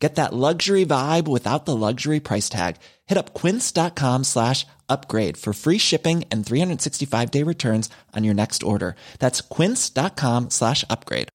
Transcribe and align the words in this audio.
Get 0.00 0.14
that 0.14 0.32
luxury 0.32 0.86
vibe 0.86 1.28
without 1.28 1.66
the 1.66 1.76
luxury 1.76 2.20
price 2.20 2.48
tag. 2.48 2.76
Hit 3.06 3.18
up 3.18 3.34
quince.com 3.34 4.24
slash 4.24 4.66
upgrade 4.88 5.36
for 5.36 5.52
free 5.52 5.76
shipping 5.78 6.24
and 6.30 6.44
365 6.44 7.30
day 7.30 7.42
returns 7.42 7.90
on 8.16 8.24
your 8.24 8.34
next 8.34 8.62
order. 8.62 8.96
That's 9.18 9.42
quince.com 9.42 10.50
slash 10.50 10.84
upgrade. 10.88 11.28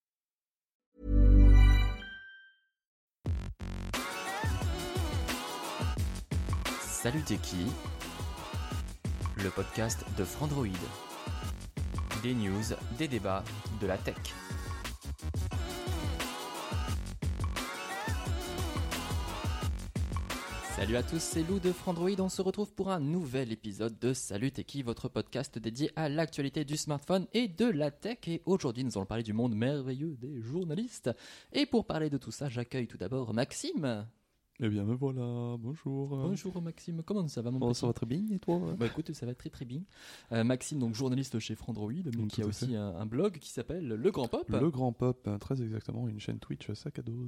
Salut 6.82 7.23
Le 9.38 9.52
podcast 9.52 10.00
de 10.18 10.26
Frandroid. 10.26 10.72
Des 12.23 12.34
news, 12.34 12.73
des 12.98 13.08
débats, 13.08 13.44
de 13.80 13.86
la 13.86 13.98
tech. 13.98 14.16
Salut 20.76 20.98
à 20.98 21.04
tous, 21.04 21.20
c'est 21.22 21.44
Lou 21.48 21.60
de 21.60 21.72
Frandroid. 21.72 22.20
On 22.20 22.28
se 22.30 22.42
retrouve 22.42 22.74
pour 22.74 22.92
un 22.92 23.00
nouvel 23.00 23.52
épisode 23.52 23.98
de 24.00 24.14
Salut 24.14 24.52
T'es 24.52 24.66
qui, 24.66 24.84
votre 24.84 25.08
podcast 25.08 25.58
dédié 25.58 25.90
à 25.96 26.10
l'actualité 26.10 26.66
du 26.66 26.76
smartphone 26.76 27.28
et 27.34 27.48
de 27.48 27.66
la 27.66 27.92
tech. 27.92 28.18
Et 28.28 28.42
aujourd'hui, 28.46 28.84
nous 28.84 28.92
allons 28.98 29.06
parler 29.06 29.24
du 29.24 29.32
monde 29.34 29.56
merveilleux 29.56 30.18
des 30.18 30.42
journalistes. 30.42 31.10
Et 31.54 31.66
pour 31.66 31.86
parler 31.86 32.09
de 32.09 32.17
tout 32.17 32.32
ça, 32.32 32.50
j'accueille 32.50 32.88
tout 32.88 32.98
d'abord 32.98 33.34
Maxime. 33.34 34.06
Eh 34.59 34.67
bien, 34.70 34.84
me 34.84 34.94
voilà, 34.95 35.56
bonjour. 35.58 36.09
Bonjour 36.09 36.62
Maxime, 36.62 37.02
comment 37.04 37.28
ça 37.28 37.42
va 37.42 37.52
mon 37.52 37.60
Oh, 37.62 37.70
petit 37.72 37.80
ça 37.80 37.88
va 37.88 37.94
très 37.94 38.06
bien, 38.06 38.23
et 38.32 38.39
toi? 38.39 38.60
Bah 38.78 38.86
écoute, 38.86 39.12
ça 39.14 39.26
va 39.26 39.34
très 39.34 39.50
très 39.50 39.66
bien. 39.66 39.82
Euh, 40.34 40.44
Maxime, 40.44 40.80
donc 40.80 40.94
journaliste 40.95 41.39
chez 41.39 41.56
Frandroid, 41.56 41.92
mais 41.92 42.12
Mm, 42.12 42.28
qui 42.28 42.42
a 42.42 42.45
aussi 42.45 42.76
un, 42.76 42.95
un 42.95 43.06
blog 43.06 43.38
qui 43.39 43.50
s'appelle 43.50 43.88
Le 43.88 44.12
Grand 44.12 44.28
Pop. 44.28 44.48
Le 44.50 44.70
Grand 44.70 44.94
Pop, 44.94 45.28
très 45.39 45.62
exactement, 45.62 46.08
une 46.08 46.20
chaîne 46.20 46.39
Twitch 46.39 46.72
sac 46.73 47.00
à 47.00 47.02
dos. 47.02 47.28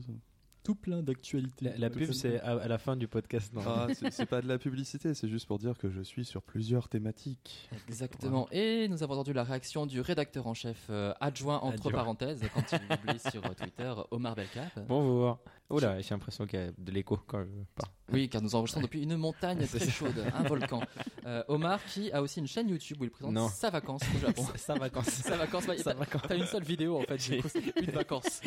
Tout 0.68 0.76
plein 0.76 1.02
d'actualités. 1.02 1.64
La, 1.64 1.78
la 1.78 1.90
pub, 1.90 2.12
c'est 2.12 2.42
à, 2.42 2.58
à 2.58 2.68
la 2.68 2.78
fin 2.78 2.98
du 2.98 3.08
podcast. 3.08 3.54
non 3.54 3.62
Ah, 3.66 3.88
c'est 4.12 4.26
pas 4.26 4.42
de 4.42 4.50
la 4.50 4.58
publicité, 4.58 5.14
c'est 5.14 5.30
juste 5.30 5.48
pour 5.48 5.60
dire 5.60 5.78
que 5.78 5.90
je 5.90 6.02
suis 6.02 6.26
sur 6.26 6.42
plusieurs 6.42 6.90
thématiques. 6.90 7.70
Exactement. 7.88 8.50
Et 8.52 8.90
nous 8.90 9.02
avons 9.02 9.14
entendu 9.14 9.32
la 9.32 9.45
réaction 9.45 9.86
du 9.86 10.02
rédacteur 10.02 10.45
en 10.45 10.54
chef 10.54 10.88
euh, 10.90 11.14
adjoint 11.22 11.60
entre 11.60 11.76
Adjoint. 11.88 11.92
parenthèses 11.94 12.42
quand 12.54 12.64
il 12.73 12.98
publie 12.98 13.20
sur 13.32 13.42
Twitter 13.56 13.94
Omar 14.12 14.36
Belkap. 14.36 14.78
Bonjour. 14.90 15.40
Oula, 15.70 16.00
j'ai 16.00 16.12
l'impression 16.12 16.48
qu'il 16.48 16.60
y 16.60 16.64
a 16.64 16.72
de 16.78 16.92
l'écho 16.94 17.18
quand 17.28 17.40
je 17.44 17.50
parle. 17.76 17.92
Oui, 18.14 18.30
car 18.30 18.42
nous 18.42 18.56
enregistrons 18.56 18.80
depuis 18.80 19.04
une 19.04 19.18
montagne 19.18 19.66
très 19.68 19.90
chaude, 19.90 20.16
un 20.34 20.44
volcan. 20.44 20.82
Euh, 21.26 21.44
Omar 21.50 21.84
qui 21.84 22.10
a 22.14 22.22
aussi 22.22 22.40
une 22.40 22.48
chaîne 22.48 22.70
YouTube 22.70 23.02
où 23.02 23.04
il 23.04 23.10
présente 23.12 23.34
Non. 23.34 23.50
sa 23.50 23.70
vacance 23.70 24.02
au 24.16 24.20
Japon. 24.20 24.45
Ça 24.56 24.76
vacances. 24.76 25.10
sa 25.10 25.36
vacance, 25.36 25.68
ouais, 25.68 25.78
Ça 25.78 25.92
t'as- 25.92 26.00
vacances. 26.00 26.22
T'as 26.26 26.38
une 26.38 26.45
seule 26.45 26.64
vidéo 26.64 27.00
en 27.00 27.02
fait, 27.02 27.20
c'est 27.20 27.78
une 27.82 27.92
vacance. 27.92 28.40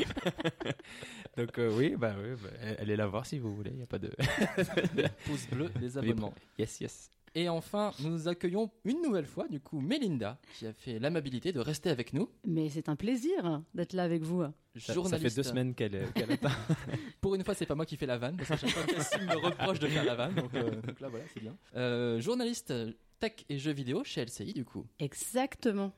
Donc 1.37 1.59
euh, 1.59 1.71
oui, 1.77 1.95
bah 1.97 2.15
oui, 2.19 2.31
bah, 2.43 2.49
allez 2.79 2.97
la 2.97 3.07
voir 3.07 3.27
si 3.27 3.39
vous 3.39 3.55
voulez. 3.55 3.73
Il 3.75 3.81
y 3.81 3.83
a 3.83 3.87
pas 3.87 3.99
de. 3.99 4.11
Pouce 5.27 5.47
bleu, 5.51 5.71
les 5.79 5.99
abonnements. 5.99 6.33
Yes, 6.59 6.81
yes. 6.81 7.11
Et 7.35 7.49
enfin, 7.49 7.93
nous 8.01 8.27
accueillons 8.27 8.71
une 8.85 9.01
nouvelle 9.03 9.27
fois, 9.27 9.47
du 9.47 9.61
coup, 9.61 9.81
Mélinda, 9.81 10.39
qui 10.59 10.67
a 10.67 10.73
fait 10.73 10.99
l'amabilité 10.99 11.53
de 11.53 11.61
rester 11.61 11.89
avec 11.89 12.13
nous. 12.13 12.29
Mais 12.45 12.69
c'est 12.69 12.89
un 12.89 12.97
plaisir 12.97 13.63
d'être 13.73 13.93
là 13.93 14.03
avec 14.03 14.23
vous. 14.23 14.43
Ça, 14.77 15.19
fait 15.19 15.35
deux 15.35 15.43
semaines 15.43 15.75
qu'elle 15.75 16.07
qu'elle 16.13 16.33
attend. 16.33 16.49
Pour 17.21 17.35
une 17.35 17.45
fois, 17.45 17.55
c'est 17.55 17.67
pas 17.67 17.75
moi 17.75 17.87
qui 17.87 17.97
fais 17.97 18.07
la 18.07 18.19
vanne, 18.19 18.37
parce 18.37 18.51
que 18.51 18.57
chaque 18.57 18.71
fois, 18.71 18.83
Cassim 18.85 19.27
me 19.27 19.37
reproche 19.37 19.79
de 19.79 19.87
faire 19.87 20.05
la 20.05 20.15
vanne. 20.15 20.35
Donc, 20.35 20.55
euh, 20.55 20.81
donc 20.81 21.01
là, 21.01 21.09
voilà, 21.09 21.25
c'est 21.33 21.41
bien. 21.41 21.57
Euh, 21.77 22.21
journaliste 22.21 22.73
tech 23.21 23.33
et 23.49 23.59
jeux 23.59 23.73
vidéo 23.73 24.03
chez 24.05 24.25
LCI, 24.25 24.53
du 24.53 24.65
coup, 24.65 24.87
Exactement. 24.99 25.93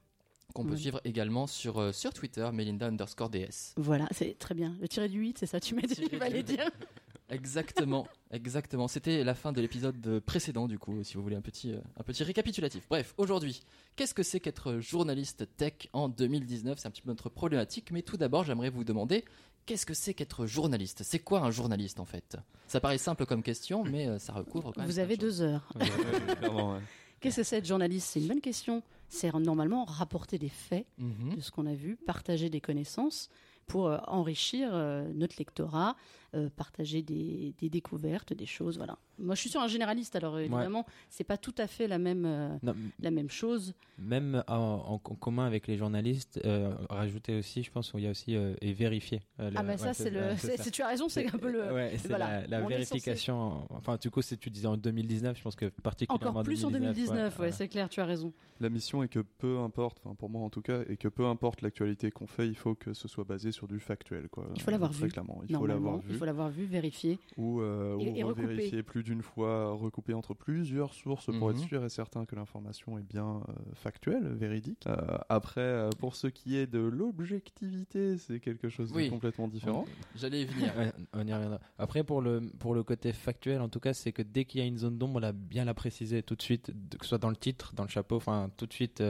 qu'on 0.54 0.64
peut 0.64 0.76
suivre 0.76 1.00
également 1.04 1.46
sur, 1.46 1.78
euh, 1.78 1.92
sur 1.92 2.12
Twitter, 2.12 2.48
Melinda 2.52 2.86
underscore 2.88 3.30
DS. 3.30 3.74
Voilà, 3.76 4.06
c'est 4.10 4.38
très 4.38 4.54
bien. 4.54 4.76
Le 4.80 4.88
tiré 4.88 5.08
du 5.08 5.20
8, 5.20 5.38
c'est 5.38 5.46
ça, 5.46 5.60
tu 5.60 5.74
m'as 5.74 5.82
dit, 5.82 5.94
les 5.94 6.30
huit. 6.30 6.42
dire. 6.42 6.70
Exactement, 7.32 8.06
exactement. 8.30 8.88
C'était 8.88 9.24
la 9.24 9.34
fin 9.34 9.52
de 9.52 9.60
l'épisode 9.60 10.20
précédent, 10.20 10.68
du 10.68 10.78
coup, 10.78 11.02
si 11.02 11.14
vous 11.14 11.22
voulez 11.22 11.36
un 11.36 11.40
petit, 11.40 11.72
euh, 11.72 11.78
un 11.98 12.02
petit 12.02 12.22
récapitulatif. 12.24 12.86
Bref, 12.88 13.14
aujourd'hui, 13.16 13.62
qu'est-ce 13.96 14.14
que 14.14 14.22
c'est 14.22 14.38
qu'être 14.40 14.78
journaliste 14.80 15.48
tech 15.56 15.72
en 15.92 16.08
2019 16.08 16.78
C'est 16.78 16.86
un 16.88 16.90
petit 16.90 17.02
peu 17.02 17.08
notre 17.10 17.28
problématique, 17.30 17.90
mais 17.90 18.02
tout 18.02 18.16
d'abord, 18.16 18.44
j'aimerais 18.44 18.70
vous 18.70 18.84
demander 18.84 19.24
qu'est-ce 19.66 19.86
que 19.86 19.94
c'est 19.94 20.12
qu'être 20.14 20.46
journaliste? 20.46 21.02
C'est 21.04 21.20
quoi 21.20 21.40
un 21.40 21.50
journaliste 21.50 22.00
en 22.00 22.04
fait? 22.04 22.36
Ça 22.66 22.80
paraît 22.80 22.98
simple 22.98 23.24
comme 23.26 23.42
question, 23.42 23.82
mais 23.84 24.08
euh, 24.08 24.18
ça 24.18 24.32
recouvre 24.32 24.72
quand 24.72 24.80
même. 24.80 24.86
Vous 24.90 24.98
avez 24.98 25.16
deux 25.16 25.40
heures. 25.42 25.68
Ouais, 25.74 25.82
ouais, 25.82 26.34
clairement, 26.36 26.74
ouais. 26.74 26.80
Qu'est-ce 27.20 27.36
que 27.36 27.42
c'est 27.44 27.58
être 27.58 27.66
journaliste? 27.66 28.08
C'est 28.10 28.20
une 28.20 28.26
bonne 28.28 28.40
question. 28.40 28.82
C'est 29.08 29.32
normalement 29.32 29.84
rapporter 29.84 30.38
des 30.38 30.48
faits 30.48 30.86
Mhm. 30.98 31.36
de 31.36 31.40
ce 31.40 31.50
qu'on 31.52 31.66
a 31.66 31.74
vu, 31.74 31.96
partager 31.96 32.50
des 32.50 32.60
connaissances 32.60 33.28
pour 33.68 33.86
euh, 33.86 33.98
enrichir 34.08 34.70
euh, 34.72 35.08
notre 35.14 35.36
lectorat, 35.38 35.94
euh, 36.34 36.48
partager 36.56 37.02
des, 37.02 37.54
des 37.58 37.68
découvertes, 37.68 38.32
des 38.32 38.46
choses. 38.46 38.76
Voilà. 38.78 38.96
Moi, 39.18 39.34
je 39.34 39.40
suis 39.40 39.50
sur 39.50 39.60
un 39.60 39.68
généraliste, 39.68 40.16
alors 40.16 40.34
euh, 40.36 40.40
évidemment, 40.40 40.86
c'est 41.10 41.24
pas 41.24 41.36
tout 41.36 41.54
à 41.58 41.66
fait 41.66 41.86
la 41.86 41.98
même, 41.98 42.24
euh, 42.24 42.56
Non, 42.62 42.74
la 43.00 43.10
même 43.10 43.28
chose. 43.30 43.74
même 43.98 44.42
en, 44.48 44.54
en- 44.54 44.94
en 44.94 44.98
commun 44.98 45.46
avec 45.46 45.66
les 45.66 45.76
journalistes, 45.76 46.40
euh, 46.44 46.74
rajouter 46.88 47.38
aussi, 47.38 47.62
je 47.62 47.70
pense, 47.70 47.90
qu'il 47.92 48.00
y 48.00 48.06
a 48.06 48.10
aussi 48.10 48.34
euh, 48.36 48.54
et 48.60 48.72
vérifier. 48.72 49.20
euh, 49.40 49.50
Ah, 49.54 49.62
bah 49.62 49.76
ça, 49.76 49.88
ouais, 49.88 49.94
c'est 49.94 50.10
le. 50.10 50.20
ouais, 50.20 50.36
tu 50.72 50.82
as 50.82 50.88
raison, 50.88 51.08
c'est 51.08 51.26
un 51.32 51.38
peu 51.38 51.50
le. 51.50 51.72
Ouais, 51.72 51.94
c'est 51.98 52.08
voilà, 52.08 52.46
la, 52.46 52.60
vérification. 52.62 53.66
Enfin, 53.70 53.96
du 54.00 54.10
coup, 54.10 54.22
c'est 54.22 54.36
tu 54.36 54.50
disais 54.50 54.66
en 54.66 54.76
2019, 54.76 55.36
je 55.38 55.42
pense 55.42 55.56
que 55.56 55.66
particulièrement 55.66 56.30
Encore 56.30 56.42
plus 56.42 56.64
en 56.64 56.70
2019, 56.70 57.16
ouais, 57.16 57.30
voilà. 57.36 57.52
c'est 57.52 57.68
clair, 57.68 57.88
tu 57.88 58.00
as 58.00 58.04
raison. 58.06 58.32
La 58.60 58.68
mission 58.70 59.02
est 59.02 59.08
que 59.08 59.18
peu 59.20 59.58
importe, 59.58 59.98
pour 60.18 60.30
moi 60.30 60.42
en 60.42 60.50
tout 60.50 60.62
cas, 60.62 60.80
et 60.88 60.96
que 60.96 61.08
peu 61.08 61.26
importe 61.26 61.62
l'actualité 61.62 62.10
qu'on 62.10 62.26
fait, 62.26 62.46
il 62.46 62.54
faut 62.56 62.74
que 62.74 62.92
ce 62.94 63.08
soit 63.08 63.24
basé 63.24 63.50
sur 63.52 63.66
du 63.66 63.80
factuel. 63.80 64.28
Quoi. 64.28 64.46
Il 64.54 64.62
faut 64.62 64.70
l'avoir 64.70 64.92
vu. 64.92 65.08
clairement, 65.08 65.40
il 65.42 65.46
faut 65.48 65.52
Normalement, 65.54 65.84
l'avoir 65.92 66.02
vu. 66.02 66.14
Faut 66.22 66.26
l'avoir 66.26 66.50
vu, 66.50 66.66
vérifié. 66.66 67.18
Ou, 67.36 67.60
euh, 67.62 67.98
Et- 67.98 68.10
ou 68.12 68.16
et 68.16 68.22
recouper. 68.22 68.46
vérifier 68.46 68.82
plus 68.84 69.02
d'une 69.02 69.22
fois, 69.22 69.72
recouper 69.72 70.14
entre 70.14 70.34
plusieurs 70.34 70.94
sources 70.94 71.26
pour 71.36 71.48
Mhm. 71.48 71.56
être 71.56 71.58
sûr 71.66 71.84
et 71.84 71.88
certain 71.88 72.26
que 72.26 72.36
l'information 72.36 72.96
est 72.96 73.02
bien 73.02 73.40
euh, 73.48 73.52
factuelle, 73.74 74.28
véridique. 74.28 74.86
Euh, 74.86 75.18
après, 75.28 75.60
euh, 75.62 75.90
pour 75.98 76.14
ce 76.14 76.28
qui 76.28 76.56
est 76.56 76.68
de 76.68 76.78
l'objectivité, 76.78 78.18
c'est 78.18 78.38
quelque 78.38 78.68
chose 78.68 78.92
Oui. 78.94 79.06
de 79.06 79.10
complètement 79.10 79.48
différent. 79.48 79.84
J'allais 80.14 80.42
y 80.42 80.44
venir. 80.44 80.72
On 81.12 81.26
y 81.26 81.34
reviendra. 81.34 81.58
Après, 81.76 82.04
pour 82.04 82.20
le, 82.22 82.40
pour 82.60 82.72
le 82.72 82.84
côté 82.84 83.12
factuel, 83.12 83.60
en 83.60 83.68
tout 83.68 83.80
cas, 83.80 83.92
c'est 83.92 84.12
que 84.12 84.22
dès 84.22 84.44
qu'il 84.44 84.60
y 84.60 84.62
a 84.62 84.66
une 84.66 84.78
zone 84.78 84.98
d'ombre, 84.98 85.16
on 85.16 85.18
l'a 85.18 85.32
bien 85.32 85.64
la 85.64 85.74
préciser 85.74 86.22
tout 86.22 86.36
de 86.36 86.42
suite, 86.42 86.70
que 86.98 87.04
ce 87.04 87.08
soit 87.08 87.18
dans 87.18 87.30
le 87.30 87.36
titre, 87.36 87.74
dans 87.74 87.82
le 87.82 87.88
chapeau, 87.88 88.14
enfin, 88.14 88.48
tout 88.56 88.66
de 88.66 88.72
suite 88.72 89.00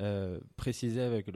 euh, 0.00 0.40
préciser 0.56 1.00
avec 1.02 1.26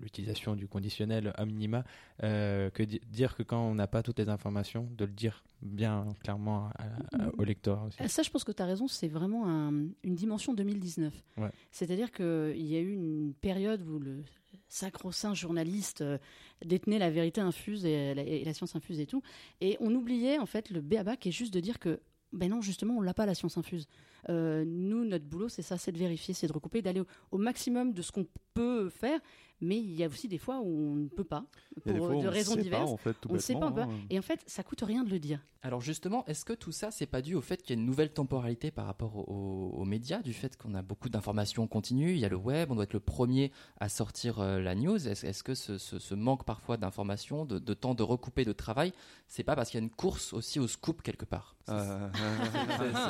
l'utilisation 0.00 0.54
du 0.54 0.68
conditionnel 0.68 1.32
à 1.36 1.44
minima, 1.46 1.84
euh, 2.22 2.68
que 2.70 2.82
di- 2.82 3.00
dire 3.08 3.34
que 3.36 3.42
quand 3.42 3.62
on 3.66 3.74
n'a 3.74 3.86
pas 3.86 4.02
toutes 4.02 4.18
les 4.18 4.28
informations, 4.28 4.88
de 4.96 5.04
le 5.04 5.12
dire 5.12 5.42
bien 5.62 6.06
clairement 6.22 6.70
à- 6.78 6.84
à- 7.24 7.28
au 7.38 7.44
lecteur 7.44 7.84
aussi. 7.84 8.02
Euh, 8.02 8.08
Ça, 8.08 8.22
je 8.22 8.30
pense 8.30 8.44
que 8.44 8.52
tu 8.52 8.62
as 8.62 8.66
raison, 8.66 8.86
c'est 8.88 9.08
vraiment 9.08 9.48
un- 9.48 9.86
une 10.02 10.14
dimension 10.14 10.52
2019. 10.54 11.14
Ouais. 11.38 11.50
C'est-à-dire 11.70 12.10
qu'il 12.12 12.66
y 12.66 12.76
a 12.76 12.80
eu 12.80 12.92
une 12.92 13.32
période 13.40 13.82
où 13.88 13.98
le 13.98 14.22
sacro-saint 14.68 15.34
journaliste 15.34 16.00
euh, 16.02 16.18
détenait 16.64 16.98
la 16.98 17.10
vérité 17.10 17.40
infuse 17.40 17.84
et 17.84 18.14
la, 18.14 18.22
et 18.22 18.44
la 18.44 18.54
science 18.54 18.74
infuse 18.76 19.00
et 19.00 19.06
tout. 19.06 19.22
Et 19.60 19.76
on 19.80 19.94
oubliait, 19.94 20.38
en 20.38 20.46
fait, 20.46 20.70
le 20.70 20.80
béaba 20.80 21.16
qui 21.16 21.28
est 21.28 21.32
juste 21.32 21.52
de 21.54 21.60
dire 21.60 21.78
que, 21.78 22.00
ben 22.32 22.50
non, 22.50 22.60
justement, 22.62 22.96
on 22.96 23.00
l'a 23.00 23.14
pas, 23.14 23.26
la 23.26 23.34
science 23.34 23.58
infuse. 23.58 23.86
Euh, 24.28 24.64
nous, 24.66 25.04
notre 25.04 25.24
boulot, 25.24 25.48
c'est 25.48 25.62
ça, 25.62 25.78
c'est 25.78 25.92
de 25.92 25.98
vérifier, 25.98 26.34
c'est 26.34 26.46
de 26.46 26.52
recouper, 26.52 26.82
d'aller 26.82 27.00
au, 27.00 27.06
au 27.32 27.38
maximum 27.38 27.92
de 27.92 28.02
ce 28.02 28.12
qu'on 28.12 28.26
peut 28.54 28.88
faire. 28.88 29.20
Mais 29.62 29.78
il 29.78 29.92
y 29.94 30.04
a 30.04 30.08
aussi 30.08 30.28
des 30.28 30.38
fois 30.38 30.60
où 30.60 30.92
on 30.92 30.96
ne 30.96 31.08
peut 31.08 31.24
pas, 31.24 31.46
pour 31.84 31.96
fois 31.96 32.16
où 32.16 32.22
de 32.22 32.26
on 32.26 32.30
raisons 32.30 32.50
sait 32.52 32.56
pas, 32.58 32.62
diverses. 32.64 32.90
en 32.90 32.96
fait, 32.96 33.14
tout 33.20 33.28
on 33.30 33.34
ne 33.34 33.38
sait 33.38 33.54
pas, 33.54 33.66
on 33.66 33.70
bêtement, 33.70 33.86
peut- 33.86 33.92
hein. 33.94 34.06
Et 34.10 34.18
en 34.18 34.22
fait, 34.22 34.40
ça 34.46 34.62
coûte 34.62 34.82
rien 34.82 35.04
de 35.04 35.10
le 35.10 35.18
dire. 35.18 35.40
Alors 35.64 35.80
justement, 35.80 36.24
est-ce 36.26 36.44
que 36.44 36.52
tout 36.52 36.72
ça, 36.72 36.90
c'est 36.90 37.06
pas 37.06 37.22
dû 37.22 37.36
au 37.36 37.40
fait 37.40 37.62
qu'il 37.62 37.76
y 37.76 37.78
a 37.78 37.80
une 37.80 37.86
nouvelle 37.86 38.12
temporalité 38.12 38.72
par 38.72 38.86
rapport 38.86 39.16
aux, 39.28 39.70
aux 39.76 39.84
médias, 39.84 40.20
du 40.20 40.32
fait 40.32 40.56
qu'on 40.56 40.74
a 40.74 40.82
beaucoup 40.82 41.08
d'informations 41.08 41.68
continues, 41.68 42.10
il 42.14 42.18
y 42.18 42.24
a 42.24 42.28
le 42.28 42.34
web, 42.36 42.72
on 42.72 42.74
doit 42.74 42.82
être 42.82 42.92
le 42.94 42.98
premier 43.00 43.52
à 43.78 43.88
sortir 43.88 44.40
euh, 44.40 44.58
la 44.60 44.74
news. 44.74 45.06
Est-ce 45.08 45.24
est-ce 45.24 45.44
que 45.44 45.54
ce, 45.54 45.78
ce- 45.78 46.00
ce 46.00 46.14
manque 46.16 46.44
parfois 46.44 46.76
d'informations, 46.76 47.44
de, 47.44 47.60
de 47.60 47.74
temps 47.74 47.94
de 47.94 48.02
recouper, 48.02 48.44
de 48.44 48.52
travail, 48.52 48.92
c'est 49.28 49.44
pas 49.44 49.54
parce 49.54 49.70
qu'il 49.70 49.78
y 49.78 49.82
a 49.82 49.84
une 49.84 49.90
course 49.90 50.32
aussi 50.32 50.58
au 50.58 50.66
scoop 50.66 51.00
quelque 51.02 51.24
part? 51.24 51.54
Euh, 51.68 52.08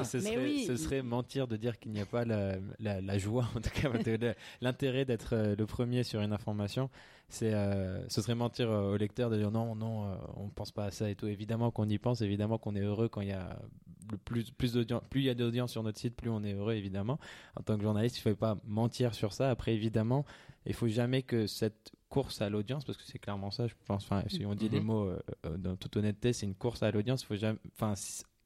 Ce- 0.04 0.18
ce, 0.18 0.20
serait, 0.20 0.36
oui. 0.36 0.64
ce 0.66 0.76
serait 0.76 1.02
mentir 1.02 1.48
de 1.48 1.56
dire 1.56 1.78
qu'il 1.78 1.90
n'y 1.92 2.00
a 2.00 2.06
pas 2.06 2.26
la, 2.26 2.56
la- 2.80 3.00
la 3.00 3.16
joie, 3.18 3.48
en 3.56 3.60
tout 3.62 3.70
cas, 3.70 3.88
l'intérêt 4.60 5.04
d'être 5.06 5.34
euh, 5.34 5.56
le 5.56 5.66
premier 5.66 6.02
sur 6.04 6.20
une 6.20 6.32
l'information, 6.42 6.90
c'est, 7.28 7.54
euh, 7.54 8.06
ce 8.08 8.20
serait 8.20 8.34
mentir 8.34 8.70
euh, 8.70 8.92
au 8.92 8.96
lecteur 8.96 9.30
de 9.30 9.38
dire 9.38 9.50
non, 9.50 9.74
non, 9.74 10.06
euh, 10.06 10.14
on 10.36 10.48
pense 10.48 10.72
pas 10.72 10.86
à 10.86 10.90
ça 10.90 11.08
et 11.08 11.14
tout. 11.14 11.26
Évidemment 11.28 11.70
qu'on 11.70 11.88
y 11.88 11.98
pense, 11.98 12.20
évidemment 12.20 12.58
qu'on 12.58 12.74
est 12.74 12.80
heureux 12.80 13.08
quand 13.08 13.20
il 13.20 13.28
y 13.28 13.32
a 13.32 13.58
le 14.10 14.18
plus, 14.18 14.50
plus 14.50 14.72
d'audience, 14.74 15.02
plus 15.08 15.20
il 15.20 15.24
y 15.26 15.30
a 15.30 15.34
d'audience 15.34 15.70
sur 15.70 15.82
notre 15.82 15.98
site, 15.98 16.16
plus 16.16 16.28
on 16.28 16.42
est 16.42 16.52
heureux, 16.54 16.74
évidemment. 16.74 17.18
En 17.58 17.62
tant 17.62 17.76
que 17.76 17.82
journaliste, 17.82 18.18
il 18.18 18.28
ne 18.28 18.32
faut 18.34 18.38
pas 18.38 18.58
mentir 18.66 19.14
sur 19.14 19.32
ça. 19.32 19.48
Après, 19.50 19.72
évidemment, 19.74 20.24
il 20.66 20.74
faut 20.74 20.88
jamais 20.88 21.22
que 21.22 21.46
cette 21.46 21.92
course 22.08 22.42
à 22.42 22.50
l'audience, 22.50 22.84
parce 22.84 22.98
que 22.98 23.04
c'est 23.06 23.18
clairement 23.20 23.50
ça, 23.50 23.66
je 23.68 23.74
pense. 23.86 24.04
Enfin, 24.04 24.24
si 24.28 24.44
on 24.44 24.54
dit 24.54 24.68
les 24.68 24.80
Mhm. 24.80 24.86
mots 24.86 25.04
euh, 25.06 25.18
euh, 25.46 25.56
dans 25.56 25.76
toute 25.76 25.96
honnêteté, 25.96 26.32
c'est 26.34 26.44
une 26.46 26.54
course 26.54 26.82
à 26.82 26.90
l'audience. 26.90 27.22
Il 27.22 27.26
faut 27.26 27.36
jamais, 27.36 27.58
enfin, 27.74 27.94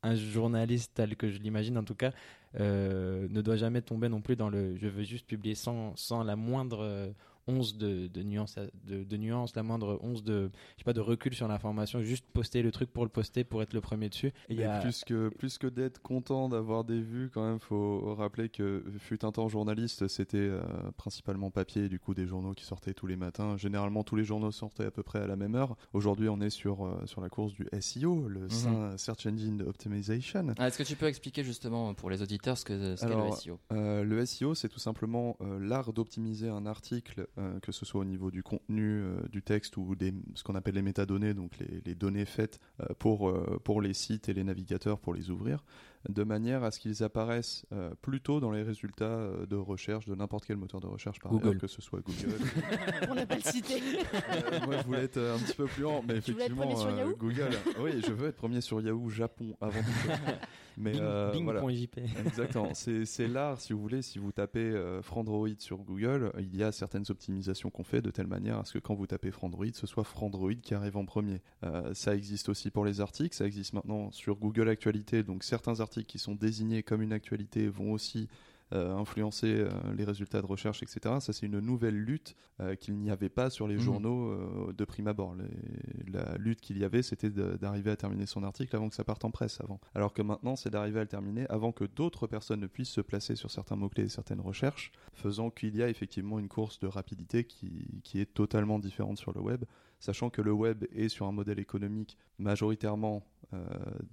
un 0.05 0.15
journaliste 0.15 0.93
tel 0.95 1.17
que 1.17 1.31
je 1.31 1.39
l'imagine, 1.39 1.77
en 1.79 1.83
tout 1.83 1.97
cas, 1.97 2.13
euh, 2.61 3.27
ne 3.29 3.41
doit 3.41 3.57
jamais 3.57 3.83
tomber 3.83 4.09
non 4.09 4.21
plus 4.21 4.37
dans 4.37 4.51
le 4.51 4.77
je 4.77 4.87
veux 4.87 5.03
juste 5.03 5.27
publier 5.27 5.57
sans, 5.57 5.97
sans 5.97 6.23
la 6.23 6.37
moindre 6.37 7.13
once 7.49 7.77
de, 7.77 8.07
de 8.09 8.23
nuance 8.23 8.57
de, 8.85 9.05
de 9.05 9.17
nuance 9.17 9.55
la 9.55 9.63
moindre 9.63 9.99
once 10.03 10.23
de 10.25 10.51
je 10.77 10.81
sais 10.81 10.85
pas 10.85 10.93
de 10.93 11.01
recul 11.01 11.35
sur 11.35 11.47
l'information 11.49 12.03
juste 12.03 12.25
poster 12.33 12.63
le 12.63 12.73
truc 12.73 12.93
pour 12.93 13.05
le 13.05 13.09
poster 13.11 13.45
pour 13.45 13.63
être 13.63 13.73
le 13.73 13.81
premier 13.81 14.09
dessus 14.09 14.29
Et 14.49 14.55
il 14.55 14.61
y 14.61 14.65
a- 14.65 14.81
plus 14.81 15.05
que 15.05 15.29
plus 15.29 15.59
que 15.59 15.67
d'être 15.67 16.01
content 16.03 16.49
d'avoir 16.49 16.85
des 16.85 17.01
vues, 17.01 17.31
quand 17.33 17.47
même, 17.47 17.59
faut 17.61 18.15
rappeler 18.15 18.49
que 18.49 18.85
fut 18.99 19.25
un 19.25 19.33
temps 19.33 19.49
journaliste, 19.49 20.09
c'était 20.09 20.37
euh, 20.39 20.61
principalement 20.97 21.51
papier, 21.51 21.89
du 21.89 21.99
coup 21.99 22.15
des 22.15 22.27
journaux 22.27 22.55
qui 22.55 22.65
sortaient 22.65 22.95
tous 22.95 23.07
les 23.07 23.17
matins. 23.17 23.57
Généralement, 23.57 24.03
tous 24.05 24.17
les 24.17 24.25
journaux 24.25 24.51
sortaient 24.51 24.85
à 24.87 24.91
peu 24.91 25.03
près 25.03 25.21
à 25.21 25.27
la 25.27 25.37
même 25.37 25.55
heure. 25.55 25.77
Aujourd'hui, 25.93 26.29
on 26.29 26.41
est 26.41 26.51
sur 26.51 26.85
euh, 26.87 27.01
sur 27.07 27.21
la 27.21 27.29
course 27.29 27.53
du 27.55 27.67
SEO, 27.81 28.29
le 28.29 28.47
Mhm. 28.49 28.99
Search 28.99 29.27
Engine 29.27 29.63
Optimization. 29.63 30.55
Ah, 30.59 30.69
Est-ce 30.69 30.79
que 30.79 30.83
tu 30.83 30.97
peux 30.97 31.07
expliquer 31.07 31.45
justement 31.45 31.95
pour 31.95 32.11
les 32.11 32.23
auditeurs 32.23 32.57
ce 32.59 32.65
que 32.65 32.97
ce 32.97 33.07
qu'est 33.07 33.15
le 33.15 33.31
SEO 33.33 33.59
Euh, 33.73 34.03
le 34.05 34.25
SEO, 34.27 34.55
c'est 34.55 34.69
tout 34.69 34.79
simplement 34.81 35.37
euh, 35.41 35.59
l'art 35.59 35.93
d'optimiser 35.93 36.49
un 36.49 36.67
article, 36.67 37.27
euh, 37.39 37.61
que 37.61 37.71
ce 37.71 37.85
soit 37.85 38.01
au 38.01 38.05
niveau 38.05 38.31
du 38.31 38.43
contenu, 38.43 39.03
euh, 39.03 39.17
du 39.31 39.43
texte 39.43 39.77
ou 39.77 39.95
des, 39.95 40.15
ce 40.35 40.43
qu'on 40.43 40.55
appelle 40.55 40.75
les 40.75 40.83
métadonnées, 40.83 41.35
donc 41.35 41.53
les, 41.59 41.95
données 41.95 42.25
faites 42.25 42.61
euh, 42.81 42.95
pour 42.99 43.81
les 43.83 43.93
sites 43.93 44.29
et 44.29 44.35
les 44.35 44.45
navigateurs 44.45 44.99
pour 44.99 45.13
les 45.13 45.31
ouvrir, 45.31 45.63
de 46.09 46.23
manière 46.25 46.63
à 46.65 46.71
ce 46.71 46.79
qu'ils 46.81 47.03
apparaissent 47.03 47.65
euh, 47.73 47.91
plus 48.03 48.21
tôt 48.21 48.41
dans 48.41 48.51
les 48.51 48.63
résultats 48.63 49.05
euh, 49.05 49.47
de 49.47 49.57
recherche 49.57 50.07
de 50.07 50.15
n'importe 50.15 50.45
quel 50.47 50.57
moteur 50.57 50.81
de 50.81 50.87
recherche, 50.87 51.19
par 51.21 51.33
Google. 51.33 51.49
ailleurs, 51.49 51.61
que 51.61 51.67
ce 51.67 51.83
soit 51.83 52.01
Google. 52.01 52.35
Pour 53.07 53.15
ne 53.15 53.25
pas 53.25 53.37
le 53.37 53.41
citer. 53.43 53.81
Euh, 54.05 54.61
moi, 54.67 54.77
je 54.79 54.87
voulais 54.87 55.03
être 55.05 55.17
euh, 55.17 55.35
un 55.37 55.39
petit 55.39 55.55
peu 55.57 55.67
plus 55.67 55.83
lent, 55.83 56.03
mais 56.07 56.21
Tu 56.21 56.33
voulais 56.33 56.45
être 56.47 56.53
effectivement, 56.53 56.77
sur 56.77 56.89
euh, 56.89 57.13
Google. 57.19 57.51
Oui, 57.81 58.03
je 58.07 58.13
veux 58.13 58.29
être 58.29 58.37
premier 58.37 58.61
sur 58.61 58.81
Yahoo 58.81 59.09
Japon 59.11 59.57
avant 59.61 59.81
tout. 59.81 60.11
Mais 60.79 60.93
Bing- 60.93 61.01
euh, 61.01 61.33
voilà. 61.43 61.63
Bing.jp. 61.63 62.03
Exactement. 62.27 62.75
C'est 62.75 63.07
c'est 63.07 63.29
l'art, 63.29 63.59
si 63.63 63.73
vous 63.73 63.81
voulez, 63.81 64.03
si 64.03 64.19
vous 64.19 64.31
tapez 64.31 64.59
euh, 64.59 65.01
Frandroid 65.01 65.49
sur 65.59 65.79
Google, 65.79 66.31
il 66.39 66.55
y 66.55 66.63
a 66.63 66.71
certaines 66.71 67.05
optimisations 67.09 67.71
qu'on 67.71 67.83
fait 67.83 68.03
de 68.03 68.11
telle 68.11 68.27
manière 68.27 68.59
à 68.59 68.65
ce 68.67 68.75
que 68.75 68.79
quand 68.79 68.95
vous 68.95 69.07
tapez 69.07 69.31
Frandroid, 69.31 69.65
ce 69.73 69.87
soit 69.87 70.05
Frandroid 70.05 70.53
qui 70.63 70.75
arrive 70.75 70.99
en 70.99 71.07
premier. 71.07 71.41
Euh, 71.65 71.95
ça 71.95 72.15
existe 72.15 72.51
aussi 72.51 72.71
pour 72.71 72.85
les 72.85 73.01
articles, 73.01 73.35
ça 73.35 73.47
existe 73.47 73.73
maintenant 73.73 74.11
sur 74.11 74.37
Google 74.37 74.69
Actualité, 74.69 75.23
donc 75.23 75.45
certains 75.45 75.81
articles 75.81 75.96
qui 76.05 76.19
sont 76.19 76.35
désignés 76.35 76.83
comme 76.83 77.03
une 77.03 77.13
actualité 77.13 77.69
vont 77.69 77.93
aussi 77.93 78.29
euh, 78.73 78.97
influencer 78.97 79.47
euh, 79.61 79.71
les 79.97 80.03
résultats 80.03 80.41
de 80.41 80.47
recherche, 80.47 80.83
etc. 80.83 81.21
Ça, 81.21 81.33
c'est 81.33 81.47
une 81.47 81.61
nouvelle 81.61 81.95
lutte 81.97 82.35
euh, 82.59 82.75
qu'il 82.75 82.97
n'y 82.99 83.11
avait 83.13 83.29
pas 83.29 83.49
sur 83.49 83.69
les 83.69 83.77
Mhm. 83.77 83.81
journaux 83.81 84.73
de 84.73 84.85
prime 84.85 85.07
abord. 85.07 85.37
Les- 85.37 86.11
la 86.13 86.37
lutte 86.37 86.61
qu'il 86.61 86.77
y 86.77 86.85
avait, 86.85 87.03
c'était 87.03 87.31
d'arriver 87.31 87.93
à 87.93 87.97
terminer 87.97 88.27
son 88.27 88.43
article 88.43 88.75
avant 88.75 88.89
que 88.89 88.97
ça 88.97 89.05
parte 89.05 89.25
en 89.25 89.31
presse 89.31 89.61
avant. 89.61 89.81
Alors 89.95 90.13
que 90.13 90.21
maintenant, 90.23 90.57
c'est 90.57 90.71
d'arriver 90.71 90.99
à 90.99 91.03
le 91.05 91.09
terminer 91.09 91.47
avant 91.49 91.71
que 91.71 91.85
d'autres 91.85 92.27
personnes 92.27 92.59
ne 92.59 92.67
puissent 92.67 92.91
se 92.91 93.01
placer 93.01 93.37
sur 93.37 93.53
certains 93.53 93.77
mots-clés 93.77 94.07
et 94.07 94.09
certaines 94.09 94.41
recherches, 94.41 94.91
faisant 95.15 95.51
qu'il 95.51 95.77
y 95.77 95.83
a 95.85 95.89
effectivement 95.89 96.41
une 96.41 96.49
course 96.49 96.81
de 96.81 96.89
rapidité 96.89 97.45
qui, 97.45 98.01
qui 98.03 98.21
est 98.21 98.35
totalement 98.35 98.81
différente 98.81 99.19
sur 99.19 99.33
le 99.33 99.41
web, 99.41 99.65
sachant 99.99 100.31
que 100.31 100.43
le 100.43 100.53
web 100.53 100.85
est 100.93 101.09
sur 101.09 101.27
un 101.27 101.33
modèle 101.33 101.59
économique 101.59 102.17
majoritairement 102.39 103.27
euh, 103.55 103.65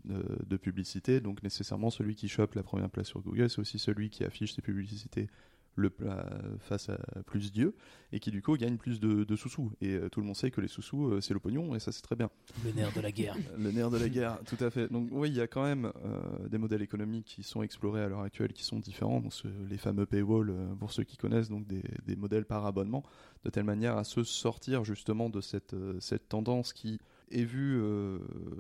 de, 0.05 0.23
de 0.45 0.57
publicité, 0.57 1.19
donc 1.19 1.43
nécessairement 1.43 1.89
celui 1.89 2.15
qui 2.15 2.27
chope 2.27 2.55
la 2.55 2.63
première 2.63 2.89
place 2.89 3.07
sur 3.07 3.21
Google, 3.21 3.49
c'est 3.49 3.59
aussi 3.59 3.79
celui 3.79 4.09
qui 4.09 4.23
affiche 4.23 4.53
ses 4.53 4.61
publicités 4.61 5.27
le, 5.75 5.89
pla- 5.89 6.29
face 6.59 6.89
à 6.89 6.97
plus 7.25 7.51
d'yeux 7.51 7.75
et 8.11 8.19
qui 8.19 8.29
du 8.31 8.41
coup 8.41 8.55
gagne 8.57 8.77
plus 8.77 8.99
de, 8.99 9.23
de 9.23 9.35
sous-sous. 9.35 9.71
Et 9.81 9.93
euh, 9.95 10.09
tout 10.09 10.19
le 10.19 10.25
monde 10.27 10.35
sait 10.35 10.51
que 10.51 10.61
les 10.61 10.67
sous-sous, 10.67 11.07
euh, 11.07 11.21
c'est 11.21 11.33
le 11.33 11.39
pognon 11.39 11.73
et 11.75 11.79
ça 11.79 11.91
c'est 11.91 12.01
très 12.03 12.15
bien. 12.15 12.29
Le 12.63 12.71
nerf 12.71 12.91
de 12.93 13.01
la 13.01 13.11
guerre. 13.11 13.35
Le 13.57 13.71
nerf 13.71 13.89
de 13.89 13.97
la 13.97 14.09
guerre, 14.09 14.39
tout 14.45 14.63
à 14.63 14.69
fait. 14.69 14.91
Donc 14.91 15.09
oui, 15.11 15.29
il 15.29 15.35
y 15.35 15.41
a 15.41 15.47
quand 15.47 15.63
même 15.63 15.91
euh, 16.05 16.47
des 16.47 16.57
modèles 16.57 16.81
économiques 16.83 17.25
qui 17.25 17.43
sont 17.43 17.63
explorés 17.63 18.01
à 18.03 18.07
l'heure 18.09 18.21
actuelle, 18.21 18.53
qui 18.53 18.63
sont 18.63 18.79
différents. 18.79 19.19
Donc, 19.19 19.33
ce- 19.33 19.47
les 19.69 19.77
fameux 19.77 20.05
paywall, 20.05 20.49
euh, 20.51 20.75
pour 20.75 20.91
ceux 20.91 21.03
qui 21.03 21.17
connaissent, 21.17 21.49
donc 21.49 21.65
des, 21.67 21.81
des 22.05 22.15
modèles 22.15 22.45
par 22.45 22.65
abonnement, 22.65 23.03
de 23.43 23.49
telle 23.49 23.63
manière 23.65 23.97
à 23.97 24.03
se 24.03 24.23
sortir 24.23 24.83
justement 24.83 25.29
de 25.29 25.41
cette, 25.41 25.73
euh, 25.73 25.99
cette 25.99 26.29
tendance 26.29 26.71
qui 26.73 26.99
est 27.31 27.43
vue 27.45 27.79
euh, 27.81 28.19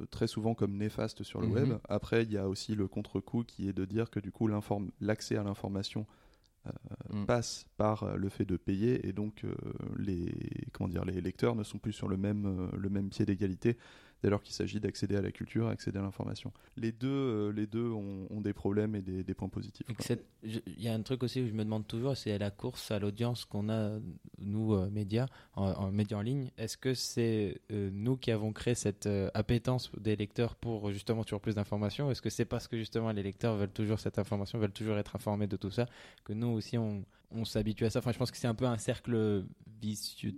très 0.09 0.25
souvent 0.25 0.55
comme 0.55 0.75
néfaste 0.77 1.21
sur 1.21 1.41
le 1.41 1.47
Mhm. 1.47 1.53
web. 1.53 1.73
Après, 1.89 2.23
il 2.23 2.31
y 2.31 2.37
a 2.37 2.47
aussi 2.49 2.73
le 2.73 2.87
contre-coup 2.87 3.43
qui 3.43 3.69
est 3.69 3.73
de 3.73 3.85
dire 3.85 4.09
que 4.09 4.19
du 4.19 4.31
coup, 4.31 4.49
l'accès 4.99 5.35
à 5.37 5.43
l'information 5.43 6.07
Mm. 7.13 7.25
passe 7.25 7.65
par 7.77 8.03
euh, 8.03 8.15
le 8.15 8.29
fait 8.29 8.45
de 8.45 8.55
payer 8.55 9.07
et 9.07 9.11
donc 9.11 9.43
euh, 9.43 9.53
les 9.97 10.33
comment 10.71 10.87
dire 10.87 11.03
les 11.03 11.19
lecteurs 11.19 11.55
ne 11.55 11.63
sont 11.63 11.77
plus 11.77 11.91
sur 11.91 12.07
le 12.07 12.15
même 12.15 12.45
euh, 12.45 12.77
le 12.77 12.89
même 12.89 13.09
pied 13.09 13.25
d'égalité 13.25 13.77
dès 14.23 14.29
lors 14.29 14.41
qu'il 14.41 14.55
s'agit 14.55 14.79
d'accéder 14.79 15.17
à 15.17 15.21
la 15.21 15.31
culture, 15.31 15.67
accéder 15.67 15.99
à 15.99 16.01
l'information. 16.01 16.53
Les 16.77 16.93
deux 16.93 17.09
euh, 17.09 17.51
les 17.51 17.67
deux 17.67 17.89
ont, 17.89 18.41
des 18.41 18.53
problèmes 18.53 18.95
et 18.95 19.01
des, 19.01 19.33
points 19.33 19.49
positifs. 19.49 19.85
Il 20.43 20.61
y 20.77 20.87
a 20.87 20.93
un 20.93 21.01
truc 21.01 21.23
aussi 21.23 21.41
où 21.41 21.47
je 21.47 21.53
me 21.53 21.63
demande 21.63 21.85
toujours, 21.87 22.15
c'est 22.17 22.37
la 22.37 22.51
course 22.51 22.91
à 22.91 22.99
l'audience 22.99 23.45
qu'on 23.45 23.69
a, 23.69 23.99
nous, 24.39 24.73
euh, 24.73 24.89
médias, 24.89 25.27
en, 25.55 25.91
médias 25.91 26.17
en 26.17 26.21
ligne. 26.21 26.51
Est-ce 26.57 26.77
que 26.77 26.93
c'est 26.93 27.61
euh, 27.71 27.89
nous 27.93 28.17
qui 28.17 28.31
avons 28.31 28.53
créé 28.53 28.75
cette 28.75 29.07
appétence 29.33 29.91
des 29.97 30.15
lecteurs 30.15 30.55
pour 30.55 30.91
justement 30.91 31.23
toujours 31.23 31.41
plus 31.41 31.55
d'informations? 31.55 32.09
Est-ce 32.09 32.21
que 32.21 32.29
c'est 32.29 32.45
parce 32.45 32.67
que 32.67 32.77
justement 32.77 33.11
les 33.11 33.23
lecteurs 33.23 33.55
veulent 33.55 33.69
toujours 33.69 33.99
cette 33.99 34.19
information, 34.19 34.57
veulent 34.57 34.71
toujours 34.71 34.97
être 34.97 35.15
informés 35.15 35.47
de 35.47 35.57
tout 35.57 35.71
ça, 35.71 35.87
que 36.23 36.33
nous 36.33 36.47
aussi 36.47 36.77
on, 36.77 37.03
on 37.33 37.45
s'habitue 37.45 37.85
à 37.85 37.89
ça 37.89 37.99
Enfin, 37.99 38.11
je 38.11 38.17
pense 38.17 38.31
que 38.31 38.37
c'est 38.37 38.47
un 38.47 38.55
peu 38.55 38.65
un 38.65 38.77
cercle 38.77 39.43
vicieux, 39.81 40.33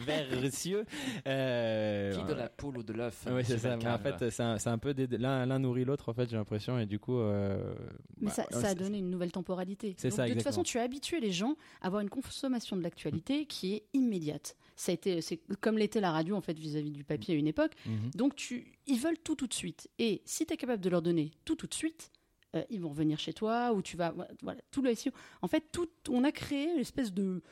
vertueux. 0.00 0.84
Euh, 1.26 2.12
Qui 2.14 2.24
de 2.24 2.32
la 2.34 2.48
poule 2.48 2.78
ou 2.78 2.82
de 2.82 2.92
l'œuf 2.92 3.26
oui, 3.30 3.42
c'est 3.44 3.58
ça. 3.58 3.76
Mais 3.76 3.88
en 3.88 3.98
fait, 3.98 4.30
c'est 4.30 4.66
un, 4.68 4.78
peu 4.78 4.94
des- 4.94 5.06
l'un 5.18 5.58
nourrit 5.58 5.84
l'autre, 5.84 6.08
en 6.08 6.14
fait, 6.14 6.28
j'ai 6.28 6.36
l'impression, 6.36 6.78
et 6.78 6.86
du 6.86 6.98
coup. 6.98 7.18
euh, 7.18 7.74
Mais 8.20 8.28
bah, 8.28 8.44
ça, 8.50 8.68
a 8.68 8.74
donné 8.74 8.98
une 8.98 9.10
nouvelle 9.10 9.32
temporalité. 9.32 9.94
C'est 9.98 10.10
ça, 10.10 10.26
de 10.28 10.32
toute 10.34 10.42
façon, 10.42 10.62
tu 10.62 10.78
as 10.78 10.82
habitué 10.82 11.20
les 11.20 11.32
gens 11.32 11.56
à 11.80 11.86
avoir 11.86 12.02
une 12.02 12.10
consommation 12.10 12.76
de 12.76 12.82
l'actualité 12.82 13.46
qui 13.46 13.74
est 13.74 13.84
immédiate. 13.94 14.56
Ça 14.76 14.92
a 14.92 14.94
été, 14.94 15.20
c'est 15.20 15.40
comme 15.60 15.78
l'était 15.78 16.00
la 16.00 16.10
radio 16.10 16.34
en 16.36 16.40
fait 16.40 16.58
vis-à-vis 16.58 16.90
du 16.90 17.04
papier 17.04 17.34
à 17.34 17.38
une 17.38 17.46
époque. 17.46 17.72
Mhm. 17.86 18.10
Donc 18.16 18.34
tu, 18.36 18.72
ils 18.86 18.98
veulent 18.98 19.18
tout 19.18 19.36
tout 19.36 19.46
de 19.46 19.54
suite. 19.54 19.88
Et 19.98 20.22
si 20.24 20.46
tu 20.46 20.54
es 20.54 20.56
capable 20.56 20.82
de 20.82 20.90
leur 20.90 21.00
donner 21.02 21.30
tout 21.44 21.54
tout 21.54 21.66
de 21.68 21.74
suite, 21.74 22.10
euh, 22.54 22.62
ils 22.70 22.80
vont 22.80 22.92
venir 22.92 23.18
chez 23.18 23.32
toi 23.32 23.72
ou 23.72 23.82
tu 23.82 23.96
vas, 23.96 24.14
voilà, 24.42 24.60
tout 24.70 24.82
le 24.82 24.94
SEO. 24.94 25.10
En 25.42 25.48
fait, 25.48 25.64
tout, 25.72 25.88
on 26.08 26.24
a 26.24 26.32
créé 26.32 26.70
une 26.72 26.80
espèce 26.80 27.12
de 27.12 27.42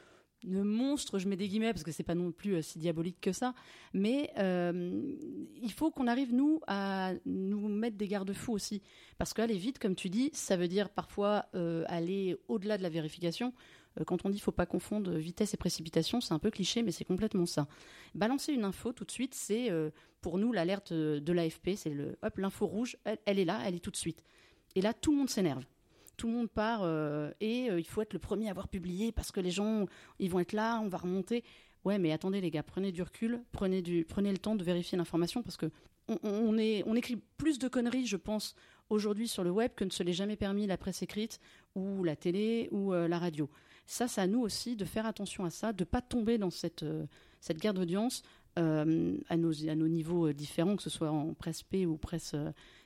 de 0.44 0.60
monstre, 0.60 1.20
je 1.20 1.28
mets 1.28 1.36
des 1.36 1.48
guillemets 1.48 1.72
parce 1.72 1.84
que 1.84 1.92
c'est 1.92 2.02
pas 2.02 2.16
non 2.16 2.32
plus 2.32 2.56
euh, 2.56 2.62
si 2.62 2.78
diabolique 2.78 3.20
que 3.20 3.30
ça, 3.32 3.54
mais 3.92 4.30
euh, 4.38 5.14
il 5.54 5.72
faut 5.72 5.90
qu'on 5.90 6.08
arrive 6.08 6.34
nous 6.34 6.60
à 6.66 7.12
nous 7.26 7.68
mettre 7.68 7.96
des 7.96 8.08
garde-fous 8.08 8.52
aussi, 8.52 8.82
parce 9.18 9.34
qu'aller 9.34 9.56
vite, 9.56 9.78
comme 9.78 9.94
tu 9.94 10.10
dis, 10.10 10.30
ça 10.32 10.56
veut 10.56 10.66
dire 10.66 10.90
parfois 10.90 11.46
aller 11.86 12.36
au-delà 12.48 12.76
de 12.76 12.82
la 12.82 12.88
vérification. 12.88 13.52
Quand 14.06 14.24
on 14.24 14.30
dit 14.30 14.40
faut 14.40 14.50
pas 14.50 14.66
confondre 14.66 15.12
vitesse 15.12 15.54
et 15.54 15.56
précipitation, 15.56 16.20
c'est 16.20 16.32
un 16.32 16.38
peu 16.38 16.50
cliché, 16.50 16.82
mais 16.82 16.90
c'est 16.90 17.04
complètement 17.04 17.46
ça. 17.46 17.68
Balancer 18.14 18.52
une 18.52 18.64
info 18.64 18.92
tout 18.92 19.04
de 19.04 19.10
suite, 19.10 19.34
c'est 19.34 19.70
pour 20.20 20.38
nous 20.38 20.52
l'alerte 20.52 20.92
de 20.92 21.32
l'AFP, 21.32 21.76
c'est 21.76 21.90
le 21.90 22.16
hop 22.22 22.38
l'info 22.38 22.66
rouge, 22.66 22.96
elle 23.26 23.38
est 23.38 23.44
là, 23.44 23.60
elle 23.64 23.74
est 23.74 23.80
tout 23.80 23.90
de 23.90 23.96
suite. 23.96 24.24
Et 24.74 24.80
là, 24.80 24.94
tout 24.94 25.12
le 25.12 25.18
monde 25.18 25.30
s'énerve 25.30 25.64
tout 26.16 26.28
le 26.28 26.34
monde 26.34 26.50
part 26.50 26.82
euh, 26.82 27.32
et 27.40 27.68
euh, 27.70 27.80
il 27.80 27.86
faut 27.86 28.00
être 28.02 28.12
le 28.12 28.18
premier 28.18 28.46
à 28.46 28.50
avoir 28.50 28.68
publié 28.68 29.10
parce 29.10 29.32
que 29.32 29.40
les 29.40 29.50
gens 29.50 29.86
ils 30.20 30.30
vont 30.30 30.38
être 30.40 30.52
là, 30.52 30.80
on 30.80 30.88
va 30.88 30.98
remonter. 30.98 31.42
Ouais, 31.84 31.98
mais 31.98 32.12
attendez 32.12 32.40
les 32.40 32.50
gars, 32.50 32.62
prenez 32.62 32.92
du 32.92 33.02
recul, 33.02 33.42
prenez 33.50 33.82
du 33.82 34.04
prenez 34.08 34.30
le 34.30 34.38
temps 34.38 34.54
de 34.54 34.62
vérifier 34.62 34.96
l'information 34.96 35.42
parce 35.42 35.56
que 35.56 35.70
on, 36.22 36.58
est 36.58 36.82
on 36.86 36.94
écrit 36.94 37.16
plus 37.38 37.58
de 37.58 37.68
conneries, 37.68 38.06
je 38.06 38.16
pense, 38.16 38.54
aujourd'hui 38.88 39.26
sur 39.26 39.42
le 39.42 39.50
web 39.50 39.72
que 39.74 39.84
ne 39.84 39.90
se 39.90 40.02
l'est 40.02 40.12
jamais 40.12 40.36
permis 40.36 40.66
la 40.66 40.76
presse 40.76 41.02
écrite 41.02 41.40
ou 41.74 42.04
la 42.04 42.16
télé 42.16 42.68
ou 42.70 42.92
euh, 42.92 43.08
la 43.08 43.18
radio. 43.18 43.48
Ça, 43.86 44.06
c'est 44.06 44.20
à 44.20 44.26
nous 44.28 44.40
aussi 44.40 44.76
de 44.76 44.84
faire 44.84 45.06
attention 45.06 45.44
à 45.44 45.50
ça, 45.50 45.72
de 45.72 45.84
pas 45.84 46.02
tomber 46.02 46.38
dans 46.38 46.50
cette 46.50 46.84
cette 47.40 47.58
guerre 47.58 47.74
d'audience 47.74 48.22
à 48.54 48.84
nos 48.84 49.68
à 49.68 49.74
nos 49.74 49.88
niveaux 49.88 50.32
différents, 50.32 50.76
que 50.76 50.82
ce 50.82 50.90
soit 50.90 51.10
en 51.10 51.34
presse 51.34 51.64
P 51.64 51.84
ou 51.84 51.96
presse 51.96 52.36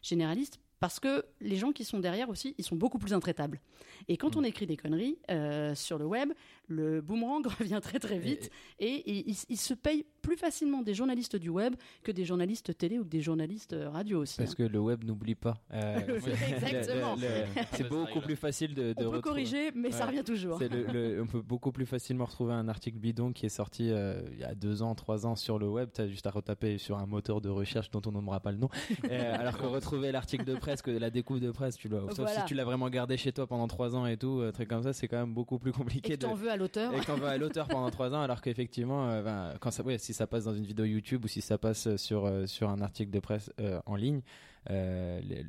généraliste 0.03 0.59
Parce 0.81 1.01
que 1.01 1.25
les 1.41 1.57
gens 1.57 1.73
qui 1.73 1.85
sont 1.85 2.01
derrière 2.01 2.29
aussi, 2.29 2.55
ils 2.59 2.65
sont 2.65 2.77
beaucoup 2.77 2.99
plus 2.99 3.15
intraitables. 3.15 3.61
Et 4.09 4.17
quand 4.17 4.37
on 4.37 4.45
écrit 4.45 4.67
des 4.67 4.77
conneries 4.77 5.19
euh, 5.31 5.75
sur 5.75 5.99
le 5.99 6.05
web, 6.05 6.33
le 6.69 7.01
boomerang 7.01 7.47
revient 7.59 7.81
très 7.83 7.99
très 7.99 8.19
vite 8.19 8.51
et, 8.79 8.87
et 8.87 9.31
il, 9.31 9.37
il 9.49 9.57
se 9.57 9.75
paye 9.75 10.05
plus 10.27 10.37
facilement 10.37 10.83
des 10.83 10.93
journalistes 10.93 11.37
du 11.37 11.49
web 11.49 11.77
que 12.03 12.11
des 12.11 12.25
journalistes 12.25 12.77
télé 12.77 12.99
ou 12.99 13.05
des 13.05 13.21
journalistes 13.21 13.75
euh, 13.75 13.89
radio 13.89 14.21
aussi. 14.23 14.39
Parce 14.39 14.51
hein. 14.51 14.55
que 14.59 14.63
le 14.65 14.81
web 14.81 15.05
n'oublie 15.05 15.37
pas. 15.37 15.55
Euh, 15.73 16.01
Exactement. 16.19 17.17
c'est 17.73 17.89
beaucoup 17.89 18.21
plus 18.21 18.37
facile 18.37 18.75
de, 18.75 18.93
de 18.93 19.07
On 19.07 19.13
peut 19.13 19.21
corriger, 19.21 19.71
mais 19.75 19.93
ça 19.93 20.07
revient 20.07 20.25
toujours. 20.25 20.59
Le- 20.59 20.69
le- 20.93 21.23
on 21.23 21.27
peut 21.27 21.43
beaucoup 21.43 21.71
plus 21.73 21.87
facilement 21.87 22.25
retrouver 22.25 22.55
un 22.55 22.69
article 22.69 22.99
bidon 22.99 23.33
qui 23.33 23.47
est 23.47 23.51
sorti 23.51 23.91
euh, 23.91 24.21
il 24.33 24.41
y 24.41 24.45
a 24.45 24.55
deux 24.55 24.83
ans, 24.83 24.95
trois 24.95 25.27
ans 25.27 25.37
sur 25.37 25.59
le 25.59 25.69
web. 25.69 25.91
T'as 25.93 26.09
juste 26.09 26.27
à 26.27 26.31
retaper 26.31 26.79
sur 26.79 26.99
un 26.99 27.07
moteur 27.07 27.41
de 27.41 27.49
recherche 27.49 27.91
dont 27.91 28.03
on 28.07 28.13
nommera 28.13 28.41
pas 28.41 28.51
le 28.51 28.59
nom. 28.59 28.69
Alors 29.11 29.57
que 29.57 29.67
retrouver 29.67 30.11
l'article 30.13 30.45
de 30.45 30.55
presse, 30.67 30.83
que 30.83 30.91
la 30.91 31.11
découpe 31.11 31.41
de 31.41 31.51
presse, 31.51 31.77
tu 31.77 31.89
dois, 31.89 32.01
sauf 32.11 32.19
Voilà. 32.19 32.41
si 32.41 32.45
tu 32.47 32.55
l'as 32.55 32.65
vraiment 32.65 32.89
gardé 32.91 33.17
chez 33.17 33.33
toi 33.33 33.47
pendant 33.47 33.67
trois 33.69 33.95
ans 33.97 34.07
et 34.07 34.17
tout, 34.17 34.43
un 34.47 34.53
truc 34.53 34.69
comme 34.69 34.83
ça, 34.83 34.93
c'est 34.93 35.09
quand 35.09 35.19
même 35.19 35.33
beaucoup 35.35 35.59
plus 35.59 35.71
Et 35.71 35.75
compliqué. 35.75 36.13
que 36.15 36.17
de- 36.21 36.27
t'en 36.27 36.35
veux 36.35 36.51
à 36.51 36.57
l'auteur. 36.57 36.93
et 36.95 37.01
qu'on 37.05 37.15
va 37.17 37.31
à 37.31 37.39
l'auteur 37.39 37.69
pendant 37.69 37.91
trois 37.91 38.13
ans, 38.15 38.21
alors 38.21 38.41
qu'effectivement, 38.41 39.09
euh, 39.09 39.23
ben, 39.23 39.55
quand 39.61 39.71
ça, 39.71 39.83
ouais, 39.83 39.99
si 39.99 40.13
ça 40.13 40.27
passe 40.27 40.45
dans 40.45 40.55
une 40.55 40.65
vidéo 40.67 40.85
YouTube 40.85 41.25
ou 41.25 41.29
si 41.29 41.41
ça 41.41 41.59
passe 41.59 41.97
sur 41.97 42.25
euh, 42.27 42.47
sur 42.47 42.69
un 42.71 42.81
article 42.81 43.11
de 43.11 43.21
presse 43.21 43.51
euh, 43.61 43.81
en 43.87 43.97
ligne, 43.97 44.21
euh, 44.69 45.21
le, 45.29 45.45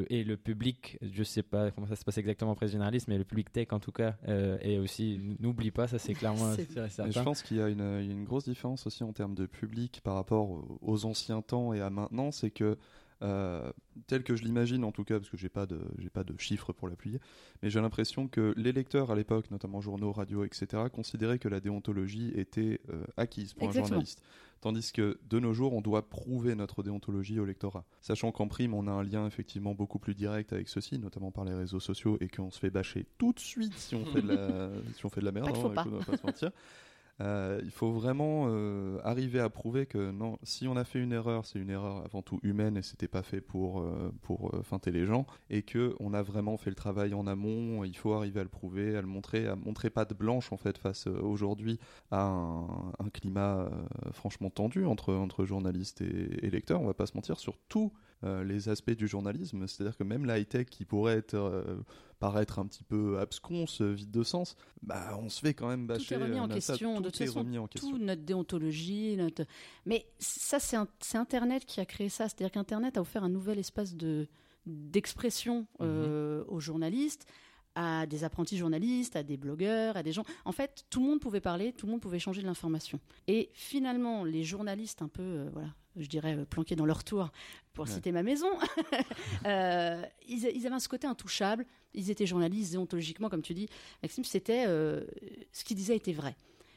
le- 0.00 0.12
et 0.12 0.22
le 0.22 0.36
public, 0.36 0.96
je 1.02 1.24
sais 1.24 1.42
pas 1.42 1.72
comment 1.72 1.88
ça 1.88 1.96
se 1.96 2.04
passe 2.04 2.18
exactement 2.18 2.52
auprès 2.52 2.66
des 2.66 2.72
journalistes, 2.72 3.08
mais 3.08 3.18
le 3.18 3.24
public 3.24 3.52
tech 3.52 3.68
en 3.72 3.80
tout 3.80 3.90
cas, 3.90 4.14
euh, 4.28 4.58
et 4.62 4.78
aussi 4.78 5.18
n'oublie 5.40 5.72
pas, 5.72 5.88
ça 5.88 5.98
c'est 5.98 6.14
clairement 6.14 6.54
C'est- 6.54 6.70
sûr 6.70 6.82
et 6.82 6.84
Mais 6.84 6.88
certain. 6.90 7.10
je 7.10 7.20
pense 7.20 7.42
qu'il 7.42 7.56
y, 7.56 7.60
a 7.62 7.68
une 7.68 7.80
une 8.00 8.24
grosse 8.24 8.44
différence 8.44 8.86
aussi 8.86 9.02
en 9.02 9.12
termes 9.12 9.34
de 9.34 9.46
public 9.46 10.00
par 10.04 10.14
rapport 10.14 10.48
aux 10.82 11.04
anciens 11.04 11.42
temps 11.42 11.72
et 11.74 11.80
à 11.80 11.90
maintenant, 11.90 12.30
c'est 12.30 12.50
que 12.50 12.78
euh, 13.22 13.70
tel 14.06 14.22
que 14.22 14.34
je 14.34 14.44
l'imagine 14.44 14.84
en 14.84 14.92
tout 14.92 15.04
cas, 15.04 15.18
parce 15.18 15.28
que 15.28 15.36
j'ai 15.36 15.48
pas 15.48 15.66
de 15.66 15.80
j'ai 15.98 16.10
pas 16.10 16.24
de 16.24 16.38
chiffres 16.38 16.72
pour 16.72 16.88
l'appuyer, 16.88 17.20
mais 17.62 17.70
j'ai 17.70 17.80
l'impression 17.80 18.28
que 18.28 18.54
les 18.56 18.72
lecteurs 18.72 19.10
à 19.10 19.14
l'époque, 19.14 19.50
notamment 19.50 19.80
journaux, 19.80 20.12
radio, 20.12 20.44
etc., 20.44 20.84
considéraient 20.92 21.38
que 21.38 21.48
la 21.48 21.60
déontologie 21.60 22.32
était 22.34 22.80
euh, 22.90 23.04
acquise 23.16 23.52
pour 23.52 23.64
un 23.64 23.66
Exactement. 23.66 23.88
journaliste. 23.88 24.22
Tandis 24.60 24.92
que 24.92 25.18
de 25.28 25.38
nos 25.38 25.54
jours, 25.54 25.72
on 25.72 25.80
doit 25.80 26.10
prouver 26.10 26.54
notre 26.54 26.82
déontologie 26.82 27.40
au 27.40 27.46
lectorat. 27.46 27.84
Sachant 28.02 28.30
qu'en 28.30 28.46
prime, 28.46 28.74
on 28.74 28.86
a 28.88 28.90
un 28.90 29.02
lien 29.02 29.26
effectivement 29.26 29.74
beaucoup 29.74 29.98
plus 29.98 30.14
direct 30.14 30.52
avec 30.52 30.68
ceci, 30.68 30.98
notamment 30.98 31.30
par 31.30 31.46
les 31.46 31.54
réseaux 31.54 31.80
sociaux, 31.80 32.18
et 32.20 32.28
qu'on 32.28 32.50
se 32.50 32.58
fait 32.58 32.68
bâcher 32.68 33.06
tout 33.16 33.32
de 33.32 33.38
suite 33.38 33.72
si 33.74 33.94
on 33.94 34.04
fait 34.04 34.20
de 34.20 34.28
la, 34.28 34.70
si 34.94 35.06
on 35.06 35.08
fait 35.08 35.20
de 35.20 35.24
la 35.24 35.32
merde. 35.32 35.50
Pas 35.50 35.58
hein, 35.58 35.74
pas. 35.74 35.86
on 35.86 35.98
va 35.98 36.04
pas 36.04 36.16
se 36.16 36.26
mentir. 36.26 36.50
Euh, 37.20 37.60
il 37.62 37.70
faut 37.70 37.90
vraiment 37.92 38.46
euh, 38.48 38.98
arriver 39.04 39.40
à 39.40 39.48
prouver 39.50 39.86
que 39.86 40.10
non, 40.10 40.38
si 40.42 40.66
on 40.68 40.76
a 40.76 40.84
fait 40.84 41.00
une 41.00 41.12
erreur, 41.12 41.44
c'est 41.44 41.58
une 41.58 41.70
erreur 41.70 42.02
avant 42.04 42.22
tout 42.22 42.40
humaine 42.42 42.76
et 42.76 42.82
c'était 42.82 43.08
pas 43.08 43.22
fait 43.22 43.40
pour 43.40 43.80
euh, 43.80 44.12
pour 44.22 44.52
feinter 44.64 44.90
les 44.90 45.04
gens 45.04 45.26
et 45.50 45.62
que 45.62 45.94
on 46.00 46.14
a 46.14 46.22
vraiment 46.22 46.56
fait 46.56 46.70
le 46.70 46.76
travail 46.76 47.14
en 47.14 47.26
amont. 47.26 47.84
Il 47.84 47.96
faut 47.96 48.14
arriver 48.14 48.40
à 48.40 48.42
le 48.42 48.48
prouver, 48.48 48.96
à 48.96 49.00
le 49.00 49.06
montrer, 49.06 49.46
à 49.46 49.56
montrer 49.56 49.90
patte 49.90 50.14
blanche 50.14 50.52
en 50.52 50.56
fait 50.56 50.78
face 50.78 51.06
aujourd'hui 51.06 51.78
à 52.10 52.22
un, 52.22 53.10
climat 53.12 53.68
franchement 54.12 54.50
tendu 54.50 54.86
entre 54.86 55.12
entre 55.14 55.44
journalistes 55.44 56.00
et, 56.00 56.46
et 56.46 56.50
lecteurs. 56.50 56.80
On 56.80 56.86
va 56.86 56.94
pas 56.94 57.06
se 57.06 57.14
mentir 57.14 57.38
sur 57.38 57.54
euh, 57.76 57.88
les 58.22 58.68
aspects 58.68 58.90
du 58.90 59.08
journalisme. 59.08 59.66
C'est-à-dire 59.66 59.96
que 59.96 60.04
même 60.04 60.24
la 60.24 60.38
high 60.38 60.48
tech 60.48 60.66
qui 60.66 60.84
pourrait 60.84 61.16
être 61.16 61.34
euh, 61.34 61.76
paraître 62.20 62.58
un 62.58 62.66
petit 62.66 62.84
peu 62.84 63.18
absconce, 63.18 63.80
euh, 63.80 63.92
vide 63.92 64.10
de 64.10 64.22
sens, 64.22 64.54
bah 64.82 65.18
on 65.20 65.28
se 65.28 65.40
fait 65.40 65.54
quand 65.54 65.68
même 65.68 65.86
bâcher. 65.86 66.14
Tout 66.14 66.20
est 66.20 66.24
remis 66.24 66.38
euh, 66.38 66.42
en 66.42 66.48
question. 66.48 66.96
tout 66.96 67.02
de 67.02 67.08
toute 67.08 67.18
façon, 67.18 67.38
remis 67.40 67.58
en 67.58 67.66
question. 67.66 67.90
tout 67.90 67.98
notre 67.98 68.22
déontologie, 68.22 69.16
notre... 69.16 69.44
mais 69.86 70.06
ça 70.18 70.60
c'est 70.60 71.16
Internet 71.16 71.64
qui 71.64 71.80
a 71.80 71.86
créé 71.86 72.08
ça. 72.08 72.28
C'est-à-dire 72.28 72.52
qu'Internet 72.52 72.96
a 72.98 73.00
offert 73.00 73.24
un 73.24 73.30
nouvel 73.30 73.58
espace 73.58 73.96
de 73.96 74.28
d'expression 74.66 75.66
euh, 75.80 76.44
aux 76.46 76.60
journalistes, 76.60 77.26
à 77.74 78.06
des 78.06 78.24
apprentis 78.24 78.58
journalistes, 78.58 79.16
à 79.16 79.22
des 79.22 79.38
blogueurs, 79.38 79.96
à 79.96 80.02
des 80.02 80.12
gens. 80.12 80.24
En 80.44 80.52
fait, 80.52 80.84
tout 80.90 81.00
le 81.00 81.06
monde 81.06 81.20
pouvait 81.20 81.40
parler, 81.40 81.72
tout 81.72 81.86
le 81.86 81.92
monde 81.92 82.02
pouvait 82.02 82.18
changer 82.18 82.42
de 82.42 82.46
l'information. 82.46 83.00
Et 83.26 83.50
finalement, 83.54 84.22
les 84.22 84.44
journalistes 84.44 85.00
un 85.00 85.08
peu, 85.08 85.22
euh, 85.22 85.50
voilà, 85.54 85.68
je 85.96 86.06
dirais 86.06 86.36
euh, 86.36 86.44
planqués 86.44 86.76
dans 86.76 86.86
leur 86.86 87.04
tour, 87.04 87.30
pour 87.72 87.86
Ouais. 87.86 87.90
citer 87.92 88.12
ma 88.12 88.22
maison, 88.22 88.48
euh, 89.46 90.02
ils, 90.28 90.44
ils 90.54 90.66
avaient 90.66 90.78
ce 90.80 90.88
côté 90.88 91.06
intouchable. 91.06 91.66
Ils 91.94 92.10
étaient 92.10 92.26
journalistes 92.26 92.72
déontologiquement, 92.72 93.28
comme 93.28 93.42
tu 93.42 93.54
dis, 93.54 93.68
Maxime. 94.02 94.24
C'était 94.24 94.64
euh, 94.66 95.04
ce 95.52 95.64
qu'ils 95.64 95.76
disaient 95.76 95.96
était 95.96 96.12
vrai. 96.12 96.36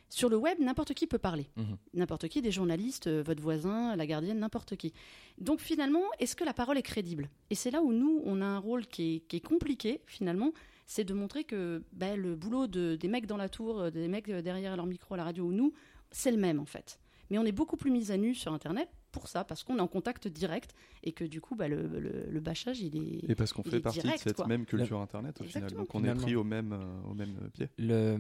Sur 0.10 0.30
le 0.30 0.38
web, 0.38 0.60
n'importe 0.60 0.94
qui 0.94 1.08
peut 1.08 1.18
parler. 1.18 1.48
Mhm. 1.56 1.78
N'importe 1.96 2.28
qui, 2.28 2.42
des 2.42 2.52
journalistes, 2.52 3.10
votre 3.10 3.42
voisin, 3.42 3.96
la 3.96 4.06
gardienne, 4.06 4.40
n'importe 4.40 4.76
qui. 4.76 4.94
Donc 5.40 5.60
finalement, 5.60 6.04
est-ce 6.20 6.36
que 6.36 6.44
la 6.44 6.54
parole 6.54 6.78
est 6.78 6.84
crédible? 6.84 7.30
Et 7.50 7.56
c'est 7.56 7.72
là 7.72 7.82
où 7.82 7.92
nous, 7.92 8.22
on 8.24 8.42
a 8.42 8.46
un 8.46 8.60
rôle 8.60 8.86
qui 8.86 9.16
est, 9.16 9.20
qui 9.22 9.38
est 9.38 9.46
compliqué, 9.46 10.02
finalement, 10.06 10.52
c'est 10.86 11.04
de 11.04 11.14
montrer 11.16 11.46
que 11.46 11.84
ben, 11.94 12.20
le 12.20 12.36
boulot 12.36 12.68
de- 12.68 12.96
des 12.96 13.08
mecs 13.08 13.26
dans 13.26 13.38
la 13.38 13.50
tour, 13.50 13.90
des 13.92 14.08
mecs 14.08 14.30
derrière 14.30 14.76
leur 14.76 14.86
micro 14.86 15.16
à 15.16 15.18
la 15.18 15.24
radio 15.24 15.46
ou 15.46 15.52
nous, 15.52 15.74
c'est 16.12 16.30
le 16.32 16.38
même 16.38 16.60
en 16.60 16.66
fait. 16.66 17.00
Mais 17.32 17.40
on 17.40 17.46
est 17.46 17.52
beaucoup 17.54 17.78
plus 17.78 17.90
mis 17.90 18.12
à 18.12 18.18
nu 18.18 18.36
sur 18.36 18.54
Internet 18.54 18.90
pour 19.14 19.30
ça, 19.30 19.46
parce 19.46 19.64
qu'on 19.64 19.78
est 19.78 19.82
en 19.82 19.88
contact 19.88 20.28
direct 20.28 20.76
et 21.04 21.14
que 21.14 21.24
du 21.24 21.40
coup, 21.40 21.56
bah, 21.56 21.68
le, 21.70 21.88
le- 21.88 22.26
le 22.30 22.40
bâchage, 22.42 22.82
il 22.82 22.98
est... 22.98 23.30
Et 23.32 23.36
parce 23.36 23.54
qu'on 23.54 23.64
fait 23.64 23.80
partie 23.80 24.00
direct, 24.02 24.24
de 24.24 24.30
cette 24.30 24.36
quoi. 24.38 24.48
même 24.48 24.66
culture 24.66 25.00
internet 25.00 25.40
au 25.40 25.44
final. 25.46 25.72
Donc 25.72 25.94
on 25.96 26.04
est 26.04 26.14
pris 26.16 26.36
au 26.36 26.44
même, 26.44 26.74
euh, 26.74 27.10
au 27.10 27.14
même 27.14 27.50
pied. 27.54 27.70
Le, 27.78 28.18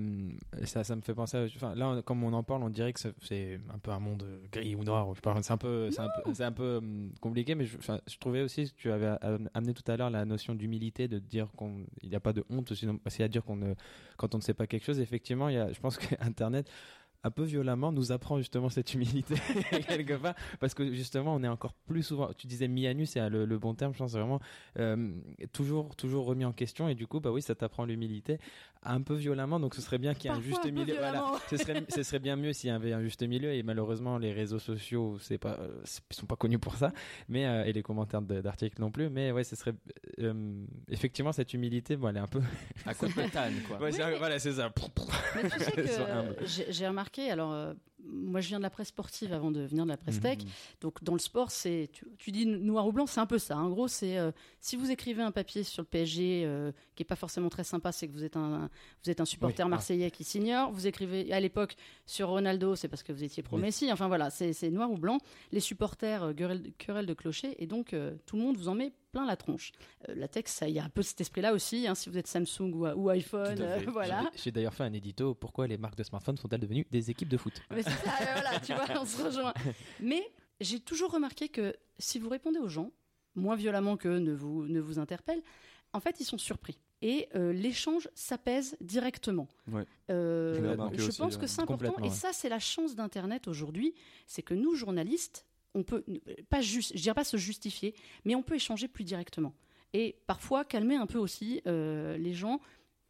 ça, 0.63 0.83
ça 0.83 0.95
me 0.95 1.01
fait 1.01 1.13
penser. 1.13 1.37
À, 1.37 1.43
enfin, 1.45 1.75
là, 1.75 1.89
on- 1.89 2.01
comme 2.01 2.23
on 2.23 2.31
en 2.31 2.43
parle, 2.43 2.63
on 2.63 2.69
dirait 2.69 2.93
que 2.93 2.99
c'est 3.21 3.59
un 3.73 3.79
peu 3.79 3.91
un 3.91 3.99
monde 3.99 4.23
gris 4.51 4.75
ou 4.75 4.83
noir. 4.83 5.07
C'est 5.41 5.51
un 5.51 5.57
peu, 5.57 5.89
c'est 5.91 5.99
un 6.01 6.09
peu, 6.23 6.33
c'est 6.33 6.43
un 6.43 6.51
peu 6.51 6.77
hum, 6.77 7.11
compliqué, 7.19 7.55
mais 7.55 7.65
je, 7.65 7.77
enfin, 7.77 7.99
je 8.07 8.17
trouvais 8.17 8.41
aussi 8.41 8.65
que 8.71 8.75
tu 8.77 8.91
avais 8.91 9.07
am- 9.21 9.49
amené 9.53 9.73
tout 9.73 9.91
à 9.91 9.97
l'heure 9.97 10.09
la 10.11 10.23
notion 10.25 10.53
d'humilité, 10.53 11.07
de 11.07 11.17
dire 11.19 11.47
qu'on, 11.57 11.85
il 12.03 12.09
n'y 12.09 12.15
a 12.15 12.19
pas 12.19 12.33
de 12.33 12.43
honte, 12.49 12.73
sinon, 12.75 12.99
c'est 13.07 13.23
à 13.23 13.27
dire 13.27 13.43
qu'on 13.43 13.55
ne, 13.55 13.73
quand 14.17 14.35
on 14.35 14.37
ne 14.37 14.43
sait 14.43 14.53
pas 14.53 14.67
quelque 14.67 14.85
chose. 14.85 14.99
Effectivement, 14.99 15.49
il 15.49 15.55
y 15.55 15.57
a, 15.57 15.71
je 15.73 15.79
pense 15.79 15.97
que 15.97 16.05
Internet 16.21 16.69
un 17.23 17.31
peu 17.31 17.43
violemment 17.43 17.91
nous 17.91 18.11
apprend 18.11 18.37
justement 18.37 18.69
cette 18.69 18.93
humilité 18.93 19.35
quelque 19.87 20.13
part 20.15 20.35
parce 20.59 20.73
que 20.73 20.93
justement 20.93 21.33
on 21.35 21.43
est 21.43 21.47
encore 21.47 21.73
plus 21.73 22.03
souvent 22.03 22.29
tu 22.37 22.47
disais 22.47 22.67
mis 22.67 22.85
à 22.87 22.93
nu 22.93 23.05
c'est 23.05 23.29
le, 23.29 23.45
le 23.45 23.57
bon 23.59 23.73
terme 23.75 23.93
je 23.93 23.99
pense 23.99 24.11
vraiment 24.11 24.39
euh, 24.79 25.11
toujours 25.53 25.95
toujours 25.95 26.25
remis 26.25 26.45
en 26.45 26.51
question 26.51 26.87
et 26.89 26.95
du 26.95 27.07
coup 27.07 27.19
bah 27.19 27.31
oui 27.31 27.41
ça 27.41 27.55
t'apprend 27.55 27.85
l'humilité 27.85 28.39
un 28.85 29.01
peu 29.01 29.13
violemment 29.13 29.59
donc 29.61 29.75
ce 29.75 29.81
serait 29.81 29.97
bien 29.97 30.13
qu'il 30.13 30.29
y 30.29 30.33
ait 30.33 30.37
un 30.37 30.41
juste 30.41 30.65
un 30.65 30.71
milieu 30.71 30.95
voilà 30.97 31.31
ce 31.49 31.55
serait 31.55 31.83
ce 31.87 32.03
serait 32.03 32.19
bien 32.19 32.35
mieux 32.35 32.51
s'il 32.51 32.69
y 32.69 32.73
avait 32.73 32.91
un 32.91 33.01
juste 33.01 33.23
milieu 33.23 33.53
et 33.53 33.63
malheureusement 33.63 34.17
les 34.17 34.33
réseaux 34.33 34.59
sociaux 34.59 35.17
c'est 35.19 35.37
pas 35.37 35.57
sont 36.11 36.25
pas 36.25 36.35
connus 36.35 36.59
pour 36.59 36.75
ça 36.75 36.91
mais 37.29 37.45
euh, 37.45 37.63
et 37.63 37.71
les 37.71 37.83
commentaires 37.83 38.21
de- 38.21 38.41
d'articles 38.41 38.81
non 38.81 38.91
plus 38.91 39.09
mais 39.09 39.31
ouais 39.31 39.45
ce 39.45 39.55
serait 39.55 39.73
euh, 40.19 40.65
effectivement 40.89 41.31
cette 41.31 41.53
humilité 41.53 41.95
bon 41.95 42.09
elle 42.09 42.17
est 42.17 42.19
un 42.19 42.27
peu 42.27 42.41
À 42.85 42.93
quoi 42.93 43.07
pétane, 43.07 43.53
quoi. 43.67 43.77
Ouais, 43.81 43.91
mais- 43.97 44.17
voilà 44.17 44.39
c'est 44.39 44.51
ça 44.53 44.69
Mais 45.35 45.49
tu 45.49 45.59
sais 45.59 45.87
Sois 45.93 46.11
humble. 46.11 46.35
que 46.35 46.45
j'ai 46.45 46.65
j'ai 46.73 46.85
alors 47.21 47.53
euh, 47.53 47.73
moi 48.05 48.41
je 48.41 48.49
viens 48.49 48.57
de 48.57 48.63
la 48.63 48.69
presse 48.69 48.89
sportive 48.89 49.31
avant 49.31 49.49
de 49.51 49.61
venir 49.61 49.85
de 49.85 49.89
la 49.89 49.97
presse 49.97 50.19
tech, 50.19 50.39
Mhm. 50.39 50.49
donc 50.81 51.03
dans 51.03 51.13
le 51.13 51.19
sport, 51.19 51.51
c'est 51.51 51.89
tu, 51.93 52.05
tu 52.17 52.31
dis 52.31 52.45
noir 52.45 52.85
ou 52.87 52.91
blanc, 52.91 53.05
c'est 53.05 53.19
un 53.21 53.25
peu 53.25 53.37
ça. 53.39 53.57
En 53.57 53.69
gros, 53.69 53.87
c'est 53.87 54.17
euh, 54.17 54.31
si 54.59 54.75
vous 54.75 54.91
écrivez 54.91 55.21
un 55.21 55.31
papier 55.31 55.63
sur 55.63 55.81
le 55.83 55.87
PSG 55.87 56.43
euh, 56.45 56.71
qui 56.95 57.03
est 57.03 57.05
pas 57.05 57.15
forcément 57.15 57.49
très 57.49 57.63
sympa, 57.63 57.91
c'est 57.91 58.07
que 58.07 58.13
vous 58.13 58.23
êtes 58.25 58.35
un 58.35 58.69
vous 59.03 59.09
êtes 59.09 59.21
un 59.21 59.25
supporter 59.25 59.63
Oui, 59.63 59.67
ah. 59.67 59.69
marseillais 59.69 60.11
qui 60.11 60.23
s'ignore. 60.23 60.71
Vous 60.71 60.85
écrivez 60.87 61.31
à 61.31 61.39
l'époque 61.39 61.75
sur 62.05 62.27
Ronaldo, 62.29 62.75
c'est 62.75 62.87
parce 62.89 63.03
que 63.03 63.13
vous 63.13 63.23
étiez 63.23 63.41
pro 63.43 63.57
Messi. 63.57 63.91
Enfin 63.91 64.07
voilà, 64.07 64.29
c'est 64.29 64.69
noir 64.69 64.91
ou 64.91 64.97
blanc. 64.97 65.19
Les 65.51 65.59
supporters 65.61 66.33
querelle, 66.35 66.73
querelle 66.77 67.05
de 67.05 67.13
clocher 67.13 67.55
et 67.61 67.67
donc 67.67 67.95
tout 68.25 68.35
le 68.35 68.41
monde 68.41 68.57
vous 68.57 68.67
en 68.67 68.75
met 68.75 68.91
plein 69.13 69.25
la 69.25 69.37
tronche. 69.37 69.71
Euh, 70.09 70.15
la 70.15 70.27
tech, 70.27 70.45
il 70.63 70.69
y 70.71 70.79
a 70.79 70.83
un 70.83 70.89
peu 70.89 71.01
cet 71.03 71.21
esprit-là 71.21 71.53
aussi. 71.53 71.87
hein, 71.87 71.95
si 71.95 72.09
vous 72.09 72.17
êtes 72.17 72.27
Samsung 72.27 72.73
ou, 72.73 72.85
ou 72.87 73.09
iPhone, 73.09 73.55
euh, 73.61 73.79
voilà. 73.87 74.29
J'ai- 74.35 74.51
d'ailleurs 74.51 74.73
fait 74.73 74.83
un 74.83 74.91
édito. 74.93 75.33
Pourquoi 75.35 75.67
les 75.67 75.77
marques 75.77 75.95
de 75.95 76.03
smartphones 76.03 76.35
sont-elles 76.37 76.59
devenues 76.59 76.85
des 76.91 77.09
équipes 77.11 77.29
de 77.29 77.37
foot 77.37 77.53
Mais 77.71 77.83
c'est 77.83 77.89
ça, 77.91 78.11
euh, 78.21 78.25
voilà, 78.41 78.59
tu 78.59 78.73
vois, 78.73 79.01
on 79.01 79.05
se 79.05 79.23
rejoint. 79.23 79.53
Mais 80.01 80.21
j'ai 80.59 80.79
toujours 80.79 81.11
remarqué 81.11 81.47
que 81.47 81.73
si 81.99 82.19
vous 82.19 82.27
répondez 82.29 82.59
aux 82.59 82.67
gens, 82.67 82.91
moins 83.35 83.55
violemment 83.55 83.95
que 83.97 84.07
ne 84.09 84.33
vous, 84.33 84.67
ne 84.67 84.79
vous 84.81 84.99
interpellent, 84.99 85.41
en 85.93 85.99
fait, 85.99 86.19
ils 86.19 86.25
sont 86.25 86.37
surpris. 86.39 86.79
Et 87.03 87.27
euh, 87.35 87.51
l'échange 87.53 88.09
s'apaise 88.15 88.77
directement. 88.81 89.47
Ouais. 89.71 89.85
Euh, 90.09 90.77
Je 90.97 91.15
pense 91.17 91.37
que 91.37 91.45
c'est 91.47 91.61
important. 91.61 91.95
Et 91.99 92.03
ouais. 92.03 92.09
ça, 92.09 92.29
c'est 92.33 92.49
la 92.49 92.59
chance 92.59 92.95
d'Internet 92.95 93.47
aujourd'hui. 93.47 93.93
C'est 94.25 94.41
que 94.41 94.53
nous, 94.53 94.73
journalistes, 94.75 95.45
on 95.73 95.83
peut, 95.83 96.03
pas 96.49 96.61
juste, 96.61 96.93
je 96.95 97.01
dirais 97.01 97.15
pas 97.15 97.23
se 97.23 97.37
justifier, 97.37 97.95
mais 98.25 98.35
on 98.35 98.43
peut 98.43 98.55
échanger 98.55 98.87
plus 98.87 99.03
directement. 99.03 99.53
Et 99.93 100.15
parfois, 100.27 100.65
calmer 100.65 100.95
un 100.95 101.05
peu 101.05 101.17
aussi 101.17 101.61
euh, 101.67 102.17
les 102.17 102.33
gens, 102.33 102.59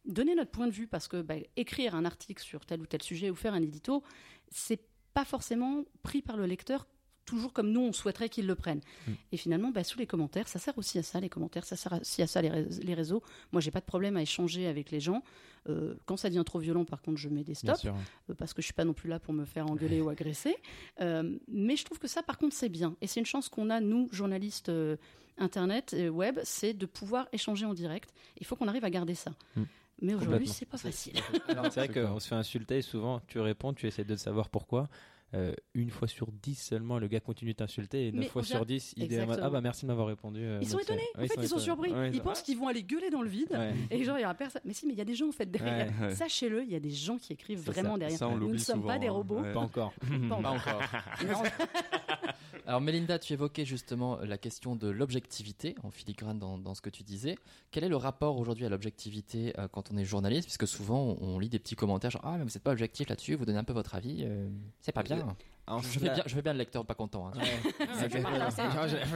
donner 0.04 0.34
notre 0.34 0.50
point 0.50 0.66
de 0.66 0.72
vue, 0.72 0.86
parce 0.86 1.08
que 1.08 1.22
bah, 1.22 1.36
écrire 1.56 1.94
un 1.94 2.04
article 2.04 2.42
sur 2.42 2.66
tel 2.66 2.80
ou 2.80 2.86
tel 2.86 3.02
sujet 3.02 3.30
ou 3.30 3.34
faire 3.34 3.54
un 3.54 3.62
édito, 3.62 4.02
c'est 4.50 4.80
pas 5.14 5.24
forcément 5.24 5.84
pris 6.02 6.22
par 6.22 6.36
le 6.36 6.46
lecteur 6.46 6.86
toujours 7.24 7.52
comme 7.52 7.70
nous 7.70 7.80
on 7.80 7.92
souhaiterait 7.92 8.28
qu'ils 8.28 8.46
le 8.46 8.54
prennent. 8.54 8.80
Mm. 9.06 9.12
Et 9.32 9.36
finalement, 9.36 9.70
bah, 9.70 9.84
sous 9.84 9.98
les 9.98 10.06
commentaires, 10.06 10.48
ça 10.48 10.58
sert 10.58 10.76
aussi 10.78 10.98
à 10.98 11.02
ça, 11.02 11.20
les 11.20 11.28
commentaires, 11.28 11.64
ça 11.64 11.76
sert 11.76 11.92
aussi 12.00 12.22
à 12.22 12.26
ça, 12.26 12.42
les, 12.42 12.50
rés- 12.50 12.68
les 12.82 12.94
réseaux. 12.94 13.22
Moi, 13.52 13.60
j'ai 13.60 13.70
pas 13.70 13.80
de 13.80 13.84
problème 13.86 14.16
à 14.16 14.22
échanger 14.22 14.66
avec 14.66 14.90
les 14.90 15.00
gens. 15.00 15.22
Euh, 15.68 15.94
quand 16.04 16.16
ça 16.16 16.28
devient 16.28 16.42
trop 16.44 16.58
violent, 16.58 16.84
par 16.84 17.00
contre, 17.00 17.18
je 17.18 17.28
mets 17.28 17.44
des 17.44 17.54
stops 17.54 17.86
euh, 17.86 18.34
parce 18.36 18.52
que 18.52 18.60
je 18.60 18.66
suis 18.66 18.74
pas 18.74 18.84
non 18.84 18.92
plus 18.92 19.08
là 19.08 19.18
pour 19.18 19.32
me 19.32 19.44
faire 19.44 19.66
engueuler 19.70 20.00
ou 20.00 20.08
agresser. 20.10 20.56
Euh, 21.00 21.38
mais 21.48 21.76
je 21.76 21.84
trouve 21.84 21.98
que 21.98 22.08
ça, 22.08 22.22
par 22.22 22.38
contre, 22.38 22.54
c'est 22.54 22.68
bien. 22.68 22.96
Et 23.00 23.06
c'est 23.06 23.20
une 23.20 23.26
chance 23.26 23.48
qu'on 23.48 23.70
a, 23.70 23.80
nous, 23.80 24.08
journalistes 24.12 24.68
euh, 24.68 24.96
Internet, 25.38 25.94
et 25.94 26.08
web, 26.08 26.38
c'est 26.44 26.74
de 26.74 26.86
pouvoir 26.86 27.28
échanger 27.32 27.66
en 27.66 27.74
direct. 27.74 28.12
Il 28.38 28.46
faut 28.46 28.56
qu'on 28.56 28.68
arrive 28.68 28.84
à 28.84 28.90
garder 28.90 29.14
ça. 29.14 29.32
Mm. 29.56 29.62
Mais 30.02 30.14
aujourd'hui, 30.14 30.48
c'est 30.48 30.66
pas 30.66 30.76
facile. 30.76 31.14
Alors, 31.48 31.72
c'est 31.72 31.86
vrai 31.86 31.88
qu'on 32.08 32.20
se 32.20 32.28
fait 32.28 32.34
insulter 32.34 32.82
souvent, 32.82 33.20
tu 33.26 33.38
réponds, 33.40 33.72
tu 33.72 33.86
essaies 33.86 34.04
de 34.04 34.16
savoir 34.16 34.48
pourquoi. 34.48 34.88
Euh, 35.34 35.52
une 35.74 35.90
fois 35.90 36.06
sur 36.06 36.30
dix 36.30 36.54
seulement, 36.54 36.98
le 37.00 37.08
gars 37.08 37.18
continue 37.18 37.52
de 37.52 37.56
t'insulter 37.56 38.06
et 38.06 38.12
neuf 38.12 38.28
fois 38.28 38.44
sur 38.44 38.64
dix, 38.64 38.94
il 38.96 39.08
dit 39.08 39.16
Ah 39.18 39.50
bah 39.50 39.60
merci 39.60 39.82
de 39.82 39.88
m'avoir 39.88 40.06
répondu. 40.06 40.40
euh, 40.40 40.58
Ils 40.62 40.68
sont 40.68 40.78
étonnés. 40.78 41.02
Ouais, 41.18 41.24
en 41.24 41.26
fait, 41.26 41.42
ils 41.42 41.48
sont 41.48 41.58
surpris. 41.58 41.92
Ouais, 41.92 42.10
ils 42.12 42.20
pensent 42.20 42.42
qu'ils 42.42 42.56
vont 42.56 42.68
aller 42.68 42.84
gueuler 42.84 43.10
dans 43.10 43.22
le 43.22 43.28
vide. 43.28 43.50
Ouais. 43.50 43.74
Et 43.90 44.04
genre, 44.04 44.16
il 44.18 44.22
y 44.22 44.24
aura 44.24 44.34
personne. 44.34 44.62
Mais 44.64 44.72
si, 44.72 44.86
mais 44.86 44.92
il 44.92 44.98
y 44.98 45.02
a 45.02 45.04
des 45.04 45.14
gens 45.16 45.28
en 45.28 45.32
fait 45.32 45.50
derrière. 45.50 45.88
Ouais, 46.00 46.06
ouais. 46.06 46.14
Sachez-le, 46.14 46.62
il 46.62 46.70
y 46.70 46.76
a 46.76 46.80
des 46.80 46.90
gens 46.90 47.18
qui 47.18 47.32
écrivent 47.32 47.64
vraiment 47.64 47.94
ça. 47.94 47.98
derrière. 47.98 48.18
Ça, 48.18 48.28
on 48.28 48.36
Nous 48.36 48.48
ne 48.52 48.58
sommes 48.58 48.76
souvent, 48.76 48.88
pas 48.88 48.98
des 48.98 49.08
hein. 49.08 49.12
robots. 49.12 49.40
Ouais. 49.40 49.52
Pas 49.52 49.60
encore. 49.60 49.92
Pas 50.28 50.36
Pas 50.42 50.48
encore. 50.50 50.82
Alors 52.66 52.80
Mélinda, 52.80 53.18
tu 53.18 53.34
évoquais 53.34 53.66
justement 53.66 54.18
la 54.22 54.38
question 54.38 54.74
de 54.74 54.88
l'objectivité 54.88 55.74
en 55.82 55.90
filigrane 55.90 56.38
dans, 56.38 56.56
dans 56.56 56.74
ce 56.74 56.80
que 56.80 56.88
tu 56.88 57.02
disais. 57.02 57.36
Quel 57.70 57.84
est 57.84 57.88
le 57.88 57.96
rapport 57.96 58.38
aujourd'hui 58.38 58.64
à 58.64 58.70
l'objectivité 58.70 59.52
euh, 59.58 59.68
quand 59.68 59.90
on 59.92 59.98
est 59.98 60.04
journaliste? 60.04 60.46
Puisque 60.46 60.66
souvent 60.66 61.16
on, 61.20 61.34
on 61.34 61.38
lit 61.38 61.50
des 61.50 61.58
petits 61.58 61.76
commentaires 61.76 62.10
genre 62.10 62.22
ah 62.24 62.38
mais 62.38 62.44
vous 62.44 62.50
n'êtes 62.50 62.62
pas 62.62 62.72
objectif 62.72 63.08
là-dessus, 63.08 63.34
vous 63.34 63.44
donnez 63.44 63.58
un 63.58 63.64
peu 63.64 63.74
votre 63.74 63.94
avis, 63.94 64.22
euh, 64.24 64.48
c'est 64.80 64.92
pas 64.92 65.02
bien. 65.02 65.36
En 65.66 65.80
Je 65.80 65.86
fais 65.98 66.00
bien, 66.00 66.22
je 66.26 66.34
fais 66.34 66.42
bien 66.42 66.52
le 66.52 66.58
lecteur 66.58 66.84
pas 66.84 66.94
content. 66.94 67.28
hein. 67.28 67.38
Ouais. 67.38 68.08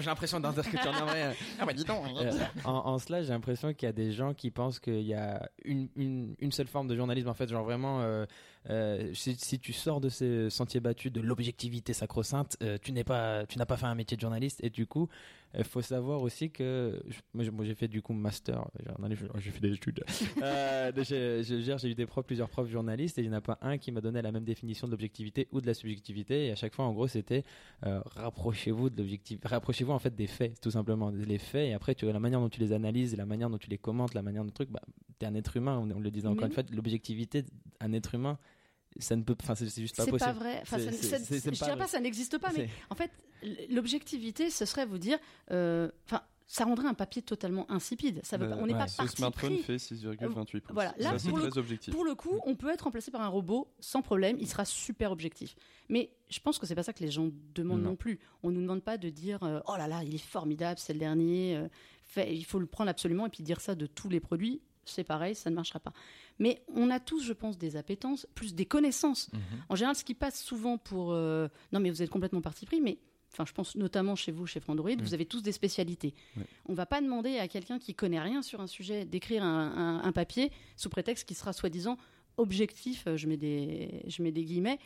J'ai 0.00 0.07
l'impression 0.07 0.40
d'en 0.40 0.50
dire 0.52 0.64
ce 0.64 0.71
que 0.71 0.76
tu 0.78 0.88
en 0.88 0.95
aimerais. 0.97 1.37
Ah 1.61 1.67
bah 1.67 1.73
dis 1.75 1.85
donc. 1.85 2.05
Euh, 2.19 2.33
en, 2.64 2.73
en 2.73 2.99
cela, 2.99 3.23
j'ai 3.23 3.28
l'impression 3.31 3.75
qu'il 3.75 3.87
y 3.87 3.90
a 3.90 3.93
des 3.93 4.12
gens 4.12 4.33
qui 4.33 4.50
pensent 4.50 4.81
qu'il 4.81 5.02
y 5.02 5.12
a 5.14 5.49
une, 5.64 5.88
une, 5.97 6.35
une 6.38 6.52
seule 6.52 6.67
forme 6.69 6.88
de 6.88 6.97
journalisme. 6.97 7.28
En 7.28 7.35
fait, 7.35 7.49
genre 7.50 7.64
vraiment, 7.64 8.00
euh, 8.00 8.25
euh, 8.71 9.12
si, 9.12 9.35
si 9.37 9.59
tu 9.59 9.73
sors 9.75 10.00
de 10.00 10.09
ces 10.09 10.49
sentiers 10.49 10.81
battus 10.81 11.12
de 11.12 11.21
l'objectivité 11.21 11.93
sacro-sainte, 11.93 12.57
euh, 12.62 12.78
tu 12.81 12.93
n'es 12.93 13.05
pas, 13.05 13.45
tu 13.47 13.59
n'as 13.59 13.67
pas 13.67 13.76
fait 13.76 13.87
un 13.87 13.95
métier 13.95 14.17
de 14.17 14.21
journaliste. 14.23 14.61
Et 14.64 14.71
du 14.71 14.87
coup, 14.87 15.09
il 15.57 15.64
faut 15.64 15.81
savoir 15.83 16.21
aussi 16.23 16.50
que 16.50 17.00
je- 17.09 17.21
moi, 17.33 17.64
j'ai- 17.64 17.75
fait 17.75 17.88
du 17.88 18.02
coup 18.02 18.12
master, 18.12 18.67
j'ai 19.38 19.50
fait 19.50 19.61
des 19.61 19.73
études. 19.73 20.02
Euh, 20.43 20.93
j'ai, 20.97 21.43
je 21.43 21.87
eu 21.88 21.95
des 21.95 22.07
profs, 22.07 22.26
plusieurs 22.26 22.49
profs 22.49 22.69
journalistes, 22.69 23.19
et 23.19 23.23
il 23.23 23.28
n'y 23.28 23.35
en 23.35 23.38
a 23.38 23.40
pas 23.40 23.59
un 23.62 23.78
qui 23.78 23.90
m'a 23.93 24.00
donné 24.00 24.21
la 24.23 24.33
même 24.33 24.45
définition 24.45 24.87
de 24.87 24.93
l'objectivité 24.93 25.49
ou 25.52 25.61
de 25.61 25.67
la 25.67 25.75
subjectivité. 25.75 26.47
Et 26.47 26.50
à 26.52 26.55
chaque 26.57 26.75
fois, 26.75 26.85
en 26.85 26.93
gros, 26.93 27.09
c'était 27.09 27.43
euh, 27.87 28.00
rapprochez-vous 28.07 28.90
de 28.90 28.99
l'objectif, 28.99 29.38
rapprochez-vous 29.45 29.93
en 29.93 29.99
fait 29.99 30.14
des 30.14 30.26
faits, 30.26 30.61
tout 30.61 30.71
simplement, 30.71 31.11
les 31.11 31.38
faits. 31.38 31.69
Et 31.69 31.75
après, 31.75 31.95
tu 31.95 32.05
vois 32.05 32.12
la 32.14 32.21
manière 32.21 32.40
dont 32.40 32.49
tu 32.49 32.61
les 32.61 32.73
analyses, 32.73 33.17
la 33.17 33.26
manière 33.26 33.50
dont 33.50 33.59
tu 33.59 33.71
les 33.71 33.78
commentes, 33.78 34.14
la 34.14 34.23
manière 34.23 34.45
dont 34.45 34.50
truc. 34.50 34.71
Bah, 34.71 34.83
t'es 35.19 35.26
un 35.26 35.35
être 35.35 35.57
humain. 35.57 35.78
On, 35.78 35.90
on 35.90 36.00
le 36.00 36.11
disait 36.11 36.28
encore 36.28 36.47
une 36.47 36.52
fois, 36.52 36.62
l'objectivité, 36.73 37.45
un 37.81 37.93
être 37.93 38.14
humain, 38.14 38.38
ça 38.99 39.17
ne 39.17 39.23
peut, 39.23 39.37
enfin, 39.43 39.55
c'est 39.55 39.67
juste 39.81 39.97
pas 39.97 40.05
C'est 40.05 40.11
possible. 40.11 40.33
pas 40.33 40.38
vrai. 40.38 40.59
Enfin, 40.62 40.78
C'est- 40.78 40.85
ça- 40.85 40.93
c'est- 40.93 41.07
ça- 41.07 41.19
c'est- 41.19 41.40
c'est 41.40 41.55
je 41.55 41.59
pas 41.61 41.67
dirais 41.67 41.76
vrai. 41.76 41.85
pas 41.85 41.88
ça 41.88 42.00
n'existe 42.00 42.38
pas, 42.38 42.50
mais 42.57 42.69
en 42.90 42.95
fait, 42.95 43.11
l'objectivité, 43.71 44.50
ce 44.50 44.64
serait 44.64 44.87
vous 44.87 44.99
dire, 44.99 45.19
euh, 45.50 45.90
enfin, 46.07 46.23
ça 46.47 46.64
rendrait 46.64 46.88
un 46.88 46.95
papier 46.95 47.21
totalement 47.21 47.71
insipide. 47.71 48.21
Ça 48.25 48.38
veut 48.38 48.49
pas- 48.49 48.57
on 48.57 48.67
n'est 48.67 48.73
ouais, 48.73 48.78
pas 48.78 48.88
Ce 48.88 48.97
parti 48.97 49.17
smartphone 49.17 49.55
pris. 49.57 49.62
fait 49.62 49.78
6,28 49.78 50.61
pouces. 50.62 50.73
Voilà, 50.73 50.95
là, 50.99 51.12
pour 51.28 51.37
le 51.38 51.49
très 51.50 51.59
objectif. 51.59 51.93
Pour 51.93 52.05
le 52.07 52.14
coup, 52.14 52.40
on 52.47 52.57
peut 52.57 52.71
être 52.71 52.83
remplacé 52.83 53.11
par 53.11 53.21
un 53.21 53.28
robot 53.28 53.69
sans 53.81 54.00
problème, 54.00 54.38
il 54.40 54.49
sera 54.49 54.64
super 54.64 55.12
objectif. 55.12 55.55
Mais 55.90 56.11
je 56.31 56.40
pense 56.40 56.59
que 56.59 56.67
c'est 56.67 56.75
pas 56.75 56.83
ça 56.83 56.95
que 56.95 57.05
les 57.05 57.11
gens 57.11 57.28
demandent 57.55 57.83
non, 57.83 57.90
Non. 57.90 57.97
plus. 57.97 58.19
On 58.43 58.50
nous 58.50 58.62
demande 58.62 58.83
pas 58.83 58.97
de 58.97 59.11
dire 59.11 59.43
euh, 59.43 59.61
oh 59.67 59.76
là 59.76 59.87
là, 59.88 60.02
il 60.05 60.14
est 60.14 60.19
formidable, 60.19 60.78
c'est 60.81 60.95
le 60.95 60.99
dernier, 60.99 61.57
euh, 61.57 61.69
fait, 62.02 62.35
il 62.35 62.45
faut 62.45 62.59
le 62.59 62.67
prendre 62.67 62.88
absolument 62.88 63.26
et 63.26 63.31
puis 63.31 63.43
dire 63.43 63.61
ça 63.61 63.75
de 63.75 63.85
tous 63.85 64.09
les 64.09 64.21
produits. 64.21 64.62
C'est 64.88 65.04
pareil, 65.04 65.35
ça 65.35 65.50
ne 65.50 65.54
marchera 65.54 65.80
pas. 65.80 65.92
Mais 66.38 66.62
on 66.75 66.90
a 66.90 67.00
tous, 67.00 67.23
je 67.23 67.33
pense, 67.33 67.59
des 67.59 67.76
appétences, 67.76 68.26
plus 68.35 68.54
des 68.54 68.66
connaissances. 68.66 69.33
Mhm. 69.33 69.40
En 69.68 69.75
général, 69.76 69.97
ce 69.97 70.04
qui 70.04 70.14
passe 70.14 70.42
souvent 70.42 70.78
pour 70.78 71.12
euh, 71.12 71.49
non 71.73 71.80
mais 71.80 71.90
vous 71.90 72.02
êtes 72.02 72.11
complètement 72.11 72.40
parti 72.40 72.64
pris, 72.66 72.80
mais 72.80 72.99
enfin 73.33 73.45
je 73.47 73.52
pense 73.52 73.76
notamment 73.76 74.14
chez 74.16 74.33
vous, 74.33 74.47
chez 74.47 74.61
Frandroid, 74.61 74.90
vous 75.02 75.14
avez 75.14 75.26
tous 75.26 75.42
des 75.42 75.52
spécialités. 75.52 76.14
On 76.66 76.75
va 76.75 76.87
pas 76.87 77.00
demander 77.00 77.38
à 77.38 77.49
quelqu'un 77.49 77.78
qui 77.78 77.95
connaît 77.95 78.21
rien 78.21 78.42
sur 78.42 78.61
un 78.61 78.66
sujet 78.66 79.04
d'écrire 79.04 79.42
un, 79.45 79.73
un- 79.76 80.02
un 80.02 80.12
papier 80.12 80.50
sous 80.76 80.88
prétexte 80.88 81.26
qu'il 81.28 81.37
sera 81.37 81.52
soi-disant 81.52 81.97
objectif. 82.37 83.04
euh, 83.07 83.16
Je 83.16 83.26
mets 83.26 83.37
des 83.37 84.02
je 84.07 84.23
mets 84.23 84.33
des 84.33 84.45
guillemets. 84.45 84.78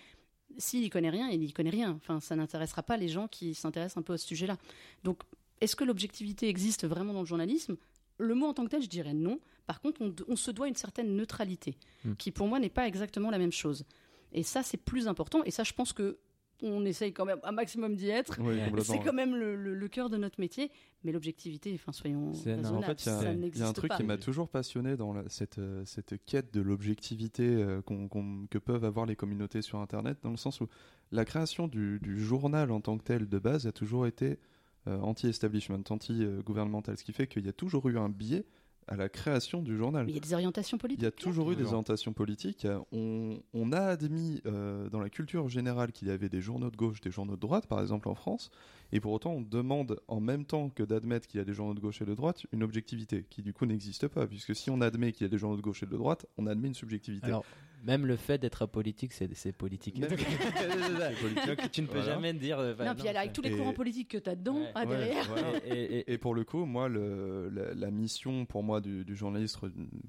S'il 0.59 0.85
y 0.85 0.90
connaît 0.90 1.09
rien, 1.11 1.28
il 1.30 1.42
y 1.44 1.52
connaît 1.52 1.71
rien. 1.71 1.92
Enfin, 1.92 2.21
ça 2.21 2.37
n'intéressera 2.37 2.82
pas 2.82 2.97
les 2.99 3.09
gens 3.09 3.26
qui 3.28 3.54
s'intéressent 3.54 3.97
un 3.99 4.02
peu 4.02 4.12
à 4.14 4.18
ce 4.18 4.26
sujet-là. 4.26 4.59
Donc, 5.02 5.23
est-ce 5.62 5.75
que 5.76 5.85
l'objectivité 5.85 6.49
existe 6.49 6.87
vraiment 6.87 7.14
dans 7.14 7.21
le 7.21 7.26
journalisme? 7.26 7.76
Le 8.18 8.35
mot 8.35 8.47
en 8.47 8.52
tant 8.52 8.64
que 8.64 8.68
tel, 8.71 8.82
je 8.82 8.88
dirais 8.88 9.14
non. 9.14 9.38
Par 9.66 9.81
contre, 9.81 10.00
on, 10.02 10.14
on 10.28 10.37
se 10.37 10.50
doit 10.50 10.69
une 10.69 10.75
certaine 10.76 11.14
neutralité, 11.16 11.76
Hmm. 12.04 12.14
qui 12.14 12.31
pour 12.31 12.49
moi 12.49 12.59
n'est 12.59 12.69
pas 12.71 12.87
exactement 12.88 13.31
la 13.31 13.38
même 13.38 13.52
chose. 13.52 13.85
Et 14.33 14.42
ça, 14.42 14.62
c'est 14.62 14.76
plus 14.78 15.09
important. 15.09 15.42
Et 15.45 15.50
ça, 15.50 15.62
je 15.64 15.73
pense 15.73 15.92
que 15.92 16.19
on 16.64 16.85
essaye 16.85 17.12
quand 17.12 17.25
même 17.25 17.40
un 17.42 17.50
maximum 17.50 17.97
d'y 17.97 18.09
être. 18.09 18.37
C'est 18.85 19.00
quand 19.00 19.12
même 19.12 19.35
le, 19.35 19.57
le- 19.57 19.75
le 19.75 19.88
cœur 19.88 20.09
de 20.11 20.16
notre 20.16 20.38
métier. 20.40 20.71
Mais 21.02 21.11
l'objectivité, 21.11 21.73
enfin, 21.75 21.90
soyons 21.90 22.33
C'est- 22.35 22.57
non, 22.57 22.76
en 22.76 22.83
fait, 22.83 23.02
il 23.04 23.07
y 23.07 23.09
a- 23.11 23.16
ça 23.21 23.23
il 23.23 23.25
y, 23.25 23.31
a 23.31 23.35
n'existe 23.35 23.66
un 23.66 23.73
truc 23.73 23.88
pas. 23.90 23.97
qui 23.97 24.04
m'a 24.04 24.16
toujours 24.16 24.49
passionné 24.49 24.97
dans 24.97 25.12
la- 25.12 25.28
cette, 25.28 25.59
euh, 25.59 25.83
cette 25.85 26.25
quête 26.25 26.54
de 26.54 26.61
l'objectivité 26.61 27.42
euh, 27.45 27.83
que 28.49 28.59
peuvent 28.59 28.85
avoir 28.85 29.07
les 29.07 29.16
communautés 29.16 29.61
sur 29.61 29.81
Internet, 29.81 30.19
dans 30.23 30.31
le 30.31 30.37
sens 30.37 30.61
où 30.61 30.69
la 31.11 31.25
création 31.25 31.66
du, 31.66 31.99
du 32.00 32.21
journal 32.23 32.71
en 32.71 32.81
tant 32.81 32.97
que 32.97 33.02
tel 33.02 33.28
de 33.28 33.38
base 33.40 33.66
a 33.66 33.73
toujours 33.73 34.06
été 34.06 34.39
euh, 34.87 34.99
anti-establishment, 35.00 35.82
anti-gouvernemental, 35.91 36.97
ce 36.97 37.04
qui 37.04 37.13
fait 37.13 37.26
qu'il 37.26 37.45
y 37.45 37.49
a 37.49 37.52
toujours 37.52 37.89
eu 37.89 37.99
un 37.99 38.08
biais 38.08 38.45
à 38.88 38.97
la 38.97 39.08
création 39.08 39.62
du 39.62 39.76
journal. 39.76 40.04
Mais 40.04 40.12
il 40.12 40.14
y 40.14 40.18
a 40.18 40.21
des 40.21 40.34
orientations 40.34 40.78
politiques. 40.78 41.02
Il 41.02 41.04
y 41.04 41.08
a 41.08 41.12
toujours 41.12 41.50
eu 41.52 41.56
des 41.56 41.66
orientations 41.66 42.12
politiques. 42.12 42.66
On, 42.92 43.38
on 43.54 43.73
a 43.73 43.80
admis 43.80 44.40
euh, 44.47 44.88
dans 44.90 45.00
la 45.00 45.10
culture 45.10 45.49
générale 45.49 45.92
qu'il 45.92 46.08
y 46.08 46.10
avait 46.10 46.28
des 46.28 46.40
journaux 46.40 46.71
de 46.71 46.76
gauche, 46.76 47.00
des 47.00 47.10
journaux 47.10 47.36
de 47.36 47.40
droite, 47.40 47.66
par 47.66 47.80
exemple 47.80 48.08
en 48.08 48.14
France, 48.14 48.50
et 48.92 49.00
pour 49.00 49.12
autant 49.12 49.32
on 49.32 49.40
demande 49.40 50.00
en 50.08 50.21
même 50.21 50.45
temps 50.45 50.68
que 50.68 50.82
d'admettre 50.82 51.26
qu'il 51.26 51.38
y 51.38 51.40
a 51.40 51.45
des 51.45 51.54
journaux 51.54 51.75
de 51.75 51.80
gauche 51.80 52.02
et 52.02 52.04
de 52.04 52.14
droite 52.14 52.47
une 52.52 52.62
objectivité 52.62 53.25
qui 53.30 53.42
du 53.42 53.52
coup 53.52 53.66
n'existe 53.66 54.08
pas, 54.08 54.26
puisque 54.26 54.54
si 54.54 54.71
on 54.71 54.80
admet 54.80 55.12
qu'il 55.12 55.25
y 55.25 55.26
a 55.26 55.30
des 55.30 55.38
journaux 55.38 55.56
de 55.56 55.62
gauche 55.62 55.82
et 55.82 55.86
de 55.86 55.97
droite, 55.97 56.26
on 56.36 56.47
admet 56.47 56.68
une 56.68 56.75
subjectivité. 56.75 57.26
Alors, 57.26 57.45
même 57.82 58.06
le 58.06 58.16
fait 58.16 58.38
d'être 58.38 58.62
apolitique, 58.62 59.12
c'est 59.12 59.32
c'est 59.34 59.52
politique. 59.52 60.00
Donc, 60.00 60.10
Donc, 61.47 61.71
tu 61.73 61.82
ne 61.82 61.86
peux 61.86 61.99
Voilà. 61.99 62.14
jamais 62.14 62.32
dire. 62.32 62.58
euh, 62.58 62.75
bah, 62.75 62.84
non, 62.86 62.95
puis 62.95 63.08
avec 63.08 63.32
tous 63.32 63.42
les 63.42 63.50
Et- 63.52 63.56
courants 63.56 63.73
politiques 63.73 64.08
que 64.08 64.18
tu 64.18 64.30
as 64.30 64.36
dedans, 64.36 64.56
Ouais, 64.60 64.71
ah, 64.75 64.84
Ouais, 64.84 64.97
derrière. 64.97 65.28
voilà. 65.28 65.52
Et, 65.66 65.71
et- 65.73 65.99
et- 65.99 66.12
Et 66.12 66.18
pour 66.18 66.34
le 66.34 66.45
coup, 66.45 66.64
moi, 66.64 66.88
le- 66.88 67.49
la, 67.50 67.75
la 67.75 67.90
mission 67.90 68.45
pour 68.47 68.62
moi 68.62 68.80
du, 68.80 69.04
du 69.04 69.16
journaliste, 69.16 69.58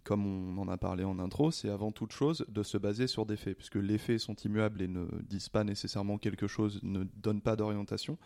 comme 0.04 0.26
on 0.26 0.62
en 0.62 0.68
a 0.68 0.78
parlé 0.78 1.04
en 1.04 1.20
intro, 1.20 1.52
c'est 1.52 1.70
avant 1.70 1.92
toute 1.92 2.12
chose 2.12 2.46
de 2.50 2.64
se 2.64 2.78
baser 2.78 3.08
sur 3.08 3.26
des 3.26 3.38
faits, 3.38 3.58
puisque 3.58 3.76
les 3.76 3.98
faits 3.98 4.20
sont 4.20 4.36
immuables 4.36 4.82
et 4.82 4.88
ne 4.88 5.06
disent 5.24 5.50
pas 5.50 5.64
nécessairement 5.64 6.18
quelque 6.18 6.48
chose, 6.48 6.80
ne 6.84 7.04
donnent 7.22 7.42
pas 7.42 7.56
d'orientation. 7.56 8.18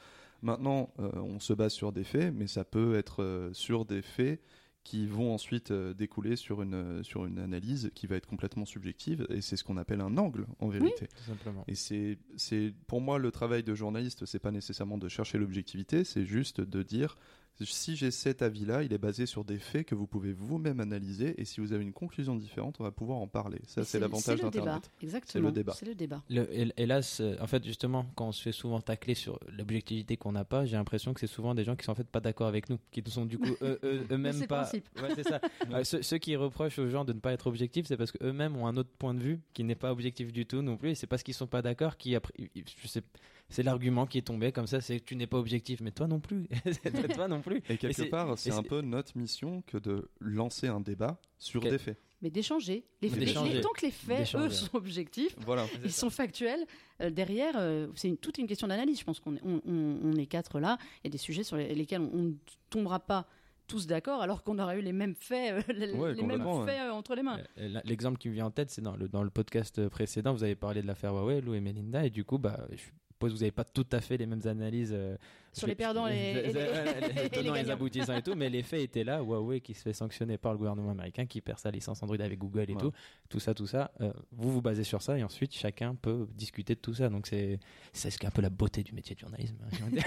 Maintenant, 0.42 0.92
euh, 1.00 1.10
on 1.16 1.40
se 1.40 1.54
base 1.54 1.74
sur 1.74 1.92
des 1.92 2.04
faits, 2.04 2.34
mais 2.34 2.48
ça 2.48 2.64
peut 2.64 2.96
être 2.96 3.24
euh, 3.24 3.50
sur 3.54 3.86
des 3.86 4.02
faits 4.04 4.40
qui 4.88 5.06
vont 5.06 5.34
ensuite 5.34 5.72
euh, 5.72 5.94
découler 5.94 6.38
sur 6.38 6.62
une, 6.62 6.74
euh, 6.74 7.04
sur 7.04 7.26
une 7.26 7.40
analyse 7.40 7.92
qui 7.94 8.08
va 8.08 8.16
être 8.16 8.26
complètement 8.26 8.64
subjective, 8.64 9.28
et 9.30 9.42
c'est 9.42 9.58
ce 9.58 9.66
qu'on 9.66 9.76
appelle 9.76 10.00
un 10.00 10.18
angle 10.18 10.48
en 10.60 10.70
vérité. 10.70 11.08
tout 11.08 11.24
simplement. 11.24 11.66
Et 11.68 11.76
c'est, 11.76 12.18
c'est 12.38 12.74
pour 12.88 13.02
moi 13.02 13.20
le 13.20 13.30
travail 13.30 13.64
de 13.64 13.76
journaliste, 13.76 14.26
c'est 14.26 14.40
pas 14.40 14.52
nécessairement 14.52 14.98
de 14.98 15.10
chercher 15.10 15.40
l'objectivité, 15.40 16.06
c'est 16.06 16.24
juste 16.24 16.62
de 16.62 16.84
dire 16.84 17.18
si 17.66 17.96
j'ai 17.96 18.12
cet 18.12 18.42
avis-là, 18.42 18.84
il 18.84 18.94
est 18.94 18.98
basé 18.98 19.26
sur 19.26 19.44
des 19.44 19.58
faits 19.58 19.88
que 19.88 19.96
vous 19.96 20.08
pouvez 20.08 20.34
vous-même 20.34 20.80
analyser, 20.80 21.34
et 21.42 21.46
si 21.46 21.60
vous 21.60 21.74
avez 21.74 21.84
une 21.84 21.94
conclusion 21.94 22.36
différente, 22.36 22.76
on 22.80 22.84
va 22.84 22.92
pouvoir 22.92 23.18
en 23.20 23.28
parler. 23.28 23.60
Ça, 23.68 23.84
c'est 23.84 24.00
l'avantage 24.00 24.42
le 24.42 24.50
débat. 24.50 24.66
d'Internet. 24.66 24.92
Exactement. 25.02 25.52
débat. 25.52 25.74
C'est 25.78 25.86
le 25.86 25.96
débat. 25.96 26.24
Le- 26.30 26.48
hé- 26.56 26.74
hélas, 26.78 27.22
en 27.42 27.48
fait, 27.48 27.64
justement, 27.66 28.06
quand 28.16 28.28
on 28.28 28.32
se 28.32 28.42
fait 28.42 28.52
souvent 28.52 28.80
tacler 28.82 29.14
sur 29.16 29.40
l'objectivité 29.58 30.18
qu'on 30.18 30.32
n'a 30.34 30.46
pas, 30.46 30.66
j'ai 30.66 30.76
l'impression 30.78 31.14
que 31.14 31.20
c'est 31.20 31.28
souvent 31.28 31.56
des 31.56 31.64
gens 31.64 31.76
qui 31.76 31.86
sont 31.86 31.92
en 31.92 31.96
fait 31.96 32.08
pas 32.08 32.20
d'accord 32.20 32.48
avec 32.48 32.70
nous, 32.70 32.78
qui 32.92 33.02
ne 33.04 33.10
sont 33.10 33.26
du 33.26 33.38
coup 33.38 33.50
eux- 33.62 33.80
eux- 33.84 34.04
C'est 34.08 34.14
eux-mêmes 34.14 34.40
le 34.42 34.48
pas. 34.48 34.62
principe. 34.64 34.88
Ouais, 35.02 35.10
c'est 35.16 35.24
ça. 35.28 35.42
Euh, 35.74 35.84
ceux, 35.84 36.02
ceux 36.02 36.18
qui 36.18 36.36
reprochent 36.36 36.80
aux 36.80 36.88
gens 36.90 37.04
de 37.06 37.12
ne 37.14 37.20
pas 37.20 37.34
être 37.34 37.48
objectifs, 37.48 37.88
c'est 37.88 37.98
parce 37.98 38.12
qu'eux-mêmes 38.12 38.56
ont 38.56 38.68
un 38.68 38.78
autre 38.78 38.90
point 38.98 39.14
de 39.14 39.20
vue 39.20 39.40
qui 39.54 39.64
n'est 39.64 39.76
pas 39.76 39.92
objectif 39.92 40.32
du 40.32 40.46
tout 40.46 40.62
non 40.62 40.78
plus. 40.78 40.92
Et 40.92 40.96
c'est 40.96 41.08
parce 41.08 41.24
qu'ils 41.24 41.34
sont 41.34 41.48
pas 41.48 41.62
d'accord 41.62 41.98
qui 41.98 42.16
après, 42.16 42.34
je 42.56 42.88
sais, 42.88 43.02
c'est 43.50 43.64
l'argument 43.64 44.06
qui 44.06 44.18
est 44.18 44.22
tombé 44.24 44.52
comme 44.52 44.68
ça, 44.68 44.82
c'est 44.82 45.00
que 45.00 45.06
tu 45.06 45.16
n'es 45.16 45.28
pas 45.28 45.38
objectif, 45.38 45.80
mais 45.82 45.92
toi 45.92 46.08
non 46.08 46.20
plus, 46.20 46.48
toi 47.16 47.28
non 47.28 47.42
plus. 47.42 47.62
Et 47.70 47.78
quelque 47.78 48.04
part, 48.10 48.38
c'est 48.38 48.52
un 48.52 48.64
peu 48.64 48.82
notre 48.82 49.18
mission 49.18 49.62
que 49.68 49.78
de 49.78 50.10
lancer 50.20 50.68
un 50.68 50.80
débat 50.82 51.20
sur 51.38 51.62
des 51.62 51.78
faits. 51.78 51.98
Mais 52.24 52.32
d'échanger. 52.32 52.84
Les, 53.04 53.10
les- 53.10 53.62
tant 53.62 53.70
que 53.70 53.86
les 53.86 53.92
faits, 53.92 54.34
eux, 54.36 54.50
sont 54.50 54.76
objectifs, 54.76 55.36
Voilà. 55.46 55.68
ils 55.84 55.92
sont 55.92 56.10
factuels. 56.10 56.66
euh, 57.00 57.12
derrière, 57.12 57.54
euh, 57.58 57.88
c'est 57.94 58.08
une- 58.08 58.18
toute 58.18 58.40
une 58.40 58.48
question 58.48 58.68
d'analyse. 58.68 59.00
Je 59.00 59.04
pense 59.04 59.20
qu'on 59.20 59.36
est, 59.36 59.42
on, 59.46 59.62
on- 59.68 60.00
on 60.04 60.14
est 60.16 60.26
quatre 60.26 60.60
là. 60.60 60.80
Il 61.04 61.08
y 61.08 61.10
a 61.10 61.12
des 61.12 61.20
sujets 61.20 61.44
sur 61.44 61.58
les- 61.58 61.76
lesquels 61.76 62.02
on 62.02 62.18
ne 62.24 62.32
tombera 62.72 63.00
pas 63.00 63.28
tous 63.68 63.86
d'accord, 63.86 64.22
alors 64.24 64.42
qu'on 64.44 64.58
aura 64.58 64.76
eu 64.78 64.82
les 64.82 64.94
mêmes 64.94 65.14
faits, 65.14 65.70
euh, 65.70 65.74
les, 65.74 65.92
Ouais, 65.92 66.16
les 66.16 66.24
mêmes 66.24 66.42
faits 66.66 66.80
euh, 66.82 66.90
entre 66.92 67.14
les 67.14 67.22
mains. 67.22 67.38
L'exemple 67.84 68.18
qui 68.18 68.30
me 68.30 68.34
vient 68.34 68.48
en 68.48 68.52
tête, 68.52 68.72
c'est 68.72 68.82
dans 68.82 68.96
le, 68.96 69.08
dans 69.10 69.22
le 69.24 69.30
podcast 69.30 69.88
précédent, 69.90 70.34
vous 70.34 70.44
avez 70.44 70.56
parlé 70.56 70.82
de 70.82 70.88
l'affaire 70.88 71.14
Huawei, 71.14 71.42
Lou 71.42 71.54
et 71.54 71.60
Melinda, 71.60 72.04
et 72.04 72.10
du 72.10 72.24
coup, 72.26 72.40
bah, 72.40 72.66
je 72.72 72.78
suis 72.78 72.92
suppose 73.18 73.32
que 73.32 73.38
vous 73.38 73.42
n'avez 73.42 73.52
pas 73.52 73.64
tout 73.64 73.86
à 73.92 74.00
fait 74.00 74.18
les 74.18 74.28
mêmes 74.28 74.42
analyses 74.46 74.92
euh, 74.94 75.18
Sur 75.52 75.66
les 75.68 75.74
perdants 75.74 76.08
et 76.08 76.34
les- 76.34 76.42
les- 76.54 77.14
les- 77.24 77.30
tenants 77.30 77.70
aboutissants 77.70 78.14
et 78.16 78.22
tout, 78.22 78.36
mais 78.36 78.48
les 78.50 78.62
faits 78.70 78.82
étaient 78.82 79.04
là. 79.04 79.22
Huawei 79.22 79.60
qui 79.60 79.74
se 79.74 79.82
fait 79.82 79.94
sanctionner 79.94 80.38
par 80.38 80.52
le 80.52 80.60
gouvernement 80.60 80.92
américain, 80.92 81.26
qui 81.26 81.42
perd 81.42 81.58
sa 81.58 81.72
licence 81.72 82.04
Android 82.04 82.20
avec 82.20 82.38
Google 82.38 82.66
et 82.70 82.74
Ouais. 82.76 82.80
tout, 82.82 82.92
tout 83.30 83.40
ça, 83.40 83.56
tout 83.56 83.66
ça. 83.66 83.92
euh, 84.02 84.14
vous 84.32 84.52
vous 84.52 84.62
basez 84.62 84.84
sur 84.84 85.02
ça 85.02 85.18
et 85.18 85.24
ensuite 85.24 85.54
chacun 85.56 85.96
peut 85.96 86.28
discuter 86.36 86.76
de 86.76 86.80
tout 86.80 86.94
ça. 86.94 87.10
Donc 87.10 87.26
c'est 87.26 87.60
c'est 87.92 88.12
ce 88.12 88.20
qui 88.20 88.26
est 88.26 88.28
un 88.28 88.32
peu 88.32 88.44
la 88.44 88.52
beauté 88.52 88.84
du 88.84 88.94
métier 88.94 89.16
de 89.16 89.20
journalisme. 89.20 89.56
hein. 89.64 90.02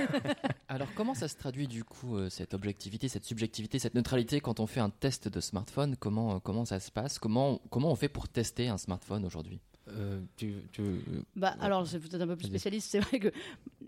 Alors 0.69 0.89
comment 0.95 1.15
ça 1.15 1.27
se 1.27 1.37
traduit 1.37 1.67
du 1.67 1.83
coup 1.83 2.17
euh, 2.17 2.29
cette 2.31 2.55
objectivité, 2.55 3.09
cette 3.09 3.25
subjectivité, 3.25 3.81
cette 3.81 3.95
neutralité 3.97 4.41
quand 4.41 4.61
on 4.61 4.69
fait 4.69 4.81
un 4.81 4.91
test 4.91 5.27
de 5.27 5.41
smartphone? 5.41 5.97
Comment 5.97 6.37
euh, 6.37 6.39
comment 6.39 6.65
ça 6.65 6.79
se 6.79 6.93
passe? 6.93 7.19
Comment 7.19 7.61
comment 7.71 7.91
on 7.91 7.97
fait 7.97 8.09
pour 8.09 8.29
tester 8.29 8.69
un 8.69 8.79
smartphone 8.79 9.25
aujourd'hui? 9.25 9.61
Euh, 9.93 10.21
tu, 10.37 10.55
tu- 10.73 10.83
Bah, 11.37 11.55
alors, 11.61 11.87
c'est 11.87 11.99
peut-être 11.99 12.21
un 12.23 12.27
peu 12.27 12.37
plus 12.37 12.47
spécialiste. 12.47 12.91
C'est 12.91 13.01
vrai 13.01 13.19
que 13.19 13.29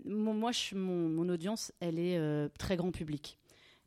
mon- 0.05 0.33
moi, 0.33 0.51
je, 0.51 0.75
mon, 0.75 1.09
mon 1.09 1.29
audience, 1.29 1.71
elle 1.79 1.99
est 1.99 2.17
euh, 2.17 2.49
très 2.57 2.75
grand 2.77 2.91
public. 2.91 3.37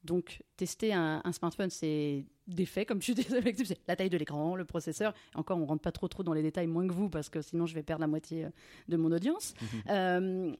Donc, 0.04 0.42
tester 0.56 0.92
un, 0.94 1.20
un 1.24 1.32
smartphone, 1.32 1.68
c'est 1.70 2.24
des 2.46 2.64
faits, 2.66 2.86
comme 2.86 3.00
tu 3.00 3.12
dis, 3.14 3.22
c'est 3.64 3.78
la 3.88 3.96
taille 3.96 4.10
de 4.10 4.16
l'écran, 4.18 4.54
le 4.54 4.64
processeur. 4.64 5.12
Encore, 5.34 5.58
on 5.58 5.66
rentre 5.66 5.82
pas 5.82 5.90
trop 5.92 6.06
trop 6.08 6.22
dans 6.22 6.32
les 6.32 6.42
détails, 6.42 6.68
moins 6.68 6.86
que 6.86 6.92
vous, 6.92 7.08
parce 7.08 7.28
que 7.28 7.42
sinon, 7.42 7.66
je 7.66 7.74
vais 7.74 7.82
perdre 7.82 8.02
la 8.02 8.06
moitié 8.06 8.44
euh, 8.44 8.50
de 8.88 8.96
mon 8.96 9.10
audience. 9.12 9.54
Euh, 9.90 10.52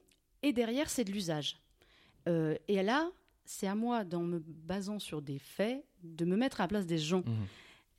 et 0.43 0.53
derrière, 0.53 0.89
c'est 0.89 1.03
de 1.03 1.11
l'usage. 1.11 1.57
Et 2.27 2.83
là, 2.83 3.09
c'est 3.45 3.67
à 3.67 3.73
moi, 3.75 4.03
en 4.13 4.19
me 4.21 4.39
basant 4.39 4.99
sur 4.99 5.21
des 5.21 5.39
faits, 5.39 5.83
de 6.03 6.25
me 6.25 6.35
mettre 6.35 6.59
à 6.59 6.65
la 6.65 6.67
place 6.67 6.85
des 6.85 6.97
gens. 6.97 7.23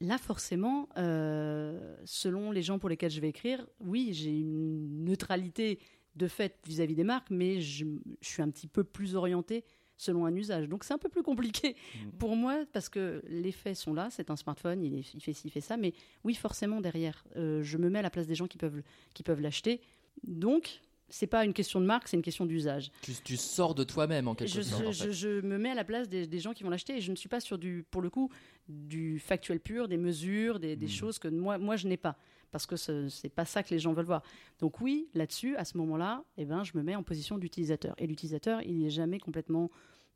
Là, 0.01 0.17
forcément, 0.19 0.89
euh, 0.97 1.97
selon 2.05 2.53
les 2.53 2.63
gens 2.63 2.79
pour 2.79 2.89
lesquels 2.89 3.11
je 3.11 3.21
vais 3.21 3.29
écrire, 3.31 3.67
oui, 3.81 4.11
j'ai 4.13 4.31
une 4.31 5.05
neutralité 5.05 5.81
de 6.15 6.29
fait 6.29 6.57
vis-à-vis 6.67 6.95
des 6.95 7.05
marques, 7.05 7.31
mais 7.31 7.61
je, 7.61 7.85
je 8.21 8.29
suis 8.29 8.43
un 8.43 8.51
petit 8.51 8.69
peu 8.69 8.85
plus 8.85 9.17
orientée 9.17 9.65
selon 9.97 10.27
un 10.27 10.35
usage. 10.35 10.69
Donc 10.69 10.85
c'est 10.85 10.95
un 10.95 10.99
peu 10.99 11.09
plus 11.09 11.25
compliqué 11.25 11.75
Mhm. 12.05 12.13
pour 12.13 12.37
moi 12.37 12.65
parce 12.73 12.89
que 12.89 13.23
les 13.29 13.51
faits 13.51 13.75
sont 13.77 13.93
là, 13.93 14.09
c'est 14.11 14.31
un 14.31 14.37
smartphone, 14.37 14.83
il, 14.85 14.95
est- 14.95 15.15
il 15.15 15.21
fait 15.21 15.33
ci, 15.33 15.49
il 15.49 15.51
fait 15.51 15.61
ça, 15.61 15.77
mais 15.77 15.93
oui, 16.23 16.35
forcément 16.35 16.81
derrière, 16.81 17.25
euh, 17.37 17.63
je 17.65 17.77
me 17.79 17.91
mets 17.91 17.99
à 17.99 18.03
la 18.03 18.11
place 18.11 18.29
des 18.29 18.37
gens 18.37 18.47
qui 18.47 18.59
peuvent, 18.59 18.83
qui 19.15 19.25
peuvent 19.25 19.41
l'acheter. 19.41 19.81
Donc, 20.25 20.81
c'est 21.09 21.27
pas 21.27 21.45
une 21.45 21.55
question 21.55 21.81
de 21.81 21.87
marque, 21.87 22.07
c'est 22.07 22.17
une 22.17 22.23
question 22.23 22.47
d'usage. 22.47 22.91
tu, 23.03 23.13
tu 23.25 23.37
sors 23.37 23.75
de 23.75 23.83
toi-même 23.83 24.29
en 24.29 24.35
quelque 24.37 24.51
Je, 24.53 24.61
sorte. 24.63 24.83
je- 24.83 24.89
en 24.89 24.93
fait. 24.93 25.07
je- 25.07 25.11
je 25.11 25.41
me 25.41 25.59
mets 25.59 25.71
à 25.71 25.75
la 25.75 25.85
place 25.85 26.09
des, 26.09 26.27
des 26.29 26.39
gens 26.39 26.53
qui 26.53 26.63
vont 26.63 26.71
l'acheter 26.71 26.97
et 26.97 27.01
je 27.01 27.11
ne 27.11 27.17
suis 27.17 27.29
pas 27.29 27.41
sur 27.41 27.59
du, 27.59 27.85
pour 27.91 28.03
le 28.03 28.11
coup, 28.11 28.31
du 28.69 29.19
factuel 29.19 29.61
pur, 29.61 29.89
des 29.89 29.97
mesures, 29.97 30.59
des, 30.61 30.77
des 30.77 30.87
Mhm. 30.87 30.93
choses 30.93 31.19
que 31.19 31.29
moi, 31.29 31.59
moi 31.59 31.77
je 31.77 31.89
n'ai 31.89 31.97
pas. 31.97 32.17
Parce 32.51 32.65
que 32.67 32.77
ce 32.77 33.09
n'est 33.25 33.31
pas 33.31 33.45
ça 33.45 33.63
que 33.63 33.71
les 33.71 33.79
gens 33.79 33.93
veulent 33.93 34.07
voir. 34.07 34.23
Donc 34.59 34.81
oui, 34.81 35.09
là-dessus, 35.15 35.55
à 35.57 35.65
ce 35.65 35.77
moment-là, 35.79 36.25
eh 36.39 36.45
ben, 36.47 36.65
je 36.65 36.73
me 36.77 36.83
mets 36.83 36.97
en 36.97 37.03
position 37.03 37.37
d'utilisateur. 37.39 37.95
Et 37.99 38.07
l'utilisateur, 38.07 38.63
il 38.63 38.79
n'est 38.79 38.89
jamais 38.91 39.19
complètement 39.19 39.71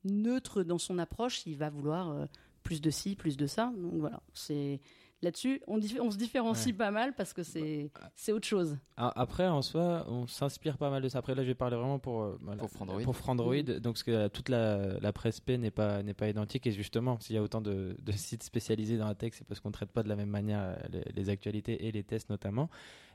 neutre 0.04 0.62
dans 0.62 0.78
son 0.78 0.98
approche. 0.98 1.44
Il 1.46 1.56
va 1.56 1.68
vouloir 1.68 2.10
euh, 2.10 2.26
plus 2.62 2.80
de 2.80 2.90
ci, 2.90 3.16
plus 3.16 3.36
de 3.36 3.46
ça. 3.46 3.72
Donc 3.76 3.94
voilà, 3.96 4.22
c'est 4.32 4.80
là-dessus, 5.22 5.62
on, 5.66 5.80
se 5.80 6.16
différencie 6.16 6.74
pas 6.76 6.90
mal 6.90 7.14
parce 7.14 7.32
que 7.32 7.42
c'est 7.42 7.90
c'est 8.14 8.32
autre 8.32 8.46
chose. 8.46 8.76
Ah, 8.96 9.12
Après, 9.16 9.46
en 9.46 9.62
soi, 9.62 10.04
on 10.08 10.26
s'inspire 10.26 10.76
pas 10.76 10.90
mal 10.90 11.02
de 11.02 11.08
ça. 11.08 11.18
Après, 11.18 11.34
là, 11.34 11.42
je 11.42 11.48
vais 11.48 11.54
parler 11.54 11.76
vraiment 11.76 11.98
pour, 11.98 12.22
euh, 12.22 12.38
voilà, 12.42 12.58
Pour 12.58 12.70
Frandroid. 12.70 13.02
Pour 13.02 13.16
Frandroid. 13.16 13.62
Donc, 13.62 13.94
parce 13.94 14.02
que 14.02 14.28
toute 14.28 14.48
la, 14.48 14.98
la 15.00 15.12
presse 15.12 15.40
P 15.40 15.58
n'est 15.58 15.70
pas, 15.70 16.02
n'est 16.02 16.14
pas 16.14 16.28
identique. 16.28 16.66
Et 16.66 16.72
justement, 16.72 17.18
s'il 17.20 17.36
y 17.36 17.38
a 17.38 17.42
autant 17.42 17.60
de, 17.60 17.96
de 18.00 18.12
sites 18.12 18.42
spécialisés 18.42 18.98
dans 18.98 19.06
la 19.06 19.14
tech, 19.14 19.32
c'est 19.34 19.46
parce 19.46 19.60
qu'on 19.60 19.70
ne 19.70 19.74
traite 19.74 19.90
pas 19.90 20.02
de 20.02 20.08
la 20.08 20.16
même 20.16 20.28
manière 20.28 20.60
euh, 20.60 20.76
les, 20.90 21.04
les 21.14 21.28
actualités 21.30 21.86
et 21.86 21.92
les 21.92 22.02
tests 22.02 22.28
notamment. 22.28 22.68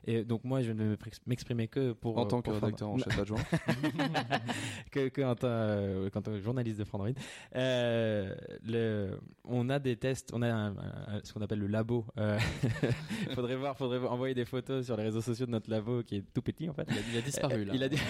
Et 0.06 0.24
donc, 0.24 0.44
moi, 0.44 0.62
je 0.62 0.72
ne 0.72 0.84
vais 0.90 0.96
m'exprimer 1.26 1.68
que 1.68 1.92
pour. 1.92 2.16
En 2.18 2.26
tant 2.26 2.38
euh, 2.38 2.42
que 2.42 2.50
rédacteur 2.50 2.88
en 2.88 2.98
chef 2.98 3.18
adjoint. 3.18 3.38
que, 4.90 5.08
que 5.08 5.22
en 5.22 5.34
tant, 5.34 5.48
euh, 5.48 6.08
tant 6.10 6.22
que 6.22 6.40
journaliste 6.40 6.78
de 6.78 6.84
Frandroid. 6.84 7.10
Euh, 7.56 8.34
le, 8.64 9.18
on 9.44 9.68
a 9.68 9.78
des 9.78 9.96
tests, 9.96 10.30
on 10.32 10.42
a 10.42 10.48
un- 10.52 10.76
un- 10.76 11.20
ce 11.22 11.32
qu'on 11.32 11.40
appelle 11.42 11.58
le 11.58 11.66
labo. 11.66 12.04
Euh, 12.18 12.38
faudrait 13.34 13.56
voir, 13.56 13.76
faudrait 13.76 13.98
voir- 13.98 14.12
envoyer 14.12 14.34
des 14.34 14.44
photos 14.44 14.86
sur 14.86 14.96
les 14.96 15.04
réseaux 15.04 15.20
sociaux 15.20 15.46
de 15.46 15.50
notre 15.50 15.70
labo 15.70 16.02
qui 16.02 16.16
est 16.16 16.24
tout 16.32 16.42
petit 16.42 16.68
en 16.68 16.72
fait. 16.74 16.86
Il 16.90 16.96
a, 16.96 17.00
il 17.12 17.18
a 17.18 17.22
disparu 17.22 17.64
là. 17.64 17.72
Il 17.74 17.82
a 17.82 17.88
dit- 17.88 17.98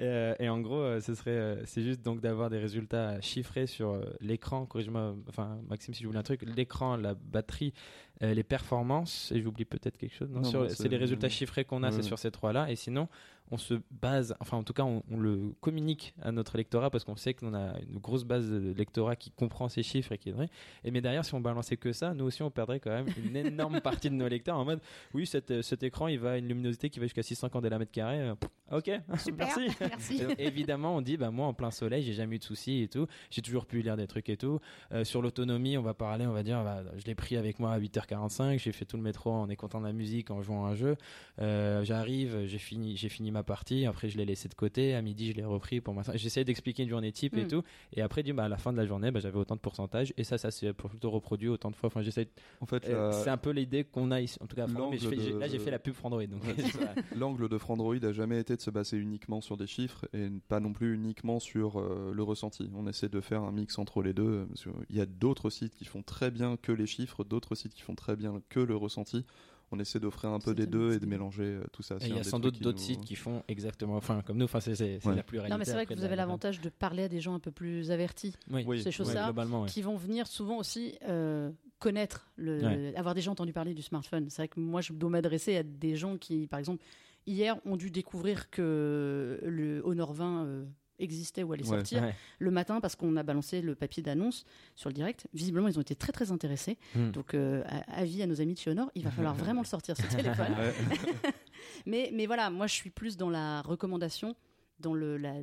Euh, 0.00 0.34
et 0.38 0.48
en 0.48 0.60
gros, 0.60 0.80
euh, 0.80 1.00
ce 1.00 1.14
serait, 1.14 1.30
euh, 1.30 1.62
c'est 1.66 1.82
juste 1.82 2.02
donc 2.02 2.20
d'avoir 2.20 2.48
des 2.50 2.58
résultats 2.58 3.20
chiffrés 3.20 3.66
sur 3.66 3.90
euh, 3.90 4.02
l'écran. 4.20 4.66
Corrige-moi, 4.66 5.14
enfin 5.28 5.58
Maxime, 5.68 5.94
si 5.94 6.02
je 6.02 6.06
voulais 6.06 6.18
un 6.18 6.22
truc, 6.22 6.42
l'écran, 6.56 6.96
la 6.96 7.14
batterie, 7.14 7.72
euh, 7.74 8.09
les 8.20 8.42
performances. 8.42 9.32
Et 9.34 9.40
j'oublie 9.42 9.64
peut-être 9.64 9.96
quelque 9.96 10.14
chose. 10.14 10.30
Non, 10.30 10.40
Non, 10.40 10.44
sur- 10.44 10.60
non, 10.62 10.68
c'est 10.68 10.88
les 10.88 10.96
résultats 10.96 11.28
chiffrés 11.28 11.64
qu'on 11.64 11.82
a, 11.82 11.90
c'est 11.90 12.02
sur 12.02 12.18
ces 12.18 12.30
trois-là. 12.30 12.70
Et 12.70 12.76
sinon, 12.76 13.08
on 13.50 13.56
se 13.58 13.74
base, 13.90 14.34
enfin 14.40 14.56
en 14.56 14.62
tout 14.62 14.72
cas, 14.72 14.84
on, 14.84 15.02
on 15.10 15.18
le 15.18 15.52
communique 15.60 16.14
à 16.22 16.32
notre 16.32 16.56
lectorat 16.56 16.90
parce 16.90 17.04
qu'on 17.04 17.16
sait 17.16 17.34
qu'on 17.34 17.54
a 17.54 17.78
une 17.80 17.98
grosse 17.98 18.24
base 18.24 18.48
de 18.50 18.72
lectorat 18.72 19.16
qui 19.16 19.30
comprend 19.30 19.68
ces 19.68 19.82
chiffres 19.82 20.12
et 20.12 20.18
qui 20.18 20.28
est 20.28 20.32
vrai. 20.32 20.48
Et 20.84 20.90
mais 20.90 21.00
derrière, 21.00 21.24
si 21.24 21.34
on 21.34 21.40
balançait 21.40 21.76
que 21.76 21.92
ça, 21.92 22.14
nous 22.14 22.24
aussi, 22.24 22.42
on 22.42 22.50
perdrait 22.50 22.80
quand 22.80 22.90
même 22.90 23.06
une 23.22 23.36
énorme 23.36 23.80
partie 23.82 24.10
de 24.10 24.14
nos 24.14 24.28
lecteurs 24.28 24.56
en 24.56 24.64
mode, 24.64 24.80
oui, 25.14 25.26
cet, 25.26 25.62
cet 25.62 25.82
écran, 25.82 26.08
il 26.08 26.18
va 26.18 26.32
à 26.32 26.36
une 26.38 26.48
luminosité 26.48 26.90
qui 26.90 27.00
va 27.00 27.06
jusqu'à 27.06 27.22
600 27.22 27.48
candela-mètres 27.48 27.92
carrés. 27.92 28.20
Euh, 28.20 28.34
pff, 28.34 28.50
Ok, 28.72 28.88
Super, 29.18 29.48
merci. 29.58 29.76
merci. 29.80 30.16
Et 30.18 30.26
donc, 30.26 30.34
évidemment, 30.38 30.94
on 30.96 31.00
dit, 31.00 31.16
bah, 31.16 31.32
moi, 31.32 31.46
en 31.48 31.54
plein 31.54 31.72
soleil, 31.72 32.04
j'ai 32.04 32.12
jamais 32.12 32.36
eu 32.36 32.38
de 32.38 32.44
soucis 32.44 32.82
et 32.82 32.88
tout. 32.88 33.08
J'ai 33.30 33.42
toujours 33.42 33.66
pu 33.66 33.82
lire 33.82 33.96
des 33.96 34.06
trucs 34.06 34.28
et 34.28 34.36
tout. 34.36 34.60
Euh, 34.92 35.02
sur 35.02 35.22
l'autonomie, 35.22 35.76
on 35.76 35.82
va 35.82 35.92
parler, 35.92 36.24
on 36.24 36.32
va 36.32 36.44
dire, 36.44 36.62
bah, 36.62 36.84
je 36.96 37.04
l'ai 37.04 37.16
pris 37.16 37.36
avec 37.36 37.58
moi 37.58 37.72
à 37.72 37.80
8h45. 37.80 38.60
J'ai 38.60 38.70
fait 38.70 38.84
tout 38.84 38.96
le 38.96 39.02
métro 39.02 39.32
en 39.32 39.48
écoutant 39.48 39.80
de 39.80 39.86
la 39.86 39.92
musique, 39.92 40.30
en 40.30 40.40
jouant 40.40 40.66
à 40.66 40.70
un 40.70 40.74
jeu. 40.76 40.96
Euh, 41.40 41.82
J'arrive, 41.82 42.46
j'ai 42.46 42.58
fini, 42.58 42.96
j'ai 42.96 43.08
fini 43.08 43.32
ma 43.32 43.39
partie. 43.42 43.86
Après, 43.86 44.08
je 44.08 44.16
l'ai 44.18 44.24
laissé 44.24 44.48
de 44.48 44.54
côté. 44.54 44.94
À 44.94 45.02
midi, 45.02 45.30
je 45.30 45.36
l'ai 45.36 45.44
repris 45.44 45.80
pour 45.80 45.94
moi. 45.94 46.02
J'essayais 46.14 46.44
d'expliquer 46.44 46.82
une 46.84 46.88
journée 46.88 47.12
type 47.12 47.36
et 47.36 47.44
Mm. 47.44 47.48
tout. 47.48 47.62
Et 47.94 48.02
après, 48.02 48.22
dit, 48.22 48.32
bah, 48.32 48.44
à 48.44 48.48
la 48.48 48.58
fin 48.58 48.72
de 48.72 48.76
la 48.76 48.86
journée, 48.86 49.10
bah, 49.10 49.20
j'avais 49.20 49.38
autant 49.38 49.54
de 49.56 49.60
pourcentage. 49.60 50.12
Et 50.16 50.24
ça, 50.24 50.38
ça 50.38 50.50
s'est 50.50 50.72
plutôt 50.72 51.10
reproduit 51.10 51.48
autant 51.48 51.70
de 51.70 51.76
fois. 51.76 51.86
Enfin, 51.88 52.02
j'essaie. 52.02 52.28
En 52.60 52.66
fait, 52.66 52.88
euh, 52.88 53.10
la- 53.10 53.12
C'est 53.12 53.30
un 53.30 53.36
peu 53.36 53.50
l'idée 53.50 53.84
qu'on 53.84 54.10
a 54.10 54.20
ici. 54.20 54.38
En 54.40 54.46
tout 54.46 54.56
cas, 54.56 54.66
mais 54.66 54.74
je 54.74 54.78
L'angle 54.78 54.98
fais- 54.98 55.20
j'ai- 55.20 55.32
de- 55.32 55.38
là, 55.38 55.48
j'ai 55.48 55.58
fait 55.58 55.70
la 55.70 55.78
pub 55.78 55.94
Frandroid. 55.94 56.26
Donc. 56.26 56.42
L'angle 57.16 57.48
de 57.48 57.58
Frandroid 57.58 57.96
a 58.04 58.12
jamais 58.12 58.38
été 58.40 58.56
de 58.56 58.60
se 58.60 58.70
baser 58.70 58.96
uniquement 58.96 59.40
sur 59.40 59.56
des 59.56 59.66
chiffres 59.66 60.06
et 60.12 60.28
pas 60.48 60.60
non 60.60 60.72
plus 60.72 60.94
uniquement 60.94 61.38
sur 61.40 61.78
euh, 61.80 62.12
le 62.14 62.22
ressenti. 62.22 62.70
On 62.74 62.86
essaie 62.86 63.08
de 63.08 63.20
faire 63.20 63.42
un 63.42 63.52
mix 63.52 63.78
entre 63.78 64.02
les 64.02 64.12
deux. 64.12 64.46
euh, 64.66 64.70
Il 64.88 64.96
y 64.96 65.00
a 65.00 65.06
d'autres 65.06 65.50
sites 65.50 65.74
qui 65.74 65.84
font 65.84 66.02
très 66.02 66.30
bien 66.30 66.56
que 66.56 66.72
les 66.72 66.86
chiffres, 66.86 67.24
d'autres 67.24 67.54
sites 67.54 67.74
qui 67.74 67.82
font 67.82 67.94
très 67.94 68.16
bien 68.16 68.40
que 68.48 68.60
le 68.60 68.76
ressenti. 68.76 69.24
On 69.72 69.78
essaie 69.78 70.00
d'offrir 70.00 70.30
un 70.30 70.40
peu 70.40 70.52
des 70.54 70.66
deux 70.66 70.94
et 70.94 70.98
de 70.98 71.06
mélanger 71.06 71.44
euh, 71.44 71.64
tout 71.72 71.82
ça. 71.82 71.96
Et 72.00 72.06
il 72.08 72.16
y 72.16 72.18
a 72.18 72.24
sans 72.24 72.40
doute 72.40 72.60
d'autres 72.60 72.78
nous- 72.78 72.84
sites 72.84 73.04
qui 73.04 73.14
font 73.14 73.44
exactement, 73.46 73.96
enfin 73.96 74.20
comme 74.22 74.36
nous, 74.36 74.44
enfin 74.46 74.58
c'est 74.60 75.04
Ouais. 75.06 75.14
la 75.14 75.22
pluralité. 75.22 75.52
Non, 75.52 75.58
mais 75.58 75.64
c'est 75.64 75.72
vrai 75.74 75.86
que 75.86 75.94
vous 75.94 76.04
avez 76.04 76.16
la- 76.16 76.22
l'avantage 76.22 76.60
de 76.60 76.68
parler 76.68 77.04
à 77.04 77.08
des 77.08 77.20
gens 77.20 77.34
un 77.34 77.38
peu 77.38 77.52
plus 77.52 77.90
avertis. 77.92 78.34
Oui, 78.50 78.64
Oui, 78.66 78.82
ces 78.82 78.90
choses-là, 78.90 79.32
qui 79.68 79.82
vont 79.82 79.96
venir 79.96 80.26
souvent 80.26 80.58
aussi 80.58 80.94
euh, 81.08 81.50
connaître, 81.78 82.30
le, 82.36 82.60
Ouais. 82.62 82.94
avoir 82.96 83.14
déjà 83.14 83.30
entendu 83.30 83.52
parler 83.52 83.72
du 83.74 83.82
smartphone. 83.82 84.28
C'est 84.28 84.42
vrai 84.42 84.48
que 84.48 84.58
moi, 84.60 84.80
je 84.80 84.92
dois 84.92 85.08
m'adresser 85.10 85.56
à 85.56 85.62
des 85.62 85.94
gens 85.96 86.18
qui, 86.18 86.46
par 86.48 86.58
exemple, 86.58 86.82
hier 87.26 87.56
ont 87.64 87.76
dû 87.76 87.90
découvrir 87.90 88.50
que 88.50 89.38
le 89.44 89.82
Honor 89.84 90.12
20 90.12 90.44
euh, 90.46 90.64
existait 91.00 91.42
ou 91.42 91.52
allait 91.52 91.62
Ouais. 91.64 91.76
sortir 91.76 92.02
Ouais. 92.02 92.14
le 92.38 92.50
matin 92.50 92.80
parce 92.80 92.94
qu'on 92.96 93.16
a 93.16 93.22
balancé 93.22 93.60
le 93.62 93.74
papier 93.74 94.02
d'annonce 94.02 94.44
sur 94.76 94.88
le 94.90 94.94
direct. 94.94 95.26
Visiblement, 95.34 95.68
ils 95.68 95.78
ont 95.78 95.82
été 95.82 95.94
très 95.94 96.12
très 96.12 96.30
intéressés. 96.30 96.78
Hmm. 96.94 97.10
Donc, 97.10 97.34
euh, 97.34 97.64
avis 97.88 98.22
à 98.22 98.26
nos 98.26 98.40
amis 98.40 98.54
de 98.54 98.58
chez 98.58 98.70
Honor, 98.70 98.90
il 98.94 99.02
va 99.04 99.10
falloir 99.10 99.34
vraiment 99.34 99.60
le 99.62 99.66
sortir 99.66 99.96
ce 99.96 100.02
téléphone. 100.14 100.54
Mais, 101.86 102.10
mais 102.12 102.26
voilà, 102.26 102.50
moi 102.50 102.66
je 102.66 102.74
suis 102.74 102.90
plus 102.90 103.16
dans 103.16 103.30
la 103.30 103.62
recommandation, 103.62 104.34
dans 104.80 104.94
le, 104.94 105.16
la, 105.18 105.34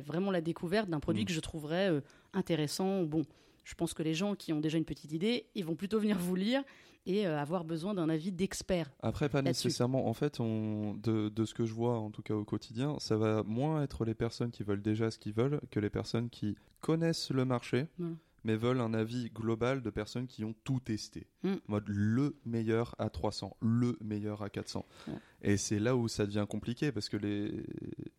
vraiment 0.00 0.30
la 0.30 0.40
découverte 0.40 0.88
d'un 0.88 1.00
produit 1.00 1.22
Mm. 1.22 1.26
que 1.26 1.32
je 1.32 1.40
trouverais 1.40 1.90
euh, 1.90 2.00
intéressant. 2.32 3.02
Bon, 3.02 3.22
je 3.64 3.74
pense 3.74 3.94
que 3.94 4.02
les 4.02 4.14
gens 4.14 4.34
qui 4.34 4.52
ont 4.52 4.60
déjà 4.60 4.78
une 4.78 4.84
petite 4.84 5.12
idée, 5.12 5.46
ils 5.54 5.64
vont 5.64 5.76
plutôt 5.76 5.98
venir 6.00 6.18
vous 6.18 6.34
lire 6.34 6.62
et 7.06 7.26
euh, 7.26 7.38
avoir 7.38 7.64
besoin 7.64 7.94
d'un 7.94 8.08
avis 8.10 8.30
d'expert. 8.30 8.90
Après, 9.02 9.28
pas 9.28 9.40
nécessairement. 9.42 10.06
En 10.08 10.12
fait, 10.14 10.38
on, 10.40 10.94
de, 10.94 11.28
de 11.30 11.44
ce 11.44 11.54
que 11.54 11.64
je 11.64 11.72
vois, 11.72 11.98
en 11.98 12.10
tout 12.10 12.22
cas 12.22 12.34
au 12.34 12.44
quotidien, 12.44 12.96
ça 12.98 13.16
va 13.16 13.42
moins 13.42 13.82
être 13.82 14.04
les 14.04 14.14
personnes 14.14 14.50
qui 14.50 14.62
veulent 14.62 14.82
déjà 14.82 15.10
ce 15.10 15.18
qu'ils 15.18 15.32
veulent 15.32 15.60
que 15.70 15.80
les 15.80 15.88
personnes 15.90 16.28
qui 16.28 16.56
connaissent 16.80 17.30
le 17.30 17.44
marché, 17.46 17.86
Voilà. 17.98 18.14
mais 18.44 18.56
veulent 18.56 18.80
un 18.80 18.92
avis 18.92 19.30
global 19.30 19.80
de 19.80 19.88
personnes 19.90 20.26
qui 20.26 20.44
ont 20.44 20.54
tout 20.64 20.80
testé. 20.80 21.26
Mm. 21.42 21.54
Mode 21.68 21.84
le 21.88 22.36
meilleur 22.44 22.94
à 22.98 23.08
300, 23.08 23.56
le 23.62 23.96
meilleur 24.02 24.42
à 24.42 24.50
400. 24.50 24.84
Ouais. 25.08 25.14
Et 25.42 25.56
c'est 25.56 25.78
là 25.78 25.96
où 25.96 26.06
ça 26.06 26.26
devient 26.26 26.46
compliqué 26.48 26.92
parce 26.92 27.08
que 27.08 27.16
les, 27.16 27.64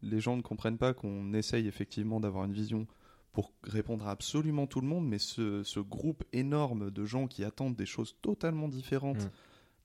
les 0.01 0.19
gens 0.19 0.37
ne 0.37 0.41
comprennent 0.41 0.79
pas 0.79 0.93
qu'on 0.95 1.33
essaye 1.33 1.67
effectivement 1.67 2.19
d'avoir 2.19 2.45
une 2.45 2.53
vision 2.53 2.87
pour 3.33 3.53
répondre 3.63 4.05
à 4.07 4.11
absolument 4.11 4.67
tout 4.67 4.81
le 4.81 4.87
monde, 4.87 5.07
mais 5.07 5.19
ce, 5.19 5.63
ce 5.63 5.79
groupe 5.79 6.23
énorme 6.33 6.91
de 6.91 7.05
gens 7.05 7.27
qui 7.27 7.43
attendent 7.43 7.75
des 7.75 7.85
choses 7.85 8.15
totalement 8.21 8.67
différentes 8.67 9.25
Mm. 9.25 9.29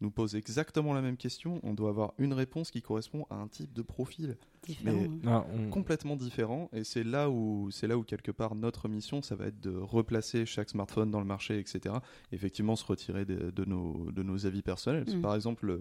nous 0.02 0.10
pose 0.10 0.34
exactement 0.36 0.92
la 0.92 1.00
même 1.00 1.16
question. 1.16 1.58
On 1.62 1.72
doit 1.72 1.88
avoir 1.90 2.12
une 2.18 2.32
réponse 2.34 2.70
qui 2.70 2.82
correspond 2.82 3.24
à 3.30 3.36
un 3.36 3.48
type 3.48 3.72
de 3.72 3.82
profil 3.82 4.36
Différent. 4.66 4.96
Mais-. 5.00 5.08
Non, 5.08 5.46
on- 5.54 5.70
complètement 5.70 6.16
différent. 6.16 6.68
Et 6.72 6.82
c'est 6.84 7.04
là 7.04 7.30
où 7.30 7.70
c'est 7.70 7.86
là 7.86 7.96
où 7.96 8.02
quelque 8.02 8.32
part 8.32 8.56
notre 8.56 8.88
mission, 8.88 9.22
ça 9.22 9.36
va 9.36 9.46
être 9.46 9.60
de 9.60 9.70
replacer 9.76 10.44
chaque 10.44 10.68
smartphone 10.70 11.10
dans 11.12 11.20
le 11.20 11.24
marché, 11.26 11.58
etc. 11.60 11.94
Effectivement, 12.32 12.74
se 12.76 12.84
retirer 12.84 13.24
de, 13.24 13.50
de 13.50 13.64
nos 13.64 14.10
de 14.10 14.22
nos 14.22 14.44
avis 14.44 14.62
personnels. 14.62 15.04
Mm. 15.08 15.22
Par 15.22 15.34
exemple, 15.36 15.66
le, 15.66 15.80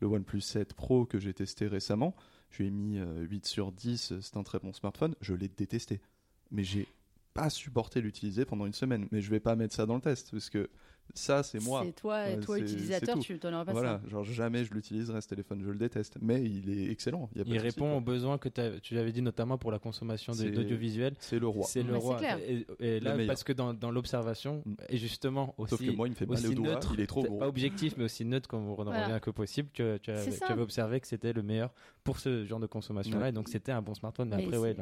le 0.00 0.06
OnePlus 0.06 0.42
7 0.42 0.74
Pro 0.74 1.06
que 1.06 1.18
j'ai 1.18 1.32
testé 1.34 1.66
récemment, 1.68 2.14
je 2.50 2.58
lui 2.62 2.68
ai 2.68 2.70
mis 2.70 2.98
euh, 2.98 3.22
8 3.22 3.46
sur 3.46 3.72
10, 3.72 4.20
c'est 4.20 4.36
un 4.36 4.42
très 4.44 4.58
bon 4.60 4.72
smartphone, 4.74 5.14
je 5.22 5.34
l'ai 5.34 5.48
détesté. 5.48 6.00
Mais 6.50 6.62
j'ai 6.64 6.86
pas 7.34 7.50
supporté 7.50 8.00
l'utiliser 8.00 8.44
pendant 8.44 8.66
une 8.66 8.72
semaine. 8.74 9.08
Mais 9.12 9.20
je 9.20 9.30
vais 9.30 9.40
pas 9.40 9.56
mettre 9.56 9.74
ça 9.74 9.86
dans 9.86 9.94
le 9.96 10.00
test, 10.00 10.30
parce 10.32 10.50
que 10.50 10.68
ça, 11.14 11.42
c'est 11.42 11.58
moi. 11.60 11.82
C'est 11.86 11.92
toi, 11.92 12.16
Ouais, 12.24 12.38
toi 12.38 12.58
utilisateur, 12.58 13.18
tu 13.18 13.38
t'en 13.38 13.50
auras 13.54 13.64
pas 13.64 13.72
Voilà, 13.72 13.98
ça. 14.04 14.10
genre 14.10 14.24
jamais 14.24 14.64
je 14.64 14.74
l'utiliserai 14.74 15.22
ce 15.22 15.28
téléphone, 15.28 15.62
je 15.64 15.70
le 15.70 15.78
déteste. 15.78 16.18
Mais 16.20 16.44
il 16.44 16.68
est 16.68 16.90
excellent. 16.90 17.30
Il, 17.34 17.38
y 17.38 17.40
a 17.40 17.44
pas 17.44 17.50
Il 17.50 17.54
de 17.54 17.58
souci, 17.60 17.80
répond 17.80 17.96
aux 17.96 18.02
besoins 18.02 18.36
que 18.36 18.50
tu 18.78 18.98
avais 18.98 19.10
dit 19.12 19.22
notamment 19.22 19.56
pour 19.56 19.70
la 19.72 19.78
consommation 19.78 20.34
d'audiovisuel. 20.34 21.14
C'est 21.18 21.38
le 21.38 21.46
roi. 21.48 21.64
C'est 21.66 21.82
le 21.82 21.96
roi. 21.96 22.18
clair. 22.18 22.38
Et, 22.46 22.66
et 22.80 23.00
là, 23.00 23.16
parce 23.26 23.42
que 23.42 23.54
dans, 23.54 23.72
dans 23.72 23.90
l'observation, 23.90 24.62
Mm. 24.66 24.74
et 24.90 24.98
justement 24.98 25.54
aussi, 25.56 25.70
Sauf 25.70 25.86
que 25.86 25.90
moi, 25.92 26.08
il 26.08 26.10
me 26.10 26.14
fait 26.14 26.26
mal 26.26 26.42
doigt, 26.42 26.68
neutre, 26.74 26.90
il 26.94 27.00
est 27.00 27.06
trop 27.06 27.22
gros. 27.22 27.38
Pas 27.38 27.48
objectif, 27.48 27.94
mais 27.96 28.04
aussi 28.04 28.26
neutre, 28.26 28.46
comme 28.48 28.68
on 28.68 28.72
en 28.72 28.84
Voilà. 28.84 29.06
revient 29.06 29.20
que 29.22 29.30
possible. 29.30 29.70
Tu, 29.72 29.82
tu, 30.02 30.10
avais, 30.10 30.30
tu 30.30 30.52
observé 30.52 31.00
que 31.00 31.06
c'était 31.06 31.32
le 31.32 31.42
meilleur 31.42 31.72
pour 32.04 32.18
ce 32.18 32.44
genre 32.44 32.60
de 32.60 32.66
consommation-là, 32.66 33.22
Ouais. 33.22 33.28
et 33.30 33.32
donc 33.32 33.48
c'était 33.48 33.72
un 33.72 33.80
bon 33.80 33.94
smartphone. 33.94 34.28
Mais, 34.28 34.36
Mais 34.36 34.44
après, 34.44 34.58
ouais. 34.58 34.76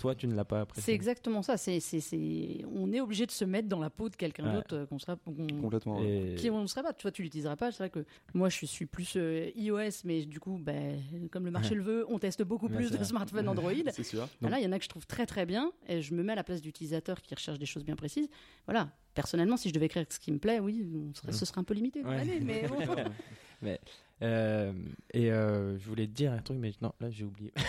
Toi, 0.00 0.14
tu 0.14 0.26
ne 0.26 0.34
l'as 0.34 0.44
pas 0.44 0.56
C'est 0.56 0.62
apprécié. 0.62 0.94
exactement 0.94 1.42
ça. 1.42 1.56
C'est, 1.56 1.78
c'est, 1.78 2.00
c'est- 2.00 2.64
On 2.74 2.90
est 2.92 3.00
obligé 3.00 3.26
de 3.26 3.30
se 3.30 3.44
mettre 3.44 3.68
dans 3.68 3.78
la 3.78 3.90
peau 3.90 4.08
de 4.08 4.16
quelqu'un 4.16 4.46
Ouais. 4.46 4.52
d'autre 4.54 4.74
euh, 4.76 4.86
qu'on 4.86 4.98
sera, 4.98 5.16
qu'on- 5.16 5.46
Complètement. 5.60 6.02
Et- 6.02 6.34
qui 6.36 6.48
on 6.50 6.62
ne 6.62 6.66
serait 6.66 6.82
pas. 6.82 6.92
Toi, 6.92 7.12
tu 7.12 7.22
l'utiliseras 7.22 7.56
pas. 7.56 7.70
C'est 7.70 7.78
vrai 7.78 7.90
que 7.90 8.04
moi, 8.34 8.48
je 8.48 8.64
suis 8.66 8.86
plus 8.86 9.12
euh, 9.16 9.50
iOS, 9.54 10.02
mais 10.04 10.24
du 10.24 10.40
coup, 10.40 10.58
ben, 10.60 10.98
comme 11.30 11.44
le 11.44 11.50
marché 11.50 11.74
le 11.74 11.82
veut, 11.82 12.06
on 12.08 12.18
teste 12.18 12.42
beaucoup 12.42 12.66
Ouais, 12.68 12.76
plus 12.76 12.88
c'est 12.88 12.98
de 12.98 13.04
smartphones 13.04 13.48
Android. 13.48 13.72
C'est 13.92 14.02
sûr. 14.02 14.26
Ah 14.42 14.48
Là, 14.48 14.58
il 14.58 14.64
y 14.64 14.66
en 14.66 14.72
a 14.72 14.78
que 14.78 14.84
je 14.84 14.88
trouve 14.88 15.06
très 15.06 15.26
très 15.26 15.44
bien 15.46 15.70
et 15.86 16.00
je 16.02 16.14
me 16.14 16.22
mets 16.22 16.32
à 16.32 16.36
la 16.36 16.44
place 16.44 16.62
d'utilisateurs 16.62 17.20
qui 17.20 17.34
recherchent 17.34 17.58
des 17.58 17.66
choses 17.66 17.84
bien 17.84 17.96
précises. 17.96 18.28
Voilà. 18.66 18.90
Personnellement, 19.14 19.56
si 19.56 19.68
je 19.68 19.74
devais 19.74 19.86
écrire 19.86 20.06
ce 20.08 20.18
qui 20.20 20.32
me 20.32 20.38
plaît, 20.38 20.60
oui, 20.60 20.86
on 20.94 21.12
serait- 21.14 21.32
ce 21.32 21.44
serait 21.44 21.60
un 21.60 21.64
peu 21.64 21.74
limité 21.74 22.02
dans 22.02 22.08
Ouais. 22.10 22.16
l'année, 22.18 22.40
mais 22.40 22.66
bon. 22.68 22.76
mais, 23.62 23.78
euh, 24.22 24.72
et 25.12 25.30
euh, 25.32 25.78
je 25.78 25.88
voulais 25.88 26.06
te 26.06 26.12
dire 26.12 26.32
un 26.32 26.38
truc, 26.38 26.58
mais 26.58 26.72
non, 26.82 26.92
là 27.00 27.10
j'ai 27.10 27.24
oublié. 27.24 27.52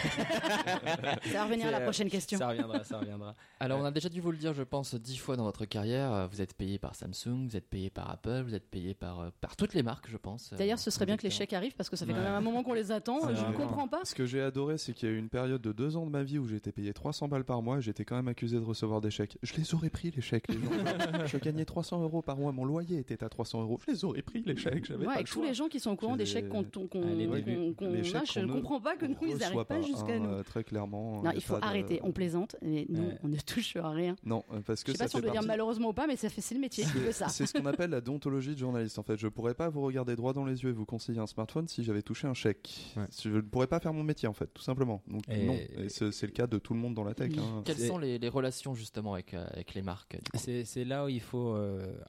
Ça 1.25 1.33
va 1.33 1.43
revenir 1.45 1.67
à 1.67 1.71
la 1.71 1.79
euh, 1.79 1.83
prochaine 1.83 2.09
question. 2.09 2.37
Ça 2.37 2.49
reviendra, 2.49 2.83
ça 2.83 2.99
reviendra. 2.99 3.35
Alors, 3.59 3.79
on 3.79 3.85
a 3.85 3.91
déjà 3.91 4.09
dû 4.09 4.21
vous 4.21 4.31
le 4.31 4.37
dire, 4.37 4.53
je 4.53 4.63
pense, 4.63 4.95
dix 4.95 5.17
fois 5.17 5.35
dans 5.37 5.43
votre 5.43 5.65
carrière. 5.65 6.27
Vous 6.31 6.41
êtes 6.41 6.53
payé 6.53 6.77
par 6.79 6.95
Samsung, 6.95 7.47
vous 7.47 7.55
êtes 7.55 7.67
payé 7.69 7.89
par 7.89 8.09
Apple, 8.09 8.41
vous 8.45 8.55
êtes 8.55 8.69
payé 8.69 8.93
par, 8.93 9.31
par 9.41 9.55
toutes 9.55 9.73
les 9.73 9.83
marques, 9.83 10.09
je 10.09 10.17
pense. 10.17 10.53
D'ailleurs, 10.57 10.79
ce 10.79 10.91
serait 10.91 11.05
bien 11.05 11.17
que 11.17 11.23
les 11.23 11.29
chèques 11.29 11.53
arrivent 11.53 11.75
parce 11.75 11.89
que 11.89 11.95
ça 11.95 12.05
fait 12.05 12.11
quand 12.13 12.17
Ouais. 12.21 12.25
même 12.25 12.33
un 12.35 12.41
moment 12.41 12.63
qu'on 12.63 12.73
les 12.73 12.91
attend. 12.91 13.19
Je 13.33 13.45
ne 13.45 13.53
comprends 13.53 13.87
pas. 13.87 14.01
Ce 14.03 14.13
que 14.15 14.25
j'ai 14.25 14.41
adoré, 14.41 14.77
c'est 14.77 14.93
qu'il 14.93 15.09
y 15.09 15.11
a 15.11 15.15
eu 15.15 15.17
une 15.17 15.29
période 15.29 15.61
de 15.61 15.71
deux 15.71 15.95
ans 15.97 16.05
de 16.05 16.11
ma 16.11 16.23
vie 16.23 16.37
où 16.37 16.47
j'étais 16.47 16.71
payé 16.71 16.93
300 16.93 17.27
balles 17.27 17.43
par 17.45 17.61
mois 17.61 17.77
et 17.77 17.81
j'étais 17.81 18.05
quand 18.05 18.15
même 18.15 18.27
accusé 18.27 18.57
de 18.59 18.63
recevoir 18.65 19.01
des 19.01 19.09
chèques. 19.11 19.37
Je 19.41 19.53
les 19.55 19.73
aurais 19.73 19.89
pris, 19.89 20.11
les 20.15 20.21
chèques, 20.21 20.47
les 20.49 20.55
gens. 20.55 20.69
je 21.25 21.37
gagnais 21.37 21.65
300 21.65 22.01
euros 22.01 22.21
par 22.21 22.37
mois, 22.37 22.51
mon 22.51 22.65
loyer 22.65 22.99
était 22.99 23.23
à 23.23 23.29
300 23.29 23.61
euros. 23.61 23.79
Je 23.87 23.91
les 23.91 24.05
aurais 24.05 24.21
pris, 24.21 24.43
les 24.45 24.55
chèques. 24.55 24.85
J'avais 24.85 24.99
Ouais, 25.01 25.05
pas 25.05 25.13
avec 25.13 25.27
le 25.27 25.33
tous 25.33 25.39
choix. 25.39 25.47
les 25.47 25.53
gens 25.53 25.67
qui 25.67 25.79
sont 25.79 25.91
au 25.91 25.95
courant 25.95 26.15
des 26.17 26.25
chèques 26.25 26.40
qu'on 26.49 26.61
a, 26.61 28.23
je 28.25 28.39
ne 28.39 28.51
comprends 28.51 28.79
pas 28.81 28.95
que 28.95 29.05
nous, 29.05 29.15
ils 29.23 29.37
n'arrivent 29.37 29.57
pas 29.57 29.65
pas, 29.65 29.81
jusqu'à 29.81 30.13
hein, 30.15 30.19
nous. 30.19 30.29
euh, 30.29 30.43
très 30.43 30.63
clairement. 30.63 31.21
Non, 31.23 31.31
il 31.33 31.41
faut 31.41 31.57
de- 31.57 31.63
arrêter. 31.63 31.99
On 32.03 32.11
plaisante, 32.11 32.55
mais 32.61 32.85
nous, 32.89 33.01
Ouais. 33.07 33.17
on 33.23 33.27
ne 33.27 33.37
touche 33.37 33.75
à 33.75 33.89
rien. 33.89 34.15
Non, 34.23 34.43
euh, 34.53 34.59
parce 34.65 34.81
Je 34.81 34.85
que 34.85 34.91
sais 34.93 34.97
pas 34.97 35.07
si 35.07 35.15
on 35.15 35.19
doit 35.19 35.31
dire 35.31 35.43
malheureusement 35.43 35.89
ou 35.89 35.93
pas, 35.93 36.07
mais 36.07 36.15
ça 36.15 36.29
fait 36.29 36.41
c'est 36.41 36.55
le 36.55 36.61
métier 36.61 36.83
qui 36.91 36.97
veut 36.99 37.11
ça. 37.11 37.27
C'est 37.29 37.45
ce 37.45 37.53
qu'on 37.53 37.65
appelle 37.65 37.89
la 37.91 38.01
déontologie 38.01 38.53
de 38.53 38.59
journaliste. 38.59 38.97
En 38.99 39.03
fait, 39.03 39.17
je 39.17 39.27
pourrais 39.27 39.53
pas 39.53 39.69
vous 39.69 39.81
regarder 39.81 40.15
droit 40.15 40.33
dans 40.33 40.45
les 40.45 40.63
yeux 40.63 40.69
et 40.69 40.73
vous 40.73 40.85
conseiller 40.85 41.19
un 41.19 41.27
smartphone 41.27 41.67
si 41.67 41.83
j'avais 41.83 42.01
touché 42.01 42.27
un 42.27 42.33
chèque. 42.33 42.93
Ouais. 42.97 43.03
Je 43.21 43.29
ne 43.29 43.41
pourrais 43.41 43.67
pas 43.67 43.79
faire 43.79 43.93
mon 43.93 44.03
métier 44.03 44.27
en 44.27 44.33
fait, 44.33 44.47
tout 44.53 44.61
simplement. 44.63 45.01
Donc 45.07 45.23
Et- 45.29 45.45
non, 45.45 45.53
et 45.53 45.89
c'est 45.89 46.23
le 46.23 46.31
cas 46.31 46.47
de 46.47 46.57
tout 46.57 46.73
le 46.73 46.79
monde 46.79 46.93
dans 46.93 47.03
la 47.03 47.13
tech. 47.13 47.31
hein. 47.37 47.61
Quelles 47.65 47.77
sont 47.79 47.97
les, 47.97 48.17
les 48.17 48.29
relations 48.29 48.73
justement 48.73 49.13
avec, 49.13 49.33
euh, 49.33 49.45
avec 49.53 49.73
les 49.73 49.81
marques 49.81 50.17
C'est 50.35 50.85
là 50.85 51.05
où 51.05 51.09
il 51.09 51.21
faut 51.21 51.55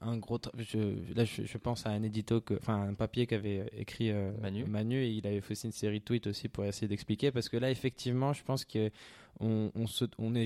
un 0.01 0.17
gros. 0.17 0.39
là, 1.15 1.25
je, 1.25 1.57
pense 1.57 1.85
à 1.85 1.89
un 1.91 2.03
édito, 2.03 2.41
enfin 2.59 2.81
un 2.89 2.93
papier 2.93 3.25
qu'avait 3.27 3.69
écrit 3.77 4.11
euh, 4.31 4.65
Manu. 4.67 5.05
il 5.05 5.25
avait 5.27 5.41
fait 5.41 5.53
aussi 5.53 5.67
une 5.67 5.73
série 5.73 5.99
de 5.99 6.03
tweets 6.03 6.27
aussi 6.27 6.49
pour 6.49 6.65
essayer 6.65 6.87
d'expliquer 6.87 7.31
parce 7.31 7.49
que 7.49 7.57
là, 7.57 7.69
effectivement, 7.71 8.33
je 8.33 8.43
pense 8.43 8.65
que 8.65 8.89
on 9.39 9.71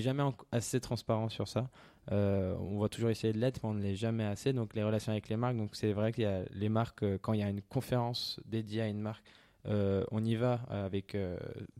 jamais 0.00 0.22
assez 0.52 0.80
transparent 0.80 1.28
sur 1.28 1.46
ça. 1.46 1.68
Euh, 2.10 2.54
on 2.58 2.78
va 2.78 2.88
toujours 2.88 3.10
essayer 3.10 3.32
de 3.32 3.38
l'être, 3.38 3.60
mais 3.62 3.68
on 3.68 3.74
ne 3.74 3.82
l'est 3.82 3.96
jamais 3.96 4.24
assez. 4.24 4.52
Donc 4.52 4.74
les 4.74 4.82
relations 4.82 5.12
avec 5.12 5.28
les 5.28 5.36
marques, 5.36 5.56
donc 5.56 5.70
c'est 5.74 5.92
vrai 5.92 6.12
qu'il 6.12 6.24
y 6.24 6.26
a 6.26 6.42
les 6.52 6.68
marques 6.68 7.02
euh, 7.02 7.18
quand 7.20 7.32
il 7.32 7.40
y 7.40 7.42
a 7.42 7.48
une 7.48 7.62
conférence 7.62 8.40
dédiée 8.46 8.82
à 8.82 8.88
une 8.88 9.00
marque. 9.00 9.24
Euh, 9.68 10.04
on 10.10 10.24
y 10.24 10.34
va 10.34 10.60
avec. 10.68 11.14
euh, 11.14 11.36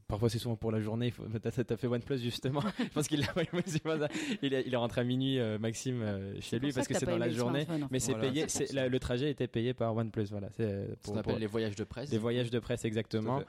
parfois, 0.06 0.28
c'est 0.28 0.38
souvent 0.38 0.56
pour 0.56 0.70
la 0.72 0.80
journée. 0.80 1.12
T'as 1.42 1.50
t'as 1.50 1.76
fait 1.76 1.86
OnePlus 1.86 2.18
justement. 2.18 2.60
Je 2.78 2.84
pense 2.88 3.08
qu'il 3.08 3.24
ça. 3.24 4.08
il, 4.42 4.54
est, 4.54 4.76
rentré 4.76 5.00
à 5.00 5.04
minuit, 5.04 5.38
euh, 5.38 5.58
Maxime, 5.58 6.04
chez 6.40 6.58
lui, 6.58 6.70
ça 6.72 6.76
parce 6.80 6.88
que 6.88 6.94
c'est 6.94 7.06
dans 7.06 7.18
la 7.18 7.30
journée. 7.30 7.66
Mais 7.90 7.98
c'est 7.98 8.12
Voilà. 8.12 8.28
payé. 8.30 8.46
la- 8.72 8.88
le 8.88 8.98
trajet 9.00 9.30
était 9.30 9.46
payé 9.48 9.74
par 9.74 9.94
OnePlus. 9.96 10.26
Voilà. 10.30 10.48
C'est 10.56 10.86
Ce 10.88 10.94
pour- 11.02 11.14
qu'on 11.14 11.18
appelle 11.20 11.32
pour- 11.34 11.40
les 11.40 11.46
voyages 11.46 11.76
de 11.76 11.84
presse. 11.84 12.10
des 12.10 12.18
voyages 12.18 12.50
de 12.50 12.58
presse 12.58 12.84
exactement. 12.84 13.42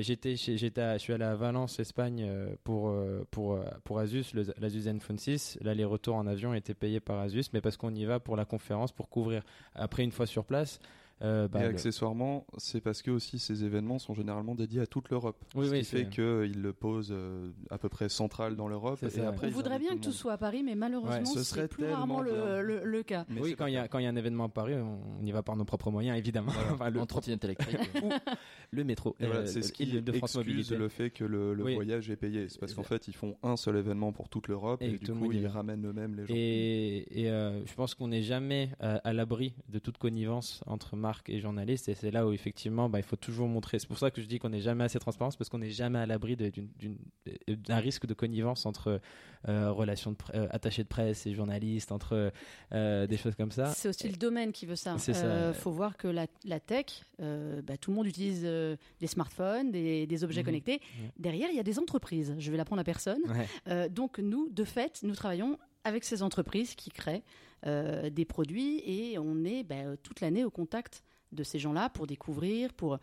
J'étais, 0.00 0.36
je 0.36 0.96
suis 0.98 1.12
allé 1.12 1.24
à 1.24 1.34
Valence, 1.34 1.78
Espagne 1.80 2.28
pour 2.64 2.92
pour 3.30 3.58
pour 3.84 3.98
Asus, 3.98 4.24
l'Asus 4.58 4.80
Zenfone 4.82 5.18
6. 5.18 5.58
L'aller-retour 5.62 6.16
en 6.16 6.26
avion 6.26 6.54
était 6.54 6.74
payé 6.74 7.00
par 7.00 7.18
Asus, 7.20 7.44
mais 7.52 7.60
parce 7.60 7.76
qu'on 7.76 7.94
y 7.94 8.04
va 8.04 8.20
pour 8.20 8.36
la 8.36 8.44
conférence, 8.44 8.92
pour 8.92 9.08
couvrir. 9.08 9.42
Après 9.74 10.02
une 10.02 10.10
fois 10.12 10.26
sur 10.26 10.44
place, 10.44 10.78
euh, 11.24 11.48
bah, 11.48 11.60
et 11.60 11.62
le- 11.62 11.68
accessoirement, 11.70 12.46
c'est 12.58 12.80
parce 12.80 13.02
que 13.02 13.10
aussi 13.10 13.38
ces 13.38 13.64
événements 13.64 13.98
sont 13.98 14.14
généralement 14.14 14.54
dédiés 14.54 14.80
à 14.82 14.86
toute 14.86 15.08
l'Europe. 15.10 15.42
Oui, 15.54 15.66
ce 15.66 15.70
oui, 15.72 15.78
qui 15.80 15.84
fait 15.86 16.08
qu'ils 16.08 16.60
le 16.62 16.72
posent 16.72 17.10
euh, 17.12 17.50
à 17.70 17.78
peu 17.78 17.88
près 17.88 18.08
central 18.08 18.54
dans 18.56 18.68
l'Europe. 18.68 19.02
Et 19.02 19.10
ça. 19.10 19.28
après, 19.28 19.48
On 19.48 19.50
voudrait 19.50 19.78
bien 19.78 19.96
que 19.96 20.02
tout 20.02 20.12
soit 20.12 20.34
à 20.34 20.38
Paris, 20.38 20.62
mais 20.62 20.74
malheureusement, 20.74 21.16
Ouais, 21.18 21.24
c'est 21.24 21.42
serait 21.44 21.66
plus 21.68 21.86
rarement 21.86 22.20
le, 22.20 22.62
le- 22.62 22.84
le 22.84 23.02
cas. 23.02 23.24
Mais 23.28 23.40
oui, 23.40 23.50
quand 23.56 23.64
pas 23.64 23.70
il 23.70 23.72
y 23.72 23.76
a 23.76 23.80
grave. 23.80 23.88
quand 23.90 23.98
il 23.98 24.04
y 24.04 24.06
a 24.06 24.10
un 24.10 24.16
événement 24.16 24.44
à 24.44 24.48
Paris, 24.48 24.74
on, 24.74 24.98
on 25.20 25.24
y 25.26 25.32
va 25.32 25.42
par 25.42 25.56
nos 25.56 25.64
propres 25.64 25.90
moyens, 25.90 26.16
évidemment. 26.18 26.52
Enfin, 26.72 26.90
le, 26.90 27.00
en 27.00 27.06
trottinette 27.06 27.44
électrique. 27.44 27.78
le 28.70 28.84
métro. 28.84 29.14
Et 29.20 29.26
voilà, 29.26 29.40
Euh, 29.42 29.46
c'est 29.46 29.62
ce 29.62 29.72
qui 29.72 29.86
de 29.86 30.12
France 30.12 30.34
excuse 30.34 30.36
Mobilité. 30.52 30.76
le 30.76 30.88
fait 30.88 31.10
que 31.10 31.24
le, 31.24 31.54
le 31.54 31.64
Oui. 31.64 31.74
voyage 31.74 32.10
est 32.10 32.16
payé. 32.16 32.48
C'est 32.48 32.58
parce 32.58 32.74
qu'en 32.74 32.82
fait, 32.82 33.06
ils 33.08 33.14
font 33.14 33.36
un 33.42 33.56
seul 33.56 33.76
événement 33.76 34.12
pour 34.12 34.28
toute 34.28 34.48
l'Europe 34.48 34.82
Et 34.82 34.88
du 34.98 34.98
coup, 35.12 35.30
ils 35.32 35.46
ramènent 35.46 35.86
eux-mêmes 35.86 36.14
les 36.16 36.26
gens. 36.26 36.34
Et, 36.36 37.06
euh, 37.30 37.64
je 37.64 37.74
pense 37.74 37.94
qu'on 37.94 38.08
n'est 38.08 38.22
jamais 38.22 38.70
euh, 38.82 38.98
à 39.04 39.12
l'abri 39.12 39.54
de 39.68 39.78
toute 39.78 39.98
connivence 39.98 40.62
entre 40.66 40.96
marques 40.96 41.13
et 41.26 41.40
journalistes. 41.40 41.88
Et 41.88 41.94
c'est 41.94 42.10
là 42.10 42.26
où 42.26 42.32
effectivement, 42.32 42.88
bah, 42.88 42.98
il 42.98 43.04
faut 43.04 43.16
toujours 43.16 43.48
montrer. 43.48 43.78
C'est 43.78 43.86
pour 43.88 43.98
ça 43.98 44.10
que 44.10 44.20
je 44.20 44.26
dis 44.26 44.38
qu'on 44.38 44.48
n'est 44.50 44.60
jamais 44.60 44.84
assez 44.84 44.98
transparent, 44.98 45.30
parce 45.38 45.48
qu'on 45.50 45.58
n'est 45.58 45.70
jamais 45.70 45.98
à 45.98 46.06
l'abri 46.06 46.36
d'un 46.36 47.78
risque 47.78 48.06
de 48.06 48.14
connivence 48.14 48.66
entre 48.66 49.00
euh, 49.48 49.70
relations 49.72 50.12
de 50.12 50.16
euh, 50.34 50.46
attachés 50.50 50.82
de 50.82 50.88
presse 50.88 51.26
et 51.26 51.34
journalistes, 51.34 51.92
entre 51.92 52.32
euh, 52.72 53.06
des 53.06 53.16
choses 53.16 53.34
comme 53.34 53.50
ça. 53.50 53.66
C'est 53.74 53.88
aussi 53.88 54.08
le 54.08 54.16
domaine 54.16 54.52
qui 54.52 54.66
veut 54.66 54.76
ça. 54.76 54.96
Euh, 55.08 55.52
faut 55.52 55.70
voir 55.70 55.96
que 55.96 56.08
la, 56.08 56.26
la 56.44 56.60
tech, 56.60 56.86
bah, 57.18 57.76
tout 57.80 57.90
le 57.90 57.96
monde 57.96 58.06
utilise 58.06 58.42
des 58.42 59.06
smartphones, 59.06 59.70
des, 59.70 60.06
des 60.06 60.24
objets 60.24 60.40
Mhm. 60.40 60.46
connectés. 60.46 60.80
Derrière, 61.18 61.48
il 61.50 61.56
y 61.56 61.60
a 61.60 61.62
des 61.64 61.78
entreprises. 61.78 62.34
Je 62.38 62.50
vais 62.50 62.56
l'apprendre 62.56 62.80
à 62.80 62.84
personne. 62.84 63.20
Ouais. 63.66 63.88
Donc 63.88 64.18
nous, 64.18 64.48
de 64.50 64.64
fait, 64.64 65.00
nous 65.02 65.14
travaillons 65.14 65.58
avec 65.84 66.04
ces 66.04 66.22
entreprises 66.22 66.74
qui 66.74 66.90
créent 66.90 67.22
euh, 67.66 68.10
des 68.10 68.24
produits 68.24 68.82
et 68.84 69.18
on 69.18 69.44
est 69.44 69.62
bah, 69.62 69.96
toute 70.02 70.20
l'année 70.20 70.44
au 70.44 70.50
contact 70.50 71.02
de 71.32 71.42
ces 71.42 71.58
gens-là 71.58 71.88
pour 71.90 72.06
découvrir, 72.06 72.72
pour... 72.72 72.98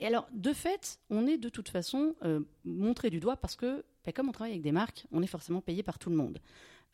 Et 0.00 0.06
alors, 0.06 0.26
de 0.32 0.52
fait, 0.52 0.98
on 1.10 1.26
est 1.26 1.38
de 1.38 1.48
toute 1.48 1.68
façon 1.68 2.14
euh, 2.24 2.40
montré 2.64 3.10
du 3.10 3.20
doigt 3.20 3.36
parce 3.36 3.54
que, 3.56 3.84
bah, 4.04 4.12
comme 4.12 4.28
on 4.28 4.32
travaille 4.32 4.52
avec 4.52 4.62
des 4.62 4.72
marques, 4.72 5.06
on 5.12 5.22
est 5.22 5.28
forcément 5.28 5.60
payé 5.60 5.82
par 5.82 5.98
tout 5.98 6.10
le 6.10 6.16
monde. 6.16 6.40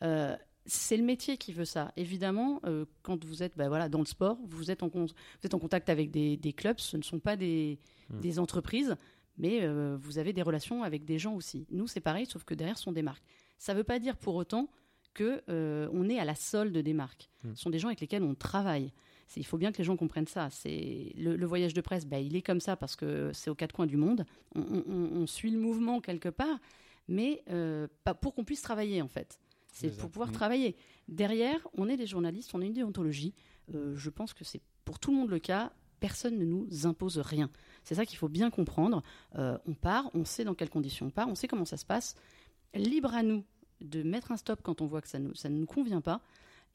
Euh, 0.03 0.35
c'est 0.67 0.97
le 0.97 1.03
métier 1.03 1.37
qui 1.37 1.53
veut 1.53 1.65
ça. 1.65 1.91
Évidemment, 1.97 2.59
euh, 2.65 2.85
quand 3.01 3.25
vous 3.25 3.41
êtes 3.41 3.57
bah, 3.57 3.69
voilà, 3.69 3.89
dans 3.89 3.99
le 3.99 4.05
sport, 4.05 4.37
vous 4.43 4.69
êtes 4.69 4.83
en, 4.83 4.89
con- 4.89 5.05
vous 5.05 5.45
êtes 5.45 5.53
en 5.55 5.59
contact 5.59 5.89
avec 5.89 6.11
des, 6.11 6.37
des 6.37 6.53
clubs, 6.53 6.77
ce 6.79 6.97
ne 6.97 7.01
sont 7.01 7.19
pas 7.19 7.35
des, 7.35 7.79
des 8.19 8.37
entreprises, 8.37 8.95
mais 9.37 9.63
euh, 9.63 9.97
vous 9.99 10.19
avez 10.19 10.33
des 10.33 10.43
relations 10.43 10.83
avec 10.83 11.03
des 11.03 11.17
gens 11.17 11.33
aussi. 11.33 11.65
Nous, 11.71 11.87
c'est 11.87 12.01
pareil, 12.01 12.27
sauf 12.27 12.43
que 12.43 12.53
derrière, 12.53 12.77
ce 12.77 12.83
sont 12.83 12.91
des 12.91 13.01
marques. 13.01 13.23
Ça 13.57 13.73
ne 13.73 13.79
veut 13.79 13.83
pas 13.83 13.97
dire 13.97 14.17
pour 14.17 14.35
autant 14.35 14.69
que 15.13 15.41
euh, 15.49 15.87
on 15.93 16.09
est 16.09 16.19
à 16.19 16.25
la 16.25 16.35
solde 16.35 16.77
des 16.77 16.93
marques. 16.93 17.29
Hmm. 17.43 17.53
Ce 17.55 17.61
sont 17.61 17.69
des 17.69 17.79
gens 17.79 17.87
avec 17.87 18.01
lesquels 18.01 18.23
on 18.23 18.35
travaille. 18.35 18.91
Il 19.37 19.45
faut 19.45 19.57
bien 19.57 19.71
que 19.71 19.77
les 19.77 19.85
gens 19.85 19.95
comprennent 19.95 20.27
ça. 20.27 20.49
C'est 20.49 21.13
le, 21.15 21.37
le 21.37 21.45
voyage 21.45 21.73
de 21.73 21.79
presse, 21.79 22.05
bah, 22.05 22.19
il 22.19 22.35
est 22.35 22.41
comme 22.41 22.59
ça 22.59 22.75
parce 22.75 22.97
que 22.97 23.31
c'est 23.33 23.49
aux 23.49 23.55
quatre 23.55 23.73
coins 23.73 23.85
du 23.87 23.95
monde. 23.95 24.25
On, 24.55 24.59
on- 24.61 24.83
on- 24.87 25.21
on 25.21 25.27
suit 25.27 25.51
le 25.51 25.57
mouvement 25.57 26.01
quelque 26.01 26.27
part, 26.27 26.59
mais 27.07 27.41
euh, 27.49 27.87
pas 28.03 28.13
pour 28.13 28.35
qu'on 28.35 28.43
puisse 28.43 28.61
travailler 28.61 29.01
en 29.01 29.07
fait. 29.07 29.39
C'est 29.71 29.95
pour 29.97 30.09
pouvoir 30.09 30.27
Mhm. 30.29 30.35
travailler. 30.35 30.75
Derrière, 31.07 31.65
on 31.77 31.87
est 31.87 31.95
des 31.95 32.07
journalistes, 32.07 32.51
on 32.53 32.61
a 32.61 32.65
une 32.65 32.73
déontologie. 32.73 33.33
Euh, 33.73 33.95
je 33.95 34.09
pense 34.09 34.33
que 34.33 34.43
c'est 34.43 34.59
pour 34.83 34.99
tout 34.99 35.11
le 35.11 35.17
monde 35.17 35.29
le 35.29 35.39
cas. 35.39 35.71
Personne 36.01 36.37
ne 36.37 36.43
nous 36.43 36.67
impose 36.85 37.17
rien. 37.19 37.49
C'est 37.85 37.95
ça 37.95 38.05
qu'il 38.05 38.17
faut 38.17 38.27
bien 38.27 38.49
comprendre. 38.49 39.01
On 39.35 39.73
part, 39.79 40.09
on 40.13 40.25
sait 40.25 40.43
dans 40.43 40.55
quelles 40.55 40.69
conditions 40.69 41.05
on 41.05 41.09
part, 41.11 41.29
on 41.29 41.35
sait 41.35 41.47
comment 41.47 41.63
ça 41.63 41.77
se 41.77 41.85
passe. 41.85 42.15
Libre 42.73 43.13
à 43.13 43.21
nous 43.23 43.43
de 43.81 44.03
mettre 44.03 44.31
un 44.31 44.37
stop 44.37 44.61
quand 44.63 44.81
on 44.81 44.85
voit 44.85 45.01
que 45.01 45.07
ça, 45.07 45.19
nous- 45.19 45.35
ça 45.35 45.49
ne 45.49 45.57
nous 45.57 45.65
convient 45.65 46.01
pas 46.01 46.21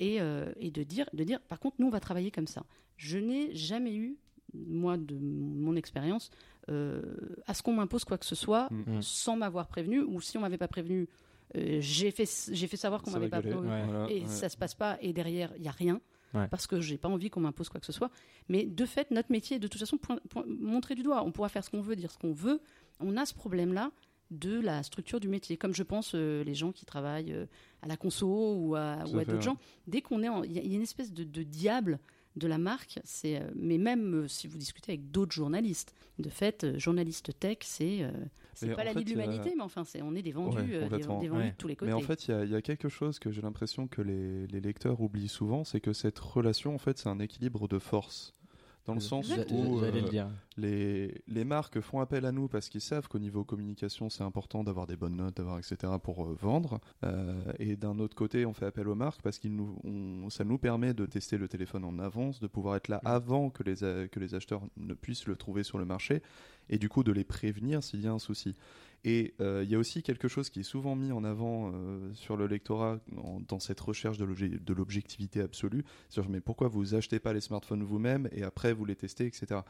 et, 0.01 0.21
euh, 0.21 0.53
et 0.59 0.71
de, 0.71 0.83
dire, 0.83 1.09
de 1.13 1.25
dire, 1.25 1.41
par 1.41 1.61
contre, 1.61 1.77
nous, 1.79 1.87
on 1.87 1.91
va 1.91 2.01
travailler 2.01 2.31
comme 2.31 2.47
ça. 2.47 2.65
Je 2.97 3.19
n'ai 3.19 3.55
jamais 3.55 3.95
eu, 3.95 4.17
moi, 4.55 4.97
de 4.97 5.17
mon 5.19 5.77
expérience, 5.77 6.31
euh, 6.69 7.03
à 7.47 7.55
ce 7.55 7.63
qu'on 7.63 7.73
m'impose 7.75 8.05
quoi 8.05 8.19
que 8.19 8.27
ce 8.27 8.35
soit 8.35 8.69
Mm. 8.71 9.01
sans 9.03 9.37
m'avoir 9.37 9.69
prévenu, 9.69 10.01
ou 10.01 10.21
si 10.21 10.37
on 10.37 10.41
m'avait 10.41 10.59
pas 10.59 10.69
prévenu, 10.69 11.09
euh, 11.57 11.79
j'ai 11.81 12.11
fait, 12.11 12.29
j'ai 12.53 12.67
fait 12.67 12.77
savoir 12.77 13.03
qu'on 13.03 13.11
m'avait 13.13 13.29
va 13.29 13.37
pas 13.39 13.43
prévenu. 13.43 13.69
Ouais. 13.69 13.85
Voilà, 13.85 14.11
Et 14.11 14.21
ouais. 14.23 14.27
ça 14.27 14.49
se 14.49 14.57
passe 14.57 14.75
pas, 14.75 14.99
et 15.01 15.13
derrière, 15.13 15.53
il 15.57 15.63
n'y 15.63 15.69
a 15.69 15.73
rien. 15.73 16.01
Ouais. 16.35 16.49
parce 16.49 16.67
que 16.67 16.81
j'ai 16.83 16.99
pas 16.99 17.09
envie 17.09 17.31
qu'on 17.31 17.41
m'impose 17.41 17.71
quoi 17.71 17.81
que 17.81 17.87
ce 17.87 17.93
soit. 17.93 18.11
Mais 18.51 18.65
de 18.67 18.85
fait, 18.85 19.11
notre 19.11 19.31
métier 19.33 19.57
est 19.57 19.61
de 19.61 19.69
toute 19.69 19.79
façon 19.81 19.97
point- 19.97 20.19
point- 20.29 20.45
montrer 20.47 20.95
du 20.95 21.03
doigt. 21.03 21.23
On 21.25 21.31
pourra 21.33 21.49
faire 21.49 21.65
ce 21.65 21.71
qu'on 21.71 21.81
veut, 21.81 21.97
dire 21.97 22.11
ce 22.11 22.19
qu'on 22.19 22.33
veut. 22.33 22.61
On 23.01 23.17
a 23.17 23.25
ce 23.25 23.33
problème-là 23.33 23.91
de 24.31 24.61
la 24.61 24.83
structure 24.83 25.21
du 25.21 25.29
métier. 25.29 25.57
Comme 25.57 25.75
je 25.75 25.83
pense 25.83 26.13
euh, 26.15 26.43
les 26.45 26.55
gens 26.55 26.73
qui 26.73 26.85
travaillent 26.85 27.33
euh, 27.33 27.47
à 27.83 27.87
la 27.87 27.97
conso 27.97 28.55
ou 28.57 28.75
à, 28.75 29.05
d'autres 29.05 29.41
gens, 29.41 29.57
dès 29.87 30.01
qu'on 30.03 30.23
est, 30.23 30.29
en- 30.29 30.43
il 30.43 30.53
y, 30.53 30.59
a- 30.59 30.63
il 30.63 30.69
y 30.71 30.73
a 30.73 30.77
une 30.77 30.83
espèce 30.83 31.13
de, 31.13 31.25
de 31.25 31.43
diable 31.43 31.99
de 32.35 32.47
la 32.49 32.59
marque. 32.59 32.99
C'est, 33.05 33.41
euh, 33.41 33.49
mais 33.55 33.79
même 33.79 34.25
euh, 34.25 34.29
si 34.29 34.47
vous 34.47 34.59
discutez 34.59 34.93
avec 34.93 35.11
d'autres 35.11 35.33
journalistes, 35.33 35.95
de 36.19 36.29
fait, 36.29 36.65
euh, 36.65 36.79
journaliste 36.79 37.39
tech, 37.39 37.59
c'est, 37.63 38.03
euh, 38.03 38.11
c'est 38.53 38.75
pas 38.75 38.85
la 38.85 38.93
fait, 38.93 38.99
vie 38.99 39.05
de 39.05 39.11
l'humanité, 39.11 39.53
mais 39.57 39.63
enfin, 39.63 39.85
c'est, 39.85 40.03
on 40.03 40.15
est 40.15 40.23
des 40.23 40.33
vendus, 40.33 40.57
Ouais, 40.59 40.65
euh, 40.75 40.89
des, 40.89 41.03
vendus 41.03 41.31
Ouais. 41.31 41.51
de 41.51 41.57
tous 41.57 41.69
les 41.69 41.77
côtés. 41.77 41.91
Mais 41.91 41.97
en 41.97 42.01
fait, 42.01 42.27
il 42.27 42.31
y 42.33 42.35
a- 42.35 42.45
il 42.45 42.51
y, 42.51 42.55
a 42.57 42.63
quelque 42.63 42.89
chose 42.89 43.19
que 43.19 43.31
j'ai 43.31 43.43
l'impression 43.43 43.87
que 43.87 44.03
les, 44.03 44.47
les 44.49 44.61
lecteurs 44.61 45.01
oublient 45.01 45.29
souvent, 45.29 45.63
c'est 45.65 45.81
que 45.81 45.93
cette 45.93 46.19
relation, 46.19 46.75
en 46.75 46.79
fait, 46.79 46.99
c'est 46.99 47.09
un 47.09 47.21
équilibre 47.21 47.69
de 47.69 47.79
force. 47.79 48.35
Dans 48.87 48.95
le 48.95 49.01
sens 49.01 49.29
où 49.51 49.79
euh, 49.81 49.91
le 49.91 50.03
dire. 50.09 50.29
les, 50.57 51.21
les 51.27 51.45
marques 51.45 51.81
font 51.81 52.01
appel 52.01 52.25
à 52.25 52.33
nous 52.33 52.47
parce 52.49 52.69
qu'ils 52.69 52.81
savent 52.81 53.09
qu'au 53.09 53.19
niveau 53.19 53.45
communication, 53.45 54.09
c'est 54.11 54.23
important 54.23 54.63
d'avoir 54.65 54.87
des 54.87 54.97
bonnes 54.97 55.17
notes, 55.17 55.37
d'avoir 55.37 55.59
etc. 55.59 55.93
pour 56.03 56.25
euh, 56.25 56.37
vendre. 56.41 56.81
Euh, 57.05 57.35
et 57.59 57.77
d'un 57.77 57.99
autre 57.99 58.15
côté, 58.15 58.47
on 58.47 58.53
fait 58.55 58.67
appel 58.67 58.87
aux 58.89 58.95
marques 58.95 59.23
parce 59.23 59.39
que 59.39 59.49
nous, 59.49 59.77
on- 59.85 60.31
ça 60.31 60.45
nous 60.45 60.59
permet 60.59 60.95
de 60.95 61.05
tester 61.07 61.37
le 61.37 61.49
téléphone 61.49 61.85
en 61.85 61.99
avance, 61.99 62.41
de 62.41 62.47
pouvoir 62.47 62.77
être 62.77 62.89
là 62.89 63.01
avant 63.05 63.51
que 63.51 63.63
les, 63.65 64.09
que 64.09 64.21
les 64.21 64.35
acheteurs 64.35 64.63
ne 64.77 64.95
puissent 64.95 65.27
le 65.27 65.37
trouver 65.37 65.63
sur 65.65 65.79
le 65.79 65.85
marché 65.85 66.23
et 66.69 66.79
du 66.79 66.89
coup 66.89 67.03
de 67.05 67.13
les 67.13 67.25
prévenir 67.25 67.83
s'il 67.83 68.01
y 68.03 68.07
a 68.07 68.13
un 68.13 68.19
souci. 68.19 68.55
Et 69.05 69.35
euh, 69.41 69.63
il 69.65 69.71
y 69.71 69.75
a 69.75 69.79
aussi 69.79 70.03
quelque 70.03 70.27
chose 70.29 70.51
qui 70.51 70.61
est 70.61 70.65
souvent 70.65 70.97
mis 70.97 71.13
en 71.13 71.23
avant 71.25 71.71
euh, 71.75 72.13
sur 72.15 72.37
le 72.37 72.47
lectorat 72.47 72.99
en- 73.17 73.41
dans 73.47 73.61
cette 73.61 73.79
recherche 73.81 74.19
de 74.19 74.25
l'obje- 74.25 74.63
de 74.63 74.75
l'objectivité 74.75 75.41
absolue. 75.41 75.85
Sur 76.09 76.29
mais 76.29 76.41
pourquoi 76.41 76.69
vous 76.69 76.95
achetez 76.95 77.19
pas 77.21 77.33
les 77.33 77.41
smartphones 77.41 77.83
vous-même 77.85 78.29
et 78.33 78.43
après 78.43 78.73
vous 78.73 78.85
les 78.85 78.97
testez, 78.97 79.27
etc. 79.27 79.61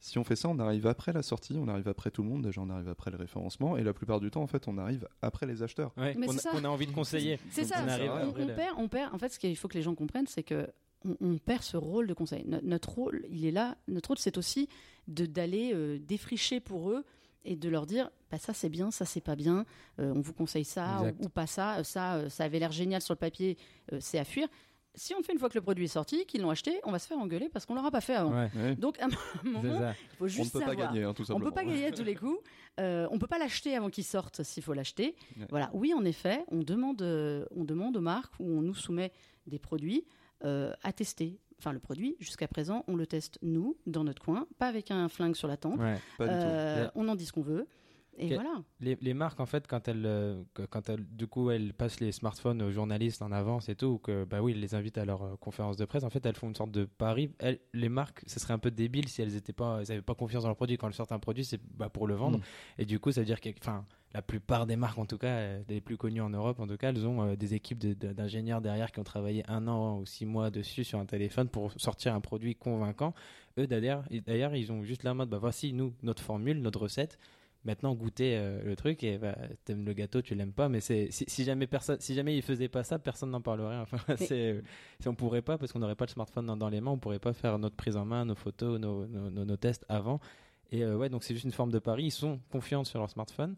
Si 0.00 0.18
on 0.18 0.24
fait 0.24 0.36
ça, 0.36 0.48
on 0.48 0.58
arrive 0.58 0.86
après 0.86 1.12
la 1.12 1.22
sortie, 1.22 1.56
on 1.58 1.66
arrive 1.66 1.88
après 1.88 2.10
tout 2.10 2.22
le 2.22 2.28
monde, 2.28 2.42
déjà 2.42 2.60
on 2.60 2.68
arrive 2.68 2.88
après 2.88 3.10
le 3.10 3.16
référencement, 3.16 3.76
et 3.78 3.82
la 3.82 3.94
plupart 3.94 4.20
du 4.20 4.30
temps, 4.30 4.42
en 4.42 4.46
fait, 4.46 4.68
on 4.68 4.76
arrive 4.76 5.08
après 5.22 5.46
les 5.46 5.62
acheteurs. 5.62 5.92
Ouais, 5.96 6.14
c'est 6.20 6.28
a, 6.28 6.38
ça. 6.38 6.50
qu'on 6.50 6.64
a 6.64 6.68
envie 6.68 6.86
de 6.86 6.92
conseiller. 6.92 7.38
C'est 7.50 7.64
ça, 7.64 7.76
on 7.82 7.88
arrive 7.88 8.10
on, 8.12 8.42
on 8.42 8.46
perd, 8.54 8.74
on 8.76 8.88
perd. 8.88 9.14
En 9.14 9.18
fait, 9.18 9.30
ce 9.30 9.38
qu'il 9.38 9.56
faut 9.56 9.66
que 9.68 9.78
les 9.78 9.82
gens 9.82 9.94
comprennent, 9.94 10.26
c'est 10.26 10.42
que 10.42 10.68
on, 11.06 11.16
on 11.20 11.38
perd 11.38 11.62
ce 11.62 11.76
rôle 11.78 12.06
de 12.06 12.12
conseil. 12.12 12.44
No- 12.46 12.60
notre 12.62 12.90
rôle, 12.90 13.24
il 13.30 13.46
est 13.46 13.50
là. 13.50 13.78
Notre 13.88 14.08
rôle, 14.08 14.18
c'est 14.18 14.36
aussi 14.36 14.68
de 15.08 15.24
d'aller 15.26 15.70
euh, 15.72 15.98
défricher 15.98 16.60
pour 16.60 16.90
eux 16.90 17.04
et 17.44 17.56
de 17.56 17.68
leur 17.68 17.86
dire, 17.86 18.10
bah, 18.30 18.38
ça 18.38 18.52
c'est 18.52 18.68
bien, 18.68 18.90
ça 18.90 19.04
c'est 19.04 19.20
pas 19.20 19.36
bien. 19.36 19.64
euh, 19.98 20.12
on 20.14 20.20
vous 20.20 20.32
conseille 20.32 20.64
ça 20.64 21.02
ou, 21.20 21.26
ou 21.26 21.28
pas 21.28 21.46
ça. 21.46 21.78
euh, 21.78 21.84
Ça, 21.84 22.14
euh, 22.16 22.28
ça 22.28 22.44
avait 22.44 22.58
l'air 22.58 22.72
génial 22.72 23.00
sur 23.02 23.14
le 23.14 23.18
papier, 23.18 23.56
euh, 23.92 23.98
c'est 24.00 24.18
à 24.18 24.24
fuir. 24.24 24.48
Si 24.96 25.12
on 25.12 25.18
le 25.18 25.24
fait 25.24 25.32
une 25.32 25.40
fois 25.40 25.48
que 25.48 25.54
le 25.58 25.60
produit 25.60 25.86
est 25.86 25.88
sorti, 25.88 26.24
qu'ils 26.24 26.40
l'ont 26.42 26.50
acheté, 26.50 26.78
on 26.84 26.92
va 26.92 27.00
se 27.00 27.08
faire 27.08 27.18
engueuler 27.18 27.48
parce 27.48 27.66
qu'on 27.66 27.74
l'aura 27.74 27.90
pas 27.90 28.00
fait 28.00 28.14
avant. 28.14 28.32
Ouais, 28.32 28.76
Donc 28.76 28.96
à 29.00 29.06
un 29.06 29.08
moment, 29.42 29.60
il 29.64 30.16
faut 30.16 30.20
On 30.20 30.24
ne 30.24 30.28
juste 30.28 30.52
peut 30.52 30.60
pas 30.60 30.66
savoir. 30.66 30.92
gagner, 30.92 31.02
hein, 31.02 31.12
tout 31.14 31.24
On 31.32 31.40
peut 31.40 31.50
pas 31.50 31.64
gagner 31.64 31.86
à 31.86 31.90
tous 31.90 32.04
les 32.04 32.14
coups. 32.14 32.38
Euh, 32.78 33.08
on 33.10 33.18
peut 33.18 33.26
pas 33.26 33.38
l'acheter 33.38 33.74
avant 33.76 33.90
qu'il 33.90 34.04
sorte 34.04 34.44
s'il 34.44 34.62
faut 34.62 34.72
l'acheter. 34.72 35.16
Ouais. 35.36 35.46
Voilà. 35.50 35.68
Oui, 35.74 35.92
en 35.94 36.04
effet, 36.04 36.44
on 36.52 36.60
demande, 36.62 37.02
euh, 37.02 37.44
on 37.56 37.64
demande 37.64 37.96
aux 37.96 38.00
marques 38.00 38.34
ou 38.38 38.44
on 38.48 38.62
nous 38.62 38.74
soumet 38.74 39.10
des 39.48 39.58
produits 39.58 40.06
euh, 40.44 40.72
à 40.84 40.92
tester. 40.92 41.40
Enfin, 41.58 41.72
le 41.72 41.78
produit, 41.78 42.16
jusqu'à 42.20 42.48
présent, 42.48 42.84
on 42.88 42.96
le 42.96 43.06
teste 43.06 43.38
nous, 43.42 43.76
dans 43.86 44.04
notre 44.04 44.22
coin, 44.22 44.46
pas 44.58 44.66
avec 44.66 44.90
un 44.90 45.08
flingue 45.08 45.36
sur 45.36 45.48
la 45.48 45.56
tempe. 45.56 45.80
Ouais. 45.80 45.96
Pas 46.18 46.26
du 46.26 46.34
tout. 46.34 46.36
Euh, 46.40 46.88
on 46.94 47.08
en 47.08 47.14
dit 47.14 47.26
ce 47.26 47.32
qu'on 47.32 47.42
veut. 47.42 47.66
Et 48.16 48.26
Ok. 48.26 48.34
voilà. 48.34 48.62
Les, 48.80 48.96
les 49.00 49.12
marques, 49.14 49.40
en 49.40 49.46
fait, 49.46 49.66
quand 49.66 49.88
elles, 49.88 50.04
euh, 50.06 50.42
quand 50.70 50.88
elles, 50.88 51.04
du 51.04 51.26
coup, 51.26 51.50
elles 51.50 51.72
passent 51.74 51.98
les 52.00 52.12
smartphones 52.12 52.62
aux 52.62 52.70
journalistes 52.70 53.22
en 53.22 53.32
avance 53.32 53.68
et 53.68 53.74
tout, 53.74 53.86
ou 53.86 53.98
que, 53.98 54.24
bah 54.24 54.40
oui, 54.40 54.54
les 54.54 54.74
invitent 54.76 54.98
à 54.98 55.04
leur 55.04 55.22
euh, 55.22 55.36
conférence 55.36 55.76
de 55.76 55.84
presse, 55.84 56.04
en 56.04 56.10
fait, 56.10 56.24
elles 56.24 56.36
font 56.36 56.48
une 56.48 56.54
sorte 56.54 56.70
de 56.70 56.84
pari. 56.84 57.30
Elles, 57.40 57.58
les 57.72 57.88
marques, 57.88 58.22
ce 58.26 58.38
serait 58.38 58.54
un 58.54 58.58
peu 58.58 58.70
débile 58.70 59.08
si 59.08 59.20
elles 59.22 59.34
étaient 59.34 59.52
pas, 59.52 59.78
elles 59.80 59.90
avaient 59.90 60.02
pas 60.02 60.14
confiance 60.14 60.42
dans 60.44 60.48
leur 60.48 60.56
produit. 60.56 60.76
Quand 60.76 60.86
elles 60.86 60.94
sortent 60.94 61.12
un 61.12 61.18
produit, 61.18 61.44
c'est 61.44 61.60
bah, 61.76 61.88
pour 61.88 62.06
le 62.06 62.14
vendre. 62.14 62.38
Mm. 62.38 62.42
Et 62.78 62.84
du 62.84 63.00
coup, 63.00 63.10
ça 63.10 63.20
veut 63.20 63.26
dire 63.26 63.40
que, 63.40 63.48
enfin, 63.60 63.84
la 64.12 64.22
plupart 64.22 64.66
des 64.66 64.76
marques, 64.76 64.98
en 64.98 65.06
tout 65.06 65.18
cas, 65.18 65.26
euh, 65.38 65.62
les 65.68 65.80
plus 65.80 65.96
connues 65.96 66.20
en 66.20 66.30
Europe, 66.30 66.60
en 66.60 66.68
tout 66.68 66.76
cas, 66.76 66.90
elles 66.90 67.04
ont 67.06 67.22
euh, 67.22 67.34
des 67.36 67.54
équipes 67.54 67.78
de- 67.78 67.94
de- 67.94 68.12
d'ingénieurs 68.12 68.60
derrière 68.60 68.92
qui 68.92 69.00
ont 69.00 69.04
travaillé 69.04 69.42
un 69.50 69.66
an 69.66 69.98
ou 69.98 70.06
six 70.06 70.24
mois 70.24 70.50
dessus 70.52 70.84
sur 70.84 71.00
un 71.00 71.06
téléphone 71.06 71.48
pour 71.48 71.72
sortir 71.80 72.14
un 72.14 72.20
produit 72.20 72.54
convaincant. 72.54 73.12
Eux, 73.58 73.66
d'ailleurs, 73.66 74.04
d'ailleurs, 74.24 74.54
ils 74.54 74.70
ont 74.70 74.84
juste 74.84 75.02
la 75.02 75.14
mode, 75.14 75.30
bah 75.30 75.38
voici, 75.38 75.72
nous, 75.72 75.92
notre 76.04 76.22
formule, 76.22 76.60
notre 76.60 76.80
recette. 76.82 77.18
Maintenant, 77.64 77.94
goûter 77.94 78.36
euh, 78.36 78.62
le 78.62 78.76
truc 78.76 79.02
et 79.04 79.16
bah, 79.16 79.36
t'aimes 79.64 79.86
le 79.86 79.94
gâteau, 79.94 80.20
tu 80.20 80.34
l'aimes 80.34 80.52
pas, 80.52 80.68
mais 80.68 80.80
c'est 80.80 81.10
si, 81.10 81.24
si 81.26 81.44
jamais 81.44 81.66
personne, 81.66 81.98
si 81.98 82.14
jamais 82.14 82.36
ils 82.36 82.42
faisaient 82.42 82.68
pas 82.68 82.84
ça, 82.84 82.98
personne 82.98 83.30
n'en 83.30 83.40
parlerait. 83.40 83.76
Enfin, 83.80 83.98
c'est, 84.18 84.62
si 85.00 85.08
on 85.08 85.14
pourrait 85.14 85.40
pas 85.42 85.56
parce 85.56 85.72
qu'on 85.72 85.78
n'aurait 85.78 85.94
pas 85.94 86.04
le 86.04 86.10
smartphone 86.10 86.44
dans, 86.44 86.56
dans 86.58 86.68
les 86.68 86.82
mains, 86.82 86.90
on 86.90 86.98
pourrait 86.98 87.18
pas 87.18 87.32
faire 87.32 87.58
notre 87.58 87.76
prise 87.76 87.96
en 87.96 88.04
main, 88.04 88.26
nos 88.26 88.34
photos, 88.34 88.78
nos, 88.78 89.06
nos, 89.06 89.30
nos- 89.30 89.44
nos 89.46 89.56
tests 89.56 89.86
avant. 89.88 90.20
Et 90.72 90.82
euh, 90.84 90.96
ouais, 90.96 91.08
donc 91.08 91.24
c'est 91.24 91.34
juste 91.34 91.44
une 91.44 91.52
forme 91.52 91.70
de 91.70 91.78
pari. 91.78 92.04
Ils 92.04 92.10
sont 92.10 92.38
confiants 92.50 92.84
sur 92.84 92.98
leur 92.98 93.08
smartphone. 93.10 93.56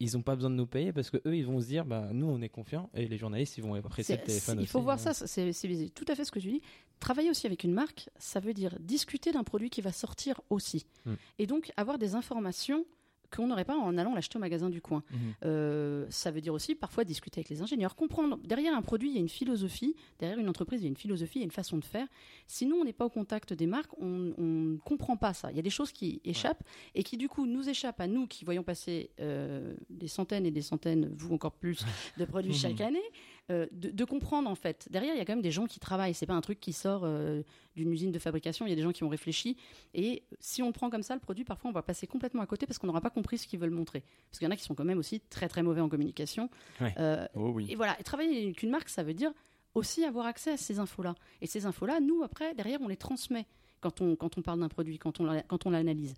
Ils 0.00 0.16
ont 0.16 0.22
pas 0.22 0.34
besoin 0.34 0.50
de 0.50 0.56
nous 0.56 0.66
payer 0.66 0.92
parce 0.92 1.10
que 1.10 1.18
eux, 1.26 1.36
ils 1.36 1.46
vont 1.46 1.60
se 1.60 1.66
dire, 1.66 1.84
bah 1.84 2.08
nous, 2.12 2.26
on 2.26 2.40
est 2.42 2.48
confiants 2.48 2.90
et 2.94 3.06
les 3.06 3.16
journalistes, 3.16 3.58
ils 3.58 3.62
vont 3.64 3.74
apprécier 3.74 4.16
le 4.16 4.22
téléphone. 4.22 4.58
il 4.58 4.62
aussi, 4.62 4.68
faut 4.70 4.80
voir 4.80 4.96
hein. 4.96 5.12
ça, 5.12 5.26
c'est 5.26 5.52
tout 5.94 6.04
à 6.08 6.14
fait 6.14 6.24
ce 6.24 6.32
que 6.32 6.38
tu 6.40 6.48
dis. 6.48 6.62
Travailler 6.98 7.30
aussi 7.30 7.46
avec 7.46 7.62
une 7.64 7.72
marque, 7.72 8.08
ça 8.16 8.40
veut 8.40 8.54
dire 8.54 8.76
discuter 8.80 9.32
d'un 9.32 9.44
produit 9.44 9.70
qui 9.70 9.80
va 9.82 9.92
sortir 9.92 10.40
aussi. 10.50 10.86
Mm. 11.04 11.14
Et 11.38 11.46
donc 11.46 11.72
avoir 11.76 11.98
des 11.98 12.14
informations 12.14 12.84
qu'on 13.34 13.46
n'aurait 13.46 13.64
pas 13.64 13.76
en 13.76 13.96
allant 13.98 14.14
l'acheter 14.14 14.36
au 14.36 14.40
magasin 14.40 14.70
du 14.70 14.80
coin. 14.80 15.02
Mhm. 15.10 15.18
Euh, 15.44 16.06
ça 16.10 16.30
veut 16.30 16.40
dire 16.40 16.54
aussi 16.54 16.74
parfois 16.74 17.04
discuter 17.04 17.40
avec 17.40 17.48
les 17.48 17.62
ingénieurs, 17.62 17.96
comprendre. 17.96 18.38
Derrière 18.44 18.76
un 18.76 18.82
produit, 18.82 19.10
il 19.10 19.14
y 19.14 19.18
a 19.18 19.20
une 19.20 19.28
philosophie. 19.28 19.94
Derrière 20.18 20.38
une 20.38 20.48
entreprise, 20.48 20.80
il 20.80 20.84
y 20.84 20.86
a 20.86 20.90
une 20.90 20.96
philosophie, 20.96 21.38
il 21.38 21.42
y 21.42 21.44
a 21.44 21.46
une 21.46 21.50
façon 21.50 21.78
de 21.78 21.84
faire. 21.84 22.06
Si 22.46 22.66
nous, 22.66 22.76
on 22.76 22.84
n'est 22.84 22.92
pas 22.92 23.06
au 23.06 23.10
contact 23.10 23.52
des 23.52 23.66
marques, 23.66 23.92
on 23.98 24.32
ne 24.36 24.76
comprend 24.78 25.16
pas 25.16 25.32
ça. 25.32 25.50
Il 25.50 25.56
y 25.56 25.60
a 25.60 25.62
des 25.62 25.70
choses 25.70 25.92
qui 25.92 26.20
échappent 26.24 26.62
et 26.94 27.02
qui, 27.02 27.16
du 27.16 27.28
coup, 27.28 27.46
nous 27.46 27.68
échappent 27.68 28.00
à 28.00 28.06
nous 28.06 28.26
qui 28.26 28.44
voyons 28.44 28.62
passer 28.62 29.10
euh, 29.20 29.74
des 29.90 30.08
centaines 30.08 30.46
et 30.46 30.50
des 30.50 30.62
centaines, 30.62 31.10
vous 31.16 31.34
encore 31.34 31.54
plus, 31.54 31.84
de 32.18 32.24
produits 32.24 32.54
chaque 32.54 32.80
année. 32.80 33.02
Euh, 33.50 33.66
de, 33.72 33.90
de 33.90 34.04
comprendre 34.04 34.48
en 34.48 34.54
fait. 34.54 34.88
Derrière, 34.90 35.14
il 35.14 35.18
y 35.18 35.20
a 35.20 35.24
quand 35.24 35.32
même 35.34 35.42
des 35.42 35.50
gens 35.50 35.66
qui 35.66 35.78
travaillent. 35.80 36.14
C'est 36.14 36.26
pas 36.26 36.34
un 36.34 36.40
truc 36.40 36.60
qui 36.60 36.72
sort 36.72 37.02
euh, 37.04 37.42
d'une 37.76 37.90
usine 37.92 38.10
de 38.10 38.18
fabrication. 38.18 38.66
Il 38.66 38.70
y 38.70 38.72
a 38.72 38.76
des 38.76 38.82
gens 38.82 38.92
qui 38.92 39.04
ont 39.04 39.08
réfléchi. 39.08 39.56
Et 39.92 40.22
si 40.40 40.62
on 40.62 40.66
le 40.68 40.72
prend 40.72 40.88
comme 40.90 41.02
ça, 41.02 41.14
le 41.14 41.20
produit, 41.20 41.44
parfois, 41.44 41.70
on 41.70 41.74
va 41.74 41.82
passer 41.82 42.06
complètement 42.06 42.42
à 42.42 42.46
côté 42.46 42.66
parce 42.66 42.78
qu'on 42.78 42.86
n'aura 42.86 43.00
pas 43.02 43.10
compris 43.10 43.36
ce 43.38 43.46
qu'ils 43.46 43.58
veulent 43.58 43.70
montrer. 43.70 44.02
Parce 44.30 44.38
qu'il 44.38 44.46
y 44.46 44.48
en 44.48 44.50
a 44.52 44.56
qui 44.56 44.64
sont 44.64 44.74
quand 44.74 44.84
même 44.84 44.98
aussi 44.98 45.20
très 45.20 45.48
très 45.48 45.62
mauvais 45.62 45.80
en 45.82 45.88
communication. 45.88 46.48
Ouais. 46.80 46.94
Euh, 46.98 47.26
Oh 47.34 47.50
oui. 47.54 47.66
et 47.70 47.74
voilà, 47.74 47.98
et 48.00 48.02
travailler 48.02 48.44
avec 48.44 48.62
une 48.62 48.70
marque, 48.70 48.88
ça 48.88 49.02
veut 49.02 49.14
dire 49.14 49.32
aussi 49.74 50.04
avoir 50.04 50.26
accès 50.26 50.52
à 50.52 50.56
ces 50.56 50.78
infos-là. 50.78 51.14
Et 51.42 51.46
ces 51.46 51.66
infos-là, 51.66 52.00
nous, 52.00 52.22
après, 52.22 52.54
derrière, 52.54 52.80
on 52.80 52.88
les 52.88 52.96
transmet 52.96 53.44
quand 53.80 54.00
on, 54.00 54.16
quand 54.16 54.38
on 54.38 54.42
parle 54.42 54.60
d'un 54.60 54.68
produit, 54.68 54.98
quand 54.98 55.20
on, 55.20 55.24
l'a- 55.24 55.42
quand 55.42 55.66
on 55.66 55.70
l'analyse. 55.70 56.14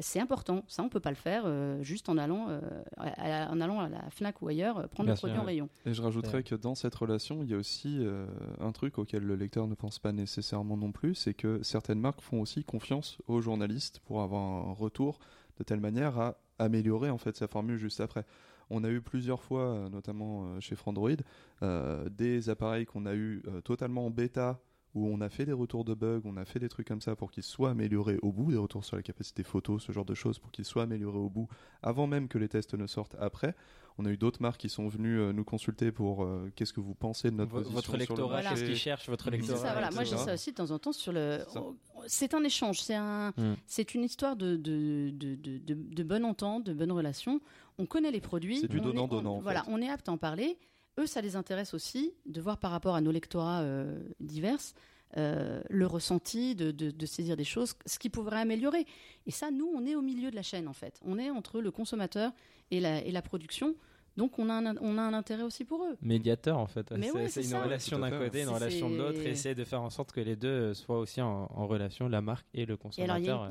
C'est 0.00 0.18
important, 0.20 0.64
ça 0.66 0.82
on 0.82 0.88
peut 0.88 0.98
pas 1.00 1.10
le 1.10 1.16
faire 1.16 1.42
euh, 1.46 1.82
juste 1.82 2.08
en 2.08 2.16
allant, 2.18 2.46
euh, 2.48 2.60
à, 2.96 3.44
à- 3.46 3.50
en 3.50 3.60
allant 3.60 3.80
à 3.80 3.88
la 3.88 4.08
Fnac 4.10 4.40
ou 4.42 4.48
ailleurs 4.48 4.78
euh, 4.78 4.86
prendre 4.86 5.06
Bien 5.06 5.14
le 5.14 5.18
produit 5.18 5.38
en 5.38 5.44
rayon. 5.44 5.68
Et 5.86 5.92
je 5.94 6.02
rajouterais 6.02 6.38
Ouais. 6.38 6.42
que 6.42 6.54
dans 6.54 6.74
cette 6.74 6.94
relation, 6.94 7.42
il 7.42 7.50
y 7.50 7.54
a 7.54 7.56
aussi 7.58 7.98
euh, 8.00 8.26
un 8.60 8.72
truc 8.72 8.98
auquel 8.98 9.22
le 9.22 9.36
lecteur 9.36 9.66
ne 9.68 9.74
pense 9.74 9.98
pas 9.98 10.12
nécessairement 10.12 10.76
non 10.76 10.90
plus, 10.90 11.14
c'est 11.14 11.34
que 11.34 11.62
certaines 11.62 12.00
marques 12.00 12.20
font 12.22 12.40
aussi 12.40 12.64
confiance 12.64 13.18
aux 13.28 13.40
journalistes 13.40 14.00
pour 14.00 14.22
avoir 14.22 14.42
un 14.68 14.72
retour 14.72 15.18
de 15.58 15.64
telle 15.64 15.80
manière 15.80 16.18
à 16.18 16.36
améliorer 16.58 17.10
en 17.10 17.18
fait 17.18 17.36
sa 17.36 17.46
formule 17.48 17.76
juste 17.76 18.00
après. 18.00 18.24
On 18.70 18.84
a 18.84 18.88
eu 18.88 19.00
plusieurs 19.00 19.42
fois, 19.42 19.88
notamment 19.90 20.60
chez 20.60 20.76
Frandroid, 20.76 21.10
euh, 21.62 22.08
des 22.08 22.48
appareils 22.50 22.86
qu'on 22.86 23.04
a 23.04 23.14
eu 23.14 23.42
euh, 23.48 23.60
totalement 23.60 24.06
en 24.06 24.10
bêta 24.10 24.60
où 24.94 25.06
on 25.06 25.20
a 25.20 25.28
fait 25.28 25.46
des 25.46 25.52
retours 25.52 25.84
de 25.84 25.94
bugs, 25.94 26.22
on 26.24 26.36
a 26.36 26.44
fait 26.44 26.58
des 26.58 26.68
trucs 26.68 26.88
comme 26.88 27.00
ça 27.00 27.14
pour 27.16 27.30
qu'ils 27.30 27.42
soient 27.44 27.70
améliorés 27.70 28.18
au 28.22 28.32
bout, 28.32 28.50
des 28.50 28.56
retours 28.58 28.84
sur 28.84 28.96
la 28.96 29.02
capacité 29.02 29.42
photo, 29.44 29.78
ce 29.78 29.92
genre 29.92 30.04
de 30.04 30.14
choses 30.14 30.38
pour 30.38 30.50
qu'ils 30.50 30.64
soient 30.64 30.82
améliorés 30.82 31.18
au 31.18 31.28
bout, 31.30 31.48
avant 31.82 32.06
même 32.06 32.26
que 32.28 32.38
les 32.38 32.48
tests 32.48 32.74
ne 32.74 32.86
sortent 32.86 33.14
après. 33.20 33.54
On 33.98 34.06
a 34.06 34.10
eu 34.10 34.16
d'autres 34.16 34.40
marques 34.40 34.60
qui 34.60 34.68
sont 34.70 34.88
venues 34.88 35.20
euh, 35.20 35.32
nous 35.32 35.44
consulter 35.44 35.92
pour 35.92 36.24
euh, 36.24 36.50
qu'est-ce 36.56 36.72
que 36.72 36.80
vous 36.80 36.94
pensez 36.94 37.30
de 37.30 37.36
notre 37.36 37.50
position 37.52 37.74
votre 37.74 37.84
sur 37.84 37.92
le 37.92 37.98
lectorat, 37.98 38.42
qu'est-ce 38.42 38.64
qu'ils 38.64 38.76
cherchent, 38.76 39.08
votre 39.08 39.30
lectorat. 39.30 39.58
ça, 39.58 39.72
voilà. 39.72 39.90
Moi, 39.90 40.04
j'ai 40.04 40.16
ça 40.16 40.32
aussi 40.34 40.50
de 40.52 40.56
temps 40.56 40.70
en 40.70 40.78
temps 40.78 40.92
sur 40.92 41.12
le. 41.12 41.40
C'est 42.06 42.32
un 42.34 42.42
échange, 42.42 42.80
c'est 42.80 42.94
un, 42.94 43.30
Mm. 43.36 43.54
c'est 43.66 43.94
une 43.94 44.02
histoire 44.04 44.36
de 44.36 44.56
de, 44.56 45.10
de, 45.10 45.34
de, 45.36 45.58
de- 45.58 45.94
de 45.94 46.02
bonne 46.02 46.24
entente, 46.24 46.64
de 46.64 46.72
bonne 46.72 46.92
relation. 46.92 47.40
On 47.78 47.84
connaît 47.86 48.10
les 48.10 48.20
produits. 48.20 48.58
C'est 48.60 48.68
du 48.68 48.78
on 48.78 48.80
est- 48.80 48.84
donnant-donnant, 48.84 49.34
on- 49.34 49.38
en 49.38 49.40
Voilà, 49.42 49.62
fait. 49.64 49.70
on 49.70 49.80
est 49.82 49.88
apte 49.90 50.08
à 50.08 50.12
en 50.12 50.16
parler. 50.18 50.56
Eux, 50.98 51.06
ça 51.06 51.20
les 51.20 51.36
intéresse 51.36 51.74
aussi 51.74 52.12
de 52.26 52.40
voir 52.40 52.58
par 52.58 52.70
rapport 52.70 52.94
à 52.94 53.00
nos 53.00 53.12
lectorats 53.12 53.60
euh, 53.60 54.02
divers 54.20 54.58
euh, 55.16 55.60
le 55.68 55.86
ressenti, 55.86 56.54
de, 56.54 57.06
saisir 57.06 57.36
des 57.36 57.44
choses, 57.44 57.74
ce 57.84 57.98
qui 57.98 58.10
pourrait 58.10 58.40
améliorer. 58.40 58.86
Et 59.26 59.30
ça, 59.30 59.50
nous, 59.50 59.68
on 59.74 59.84
est 59.84 59.96
au 59.96 60.02
milieu 60.02 60.30
de 60.30 60.36
la 60.36 60.42
chaîne, 60.42 60.68
en 60.68 60.72
fait. 60.72 61.00
On 61.04 61.18
est 61.18 61.30
entre 61.30 61.60
le 61.60 61.70
consommateur 61.70 62.32
et 62.70 62.80
la 62.80 63.22
production. 63.22 63.74
Donc 64.20 64.38
on 64.38 64.48
a 64.50 64.54
un, 64.54 64.76
on 64.82 64.98
a 64.98 65.02
un 65.02 65.14
intérêt 65.14 65.42
aussi 65.44 65.64
pour 65.64 65.82
eux. 65.84 65.96
médiateur 66.02 66.58
en 66.58 66.66
fait. 66.66 66.90
Mais 66.92 67.06
c'est 67.06 67.12
ouais, 67.12 67.28
c'est 67.28 67.40
c'est 67.42 67.48
une 67.48 67.50
ça. 67.56 67.62
relation 67.64 67.98
d'un 67.98 68.10
côté, 68.10 68.40
une 68.42 68.48
C'est- 68.48 68.54
relation 68.54 68.90
de 68.90 68.96
l'autre, 68.96 69.20
et 69.20 69.30
essayer 69.30 69.54
de 69.54 69.64
faire 69.64 69.80
en 69.82 69.88
sorte 69.90 70.12
que 70.12 70.20
les 70.20 70.36
deux 70.36 70.74
soient 70.74 70.98
aussi 70.98 71.22
en, 71.22 71.48
en 71.54 71.66
relation, 71.66 72.06
la 72.08 72.20
marque 72.20 72.46
et 72.52 72.66
le 72.66 72.76
consommateur. 72.76 73.50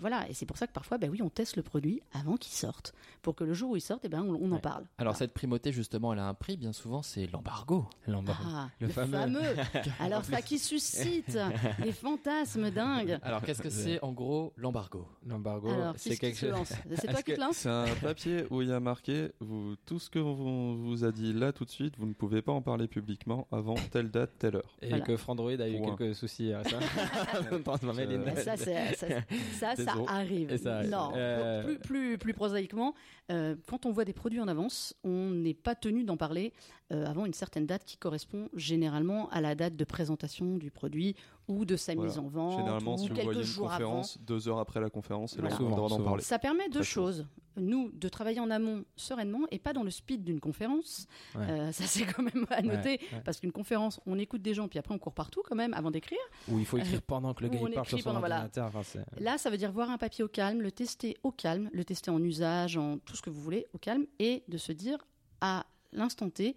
voilà, 0.00 0.28
et 0.28 0.34
c'est 0.34 0.46
pour 0.46 0.56
ça 0.56 0.66
que 0.66 0.72
parfois, 0.72 0.98
ben 0.98 1.10
oui, 1.10 1.22
on 1.22 1.28
teste 1.30 1.56
le 1.56 1.62
produit 1.62 2.02
avant 2.12 2.36
qu'il 2.36 2.52
sorte, 2.52 2.92
pour 3.22 3.34
que 3.36 3.44
le 3.44 3.54
jour 3.54 3.70
où 3.70 3.76
il 3.76 3.80
sorte, 3.80 4.00
eh 4.04 4.08
ben, 4.08 4.22
on, 4.22 4.34
on 4.34 4.52
en 4.52 4.58
parle. 4.58 4.84
Alors 4.98 5.12
Voilà. 5.12 5.14
cette 5.14 5.32
primauté 5.34 5.72
justement, 5.72 6.12
elle 6.12 6.18
a 6.18 6.26
un 6.26 6.34
prix. 6.34 6.56
Bien 6.56 6.72
souvent, 6.72 7.02
c'est 7.02 7.26
l'embargo. 7.32 7.86
L'embargo. 8.06 8.42
Ah, 8.52 8.68
Le 8.80 8.86
le, 8.88 8.92
fameux. 8.92 9.12
fameux. 9.18 9.54
Alors 10.00 10.24
ça 10.24 10.42
qui 10.42 10.58
suscite 10.58 11.38
des 11.82 11.92
fantasmes 11.92 12.70
dingues. 12.70 13.18
Alors 13.22 13.42
qu'est-ce 13.42 13.62
que 13.62 13.70
c'est 13.70 14.02
en 14.02 14.12
gros 14.12 14.52
l'embargo? 14.56 15.06
L'embargo, 15.26 15.68
Alors, 15.70 15.94
c'est 15.96 16.16
quelque 16.16 16.36
se 16.36 16.46
chose. 16.50 16.66
C'est 16.68 16.92
Est-ce 16.94 17.06
toi 17.06 17.22
qui 17.22 17.30
que- 17.32 17.36
te 17.36 17.40
lance? 17.40 17.56
C'est 17.58 17.68
un 17.68 17.86
papier 18.02 18.44
où 18.50 18.62
il 18.62 18.68
y 18.68 18.72
a 18.72 18.80
marqué 18.80 19.28
vous, 19.40 19.67
tout 19.86 19.98
ce 19.98 20.10
que 20.10 20.18
vous 20.18 20.76
vous 20.78 21.04
a 21.04 21.12
dit 21.12 21.32
là 21.32 21.52
tout 21.52 21.64
de 21.64 21.70
suite, 21.70 21.94
vous 21.98 22.06
ne 22.06 22.12
pouvez 22.12 22.42
pas 22.42 22.52
en 22.52 22.62
parler 22.62 22.88
publiquement 22.88 23.46
avant 23.52 23.74
telle 23.90 24.10
date, 24.10 24.32
telle 24.38 24.56
heure. 24.56 24.76
Et 24.82 24.88
Voilà. 24.88 25.04
que 25.04 25.16
Frandroid 25.16 25.52
a 25.60 25.68
eu 25.68 25.78
Point. 25.78 25.96
quelques 25.96 26.14
soucis 26.14 26.52
à 26.52 26.62
ça. 26.64 26.78
Ça, 28.44 28.56
c'est- 28.56 28.94
ça, 28.94 29.06
ça, 29.52 29.76
ça 29.76 29.76
Désolé. 29.76 30.04
arrive. 30.08 30.52
Et 30.52 30.58
ça 30.58 30.76
arrive. 30.78 30.90
Non, 30.90 31.12
Euh, 31.14 31.62
plus, 31.64 31.78
plus, 31.78 32.18
plus 32.18 32.34
prosaïquement, 32.34 32.94
euh, 33.30 33.54
quand 33.66 33.86
on 33.86 33.92
voit 33.92 34.04
des 34.04 34.12
produits 34.12 34.40
en 34.40 34.48
avance, 34.48 34.94
on 35.04 35.30
n'est 35.30 35.54
pas 35.54 35.74
tenu 35.74 36.04
d'en 36.04 36.16
parler 36.16 36.52
euh, 36.92 37.04
avant 37.06 37.26
une 37.26 37.34
certaine 37.34 37.66
date 37.66 37.84
qui 37.84 37.96
correspond 37.98 38.48
généralement 38.54 39.28
à 39.30 39.40
la 39.40 39.54
date 39.54 39.76
de 39.76 39.84
présentation 39.84 40.56
du 40.56 40.70
produit 40.70 41.14
ou 41.48 41.64
de 41.64 41.76
sa 41.76 41.94
Voilà. 41.94 42.08
mise 42.10 42.18
en 42.18 42.28
vente 42.28 42.58
Généralement, 42.58 42.94
ou 42.94 42.98
si 42.98 43.08
vous 43.08 43.14
quelques 43.14 43.24
voyez 43.24 43.40
une 43.40 43.46
jours 43.46 43.66
avant. 43.72 43.74
conférence, 43.78 44.18
deux 44.20 44.48
heures 44.48 44.58
après 44.58 44.80
la 44.80 44.90
conférence, 44.90 45.32
c'est 45.32 45.42
là 45.42 45.48
Voilà. 45.48 45.64
où 45.64 45.94
on 45.94 46.02
parler. 46.04 46.22
Ça 46.22 46.38
permet 46.38 46.68
deux 46.68 46.82
choses. 46.82 47.26
Nous, 47.56 47.90
de 47.90 48.08
travailler 48.08 48.38
en 48.38 48.50
amont 48.50 48.84
sereinement 48.94 49.40
et 49.50 49.58
pas 49.58 49.72
dans 49.72 49.82
le 49.82 49.90
speed 49.90 50.22
d'une 50.22 50.38
conférence. 50.38 51.06
Ouais. 51.34 51.42
Euh, 51.50 51.72
ça, 51.72 51.84
c'est 51.88 52.04
quand 52.04 52.22
même 52.22 52.46
à 52.50 52.62
noter. 52.62 53.00
ouais. 53.12 53.20
Parce 53.24 53.40
qu'une 53.40 53.50
conférence, 53.50 53.98
on 54.06 54.16
écoute 54.16 54.42
des 54.42 54.54
gens, 54.54 54.68
puis 54.68 54.78
après, 54.78 54.94
on 54.94 54.98
court 54.98 55.12
partout 55.14 55.42
quand 55.44 55.56
même 55.56 55.74
avant 55.74 55.90
d'écrire. 55.90 56.18
Où 56.48 56.60
il 56.60 56.64
faut 56.66 56.78
écrire 56.78 57.02
pendant 57.02 57.34
que 57.34 57.42
le 57.42 57.48
gars 57.48 57.58
parle 57.74 57.86
sur 57.88 57.98
son 57.98 58.04
pendant- 58.04 58.20
voilà. 58.20 58.36
ordinateur. 58.42 58.66
Enfin, 58.66 58.82
c'est- 58.84 59.04
Là, 59.20 59.38
ça 59.38 59.50
veut 59.50 59.56
dire 59.56 59.72
voir 59.72 59.90
un 59.90 59.98
papier 59.98 60.22
au 60.22 60.28
calme, 60.28 60.60
le 60.60 60.70
tester 60.70 61.16
au 61.24 61.32
calme, 61.32 61.68
le 61.72 61.84
tester 61.84 62.12
en 62.12 62.22
usage, 62.22 62.76
en 62.76 62.98
tout 62.98 63.16
ce 63.16 63.22
que 63.22 63.30
vous 63.30 63.40
voulez, 63.40 63.66
au 63.74 63.78
calme, 63.78 64.04
et 64.20 64.44
de 64.46 64.56
se 64.58 64.70
dire 64.70 64.98
à 65.40 65.66
l'instant 65.92 66.28
T, 66.30 66.54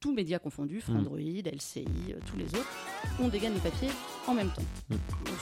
tous 0.00 0.12
médias 0.12 0.38
confondus, 0.38 0.80
Frandroid, 0.80 1.18
LCI, 1.18 1.86
euh, 2.10 2.18
tous 2.26 2.36
les 2.36 2.46
autres, 2.46 2.68
on 3.20 3.28
dégaine 3.28 3.54
le 3.54 3.60
papier 3.60 3.88
en 4.26 4.34
même 4.34 4.50
temps. 4.50 4.62
Mm. 4.90 4.94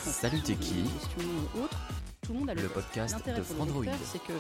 S'en 0.05 0.11
Salut, 0.11 0.41
t'es 0.43 0.55
qui 0.55 0.75
ou 1.19 1.63
autres, 1.65 1.79
tout 2.21 2.33
le 2.35 2.39
monde 2.41 2.51
a 2.51 2.55
le, 2.55 2.69
podcast 2.69 3.17
de 3.27 3.43
Frandroid. 3.43 3.85
c'est 4.05 4.23
que 4.23 4.33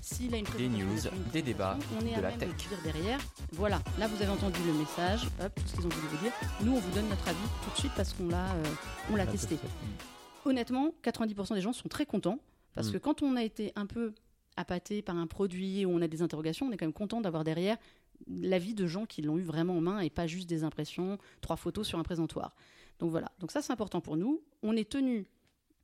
s'il 0.00 0.34
a 0.34 0.38
une 0.38 0.44
Des 0.56 0.68
news, 0.68 0.96
des 1.32 1.42
débats, 1.42 1.78
on 2.00 2.06
est 2.06 2.12
de 2.12 2.16
à 2.16 2.20
la 2.22 2.30
même 2.30 2.38
tech. 2.38 2.48
de 2.48 2.54
dire 2.54 2.78
derrière, 2.84 3.18
voilà, 3.52 3.80
là 3.98 4.08
vous 4.08 4.16
avez 4.22 4.30
entendu 4.30 4.58
le 4.66 4.72
message, 4.72 5.26
hop, 5.44 5.52
tout 5.54 5.62
ce 5.66 5.74
qu'ils 5.76 5.86
ont 5.86 5.90
voulu 5.90 6.08
vous 6.08 6.16
dire. 6.24 6.32
Nous, 6.62 6.72
on 6.72 6.78
vous 6.80 6.94
donne 6.94 7.08
notre 7.08 7.28
avis 7.28 7.36
tout 7.64 7.70
de 7.70 7.76
suite 7.78 7.92
parce 7.96 8.12
qu'on 8.14 8.28
l'a, 8.28 8.50
euh, 8.52 8.64
on 9.12 9.16
l'a 9.16 9.26
testé 9.26 9.58
c'est- 9.60 10.48
honnêtement, 10.48 10.92
90% 11.02 11.54
des 11.54 11.60
gens 11.60 11.72
sont 11.72 11.88
très 11.88 12.06
contents 12.06 12.38
parce 12.74 12.88
Mm. 12.88 12.92
que 12.92 12.98
quand 12.98 13.22
on 13.22 13.36
a 13.36 13.42
été 13.42 13.72
un 13.76 13.86
peu 13.86 14.14
appâté 14.56 15.02
par 15.02 15.16
un 15.18 15.26
produit 15.26 15.84
ou 15.84 15.90
on 15.90 16.00
a 16.00 16.08
des 16.08 16.22
interrogations, 16.22 16.66
on 16.66 16.72
est 16.72 16.78
quand 16.78 16.86
même 16.86 16.92
content 16.94 17.20
d'avoir 17.20 17.44
derrière 17.44 17.76
l'avis 18.26 18.74
de 18.74 18.86
gens 18.86 19.06
qui 19.06 19.22
l'ont 19.22 19.38
eu 19.38 19.42
vraiment 19.42 19.76
en 19.76 19.80
main 19.80 20.00
et 20.00 20.10
pas 20.10 20.26
juste 20.26 20.48
des 20.48 20.64
impressions, 20.64 21.18
trois 21.40 21.56
photos 21.56 21.86
sur 21.86 21.98
un 21.98 22.02
présentoir. 22.02 22.54
Donc 22.98 23.10
voilà. 23.10 23.30
Donc 23.40 23.50
ça 23.50 23.62
c'est 23.62 23.72
important 23.72 24.00
pour 24.00 24.16
nous. 24.16 24.42
On 24.62 24.76
est 24.76 24.88
tenu. 24.88 25.26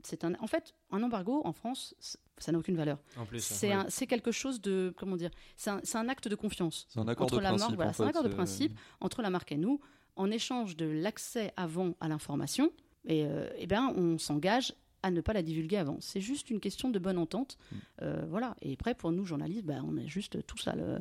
C'est 0.05 0.24
un. 0.24 0.35
En 0.41 0.47
fait, 0.49 0.74
un 0.91 1.03
embargo 1.03 1.43
en 1.45 1.53
France, 1.53 1.95
ça 2.39 2.51
n'a 2.51 2.59
aucune 2.59 2.76
valeur. 2.76 2.99
En 3.16 3.24
plus, 3.24 3.41
C'est 3.45 3.68
ouais. 3.68 3.72
un- 3.74 3.87
c'est 3.89 4.07
quelque 4.09 4.33
chose 4.33 4.61
de 4.61 4.93
comment 4.97 5.16
dire. 5.16 5.30
C'est 5.57 5.70
un, 5.70 5.80
c'est 5.85 5.99
un 5.99 6.09
acte 6.09 6.26
de 6.26 6.35
confiance 6.35 6.87
C'est 6.89 6.99
un 6.99 7.07
accord 7.07 7.26
entre 7.26 7.37
de 7.37 7.41
la 7.43 7.51
principe. 7.51 7.68
marque. 7.68 7.76
Voilà, 7.76 7.91
en 7.91 7.95
c'est 7.95 8.03
un 8.03 8.07
accord 8.09 8.24
de 8.24 8.28
c'est- 8.28 8.35
principe 8.35 8.78
entre 9.01 9.22
la 9.22 9.30
marque 9.30 9.53
et 9.53 9.59
nous, 9.59 9.80
en 10.16 10.30
échange 10.30 10.76
de 10.76 10.87
l'accès 10.87 11.53
avant 11.57 11.95
à 12.01 12.09
l'information, 12.09 12.72
et, 13.05 13.24
euh, 13.26 13.49
eh 13.59 13.66
ben, 13.68 13.93
on 13.97 14.18
s'engage 14.18 14.74
à 15.05 15.11
ne 15.12 15.20
pas 15.20 15.33
la 15.33 15.43
divulguer 15.43 15.76
avant. 15.76 15.97
C'est 16.01 16.20
juste 16.20 16.51
une 16.51 16.59
question 16.61 16.89
de 16.91 16.99
bonne 16.99 17.18
entente. 17.18 17.57
Mm. 17.70 17.76
Euh, 18.03 18.24
voilà. 18.28 18.57
Et 18.62 18.72
après, 18.72 18.95
pour 18.95 19.11
nous, 19.12 19.24
journalistes, 19.24 19.64
ben, 19.64 19.85
on 19.89 19.97
est 19.97 20.07
juste 20.09 20.45
tous 20.47 20.66
à 20.68 20.74
le, 20.74 21.01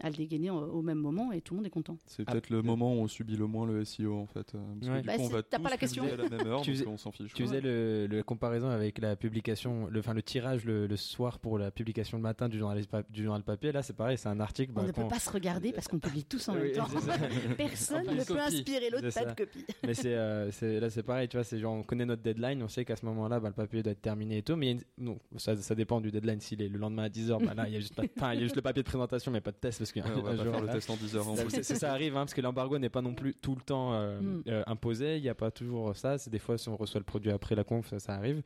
à 0.00 0.10
le 0.10 0.16
dégainer 0.16 0.50
au, 0.50 0.82
même 0.82 0.98
moment 0.98 1.32
et 1.32 1.40
tout 1.40 1.54
le 1.54 1.58
monde 1.58 1.66
est 1.66 1.70
content. 1.70 1.98
C'est 2.06 2.24
Ah, 2.26 2.32
peut-être 2.32 2.50
le 2.50 2.62
moment 2.62 2.92
où 2.94 2.98
on 2.98 3.08
subit 3.08 3.36
le 3.36 3.46
moins 3.46 3.66
le 3.66 3.84
SEO 3.84 4.16
en 4.16 4.26
fait. 4.26 4.54
euh, 4.54 4.58
Parce 4.80 4.90
Ouais. 4.92 4.96
que 4.98 5.00
du 5.02 5.06
Bah, 5.06 5.16
coup, 5.16 5.22
on 5.22 5.28
va 5.28 5.42
tous 5.42 5.62
pas 5.62 5.70
la 5.70 5.76
question. 5.76 6.04
publier 6.04 6.20
à 6.26 6.28
la 6.28 6.36
même 6.36 6.46
heure, 6.46 6.60
Tu 6.62 6.70
parce 6.70 6.78
faisais- 6.78 6.84
qu'on 6.84 6.96
s'en 6.96 7.12
fiche. 7.12 7.32
Tu 7.34 7.42
faisais 7.44 7.60
le, 7.60 8.06
le 8.06 8.22
comparaison 8.22 8.68
avec 8.68 8.98
la 8.98 9.16
publication, 9.16 9.86
le, 9.90 10.00
enfin 10.00 10.14
le 10.14 10.22
tirage 10.22 10.64
le, 10.64 10.86
le 10.86 10.96
soir 10.96 11.38
pour 11.38 11.58
la 11.58 11.70
publication 11.70 12.16
le 12.18 12.22
matin 12.22 12.48
du 12.48 12.58
journal, 12.58 12.82
du 13.10 13.22
journal 13.24 13.42
papier. 13.42 13.72
Là, 13.72 13.82
c'est 13.82 13.96
pareil, 13.96 14.18
c'est 14.18 14.28
un 14.28 14.40
article. 14.40 14.72
on 14.76 14.80
bah, 14.80 14.86
ne 14.86 14.92
peut 14.92 15.08
pas 15.08 15.18
se 15.18 15.30
regarder 15.30 15.72
parce 15.72 15.88
qu'on 15.88 15.98
publie 15.98 16.24
tous 16.24 16.48
en 16.48 16.54
Oui, 16.56 16.62
même 16.62 16.72
temps. 16.72 16.86
Personne 17.56 18.06
ne 18.06 18.24
peut 18.24 18.38
inspirer 18.40 18.90
l'autre, 18.90 19.10
pas 19.12 19.24
de 19.24 19.34
copie. 19.34 19.64
Mais 19.84 19.94
c'est, 19.94 20.14
euh, 20.14 20.50
là, 20.80 20.90
c'est 20.90 21.02
pareil, 21.02 21.28
tu 21.28 21.36
vois, 21.36 21.44
c'est 21.44 21.58
genre, 21.58 21.74
on 21.74 21.82
connaît 21.82 22.06
notre 22.06 22.22
deadline, 22.22 22.62
on 22.62 22.68
sait 22.68 22.84
qu'à 22.84 22.96
ce 22.96 23.04
moment-là, 23.06 23.40
bah, 23.40 23.48
le 23.48 23.54
papier 23.54 23.82
doit 23.82 23.92
être 23.92 24.02
terminé 24.02 24.38
et 24.38 24.42
tout, 24.42 24.56
mais 24.56 24.72
une- 24.72 24.80
non, 24.98 25.18
ça, 25.36 25.56
ça 25.56 25.74
dépend 25.74 26.00
du 26.00 26.10
deadline. 26.10 26.40
S'il 26.40 26.62
est 26.62 26.68
le 26.68 26.78
lendemain 26.78 27.04
à 27.04 27.08
10h, 27.08 27.44
bah, 27.44 27.54
là, 27.54 27.68
il 27.68 27.74
y 27.74 27.76
a 27.76 27.80
juste, 27.80 27.94
pas- 27.94 28.02
enfin, 28.16 28.32
il 28.32 28.36
y 28.36 28.38
a 28.40 28.42
juste 28.44 28.56
le 28.56 28.62
papier 28.62 28.82
de 28.82 28.88
présentation, 28.88 29.30
mais 29.32 29.40
pas 29.40 29.52
de 29.52 29.56
test 29.56 29.81
parce 29.82 29.92
qu'il 29.92 30.02
y 30.02 30.04
a 30.04 30.08
Ouais, 30.08 30.14
on 30.16 30.22
va 30.22 30.30
pas 30.36 30.44
jour, 30.44 30.52
faire 30.54 30.62
le 30.62 30.68
test 30.68 30.90
en 30.90 30.96
10 30.96 31.16
heures. 31.16 31.28
en 31.28 31.36
Ça, 31.36 31.42
plus. 31.44 31.50
c'est- 31.50 31.62
c'est- 31.62 31.74
ça 31.74 31.92
arrive, 31.92 32.12
hein, 32.16 32.20
parce 32.20 32.34
que 32.34 32.40
l'embargo 32.40 32.78
n'est 32.78 32.88
pas 32.88 33.02
non 33.02 33.14
plus 33.14 33.34
tout 33.34 33.54
le 33.54 33.60
temps 33.62 33.92
euh, 33.94 34.20
Mm. 34.20 34.42
euh, 34.48 34.62
imposé. 34.66 35.16
Il 35.16 35.22
n'y 35.22 35.28
a 35.28 35.34
pas 35.34 35.50
toujours 35.50 35.94
ça. 35.96 36.18
C'est 36.18 36.30
des 36.30 36.38
fois, 36.38 36.56
si 36.58 36.68
on 36.68 36.76
reçoit 36.76 36.98
le 37.00 37.04
produit 37.04 37.30
après 37.30 37.54
la 37.54 37.64
conf, 37.64 37.88
ça, 37.88 37.98
ça 37.98 38.14
arrive. 38.14 38.42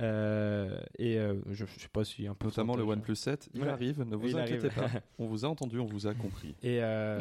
Euh, 0.00 0.76
et 0.98 1.18
euh, 1.18 1.34
je, 1.50 1.64
je 1.66 1.80
sais 1.80 1.88
pas 1.92 2.04
si 2.04 2.26
un 2.26 2.34
peu. 2.34 2.46
Notamment 2.48 2.76
le 2.76 2.82
OnePlus 2.82 3.14
7, 3.14 3.48
il 3.54 3.62
Ouais. 3.62 3.68
arrive, 3.68 4.00
ne 4.02 4.16
vous 4.16 4.28
Il 4.28 4.36
inquiétez 4.38 4.66
arrive. 4.66 4.74
pas. 4.92 5.00
On 5.20 5.26
vous 5.26 5.44
a 5.44 5.48
entendu, 5.48 5.78
on 5.78 5.86
vous 5.86 6.08
a 6.08 6.14
compris. 6.14 6.56
Et, 6.64 6.80
euh, 6.82 7.20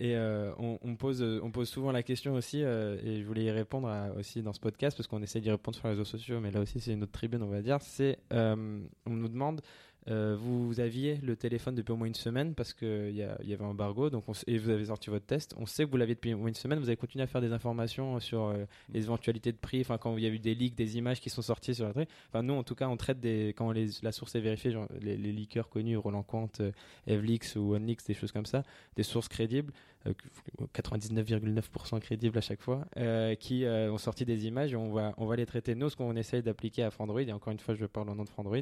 et 0.00 0.16
euh, 0.16 0.52
on, 0.58 0.78
on 0.82 0.96
pose, 0.96 1.22
on 1.42 1.50
pose 1.50 1.68
souvent 1.68 1.92
la 1.92 2.02
question 2.02 2.32
aussi, 2.34 2.62
euh, 2.62 2.96
et 3.04 3.20
je 3.20 3.26
voulais 3.26 3.44
y 3.44 3.50
répondre 3.50 3.88
à- 3.88 4.12
aussi 4.18 4.40
dans 4.42 4.54
ce 4.54 4.60
podcast, 4.60 4.96
parce 4.96 5.06
qu'on 5.08 5.22
essaie 5.22 5.40
d'y 5.42 5.50
répondre 5.50 5.76
sur 5.76 5.86
les 5.86 5.92
réseaux 5.92 6.04
sociaux, 6.06 6.40
mais 6.40 6.50
là 6.50 6.60
aussi 6.60 6.80
c'est 6.80 6.92
une 6.94 7.02
autre 7.02 7.12
tribune, 7.12 7.42
on 7.42 7.48
va 7.48 7.60
dire. 7.60 7.76
C'est, 7.82 8.18
euh, 8.32 8.80
on 9.04 9.10
nous 9.10 9.28
demande, 9.28 9.60
euh, 10.08 10.36
vous 10.38 10.80
aviez 10.80 11.16
le 11.22 11.36
téléphone 11.36 11.74
depuis 11.74 11.92
au 11.92 11.96
moins 11.96 12.06
une 12.06 12.14
semaine, 12.14 12.54
parce 12.54 12.74
qu'il 12.74 13.14
y, 13.14 13.22
avait 13.22 13.64
un 13.64 13.68
embargo, 13.68 14.10
donc 14.10 14.24
on 14.28 14.32
et 14.46 14.58
vous 14.58 14.70
avez 14.70 14.86
sorti 14.86 15.10
votre 15.10 15.26
test. 15.26 15.54
On 15.58 15.66
sait 15.66 15.84
que 15.84 15.90
vous 15.90 15.96
l'aviez 15.96 16.14
depuis 16.14 16.34
au 16.34 16.38
moins 16.38 16.48
une 16.48 16.54
semaine, 16.54 16.78
vous 16.78 16.88
avez 16.88 16.96
continué 16.96 17.24
à 17.24 17.26
faire 17.26 17.40
des 17.40 17.52
informations 17.52 18.20
sur 18.20 18.44
euh, 18.44 18.64
les 18.92 19.04
éventualités 19.04 19.52
de 19.52 19.56
prix, 19.56 19.80
enfin 19.80 19.98
quand 19.98 20.16
il 20.16 20.24
y 20.24 20.26
a 20.26 20.30
eu 20.30 20.38
des 20.38 20.54
leaks, 20.54 20.74
des 20.74 20.98
images 20.98 21.20
qui 21.20 21.30
sont 21.30 21.42
sorties 21.42 21.74
sur 21.74 21.86
la 21.86 21.92
truc. 21.92 22.08
Enfin 22.28 22.42
nous 22.42 22.54
en 22.54 22.62
tout 22.62 22.74
cas 22.74 22.88
on 22.88 22.96
traite 22.96 23.20
des, 23.20 23.54
quand 23.56 23.70
les, 23.72 23.88
la 24.02 24.12
source 24.12 24.34
est 24.34 24.40
vérifiée, 24.40 24.72
genre 24.72 24.88
les, 25.00 25.16
les 25.16 25.32
leakers 25.32 25.68
connus, 25.68 25.96
Roland 25.96 26.22
Quant, 26.22 26.50
euh, 26.60 26.70
Evlix 27.06 27.56
ou 27.56 27.74
OneLeaks, 27.74 28.06
des 28.06 28.14
choses 28.14 28.32
comme 28.32 28.46
ça, 28.46 28.62
des 28.96 29.02
sources 29.02 29.28
crédibles, 29.28 29.72
euh, 30.06 30.12
99,9% 30.74 31.98
crédibles 32.00 32.36
à 32.36 32.40
chaque 32.40 32.60
fois, 32.60 32.84
euh, 32.98 33.34
qui 33.34 33.64
euh, 33.64 33.90
ont 33.90 33.98
sorti 33.98 34.24
des 34.24 34.46
images 34.46 34.72
et 34.72 34.76
on 34.76 34.92
va, 34.92 35.14
on 35.16 35.26
va 35.26 35.36
les 35.36 35.46
traiter. 35.46 35.74
Nous, 35.74 35.88
ce 35.88 35.96
qu'on 35.96 36.14
essaye 36.16 36.42
d'appliquer 36.42 36.82
à 36.82 36.90
Frandroid, 36.90 37.22
et 37.22 37.32
encore 37.32 37.52
une 37.52 37.58
fois, 37.58 37.74
je 37.74 37.86
parle 37.86 38.10
au 38.10 38.14
nom 38.14 38.24
de 38.24 38.28
Frandroid, 38.28 38.58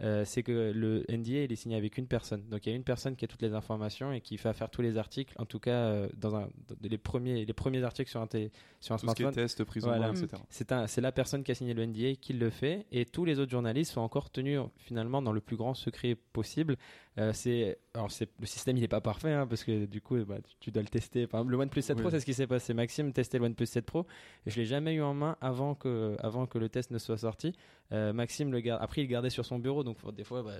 euh, 0.00 0.24
c'est 0.24 0.42
que 0.42 0.72
le 0.74 1.04
NDA, 1.08 1.42
il 1.44 1.52
est 1.52 1.56
signé 1.56 1.76
avec 1.76 1.98
une 1.98 2.06
personne. 2.06 2.42
Donc 2.48 2.64
il 2.66 2.70
y 2.70 2.72
a 2.72 2.76
une 2.76 2.84
personne 2.84 3.16
qui 3.16 3.24
a 3.24 3.28
toutes 3.28 3.42
les 3.42 3.52
informations 3.54 4.12
et 4.12 4.20
qui 4.20 4.36
va 4.36 4.52
faire 4.52 4.70
tous 4.70 4.82
les 4.82 4.96
articles, 4.96 5.34
en 5.38 5.44
tout 5.44 5.58
cas, 5.58 5.70
euh, 5.72 6.08
dans, 6.16 6.36
un, 6.36 6.42
dans 6.68 6.76
les, 6.82 6.98
premiers, 6.98 7.44
les 7.44 7.52
premiers 7.52 7.82
articles 7.82 8.10
sur 8.10 8.20
un, 8.20 8.26
télé- 8.26 8.50
sur 8.80 8.94
un 8.94 8.98
Tout 8.98 9.08
ce 9.08 9.14
qui 9.14 9.22
est 9.22 9.24
smartphone. 9.24 9.42
test, 9.44 9.64
Voilà. 9.88 10.12
main, 10.12 10.14
etc. 10.14 10.42
C'est 10.50 10.70
un, 10.72 10.86
c'est 10.86 11.00
la 11.00 11.10
personne 11.12 11.42
qui 11.42 11.50
a 11.50 11.54
signé 11.54 11.74
le 11.74 11.84
NDA 11.84 12.14
qui 12.20 12.32
le 12.32 12.50
fait, 12.50 12.86
et 12.92 13.04
tous 13.04 13.24
les 13.24 13.38
autres 13.40 13.50
journalistes 13.50 13.92
sont 13.92 14.00
encore 14.00 14.30
tenus 14.30 14.60
finalement 14.76 15.20
dans 15.22 15.32
le 15.32 15.40
plus 15.40 15.56
grand 15.56 15.74
secret 15.74 16.14
possible. 16.32 16.76
Euh, 17.18 17.32
c'est, 17.32 17.78
alors 17.94 18.10
c'est, 18.12 18.28
le 18.38 18.46
système 18.46 18.76
il 18.76 18.84
est 18.84 18.88
pas 18.88 19.00
parfait, 19.00 19.32
hein, 19.32 19.46
parce 19.46 19.64
que 19.64 19.86
du 19.86 20.00
coup, 20.00 20.16
bah, 20.24 20.36
tu, 20.46 20.54
tu 20.60 20.70
dois 20.70 20.82
le 20.82 20.88
tester. 20.88 21.26
Par 21.26 21.40
exemple, 21.40 21.52
le 21.52 21.58
OnePlus 21.58 21.82
7 21.82 21.96
Pro, 21.98 22.10
c'est 22.10 22.20
ce 22.20 22.24
qui 22.26 22.34
s'est 22.34 22.46
passé. 22.46 22.74
Maxime 22.74 23.12
testait 23.12 23.38
le 23.38 23.44
OnePlus 23.46 23.66
7 23.66 23.84
Pro, 23.84 24.06
et 24.46 24.50
je 24.50 24.56
l'ai 24.60 24.66
jamais 24.66 24.94
eu 24.94 25.02
en 25.02 25.14
main 25.14 25.36
avant 25.40 25.74
que, 25.74 26.16
avant 26.20 26.46
que 26.46 26.58
le 26.58 26.68
test 26.68 26.90
ne 26.92 26.98
soit 26.98 27.18
sorti. 27.18 27.54
Euh, 27.90 28.12
Maxime 28.12 28.52
le 28.52 28.60
garde, 28.60 28.82
après 28.82 29.00
il 29.00 29.04
le 29.04 29.10
gardait 29.10 29.30
sur 29.30 29.46
son 29.46 29.58
bureau, 29.58 29.82
donc 29.82 29.98
faut- 29.98 30.12
des 30.12 30.22
fois, 30.22 30.42
bah, 30.42 30.52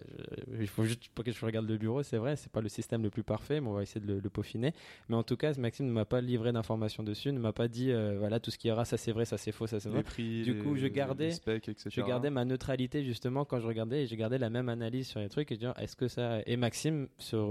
je- 0.56 0.62
il 0.62 0.66
faut 0.66 0.84
juste 0.84 1.10
pas 1.10 1.22
que 1.22 1.30
je 1.30 1.44
regarde 1.44 1.68
le 1.68 1.76
bureau. 1.76 2.02
C'est 2.02 2.16
vrai, 2.16 2.36
c'est 2.36 2.50
pas 2.50 2.62
le 2.62 2.70
système 2.70 3.02
le 3.02 3.10
plus 3.10 3.22
parfait, 3.22 3.60
mais 3.60 3.68
on 3.68 3.74
va 3.74 3.82
essayer 3.82 4.00
de 4.00 4.06
le, 4.14 4.18
le 4.18 4.30
peaufiner. 4.30 4.72
Mais 5.10 5.14
en 5.16 5.22
tout 5.22 5.36
cas, 5.36 5.52
Maxime 5.58 5.86
ne 5.86 5.92
m'a 5.92 6.06
pas 6.06 6.22
livré 6.22 6.52
d'informations 6.52 7.02
dessus, 7.02 7.30
ne 7.32 7.38
m'a 7.38 7.52
pas 7.52 7.68
dit, 7.68 7.92
euh, 7.92 8.16
voilà, 8.18 8.40
tout 8.40 8.50
ce 8.50 8.56
qu'il 8.56 8.70
y 8.70 8.72
aura, 8.72 8.86
ça 8.86 8.96
c'est 8.96 9.12
vrai, 9.12 9.26
ça 9.26 9.36
c'est 9.36 9.52
faux, 9.52 9.66
ça 9.66 9.78
c'est 9.78 9.90
vrai. 9.90 10.02
Prix, 10.02 10.42
Du 10.42 10.56
coup, 10.58 10.72
les- 10.74 10.80
je 10.80 10.86
gardais- 10.86 11.30
specs. 11.32 11.70
Je 11.84 12.00
gardais 12.08 12.30
ma 12.30 12.44
neutralité 12.46 13.04
justement 13.04 13.44
quand 13.44 13.60
je 13.60 13.66
regardais 13.66 14.04
et 14.04 14.06
j'ai 14.06 14.16
gardé 14.16 14.38
la 14.38 14.48
même 14.48 14.70
analyse 14.70 15.06
sur 15.08 15.20
les 15.20 15.28
trucs 15.28 15.52
et 15.52 15.54
je 15.56 15.60
disais 15.60 15.72
est-ce 15.78 15.96
que 15.96 16.08
ça 16.08 16.40
et 16.48 16.56
Maxime 16.56 17.08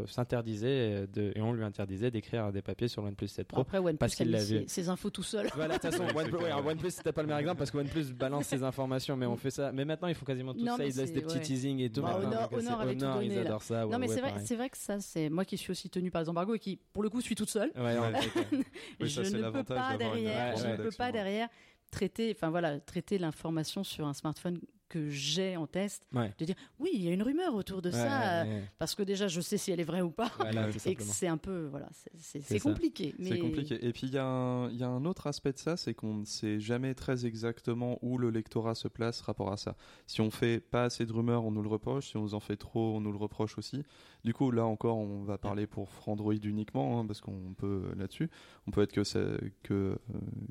s'interdisait 0.08 1.08
euh, 1.18 1.32
et 1.36 1.39
on 1.39 1.54
lui 1.54 1.64
interdisait 1.64 2.10
d'écrire 2.10 2.52
des 2.52 2.64
papiers 2.64 2.88
sur 2.88 3.04
le 3.04 3.10
OnePlus 3.10 3.28
7 3.28 3.48
Pro. 3.48 3.62
Après, 3.62 3.78
OnePlus 3.78 3.98
parce 3.98 4.16
qu'il 4.16 4.36
a 4.36 4.43
mis 4.43 4.54
l'a 4.54 4.68
ses, 4.68 4.89
infos 4.89 5.12
tout 5.12 5.22
seul. 5.22 5.48
Voilà, 5.54 5.78
de 5.78 5.82
toute 5.82 5.91
façon, 5.91 6.04
OnePlus, 6.18 6.38
ouais. 6.38 6.52
OnePlus 6.52 6.89
c'était 6.89 7.14
pas 7.14 7.22
le 7.22 7.28
meilleur 7.28 7.39
exemple 7.39 7.60
parce 7.60 7.70
que 7.70 7.78
OnePlus 7.78 8.14
balance 8.14 8.48
ses 8.48 8.64
informations, 8.64 9.16
mais 9.16 9.28
on 9.28 9.38
fait 9.38 9.52
ça. 9.52 9.72
Mais 9.72 9.86
maintenant 9.86 10.08
ils 10.08 10.16
font 10.16 10.26
quasiment 10.26 10.54
tout 10.54 10.66
Non, 10.66 10.78
ça, 10.78 10.86
ils 10.86 10.95
laissent 10.95 11.14
des 11.14 11.22
petits 11.22 11.36
ouais. 11.38 11.41
teasings 11.41 11.80
et 11.80 11.91
tout. 11.91 12.02
Bah, 12.02 12.18
maintenant, 12.20 12.48
Honor- 12.52 12.82
Honor 12.82 12.82
tout 12.82 12.95
donné, 12.95 13.26
ils 13.28 13.36
là. 13.36 13.41
adorent 13.41 13.62
ça. 13.62 13.86
non, 13.86 13.91
ouais, 13.91 13.98
mais 14.00 14.08
ouais, 14.08 14.16
c'est 14.16 14.22
vrai, 14.22 14.34
c'est 14.43 14.56
vrai 14.56 14.70
que 14.72 14.78
ça, 14.78 15.00
c'est 15.00 15.30
moi 15.30 15.45
qui 15.45 15.58
suis 15.58 15.70
aussi 15.70 15.91
tenue 15.91 16.10
par 16.10 16.24
les 16.24 16.30
embargos 16.30 16.56
et 16.56 16.60
qui, 16.60 16.80
pour 16.91 17.04
le 17.04 17.10
coup, 17.12 17.22
suis 17.22 17.36
toute 17.36 17.52
seule. 17.52 17.72
Je 17.76 19.22
ne 19.22 19.52
peux 19.52 19.64
pas 19.64 19.95
derrière, 19.95 20.58
je 20.58 20.68
ne 20.68 20.76
peux 20.78 20.89
pas 20.98 21.12
derrière 21.12 21.50
traiter, 21.91 22.34
enfin 22.36 22.50
voilà, 22.50 22.80
traiter 22.80 23.20
l'information 23.20 23.84
sur 23.84 24.08
un 24.08 24.14
smartphone 24.14 24.60
que 24.89 25.09
j'ai 25.09 25.57
en 25.57 25.67
test, 25.67 26.03
Ouais. 26.13 26.33
de 26.38 26.45
dire 26.45 26.55
oui, 26.79 26.91
il 26.93 27.01
y 27.03 27.09
a 27.09 27.11
une 27.13 27.23
rumeur 27.23 27.53
autour 27.55 27.81
de 27.81 27.89
Ouais, 27.89 27.95
ça, 27.95 28.43
ouais, 28.45 28.63
parce 28.79 28.95
que 28.95 29.03
déjà 29.03 29.27
je 29.27 29.41
sais 29.41 29.57
si 29.57 29.71
elle 29.71 29.79
est 29.79 29.83
vraie 29.85 30.01
ou 30.01 30.11
pas, 30.11 30.31
Voilà, 30.38 30.67
et 30.85 30.95
que 30.95 31.03
c'est 31.03 31.27
un 31.27 31.38
peu 31.38 31.65
voilà, 31.67 31.89
c'est- 32.19 32.59
compliqué. 32.59 33.13
Mais... 33.19 33.29
C'est 33.29 33.39
compliqué. 33.39 33.85
Et 33.85 33.91
puis 33.93 34.07
il 34.07 34.13
y, 34.13 34.17
a 34.17 34.25
un- 34.25 34.69
il 34.69 34.77
y 34.77 34.83
a 34.83 34.88
un 34.89 35.05
autre 35.05 35.27
aspect 35.27 35.53
de 35.53 35.57
ça, 35.59 35.77
c'est 35.77 35.93
qu'on 35.93 36.13
ne 36.15 36.25
sait 36.25 36.59
jamais 36.59 36.93
très 36.93 37.25
exactement 37.25 37.99
où 38.01 38.17
le 38.17 38.29
lectorat 38.29 38.75
se 38.75 38.88
place 38.88 39.21
rapport 39.21 39.51
à 39.51 39.57
ça. 39.57 39.75
Si 40.07 40.21
on 40.21 40.31
fait 40.31 40.59
pas 40.59 40.83
assez 40.85 41.05
de 41.05 41.13
rumeurs, 41.13 41.43
on 41.45 41.51
nous 41.51 41.61
le 41.61 41.69
reproche. 41.69 42.09
Si 42.09 42.17
on 42.17 42.33
en 42.33 42.39
fait 42.39 42.55
trop, 42.57 42.95
on 42.95 43.01
nous 43.01 43.11
le 43.11 43.17
reproche 43.17 43.57
aussi. 43.57 43.83
Du 44.23 44.33
coup, 44.33 44.51
là 44.51 44.65
encore, 44.65 44.97
on 44.97 45.23
va 45.23 45.38
parler 45.38 45.67
pour 45.67 45.89
Android 46.07 46.33
uniquement, 46.33 46.99
hein, 46.99 47.05
parce 47.05 47.21
qu'on 47.21 47.53
peut 47.57 47.83
là-dessus. 47.97 48.29
On 48.67 48.71
peut 48.71 48.81
être 48.81 48.91
que, 48.91 49.03
ça- 49.03 49.19
que, 49.63 49.73
euh, 49.73 49.95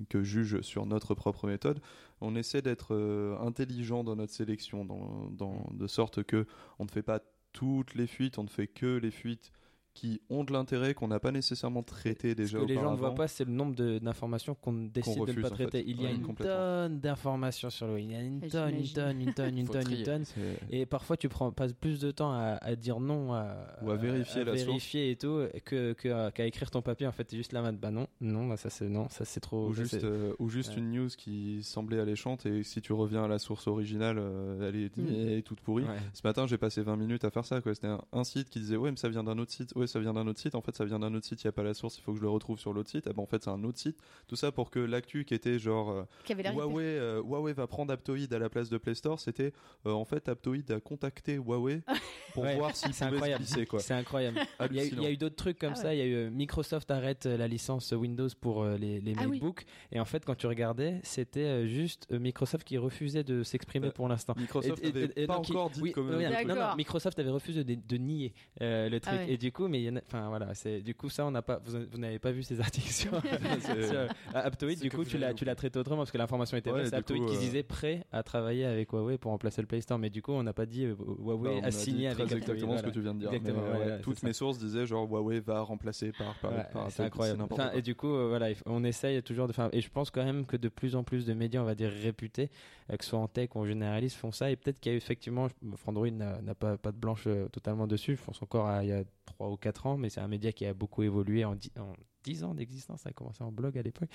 que 0.09 0.23
juge 0.23 0.61
sur 0.63 0.87
notre 0.87 1.15
propre 1.15 1.47
méthode. 1.47 1.81
On 2.21 2.35
essaie 2.37 2.63
d'être 2.63 2.95
euh, 2.95 3.37
intelligent 3.41 4.05
dans 4.05 4.17
notre 4.17 4.33
sélection, 4.33 4.85
dans, 4.85 5.29
dans- 5.31 5.69
de 5.73 5.87
sorte 5.87 6.23
que 6.23 6.47
on 6.79 6.85
ne 6.85 6.91
fait 6.91 7.03
pas 7.03 7.21
toutes 7.53 7.95
les 7.95 8.07
fuites, 8.07 8.39
on 8.39 8.45
ne 8.45 8.49
fait 8.49 8.67
que 8.69 8.97
les 8.97 9.11
fuites 9.11 9.53
qui 9.97 10.21
ont 10.29 10.45
de 10.45 10.53
l'intérêt 10.53 10.93
qu'on 10.95 11.09
n'a 11.09 11.19
pas 11.19 11.33
nécessairement 11.33 11.83
traité 11.83 12.31
Ce 12.31 12.35
déjà 12.35 12.59
que 12.61 12.65
les 12.67 12.75
gens 12.75 12.93
ne 12.93 12.97
voient 12.97 13.15
pas, 13.15 13.27
c'est 13.29 13.45
le 13.47 13.51
nombre 13.53 13.75
d'informations 13.99 14.55
qu'on 14.55 14.73
décide 14.75 15.25
de 15.25 15.33
ne 15.33 15.41
pas 15.43 15.49
en 15.53 15.57
fait. 15.57 15.67
traiter. 15.69 15.85
Il 15.87 16.01
y 16.01 16.07
a 16.07 16.11
Ouais, 16.11 16.15
une 16.15 16.35
tonne 16.35 17.01
d'informations 17.01 17.71
sur 17.71 17.87
le 17.87 17.95
web. 17.95 18.03
Il 18.05 18.13
y 18.13 18.15
a 18.15 18.21
une 18.21 18.41
tonne, 18.41 18.75
une 18.77 18.87
tonne, 18.93 19.21
une 19.23 19.33
tonne, 19.35 19.59
une 19.59 19.67
tonne, 19.69 19.91
une 19.93 20.03
tonne. 20.03 20.25
Et 20.71 20.85
parfois, 20.87 21.17
tu 21.17 21.29
prends, 21.29 21.51
passes 21.51 21.73
plus 21.73 21.99
de 21.99 22.11
temps 22.11 22.31
à, 22.33 22.59
à 22.61 22.77
dire 22.77 23.01
non 23.01 23.33
à, 23.33 23.57
Ou 23.83 23.91
à 23.91 23.97
vérifier 23.97 24.45
la 24.45 24.53
source. 24.53 24.67
vérifier 24.67 25.11
et 25.13 25.17
tout 25.17 25.47
que, 25.65 25.95
que 25.95 26.09
à- 26.09 26.31
qu'à 26.31 26.45
écrire 26.47 26.71
ton 26.71 26.83
papier. 26.83 27.07
En 27.07 27.13
fait, 27.13 27.25
t'es 27.25 27.37
juste 27.37 27.53
là, 27.53 27.73
bah 27.73 27.91
non, 27.91 28.07
non, 28.21 28.47
bah 28.49 28.57
ça 28.57 28.69
c'est 28.71 28.89
non, 28.89 29.09
ça 29.09 29.25
c'est 29.25 29.41
trop. 29.41 29.69
ou 29.69 29.75
ça, 29.75 29.83
juste, 29.83 30.05
euh, 30.05 30.33
ou 30.39 30.49
juste 30.49 30.73
Ouais. 30.75 30.79
une 30.79 30.93
news 30.93 31.09
qui 31.17 31.63
semblait 31.63 31.99
alléchante 32.01 32.45
et 32.47 32.63
si 32.63 32.81
tu 32.83 32.93
reviens 32.93 33.25
à 33.25 33.29
la 33.29 33.39
source 33.39 33.67
originale, 33.67 34.17
euh, 34.19 34.69
elle, 34.69 34.77
est, 34.77 34.97
Mm. 34.97 35.07
elle 35.09 35.29
est 35.39 35.43
toute 35.43 35.61
pourrie. 35.61 35.85
Ouais. 35.85 35.97
Ce 36.13 36.21
matin, 36.25 36.47
j'ai 36.47 36.59
passé 36.59 36.83
20 36.83 36.97
minutes 36.97 37.25
à 37.25 37.31
faire 37.31 37.45
ça. 37.45 37.61
quoi. 37.61 37.75
C'était 37.75 37.87
un, 37.87 38.01
un 38.13 38.25
site 38.25 38.51
qui 38.51 38.61
disait 38.61 38.77
Ouais, 38.77 38.91
mais 38.91 38.97
ça 38.97 39.09
vient 39.09 39.25
d'un 39.25 39.39
autre 39.39 39.53
site. 39.53 39.73
Ouais, 39.77 39.86
ça 39.87 40.01
vient 40.01 40.13
d'un 40.13 40.27
autre 40.27 40.39
site. 40.41 40.55
En 40.55 40.61
fait, 40.61 40.75
ça 40.77 40.85
vient 40.85 40.99
d'un 40.99 41.15
autre 41.15 41.27
site. 41.27 41.43
Il 41.43 41.47
n'y 41.47 41.51
a 41.51 41.53
pas 41.53 41.63
la 41.63 41.75
source. 41.75 41.99
Il 41.99 42.03
faut 42.03 42.13
que 42.13 42.19
je 42.19 42.23
le 42.23 42.29
retrouve 42.29 42.59
sur 42.59 42.73
l'autre 42.73 42.91
site. 42.91 43.07
Eh 43.09 43.13
ben, 43.13 43.23
en 43.23 43.27
fait, 43.27 43.43
c'est 43.43 43.51
un 43.51 43.63
autre 43.65 43.79
site. 43.79 43.99
Tout 44.29 44.37
ça 44.37 44.53
pour 44.53 44.71
que 44.71 44.79
l'actu 44.79 45.25
qui 45.25 45.35
était 45.35 45.59
genre 45.59 45.91
euh, 45.91 46.03
qui 46.25 46.33
avait 46.33 46.49
Huawei, 46.51 46.85
euh, 46.85 47.23
Huawei 47.23 47.53
va 47.53 47.67
prendre 47.67 47.93
Aptoid 47.93 48.33
à 48.33 48.39
la 48.39 48.49
place 48.49 48.69
de 48.71 48.79
Play 48.79 48.95
Store, 48.95 49.19
c'était 49.21 49.53
euh, 49.87 49.91
en 49.93 50.05
fait 50.05 50.29
Aptoid 50.29 50.71
a 50.71 50.81
contacté 50.81 51.35
Huawei 51.35 51.83
pour 52.35 52.45
Ouais, 52.45 52.57
voir 52.57 52.75
s'il 52.77 52.93
c'est 52.93 53.05
pouvait 53.07 53.11
se 53.11 53.15
incroyable. 53.17 53.45
glisser. 53.45 53.67
Quoi. 53.67 53.81
C'est 53.81 53.95
incroyable. 53.95 54.39
Il 54.71 54.77
y 54.77 54.81
a, 54.81 54.85
il 54.85 54.89
y 54.89 54.95
a 54.97 54.99
Hallucinant. 55.01 55.09
eu 55.09 55.17
d'autres 55.17 55.37
trucs 55.37 55.59
comme 55.59 55.73
Ah 55.73 55.77
ça. 55.81 55.95
Il 55.95 55.99
y 55.99 56.03
a 56.03 56.07
eu 56.07 56.15
euh, 56.15 56.31
Microsoft 56.31 56.91
arrête 56.91 57.27
la 57.27 57.49
licence 57.49 57.93
Windows 57.93 58.29
pour 58.41 58.63
euh, 58.63 58.77
les, 58.77 59.01
les 59.01 59.15
Ah 59.19 59.23
oui. 59.29 59.39
MacBooks. 59.41 59.65
Et 59.93 60.01
en 60.01 60.05
fait, 60.05 60.25
quand 60.25 60.35
tu 60.35 60.47
regardais, 60.47 61.01
c'était 61.03 61.41
euh, 61.41 61.67
juste 61.67 62.07
euh, 62.13 62.19
Microsoft 62.19 62.65
qui 62.67 62.79
refusait 62.79 63.25
de 63.25 63.43
s'exprimer 63.43 63.89
Euh, 63.89 63.91
pour 63.91 64.09
l'instant. 64.09 64.35
Microsoft 64.37 64.83
Et- 64.85 64.89
et- 64.89 64.93
n'avait 64.93 65.13
et 65.17 65.27
pas 65.27 65.39
encore 65.39 65.71
dit 65.71 65.81
oui, 65.83 65.93
oui, 65.97 66.03
non, 66.25 66.31
truc. 66.33 66.47
non. 66.49 66.77
Microsoft 66.77 67.19
avait 67.19 67.31
refusé 67.31 67.65
de, 67.65 67.75
de 67.75 67.97
nier 67.97 68.35
euh, 68.61 68.89
le 68.89 69.01
truc. 69.01 69.15
Ah 69.19 69.25
ouais. 69.25 69.33
Et 69.33 69.37
du 69.39 69.53
coup, 69.53 69.69
mais 69.77 69.83
il 69.83 69.85
y 69.87 69.91
en 69.91 69.97
a- 69.97 70.01
enfin 70.07 70.29
voilà, 70.29 70.55
c'est 70.55 70.81
du 70.81 70.95
coup 70.95 71.09
ça, 71.11 71.27
on 71.27 71.31
n'a 71.31 71.43
pas, 71.43 71.61
vous, 71.65 71.79
vous 71.91 71.99
n'avez 71.99 72.19
pas 72.19 72.33
vu 72.33 72.43
ces 72.43 72.61
articles 72.61 72.91
sur, 72.91 73.11
sur, 73.61 73.75
euh, 73.95 74.09
Aptoid. 74.35 74.77
Du 74.81 74.91
coup, 74.91 75.05
tu 75.05 75.19
l'as, 75.19 75.35
tu 75.35 75.45
l'as 75.45 75.55
traité 75.55 75.79
autrement 75.79 75.99
parce 75.99 76.11
que 76.11 76.19
l'information 76.19 76.57
était 76.57 76.71
Ouais, 76.71 76.81
vraie. 76.81 76.89
C'est 76.91 76.97
Aptoid 76.97 77.19
coup, 77.21 77.27
qui 77.27 77.37
euh, 77.37 77.41
disait 77.41 77.63
prêt 77.63 78.05
à 78.13 78.23
travailler 78.23 78.65
avec 78.65 78.91
Huawei 78.93 79.19
pour 79.19 79.31
remplacer 79.33 79.61
le 79.61 79.67
Play 79.67 79.81
Store. 79.81 79.99
Mais 79.99 80.11
du 80.11 80.23
coup, 80.23 80.33
on 80.33 80.43
n'a 80.43 80.53
pas 80.53 80.67
dit 80.67 80.85
euh, 80.85 80.95
Bah, 80.99 81.05
Huawei 81.19 81.59
on 81.61 81.63
a 81.63 81.67
a 81.67 81.71
signé 81.71 81.99
dit 81.99 82.07
avec 82.07 82.17
très 82.17 82.23
Aptoid, 82.25 82.39
exactement 82.39 82.67
voilà. 82.73 82.83
ce 82.83 82.87
que 82.87 82.93
tu 82.95 83.01
viens 83.03 83.15
de 83.15 83.19
dire. 83.21 83.33
Exactement, 83.33 83.63
Mais, 83.67 83.73
ouais, 83.79 83.85
ouais, 83.87 83.93
ouais, 83.93 84.01
toutes 84.01 84.19
ça. 84.19 84.27
mes 84.27 84.33
sources 84.33 84.59
disaient 84.59 84.87
genre 84.87 85.07
Huawei 85.09 85.41
va 85.41 85.61
remplacer 85.61 86.13
par, 86.13 86.35
par, 86.39 86.53
Ouais, 86.53 86.65
par 86.73 86.91
c'est 86.91 87.03
incroyable. 87.03 87.39
n'importe 87.41 87.61
Enfin, 87.61 87.71
quoi. 87.71 87.79
et 87.79 87.83
du 87.83 87.95
coup, 87.95 88.09
voilà, 88.29 88.49
on 88.67 88.85
essaye 88.85 89.23
toujours 89.23 89.47
de 89.49 89.53
faire. 89.53 89.69
Et 89.73 89.81
je 89.81 89.91
pense 89.91 90.11
quand 90.11 90.25
même 90.25 90.47
que 90.47 90.57
de 90.57 90.69
plus 90.69 90.97
en 90.97 91.05
plus 91.05 91.27
de 91.27 91.35
médias, 91.35 91.61
on 91.61 91.65
va 91.65 91.75
dire 91.75 91.91
réputés, 91.91 92.51
que 92.89 93.05
ce 93.05 93.11
soit 93.11 93.19
en 93.19 93.29
tech 93.29 93.51
ou 93.55 93.61
en 93.61 93.67
généraliste, 93.67 94.17
font 94.17 94.33
ça. 94.33 94.51
Et 94.51 94.57
peut-être 94.57 94.81
qu'il 94.81 94.91
y 94.91 94.95
a 94.95 94.97
eu 94.97 94.99
effectivement, 94.99 95.49
Frandroid 95.77 96.11
n'a 96.11 96.55
pas, 96.55 96.77
pas 96.77 96.93
de 96.93 96.97
blanche 96.97 97.29
totalement 97.53 97.87
dessus. 97.87 98.17
Je 98.17 98.23
pense 98.25 98.41
encore 98.43 98.67
à 98.67 98.83
il 98.85 98.89
y 98.91 98.93
a 98.93 99.03
3 99.27 99.51
ou 99.51 99.57
4 99.57 99.87
ans, 99.87 99.97
mais 99.97 100.09
c'est 100.09 100.21
un 100.21 100.29
média 100.29 100.53
qui 100.53 100.65
a 100.67 100.75
beaucoup 100.75 101.03
évolué 101.03 101.45
en 101.45 101.55
10, 101.55 101.73
en 101.79 101.93
10 102.25 102.45
ans 102.45 102.55
d'existence. 102.55 103.03
Ça 103.03 103.11
a 103.11 103.13
commencé 103.13 103.45
en 103.45 103.53
blog 103.53 103.77
à 103.79 103.83
l'époque. 103.83 104.09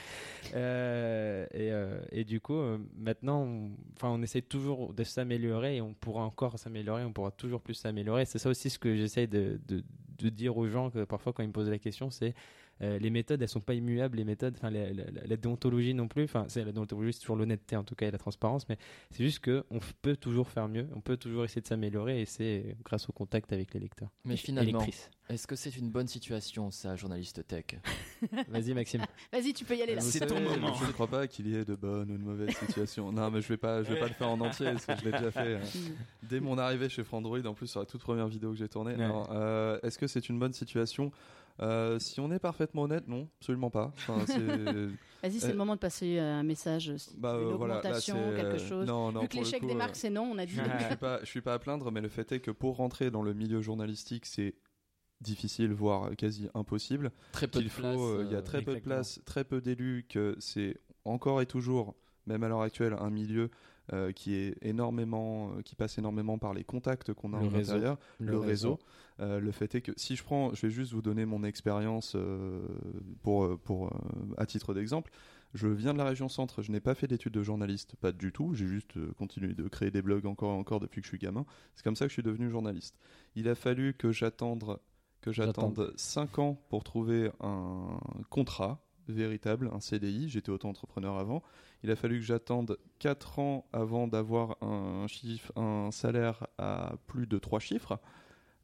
Euh, 0.53 1.45
et, 1.51 1.71
euh, 1.71 2.01
et 2.11 2.23
du 2.23 2.41
coup, 2.41 2.55
euh, 2.55 2.77
maintenant, 2.95 3.43
on, 3.43 3.71
on 4.03 4.21
essaie 4.21 4.41
toujours 4.41 4.93
de 4.93 5.03
s'améliorer 5.03 5.77
et 5.77 5.81
on 5.81 5.93
pourra 5.93 6.23
encore 6.23 6.57
s'améliorer, 6.57 7.03
on 7.05 7.13
pourra 7.13 7.31
toujours 7.31 7.61
plus 7.61 7.75
s'améliorer. 7.75 8.25
C'est 8.25 8.39
ça 8.39 8.49
aussi 8.49 8.69
ce 8.69 8.79
que 8.79 8.95
j'essaie 8.95 9.27
de, 9.27 9.59
de 9.67 10.29
dire 10.29 10.57
aux 10.57 10.67
gens 10.67 10.89
que 10.89 11.03
parfois 11.03 11.33
quand 11.33 11.43
ils 11.43 11.47
me 11.47 11.53
posent 11.53 11.69
la 11.69 11.79
question, 11.79 12.09
c'est 12.09 12.33
euh, 12.81 12.97
les 12.99 13.09
méthodes, 13.09 13.41
elles 13.41 13.47
sont 13.49 13.59
pas 13.61 13.73
immuables. 13.73 14.17
Les 14.17 14.23
méthodes, 14.23 14.55
enfin, 14.57 14.69
la, 14.69 14.91
la- 14.93 15.03
la- 15.11 15.25
la 15.27 15.37
déontologie 15.37 15.93
non 15.93 16.07
plus. 16.07 16.23
Enfin, 16.23 16.45
c'est 16.47 16.63
la 16.65 16.71
déontologie, 16.71 17.13
c'est 17.13 17.19
toujours 17.21 17.35
l'honnêteté 17.35 17.75
en 17.75 17.83
tout 17.83 17.95
cas 17.95 18.07
et 18.07 18.11
la 18.11 18.17
transparence, 18.17 18.67
mais 18.69 18.77
c'est 19.11 19.23
juste 19.23 19.39
que 19.39 19.63
on 19.69 19.79
peut 20.01 20.15
toujours 20.15 20.49
faire 20.49 20.67
mieux, 20.67 20.87
on 20.95 21.01
peut 21.01 21.17
toujours 21.17 21.43
essayer 21.45 21.61
de 21.61 21.67
s'améliorer 21.67 22.21
et 22.21 22.25
c'est 22.25 22.75
grâce 22.83 23.07
au 23.09 23.11
contact 23.11 23.51
avec 23.53 23.73
les 23.73 23.79
lecteurs. 23.79 24.09
Mais 24.25 24.35
finalement, 24.37 24.85
est-ce 25.29 25.47
que 25.47 25.55
c'est 25.55 25.75
une 25.77 25.89
bonne 25.91 26.07
situation, 26.07 26.71
ça, 26.71 26.95
journaliste 26.95 27.45
tech? 27.47 27.65
Vas-y, 28.49 28.73
Maxime. 28.73 29.01
Vas-y, 29.31 29.53
tu 29.53 29.63
peux 29.65 29.75
y 29.75 29.81
aller 29.81 29.95
là. 29.95 30.01
C'est 30.01 30.25
ton 30.25 30.39
moment. 30.41 30.73
Je 30.73 30.85
ne 30.85 30.91
crois 30.91 31.07
pas 31.07 31.27
qu'il 31.27 31.47
y 31.47 31.55
ait 31.55 31.65
de 31.65 31.75
bonnes 31.75 32.11
ou 32.11 32.17
de 32.17 32.23
mauvaises 32.23 32.55
situations. 32.57 33.11
non, 33.11 33.29
mais 33.31 33.41
je 33.41 33.47
vais 33.47 33.57
pas, 33.57 33.83
je 33.83 33.93
vais 33.93 33.99
pas 33.99 34.07
le 34.07 34.13
faire 34.13 34.29
en 34.29 34.39
entier 34.41 34.65
parce 34.65 34.85
que 34.85 34.93
je 34.97 35.05
l'ai 35.05 35.11
déjà 35.11 35.31
fait. 35.31 35.39
euh, 35.55 35.59
Mm. 35.71 36.27
Dès 36.27 36.39
mon 36.39 36.57
arrivée 36.57 36.89
chez 36.89 37.03
Frandroid, 37.03 37.39
en 37.45 37.53
plus 37.53 37.67
sur 37.67 37.79
la 37.79 37.85
toute 37.85 38.01
première 38.01 38.27
vidéo 38.27 38.51
que 38.51 38.57
j'ai 38.57 38.67
tournée. 38.67 38.95
Ouais. 38.95 39.09
Euh, 39.31 39.79
Est-ce 39.83 39.97
que 39.97 40.05
c'est 40.07 40.27
une 40.29 40.37
bonne 40.39 40.53
situation? 40.53 41.11
Euh, 41.59 41.99
Si 41.99 42.19
on 42.19 42.31
est 42.31 42.39
parfaitement 42.39 42.83
honnête, 42.83 43.07
non, 43.07 43.27
absolument 43.39 43.69
pas. 43.69 43.91
Enfin, 43.95 44.17
Vas-y, 45.23 45.39
c'est 45.39 45.47
Euh, 45.47 45.51
le 45.51 45.57
moment 45.57 45.75
de 45.75 45.79
passer 45.79 46.17
euh, 46.17 46.39
un 46.39 46.43
message, 46.43 46.91
bah, 47.17 47.35
une 47.39 47.49
euh, 47.49 47.53
voilà, 47.55 47.75
là, 47.75 47.79
augmentation, 47.81 48.15
quelque 48.35 48.55
euh, 48.55 48.57
chose. 48.69 48.87
Non, 48.87 49.11
non, 49.11 49.21
Vu 49.21 49.27
que 49.27 49.35
le 49.37 49.43
l'échec 49.43 49.63
des 49.65 49.73
euh, 49.73 49.75
marques, 49.75 49.95
c'est 49.95 50.09
non, 50.09 50.23
on 50.23 50.37
a 50.37 50.45
dit. 50.45 50.55
je 50.55 50.85
suis 50.87 50.95
pas, 50.97 51.19
je 51.21 51.25
suis 51.25 51.41
pas 51.41 51.53
à 51.53 51.59
plaindre, 51.59 51.91
mais 51.91 52.01
le 52.01 52.09
fait 52.09 52.31
est 52.31 52.39
que 52.39 52.51
pour 52.51 52.77
rentrer 52.77 53.11
dans 53.11 53.21
le 53.21 53.33
milieu 53.33 53.61
journalistique, 53.61 54.25
c'est 54.25 54.55
difficile, 55.19 55.71
voire 55.73 56.15
quasi 56.15 56.49
impossible. 56.55 57.11
Très 57.31 57.47
peu 57.47 57.61
de 57.61 57.69
faut, 57.69 57.81
place. 57.81 57.97
euh, 57.99 58.23
il 58.25 58.31
y 58.31 58.35
a 58.35 58.39
euh, 58.39 58.41
très 58.41 58.61
peu 58.63 58.73
de 58.73 58.79
place, 58.79 59.19
très 59.25 59.43
peu 59.43 59.61
d'élus, 59.61 60.05
que 60.09 60.35
c'est 60.39 60.77
encore 61.05 61.41
et 61.41 61.45
toujours, 61.45 61.95
même 62.25 62.43
à 62.43 62.47
l'heure 62.49 62.61
actuelle, 62.61 62.95
un 62.99 63.11
milieu 63.11 63.51
euh, 63.93 64.11
qui 64.11 64.35
est 64.35 64.55
énormément, 64.61 65.51
euh, 65.51 65.61
qui 65.63 65.75
passe 65.75 65.97
énormément 65.97 66.37
par 66.37 66.53
les 66.53 66.63
contacts 66.63 67.13
qu'on 67.13 67.33
a 67.33 67.41
Le 67.41 67.47
en 67.47 67.49
réseau. 67.49 67.71
intérieur, 67.73 67.99
le, 68.19 68.37
réseau. 68.37 68.79
Euh, 69.19 69.39
le 69.39 69.51
fait 69.51 69.75
est 69.75 69.81
que 69.81 69.91
si 69.97 70.15
je 70.15 70.23
prends, 70.23 70.53
je 70.53 70.67
vais 70.67 70.71
juste 70.71 70.93
vous 70.93 71.01
donner 71.01 71.25
mon 71.25 71.43
expérience 71.43 72.15
pour, 73.23 73.59
pour, 73.59 73.91
à 74.37 74.45
titre 74.45 74.73
d'exemple. 74.73 75.11
Je 75.53 75.67
viens 75.67 75.93
de 75.93 75.97
la 75.97 76.05
région 76.05 76.29
centre, 76.29 76.61
je 76.61 76.71
n'ai 76.71 76.79
pas 76.79 76.95
fait 76.95 77.07
d'études 77.07 77.33
de 77.33 77.43
journaliste, 77.43 77.95
pas 77.97 78.13
du 78.13 78.31
tout, 78.31 78.53
j'ai 78.53 78.67
juste 78.67 78.93
continué 79.15 79.53
de 79.53 79.67
créer 79.67 79.91
des 79.91 80.01
blogs 80.01 80.25
encore 80.25 80.53
et 80.55 80.57
encore 80.57 80.79
depuis 80.79 81.01
que 81.01 81.05
je 81.05 81.09
suis 81.09 81.17
gamin. 81.17 81.45
C'est 81.75 81.83
comme 81.83 81.97
ça 81.97 82.05
que 82.05 82.09
je 82.09 82.13
suis 82.13 82.23
devenu 82.23 82.49
journaliste. 82.49 82.97
Il 83.35 83.49
a 83.49 83.55
fallu 83.55 83.93
que 83.93 84.11
j'attende 84.11 84.79
que 85.19 85.31
j'attende 85.31 85.93
5 85.97 86.39
ans 86.39 86.61
pour 86.69 86.83
trouver 86.83 87.31
un 87.41 87.99
contrat 88.29 88.83
véritable, 89.11 89.69
un 89.73 89.79
CDI, 89.79 90.29
j'étais 90.29 90.49
auto-entrepreneur 90.49 91.17
avant. 91.17 91.43
Il 91.83 91.91
a 91.91 91.95
fallu 91.95 92.19
que 92.19 92.25
j'attende 92.25 92.77
4 92.99 93.39
ans 93.39 93.65
avant 93.73 94.07
d'avoir 94.07 94.57
un 94.61 95.05
un 95.55 95.89
salaire 95.91 96.47
à 96.57 96.95
plus 97.07 97.27
de 97.27 97.37
3 97.37 97.59
chiffres. 97.59 97.99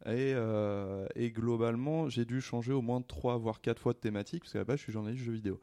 Et, 0.05 0.33
euh, 0.35 1.07
et 1.15 1.31
globalement, 1.31 2.07
j'ai 2.09 2.25
dû 2.25 2.39
changer 2.41 2.73
au 2.73 2.81
moins 2.81 3.01
3 3.01 3.37
voire 3.37 3.61
4 3.61 3.79
fois 3.79 3.93
de 3.93 3.97
thématique, 3.97 4.43
parce 4.43 4.53
qu'à 4.53 4.59
la 4.59 4.65
base, 4.65 4.77
je 4.77 4.83
suis 4.83 4.93
journaliste 4.93 5.23
jeux 5.23 5.33
vidéo. 5.33 5.59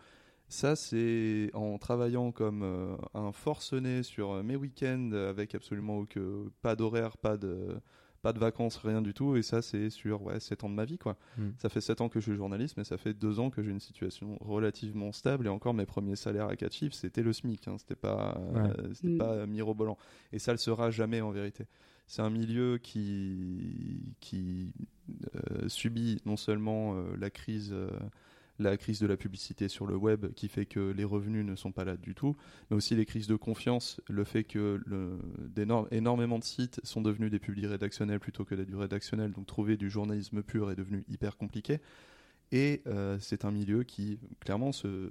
Ça, 0.48 0.76
c'est 0.76 1.50
en 1.54 1.78
travaillant 1.78 2.30
comme 2.32 2.62
euh, 2.62 2.96
un 3.14 3.32
forcené 3.32 4.02
sur 4.02 4.42
mes 4.44 4.56
week-ends 4.56 5.12
avec 5.12 5.54
absolument 5.54 5.98
aucun, 5.98 6.20
pas 6.62 6.76
d'horaire, 6.76 7.16
pas 7.16 7.36
de, 7.36 7.80
pas 8.24 8.32
de 8.32 8.38
vacances, 8.40 8.78
rien 8.78 9.02
du 9.02 9.12
tout. 9.14 9.36
Et 9.36 9.42
ça, 9.42 9.62
c'est 9.62 9.90
sur 9.90 10.22
ouais, 10.22 10.40
7 10.40 10.64
ans 10.64 10.68
de 10.70 10.74
ma 10.74 10.84
vie. 10.86 10.98
quoi. 10.98 11.16
Hmm. 11.38 11.50
Ça 11.58 11.68
fait 11.68 11.80
7 11.80 12.00
ans 12.00 12.08
que 12.08 12.18
je 12.20 12.24
suis 12.30 12.36
journaliste, 12.36 12.76
mais 12.76 12.82
ça 12.84 12.96
fait 12.96 13.14
2 13.14 13.38
ans 13.38 13.50
que 13.50 13.62
j'ai 13.62 13.70
une 13.70 13.78
situation 13.80 14.36
relativement 14.40 15.12
stable. 15.12 15.46
Et 15.46 15.50
encore, 15.50 15.74
mes 15.74 15.86
premiers 15.86 16.16
salaires 16.16 16.48
à 16.48 16.56
4 16.56 16.72
chiffres, 16.72 16.94
c'était 16.96 17.22
le 17.22 17.32
SMIC. 17.32 17.68
Hein, 17.68 17.76
c'était 17.78 17.94
pas, 17.94 18.36
Ouais. 18.54 18.60
euh, 18.78 18.94
c'était 18.94 19.08
Hmm. 19.14 19.18
pas 19.18 19.46
mirobolant. 19.46 19.96
Et 20.32 20.38
ça 20.40 20.50
le 20.52 20.58
sera 20.58 20.90
jamais 20.90 21.20
en 21.20 21.30
vérité. 21.30 21.66
C'est 22.06 22.22
un 22.22 22.30
milieu 22.30 22.78
qui, 22.78 24.14
qui 24.20 24.72
euh, 25.36 25.68
subit 25.68 26.20
non 26.26 26.36
seulement 26.36 26.96
euh, 26.96 27.16
la 27.18 27.30
crise. 27.30 27.74
La 28.58 28.76
crise 28.76 29.00
de 29.00 29.06
la 29.06 29.16
publicité 29.16 29.68
sur 29.68 29.86
le 29.86 29.96
web 29.96 30.32
qui 30.34 30.48
fait 30.48 30.66
que 30.66 30.92
les 30.92 31.04
revenus 31.04 31.44
ne 31.44 31.56
sont 31.56 31.72
pas 31.72 31.84
là 31.84 31.96
du 31.96 32.14
tout, 32.14 32.36
mais 32.70 32.76
aussi 32.76 32.94
les 32.94 33.04
crises 33.04 33.26
de 33.26 33.36
confiance, 33.36 34.00
le 34.08 34.24
fait 34.24 34.44
que 34.44 34.80
énormément 35.90 36.38
de 36.38 36.44
sites 36.44 36.80
sont 36.84 37.02
devenus 37.02 37.30
des 37.30 37.38
publics 37.38 37.66
rédactionnels 37.66 38.20
plutôt 38.20 38.44
que 38.44 38.54
du 38.54 38.76
rédactionnel, 38.76 39.32
donc 39.32 39.46
trouver 39.46 39.76
du 39.76 39.90
journalisme 39.90 40.42
pur 40.42 40.70
est 40.70 40.76
devenu 40.76 41.04
hyper 41.08 41.36
compliqué. 41.36 41.80
Et 42.52 42.82
euh, 42.86 43.16
c'est 43.20 43.44
un 43.44 43.50
milieu 43.50 43.82
qui 43.82 44.20
clairement 44.38 44.70
se 44.70 45.08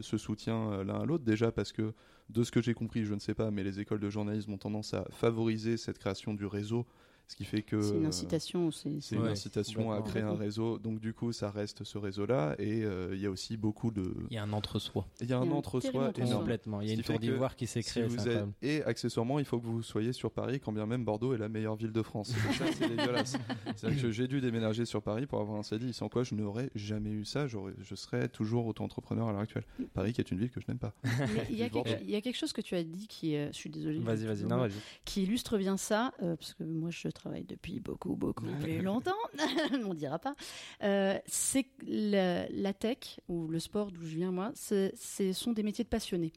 soutient 0.00 0.72
euh, 0.72 0.84
l'un 0.84 1.00
à 1.00 1.04
l'autre, 1.04 1.22
déjà 1.22 1.52
parce 1.52 1.70
que 1.70 1.92
de 2.30 2.42
ce 2.42 2.50
que 2.50 2.62
j'ai 2.62 2.74
compris, 2.74 3.04
je 3.04 3.14
ne 3.14 3.20
sais 3.20 3.34
pas, 3.34 3.50
mais 3.50 3.62
les 3.62 3.78
écoles 3.78 4.00
de 4.00 4.10
journalisme 4.10 4.52
ont 4.52 4.58
tendance 4.58 4.94
à 4.94 5.04
favoriser 5.10 5.76
cette 5.76 5.98
création 5.98 6.34
du 6.34 6.46
réseau 6.46 6.86
Ce 7.28 7.36
qui 7.36 7.44
fait 7.44 7.62
que 7.62 7.80
C'est 7.80 7.94
une 7.94 8.04
euh, 8.04 8.08
incitation. 8.08 8.70
C'est 8.70 9.00
c'est 9.00 9.16
une 9.16 9.26
incitation 9.26 9.90
à 9.90 10.02
créer 10.02 10.22
un 10.22 10.34
réseau. 10.34 10.78
Donc 10.78 11.00
du 11.00 11.14
coup, 11.14 11.32
ça 11.32 11.50
reste 11.50 11.82
ce 11.84 11.96
réseau-là. 11.96 12.54
Et 12.58 12.84
euh, 12.84 13.14
il 13.14 13.20
y 13.20 13.26
a 13.26 13.30
aussi 13.30 13.56
beaucoup 13.56 13.90
de... 13.90 14.02
Il 14.30 14.34
y 14.34 14.38
a 14.38 14.42
un 14.42 14.52
entre-soi. 14.52 15.06
Il 15.20 15.28
y 15.30 15.32
a 15.32 15.36
Il 15.36 15.38
y 15.38 15.48
un 15.48 15.50
a 15.50 15.54
un 15.54 15.56
entre-soi. 15.56 16.12
Complètement. 16.12 16.80
Il 16.82 16.88
y 16.88 16.90
a 16.90 16.94
une 16.94 17.02
tour 17.02 17.18
d'ivoire 17.18 17.56
qui 17.56 17.66
s'est 17.66 17.80
Si 17.80 17.88
créée. 17.90 18.06
c'est 18.08 18.14
êtes- 18.14 18.20
incroyable. 18.20 18.52
Et 18.60 18.82
accessoirement, 18.84 19.38
il 19.38 19.46
faut 19.46 19.58
que 19.58 19.64
vous 19.66 19.82
soyez 19.82 20.12
sur 20.12 20.30
Paris, 20.30 20.60
quand 20.60 20.72
bien 20.72 20.84
même 20.84 21.04
Bordeaux 21.04 21.32
est 21.34 21.38
la 21.38 21.48
meilleure 21.48 21.76
ville 21.76 21.92
de 21.92 22.02
France. 22.02 22.32
Ça, 22.58 22.64
c'est 22.78 22.88
dégueulasse. 22.88 23.36
C'est-à-dire 23.76 24.02
que 24.02 24.10
j'ai 24.10 24.28
dû 24.28 24.40
déménager 24.42 24.84
sur 24.84 25.02
Paris 25.02 25.24
pour 25.26 25.40
avoir 25.40 25.58
un 25.58 25.62
CDI, 25.62 25.94
sans 25.94 26.08
quoi 26.10 26.24
je 26.24 26.34
n'aurais 26.34 26.70
jamais 26.74 27.10
eu 27.10 27.24
ça. 27.24 27.46
Je 27.46 27.94
serais 27.94 28.28
toujours 28.28 28.66
auto-entrepreneur 28.66 29.28
à 29.28 29.32
l'heure 29.32 29.40
actuelle. 29.40 29.64
Paris, 29.94 30.12
qui 30.12 30.20
est 30.20 30.30
une 30.30 30.38
ville 30.38 30.50
que 30.50 30.60
je 30.60 30.66
n'aime 30.68 30.78
pas. 30.78 30.92
Mais 31.04 31.46
il 31.50 31.56
y, 31.56 31.62
a 31.62 31.68
quelque, 31.70 32.02
il 32.02 32.10
y 32.10 32.16
a 32.16 32.20
quelque 32.20 32.36
chose 32.36 32.52
que 32.52 32.60
tu 32.60 32.74
as 32.74 32.84
dit 32.84 33.06
qui, 33.08 33.36
euh, 33.36 33.46
je 33.52 33.56
suis 33.56 33.70
désolée, 33.70 34.00
Vas-y, 34.00 34.26
vas-y. 34.26 34.44
Qui 35.06 35.22
illustre 35.22 35.56
bien 35.56 35.76
ça, 35.78 36.12
euh, 36.22 36.36
parce 36.36 36.52
que 36.54 36.64
moi 36.64 36.90
je 36.90 37.08
travaille 37.08 37.21
depuis 37.30 37.80
beaucoup, 37.80 38.14
beaucoup 38.16 38.46
plus 38.60 38.80
longtemps, 38.82 39.12
on 39.86 39.94
dira 39.94 40.18
pas. 40.18 40.34
Euh, 40.82 41.18
c'est 41.26 41.66
la, 41.86 42.48
la 42.48 42.72
tech 42.72 43.20
ou 43.28 43.48
le 43.48 43.58
sport 43.58 43.90
d'où 43.92 44.02
je 44.04 44.16
viens 44.16 44.30
moi, 44.32 44.52
ce 44.54 44.90
sont 45.32 45.52
des 45.52 45.62
métiers 45.62 45.84
de 45.84 45.88
passionnés. 45.88 46.32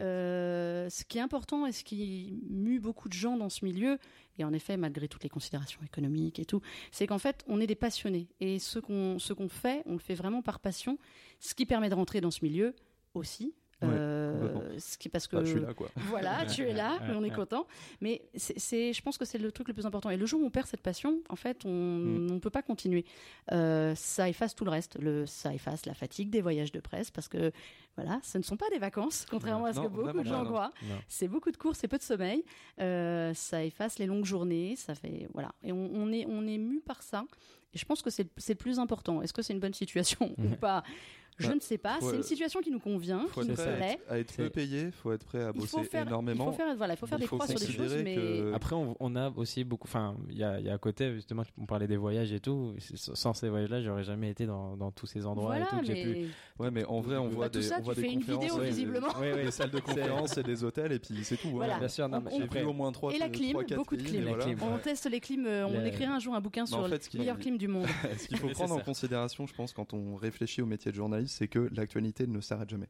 Euh, 0.00 0.88
ce 0.90 1.04
qui 1.04 1.18
est 1.18 1.20
important 1.20 1.66
et 1.66 1.72
ce 1.72 1.84
qui 1.84 2.38
mue 2.48 2.80
beaucoup 2.80 3.08
de 3.08 3.14
gens 3.14 3.36
dans 3.36 3.48
ce 3.50 3.64
milieu, 3.64 3.98
et 4.38 4.44
en 4.44 4.52
effet 4.52 4.76
malgré 4.76 5.08
toutes 5.08 5.22
les 5.22 5.28
considérations 5.30 5.80
économiques 5.84 6.38
et 6.38 6.44
tout, 6.44 6.60
c'est 6.90 7.06
qu'en 7.06 7.18
fait 7.18 7.44
on 7.48 7.60
est 7.60 7.66
des 7.66 7.74
passionnés 7.74 8.28
et 8.40 8.58
ce 8.58 8.78
qu'on 8.78 9.18
ce 9.18 9.32
qu'on 9.32 9.48
fait, 9.48 9.82
on 9.86 9.92
le 9.94 9.98
fait 9.98 10.14
vraiment 10.14 10.42
par 10.42 10.60
passion, 10.60 10.98
ce 11.40 11.54
qui 11.54 11.66
permet 11.66 11.88
de 11.88 11.94
rentrer 11.94 12.20
dans 12.20 12.30
ce 12.30 12.44
milieu 12.44 12.74
aussi. 13.14 13.54
Ouais, 13.82 13.88
Euh. 13.92 14.15
Ce 14.78 14.98
qui 14.98 15.08
parce 15.08 15.26
que 15.26 15.36
Bah, 15.36 15.44
je 15.44 15.50
suis 15.50 15.60
là, 15.60 15.74
quoi. 15.74 15.88
voilà, 16.08 16.46
tu 16.46 16.62
es 16.62 16.72
là, 16.72 16.98
on 17.14 17.22
est 17.24 17.30
content. 17.30 17.66
Mais 18.00 18.22
c'est, 18.34 18.92
je 18.92 19.02
pense 19.02 19.18
que 19.18 19.24
c'est 19.24 19.38
le 19.38 19.50
truc 19.52 19.68
le 19.68 19.74
plus 19.74 19.86
important. 19.86 20.10
Et 20.10 20.16
le 20.16 20.26
jour 20.26 20.40
où 20.40 20.46
on 20.46 20.50
perd 20.50 20.66
cette 20.66 20.80
passion, 20.82 21.20
en 21.28 21.36
fait, 21.36 21.64
on 21.64 21.70
Mm. 21.96 22.26
ne 22.34 22.38
peut 22.38 22.50
pas 22.50 22.62
continuer. 22.62 23.04
Euh, 23.52 23.94
ça 23.94 24.28
efface 24.28 24.54
tout 24.54 24.64
le 24.64 24.70
reste. 24.70 24.98
Le, 25.00 25.26
ça 25.26 25.52
efface 25.54 25.86
la 25.86 25.94
fatigue 25.94 26.30
des 26.30 26.40
voyages 26.42 26.72
de 26.72 26.80
presse 26.80 27.10
parce 27.10 27.28
que, 27.28 27.52
voilà, 27.96 28.20
ce 28.22 28.36
ne 28.38 28.42
sont 28.42 28.56
pas 28.56 28.68
des 28.70 28.78
vacances, 28.78 29.24
contrairement 29.30 29.66
à 29.66 29.72
ce 29.72 29.80
que 29.80 29.88
beaucoup 29.88 30.20
de 30.20 30.26
gens 30.28 30.44
croient. 30.44 30.72
C'est 31.08 31.28
beaucoup 31.28 31.50
de 31.50 31.56
courses 31.56 31.82
et 31.84 31.88
peu 31.88 31.98
de 31.98 32.02
sommeil. 32.02 32.44
Euh, 32.80 33.32
ça 33.34 33.64
efface 33.64 33.98
les 33.98 34.06
longues 34.06 34.24
journées. 34.26 34.76
Ça 34.76 34.94
fait, 34.94 35.28
voilà. 35.32 35.52
Et 35.62 35.72
on, 35.72 35.90
on 35.94 36.12
est, 36.12 36.26
on 36.26 36.46
est 36.46 36.58
mu 36.58 36.80
par 36.80 37.02
ça. 37.02 37.24
Et 37.74 37.78
je 37.78 37.84
pense 37.84 38.00
que 38.02 38.10
c'est, 38.10 38.26
c'est 38.36 38.54
le 38.54 38.58
plus 38.58 38.78
important. 38.78 39.20
Est-ce 39.22 39.32
que 39.32 39.42
c'est 39.42 39.52
une 39.52 39.60
bonne 39.60 39.74
situation 39.74 40.34
ou 40.38 40.56
pas? 40.56 40.82
Je 41.38 41.48
Bah, 41.48 41.54
ne 41.54 41.60
sais 41.60 41.76
pas. 41.78 41.98
faut- 42.00 42.10
C'est 42.10 42.16
une 42.16 42.22
situation 42.22 42.60
qui 42.60 42.70
nous 42.70 42.78
convient, 42.78 43.26
faut 43.28 43.42
qui 43.42 43.50
être 43.50 43.56
prêt 43.56 43.66
à 43.82 43.90
être, 43.92 44.02
à 44.10 44.18
être 44.18 44.36
peu 44.36 44.48
payé, 44.50 44.90
faut 44.90 45.12
être 45.12 45.24
prêt 45.24 45.42
à 45.42 45.50
Il 45.54 45.58
bosser 45.60 45.76
faut 45.76 45.84
faire, 45.84 46.06
énormément. 46.06 46.44
il 46.46 46.50
faut 46.50 46.56
faire, 46.56 46.76
voilà, 46.76 46.94
il 46.94 46.96
faut 46.96 47.06
faire 47.06 47.18
Il 47.18 47.22
des 47.22 47.26
faut 47.26 47.36
croix 47.36 47.46
sur 47.46 47.58
des 47.58 47.66
choses, 47.72 47.94
mais 48.02 48.54
Après, 48.54 48.74
on, 48.74 48.96
on 49.00 49.16
a 49.16 49.30
aussi 49.36 49.62
beaucoup. 49.64 49.86
Enfin, 49.86 50.16
il 50.30 50.38
y 50.38 50.44
a, 50.44 50.58
il 50.60 50.66
y 50.66 50.70
a 50.70 50.74
à 50.74 50.78
côté, 50.78 51.12
justement, 51.12 51.42
on 51.58 51.66
parlait 51.66 51.86
des 51.86 51.96
voyages 51.98 52.32
et 52.32 52.40
tout. 52.40 52.74
Sans 52.94 53.34
ces 53.34 53.48
voyages-là, 53.50 53.82
j'aurais 53.82 54.04
jamais 54.04 54.30
été 54.30 54.46
dans, 54.46 54.76
dans 54.76 54.90
tous 54.90 55.06
ces 55.06 55.26
endroits 55.26 55.46
voilà, 55.56 55.66
et 55.66 55.68
tout. 55.68 55.78
que 55.80 55.84
j'ai 55.86 56.02
pu- 56.02 56.08
mais 56.08 56.26
Ouais, 56.64 56.70
mais 56.70 56.84
en 56.86 57.00
vrai, 57.00 57.16
on 57.18 57.28
Bah, 57.28 57.34
voit 57.34 57.48
tout 57.50 57.58
des, 57.58 57.64
ça, 57.66 57.76
on 57.80 57.82
voit 57.82 57.94
tu 57.94 58.00
des 58.00 58.06
fais 58.08 58.12
une 58.14 58.20
vidéo, 58.20 58.56
ouais, 58.56 58.68
visiblement. 58.68 59.08
ouais, 59.20 59.44
des 59.44 59.50
salles 59.50 59.70
de 59.70 59.80
conférences 59.80 60.38
et 60.38 60.42
des 60.42 60.64
hôtels, 60.64 60.92
et 60.92 60.98
puis 60.98 61.14
c'est 61.22 61.36
tout. 61.36 61.50
Voilà. 61.50 61.78
Bien 61.78 61.88
sûr, 61.88 62.08
non, 62.08 62.22
mais 62.24 62.30
J'ai 62.34 62.46
pris 62.46 62.62
au 62.62 62.72
moins 62.72 62.92
3 62.92 63.12
Et 63.12 63.18
la 63.18 63.28
clim, 63.28 63.58
beaucoup 63.74 63.96
de 63.96 64.02
clim. 64.02 64.26
On 64.62 64.78
teste 64.78 65.10
les 65.10 65.20
clims, 65.20 65.46
euh, 65.46 65.66
on 65.66 65.84
écrira 65.84 66.14
un 66.14 66.18
jour 66.18 66.34
un 66.34 66.40
bouquin 66.40 66.64
sur 66.64 66.78
en 66.78 66.84
fait, 66.88 67.04
ce 67.04 67.10
qui- 67.10 67.18
le 67.18 67.22
meilleur 67.24 67.38
clim 67.38 67.58
du 67.58 67.68
monde. 67.68 67.86
Ce 68.18 68.26
qu'il 68.28 68.38
faut 68.38 68.48
prendre 68.48 68.74
en 68.74 68.80
considération, 68.80 69.46
je 69.46 69.54
pense, 69.54 69.72
quand 69.72 69.92
on 69.92 70.16
réfléchit 70.16 70.62
au 70.62 70.66
métier 70.66 70.90
de 70.90 70.96
journaliste, 70.96 71.25
c'est 71.26 71.48
que 71.48 71.68
l'actualité 71.72 72.26
ne 72.26 72.40
s'arrête 72.40 72.70
jamais. 72.70 72.88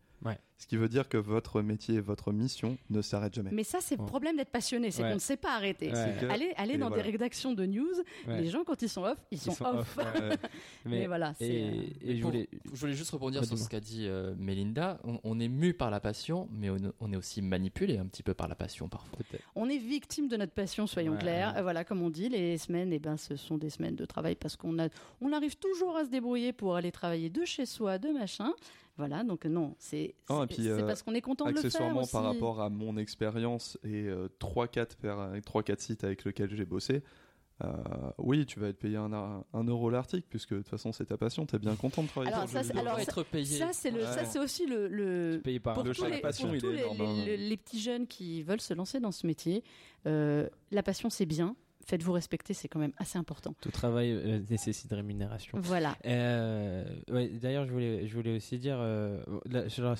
Ce 0.59 0.67
qui 0.67 0.79
veut 0.79 0.89
dire 0.89 1.09
que 1.11 1.19
votre 1.19 1.61
métier, 1.61 2.01
votre 2.01 2.33
mission 2.33 2.79
ne 2.89 3.03
s'arrête 3.03 3.35
jamais. 3.35 3.51
Mais 3.53 3.63
ça, 3.63 3.79
c'est 3.83 3.97
le 3.97 4.01
Ouais. 4.01 4.07
problème 4.09 4.37
d'être 4.39 4.51
passionné, 4.51 4.91
c'est 4.91 5.03
Ouais. 5.03 5.11
qu'on 5.11 5.17
ne 5.17 5.21
sait 5.21 5.37
pas 5.37 5.55
arrêter. 5.55 5.89
Ouais. 5.93 5.95
C'est 5.95 6.27
que- 6.27 6.33
Allez, 6.33 6.51
allez 6.57 6.75
et 6.75 6.79
dans 6.79 6.89
voilà. 6.89 7.03
des 7.03 7.11
rédactions 7.11 7.53
de 7.53 7.67
news, 7.67 7.87
Ouais. 8.27 8.41
les 8.41 8.49
gens 8.49 8.65
quand 8.65 8.81
ils 8.81 8.89
sont 8.89 9.03
off, 9.05 9.19
ils 9.31 9.39
sont, 9.39 9.51
Ils 9.51 9.55
sont 9.55 9.65
off. 9.67 9.75
off, 9.81 9.97
ouais. 9.99 10.05
Euh, 10.23 10.37
Mais, 10.87 11.07
voilà, 11.07 11.35
c'est. 11.35 11.45
euh, 11.45 11.83
Et, 12.01 12.13
et 12.13 12.17
je 12.17 12.23
Pour- 12.23 12.31
voulais. 12.31 12.49
Je 12.73 12.81
voulais 12.81 12.95
juste 12.95 13.11
rebondir 13.11 13.45
sur 13.45 13.59
ce 13.59 13.69
qu'a 13.69 13.81
dit 13.81 14.07
euh, 14.07 14.35
Mélinda. 14.39 14.99
On, 15.05 15.21
on 15.25 15.39
est 15.41 15.49
mu 15.49 15.75
par 15.75 15.91
la 15.91 16.01
passion, 16.01 16.49
mais 16.51 16.71
on, 16.71 16.77
on 17.01 17.13
est 17.13 17.17
aussi 17.17 17.43
manipulé 17.43 17.99
un 17.99 18.07
petit 18.07 18.23
peu 18.23 18.33
par 18.33 18.49
la 18.49 18.55
passion 18.55 18.89
parfois. 18.89 19.19
On 19.57 19.69
est 19.69 19.77
victime 19.79 20.27
de 20.29 20.37
notre 20.39 20.53
passion, 20.53 20.87
soyons 20.87 21.13
Ouais. 21.13 21.19
clairs. 21.19 21.55
Euh, 21.59 21.63
Voilà, 21.63 21.85
comme 21.85 22.01
on 22.01 22.09
dit, 22.11 22.29
les 22.31 22.57
semaines, 22.57 22.93
eh 22.95 22.99
ben, 22.99 23.17
ce 23.19 23.37
sont 23.37 23.59
des 23.59 23.69
semaines 23.71 23.97
de 23.97 24.05
travail 24.07 24.37
parce 24.37 24.57
qu'on 24.57 24.79
a, 24.79 24.89
on 25.21 25.33
arrive 25.33 25.57
toujours 25.57 25.97
à 25.97 26.05
se 26.07 26.11
débrouiller 26.11 26.53
pour 26.55 26.77
aller 26.77 26.93
travailler 26.93 27.29
de 27.29 27.45
chez 27.45 27.67
soi, 27.67 27.99
de 27.99 28.09
machin. 28.09 28.53
Voilà, 28.99 29.25
donc 29.25 29.45
non, 29.45 29.75
c'est 29.79 30.15
Ah, 30.29 30.47
euh, 30.59 30.87
parce 30.87 31.03
qu'on 31.03 31.15
est 31.15 31.21
content 31.21 31.45
de 31.45 31.51
le 31.51 31.57
faire 31.57 31.67
accessoirement 31.67 32.03
aussi. 32.03 32.13
par 32.13 32.23
rapport 32.25 32.61
à 32.63 32.71
mon 32.71 32.97
expérience 32.97 33.79
et 33.85 34.09
3-4 34.39 35.81
sites 35.81 36.05
avec 36.05 36.25
lesquels 36.25 36.55
j'ai 36.55 36.65
bossé, 36.65 37.03
euh, 37.65 37.73
oui, 38.19 38.45
tu 38.47 38.61
vas 38.61 38.69
être 38.69 38.79
payé 38.79 38.97
un, 38.97 39.13
un 39.13 39.65
euro 39.65 39.89
l'article, 39.91 40.27
puisque 40.29 40.53
de 40.53 40.59
toute 40.59 40.69
façon 40.69 40.93
c'est 40.93 41.07
ta 41.07 41.17
passion, 41.17 41.47
t'es 41.47 41.59
bien 41.59 41.75
content 41.77 42.03
de 42.03 42.09
travailler 42.09 42.33
Alors, 42.35 42.49
sur 42.49 42.63
ça, 42.63 42.79
alors, 42.79 42.99
être 42.99 43.23
payé. 43.23 43.59
Ça, 43.59 43.71
c'est 43.73 43.91
Ouais. 43.93 44.39
aussi 44.39 44.67
le, 44.67 44.89
le- 44.89 45.41
Payé 45.43 45.59
par 45.61 45.75
pour 45.75 45.83
le 45.85 45.93
tous 45.95 46.05
les, 46.05 46.21
passion, 46.21 46.49
pour 46.49 46.55
il 46.57 46.61
tous 46.61 46.69
est 46.69 46.73
les, 46.73 46.81
énorme, 46.83 47.01
hein. 47.01 47.25
les- 47.25 47.37
les 47.39 47.57
petits 47.57 47.81
jeunes 47.81 48.07
qui 48.07 48.43
veulent 48.43 48.61
se 48.61 48.75
lancer 48.75 49.01
dans 49.01 49.13
ce 49.13 49.27
métier. 49.27 49.63
euh, 50.07 50.49
la 50.71 50.83
passion, 50.83 51.09
c'est 51.11 51.27
bien. 51.27 51.57
Faites-vous 51.87 52.13
respecter, 52.13 52.53
c'est 52.53 52.67
quand 52.69 52.81
même 52.81 52.93
assez 52.99 53.17
important. 53.17 53.55
Tout 53.61 53.71
travail 53.71 54.11
euh, 54.11 54.41
nécessite 54.51 54.93
rémunération. 54.93 55.57
Voilà. 55.61 55.97
Euh, 56.05 56.85
ouais, 57.11 57.29
D'ailleurs, 57.29 57.65
je 57.67 57.73
voulais, 57.73 58.07
je 58.09 58.15
voulais 58.15 58.35
aussi 58.37 58.59
dire 58.59 58.77
euh, 58.81 59.23
la, 59.49 59.69
genre, 59.69 59.95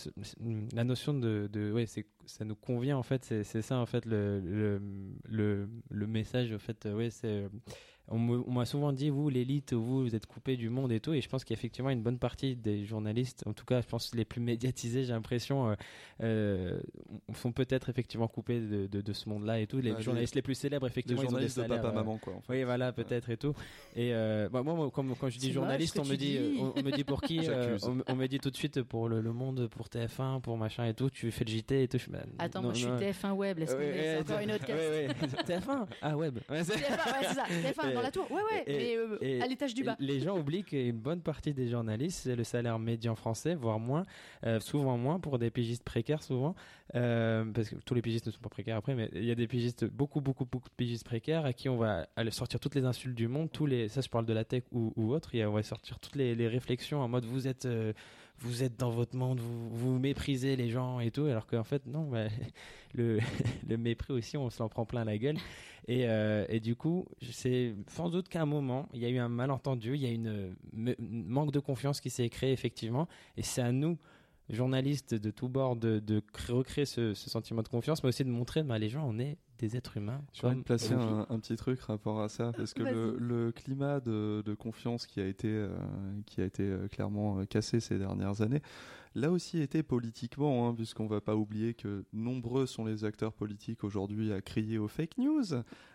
la 0.75 0.83
notion 0.85 1.15
de, 1.15 1.49
de 1.53 1.71
ouais, 1.73 1.87
ça 2.27 2.45
nous 2.45 2.57
convient 2.57 2.97
en 2.97 3.05
fait, 3.05 3.25
c'est 3.45 3.63
ça 3.63 3.79
en 3.79 3.87
fait 3.87 4.05
le 4.05 4.41
le, 4.41 4.81
le, 5.29 5.69
le 5.91 6.07
message 6.07 6.53
en 6.53 6.59
fait, 6.59 6.87
euh, 6.87 6.95
ouais, 6.95 7.11
c'est 7.11 7.45
on 8.09 8.19
m'a 8.53 8.65
souvent 8.65 8.93
dit 8.93 9.11
vous 9.11 9.29
l'élite, 9.29 9.73
vous 9.73 10.03
vous 10.03 10.15
êtes 10.15 10.27
coupé 10.27 10.57
du 10.57 10.69
monde 10.71 10.93
et 10.93 11.01
tout, 11.01 11.13
et 11.13 11.21
je 11.21 11.29
pense 11.29 11.45
qu'effectivement 11.45 11.91
une 11.91 12.03
bonne 12.03 12.19
partie 12.19 12.55
des 12.57 12.85
journalistes, 12.85 13.43
en 13.47 13.53
tout 13.53 13.65
cas, 13.65 13.81
je 13.81 13.87
pense 13.87 14.15
les 14.15 14.25
plus 14.25 14.41
médiatisés, 14.41 15.05
j'ai 15.05 15.13
l'impression, 15.13 15.71
euh, 15.71 15.75
euh, 16.23 16.81
sont 17.35 17.53
peut-être 17.53 17.89
effectivement 17.89 18.29
coupés 18.29 18.61
de, 18.61 18.87
de, 18.87 19.01
de 19.01 19.13
ce 19.13 19.29
monde-là 19.29 19.61
et 19.61 19.67
tout. 19.67 19.79
Les 19.79 19.93
Bah, 19.93 20.01
journalistes 20.01 20.35
les, 20.35 20.43
plus 20.43 20.55
célèbres, 20.55 20.87
Les 20.87 20.91
effectivement, 20.93 21.23
ils 21.23 21.25
ont 21.25 21.29
des 21.29 21.31
journalistes 21.33 21.57
de 21.59 21.63
salaires, 21.63 21.83
papa 21.83 21.93
euh, 21.95 21.99
maman 21.99 22.19
quoi. 22.19 22.35
en 22.35 22.41
fait. 22.43 22.53
oui, 22.53 22.65
voilà, 22.65 22.93
peut-être 22.93 23.31
et 23.31 23.37
tout. 23.37 23.55
Et 23.95 24.13
euh, 24.15 24.49
bah, 24.51 24.63
moi, 24.63 24.91
comme 24.91 25.15
quand 25.17 25.29
je 25.29 25.39
dis 25.39 25.53
journaliste, 25.53 25.99
on 25.99 26.05
me 26.05 26.17
dit, 26.17 26.39
on, 26.61 26.73
on 26.79 26.83
me 26.83 26.91
dit 26.93 27.05
pour 27.05 27.21
qui 27.23 27.41
euh, 27.49 27.77
on, 27.83 27.99
on 28.07 28.15
me 28.17 28.27
dit 28.29 28.39
tout 28.39 28.51
de 28.51 28.57
suite 28.57 28.83
pour 28.83 29.09
le, 29.09 29.21
le 29.21 29.33
Monde, 29.33 29.69
pour 29.69 29.87
TF1, 29.89 30.41
pour 30.41 30.57
machin 30.57 30.85
et 30.87 30.95
tout. 30.95 31.11
Tu 31.11 31.31
fais 31.31 31.45
le 31.45 31.51
JT 31.51 31.83
et 31.83 31.89
tout. 31.89 31.99
Je, 31.99 32.09
bah, 32.11 32.21
Attends, 32.39 32.61
non, 32.61 32.67
moi 32.67 32.75
je 32.75 32.79
suis 32.81 32.89
non. 32.89 32.97
TF1 32.99 33.33
Web, 33.33 33.59
laisse 33.59 33.71
Ouais, 33.73 33.77
ouais, 33.79 34.15
c'est 34.25 34.33
encore 34.33 34.43
une 34.43 34.53
autre 34.53 34.67
ouais. 34.69 35.09
TF1 35.47 35.87
Ah, 36.03 36.17
web. 36.17 36.39
Ouais, 36.49 36.65
c'est- 36.65 36.75
TF1, 36.75 36.79
ouais, 36.79 37.27
c'est 37.29 37.35
ça, 37.35 37.45
TF1 37.45 37.96
dans 37.97 38.03
la 38.03 38.11
tour. 38.11 38.31
Ouais, 38.31 38.43
ouais, 38.53 38.65
Et- 38.67 38.77
mais 38.77 38.97
euh, 38.97 39.19
et- 39.21 39.43
à 39.43 39.47
l'étage 39.47 39.75
du 39.75 39.85
bas. 39.85 39.97
Les 39.99 40.21
gens 40.21 40.39
oublient 40.39 40.65
qu'une 40.65 40.93
bonne 40.93 41.21
partie 41.21 41.53
des 41.55 41.69
journalistes, 41.69 42.21
c'est 42.25 42.37
le 42.37 42.45
salaire 42.45 42.79
médian 42.79 43.15
français, 43.15 43.55
voire 43.55 43.79
moins, 43.79 44.05
euh, 44.45 44.61
souvent 44.61 44.97
moins 44.97 45.19
pour 45.21 45.39
des 45.39 45.51
pigistes 45.51 45.83
précaires, 45.85 46.23
souvent, 46.23 46.55
euh, 46.95 47.45
parce 47.53 47.69
que 47.71 47.77
tous 47.77 47.95
les 47.95 48.03
pigistes 48.03 48.27
ne 48.27 48.33
sont 48.33 48.41
pas 48.41 48.49
précaires 48.49 48.77
après, 48.77 48.95
mais 48.95 49.11
il 49.15 49.25
y 49.25 49.31
a 49.31 49.35
des 49.35 49.47
pigistes, 49.49 49.85
beaucoup, 49.85 50.21
beaucoup, 50.21 50.45
beaucoup 50.45 50.69
de 50.69 50.75
pigistes 50.75 51.05
précaires 51.05 51.45
à 51.45 51.53
qui 51.53 51.69
on 51.69 51.77
va 51.77 52.07
sortir 52.31 52.61
toutes 52.61 52.75
les 52.75 52.85
insultes 52.85 53.15
du 53.15 53.29
monde, 53.29 53.51
tous 53.53 53.67
les, 53.67 53.89
ça 53.89 54.01
je 54.01 54.09
parle 54.09 54.27
de 54.27 54.33
la 54.33 54.45
tech 54.45 54.63
ou, 54.73 54.93
ou 54.97 55.13
autre, 55.13 55.35
et 55.35 55.45
on 55.47 55.53
va 55.53 55.63
sortir 55.63 55.99
toutes 55.99 56.17
les, 56.17 56.35
les 56.35 56.49
réflexions 56.49 57.01
en 57.01 57.09
mode 57.09 57.25
vous 57.25 57.49
êtes, 57.49 57.67
vous 58.39 58.63
êtes 58.63 58.79
dans 58.79 58.91
votre 58.91 59.17
monde, 59.17 59.41
vous, 59.41 59.69
vous 59.71 59.99
méprisez 59.99 60.57
les 60.57 60.69
gens 60.69 61.01
et 61.01 61.11
tout, 61.11 61.25
alors 61.25 61.47
qu'en 61.47 61.65
fait 61.65 61.87
non, 61.87 62.05
bah, 62.05 62.27
le, 62.95 63.77
mépris 63.77 64.13
aussi, 64.13 64.37
on 64.37 64.51
se 64.51 64.63
l'en 64.63 64.69
prend 64.69 64.87
plein 64.87 65.05
la 65.05 65.19
gueule. 65.19 65.37
Et, 65.89 66.09
euh, 66.09 66.45
et 66.49 66.61
du 66.61 66.75
coup, 66.75 67.05
c'est 67.31 67.75
sans 67.89 68.09
doute 68.11 68.29
qu'à 68.29 68.43
un 68.43 68.47
moment, 68.47 68.89
il 68.93 69.01
y 69.01 69.07
a 69.07 69.09
eu 69.09 69.19
un 69.19 69.29
malentendu, 69.29 69.95
il 69.95 70.03
y 70.03 70.07
a 70.07 70.19
me- 70.73 70.97
une 70.99 71.27
manque 71.27 71.53
de 71.53 71.61
confiance 71.61 72.01
qui 72.01 72.11
s'est 72.11 72.29
créé 72.29 72.53
effectivement, 72.53 73.07
et 73.37 73.43
c'est 73.43 73.63
à 73.63 73.71
nous 73.73 73.99
journalistes 74.51 75.15
de 75.15 75.31
tous 75.31 75.49
bords 75.49 75.77
de, 75.77 75.99
de 75.99 76.21
cré- 76.33 76.53
recréer 76.53 76.87
ce, 76.87 77.15
ce 77.15 77.29
sentiment 77.31 77.63
de 77.63 77.69
confiance, 77.69 78.03
mais 78.03 78.09
aussi 78.11 78.25
de 78.25 78.31
montrer, 78.31 78.63
bah, 78.63 78.79
les 78.79 78.89
gens, 78.89 79.05
on 79.09 79.19
est 79.19 79.39
des 79.59 79.77
êtres 79.77 79.97
humains. 79.97 80.21
Je 80.35 80.41
voudrais 80.43 80.55
comme 80.55 80.65
placer 80.65 80.93
un, 80.95 81.27
un 81.31 81.39
petit 81.41 81.57
truc 81.57 81.81
rapport 81.81 82.21
à 82.21 82.29
ça 82.29 82.53
parce 82.57 82.75
que 82.75 82.83
le, 83.19 83.53
climat 83.53 84.01
de, 84.01 84.43
de 84.45 84.55
confiance 84.55 85.07
qui 85.07 85.21
a 85.21 85.27
été 85.27 85.49
euh, 85.49 85.69
qui 86.27 86.43
a 86.43 86.45
été 86.45 86.63
euh, 86.63 86.89
clairement 86.89 87.39
euh, 87.39 87.45
cassé 87.47 87.81
ces 87.81 87.99
dernières 87.99 88.43
années, 88.43 88.61
là 89.17 89.31
aussi 89.31 89.61
été 89.61 89.83
politiquement, 89.83 90.69
hein, 90.69 90.75
puisqu'on 90.75 91.07
va 91.07 91.23
pas 91.23 91.35
oublier 91.35 91.73
que 91.73 92.05
nombreux 92.13 92.67
sont 92.67 92.85
les 92.85 93.05
acteurs 93.05 93.33
politiques 93.33 93.83
aujourd'hui 93.83 94.31
à 94.31 94.43
crier 94.43 94.77
aux 94.77 94.89
fake 94.89 95.17
news, 95.17 95.55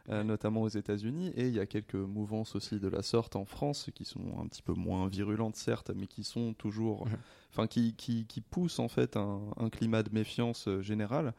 euh, 0.09 0.23
notamment 0.23 0.63
aux 0.63 0.69
États-Unis, 0.69 1.31
et 1.35 1.47
il 1.47 1.53
y 1.53 1.59
a 1.59 1.67
quelques 1.67 1.93
mouvances 1.93 2.55
aussi 2.55 2.79
de 2.79 2.87
la 2.87 3.03
sorte 3.03 3.35
en 3.35 3.45
France 3.45 3.91
qui 3.93 4.05
sont 4.05 4.39
un 4.39 4.47
petit 4.47 4.63
peu 4.63 4.73
moins 4.73 5.07
virulentes 5.07 5.55
certes, 5.55 5.91
mais 5.95 6.07
qui 6.07 6.23
sont 6.23 6.53
toujours, 6.55 7.07
enfin 7.51 7.67
qui, 7.67 7.93
qui 7.93 8.25
qui 8.25 8.41
poussent 8.41 8.79
en 8.79 8.87
fait 8.87 9.15
un, 9.15 9.39
un 9.57 9.69
climat 9.69 10.01
de 10.01 10.09
méfiance 10.11 10.67
euh, 10.67 10.81
général. 10.81 11.33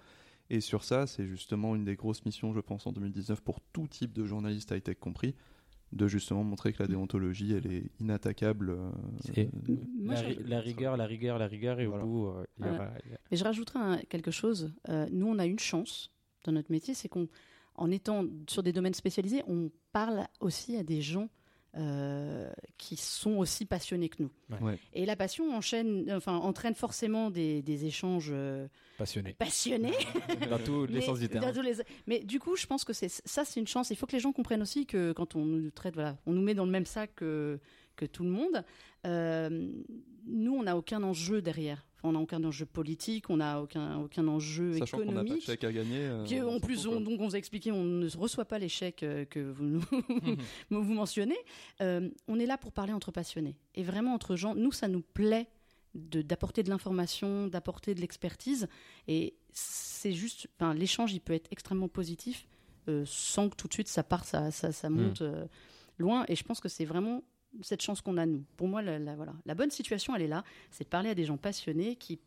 Et 0.51 0.61
sur 0.61 0.85
ça, 0.85 1.07
c'est 1.07 1.27
justement 1.27 1.75
une 1.75 1.85
des 1.85 1.97
grosses 1.97 2.25
missions, 2.25 2.53
je 2.53 2.61
pense, 2.61 2.87
en 2.87 2.93
2019 2.93 3.41
pour 3.41 3.61
tout 3.73 3.89
type 3.89 4.13
de 4.13 4.25
journaliste 4.25 4.71
high-tech 4.71 4.99
compris, 5.01 5.35
de 5.93 6.09
justement 6.09 6.43
montrer 6.43 6.73
que 6.73 6.83
la 6.83 6.87
déontologie, 6.89 7.53
elle 7.53 7.71
est 7.73 7.85
inattaquable. 8.01 8.71
euh, 8.71 8.91
C'est- 9.35 9.49
euh, 9.69 9.77
Moi, 9.99 10.15
la, 10.15 10.21
je- 10.23 10.27
ri- 10.27 10.39
la 10.47 10.61
rigueur, 10.61 10.97
la 10.97 11.07
rigueur, 11.07 11.39
la 11.39 11.47
rigueur, 11.47 11.81
et 11.81 11.87
Voilà. 11.87 12.05
au 12.05 12.09
bout, 12.09 12.27
euh, 12.29 12.45
il 12.59 12.67
y 12.67 12.69
aura- 12.69 12.91
Mais 13.31 13.37
je 13.37 13.45
rajouterai 13.45 13.79
un- 13.79 13.99
quelque 14.09 14.31
chose. 14.31 14.73
Euh, 14.89 15.07
nous, 15.13 15.27
on 15.27 15.39
a 15.39 15.47
une 15.47 15.59
chance 15.59 16.11
dans 16.45 16.53
notre 16.53 16.71
métier, 16.73 16.95
c'est 16.95 17.09
qu'on 17.09 17.29
en 17.75 17.91
étant 17.91 18.25
sur 18.49 18.63
des 18.63 18.73
domaines 18.73 18.95
spécialisés, 18.95 19.43
on 19.47 19.71
parle 19.93 20.27
aussi 20.41 20.77
à 20.77 20.83
des 20.83 21.01
gens 21.03 21.29
euh, 21.77 22.51
qui 22.79 22.97
sont 22.97 23.37
aussi 23.39 23.65
passionnés 23.65 24.09
que 24.09 24.23
nous. 24.23 24.31
Ouais. 24.61 24.79
Et 24.93 25.07
la 25.07 25.17
passion 25.17 25.55
enchaîne, 25.57 26.11
enfin, 26.13 26.37
entraîne 26.37 26.75
forcément 26.75 27.31
des, 27.31 27.63
des 27.63 27.87
échanges 27.87 28.31
euh, 28.33 28.69
Passionné. 28.99 29.33
passionnés. 29.35 29.93
Dans 30.51 30.59
tous 30.59 30.87
les 30.87 30.95
Mais- 30.99 31.01
sens 31.07 31.19
du 31.19 31.29
terme. 31.29 31.45
dans 31.47 31.53
tous 31.53 31.63
les- 31.63 31.77
Mais 32.07 32.21
du 32.21 32.39
coup, 32.39 32.57
je 32.57 32.67
pense 32.67 32.85
que 32.85 32.93
c'est 32.93 33.09
ça, 33.09 33.45
c'est 33.45 33.59
une 33.61 33.67
chance. 33.67 33.91
Il 33.91 33.97
faut 33.97 34.07
que 34.07 34.13
les 34.13 34.21
gens 34.21 34.33
comprennent 34.33 34.63
aussi 34.63 34.85
que 34.87 35.13
quand 35.13 35.35
on 35.35 35.45
nous 35.47 35.71
traite, 35.71 35.95
voilà, 35.95 36.19
on 36.27 36.33
nous 36.33 36.43
met 36.43 36.55
dans 36.55 36.67
le 36.67 36.71
même 36.71 36.87
sac 36.87 37.15
que, 37.17 37.59
que 37.97 38.05
tout 38.05 38.25
le 38.25 38.31
monde. 38.31 38.65
euh, 39.07 39.71
nous, 40.27 40.55
on 40.55 40.63
n'a 40.65 40.77
aucun 40.77 41.03
enjeu 41.03 41.43
derrière. 41.43 41.85
Enfin, 42.03 42.09
on 42.09 42.13
n'a 42.13 42.19
aucun 42.21 42.43
enjeu 42.43 42.67
politique, 42.67 43.31
on 43.31 43.37
n'a 43.37 43.61
aucun, 43.63 43.99
aucun 44.01 44.27
enjeu 44.27 44.77
Sachant 44.79 44.99
qu'on 44.99 45.05
n'a 45.05 45.13
pas 45.13 45.21
de 45.21 45.25
économique. 45.27 45.45
chèque 45.47 45.63
à 45.65 45.73
gagner. 45.73 45.99
euh, 46.01 46.25
en 46.49 46.59
plus, 46.59 46.87
on, 46.89 47.01
donc 47.01 47.21
on 47.21 47.29
vous 47.29 47.35
a 47.37 47.39
expliqué, 47.39 47.71
on 47.71 47.85
ne 47.85 48.09
reçoit 48.17 48.45
pas 48.45 48.59
les 48.59 48.69
chèques 48.69 49.03
euh, 49.05 49.25
que 49.25 49.39
vous, 49.39 49.65
nous- 49.65 49.85
vous 50.71 50.95
mentionnez. 50.95 51.39
Euh, 51.81 52.11
on 52.29 52.39
est 52.41 52.47
là 52.47 52.59
pour 52.59 52.73
parler 52.73 52.93
entre 52.93 53.13
passionnés. 53.13 53.57
Et 53.77 53.83
vraiment 53.85 54.15
entre 54.15 54.35
gens, 54.37 54.55
nous, 54.55 54.73
ça 54.73 54.89
nous 54.89 55.03
plaît 55.03 55.47
de- 55.95 56.23
d'apporter 56.23 56.63
de 56.63 56.71
l'information, 56.71 57.47
d'apporter 57.47 57.95
de 57.95 58.01
l'expertise. 58.01 58.67
Et 59.09 59.35
c'est 59.53 60.13
juste, 60.13 60.49
enfin, 60.59 60.75
l'échange, 60.75 61.13
il 61.13 61.21
peut 61.21 61.35
être 61.35 61.49
extrêmement 61.53 61.89
positif 61.89 62.49
euh, 62.89 63.05
sans 63.07 63.49
que 63.49 63.55
tout 63.57 63.69
de 63.69 63.75
suite 63.75 63.89
ça 63.89 64.03
part, 64.03 64.25
ça, 64.25 64.51
ça, 64.51 64.73
ça 64.73 64.91
monte 64.91 65.23
euh, 65.23 65.45
loin. 65.99 66.25
Et 66.29 66.35
je 66.35 66.43
pense 66.43 66.59
que 66.61 66.69
c'est 66.69 66.85
vraiment 66.85 67.23
cette 67.61 67.83
chance 67.83 68.01
qu'on 68.01 68.17
a, 68.17 68.27
nous. 68.27 68.45
Pour 68.57 68.69
moi, 68.69 68.83
la, 68.83 68.99
voilà. 69.17 69.35
la 69.45 69.55
bonne 69.55 69.71
situation, 69.71 70.15
elle 70.17 70.23
est 70.23 70.29
là. 70.29 70.45
C'est 70.71 70.85
de 70.85 70.89
parler 70.89 71.11
à 71.11 71.15
des 71.15 71.25
gens 71.25 71.37
passionnés 71.37 71.97
qui, 71.97 72.21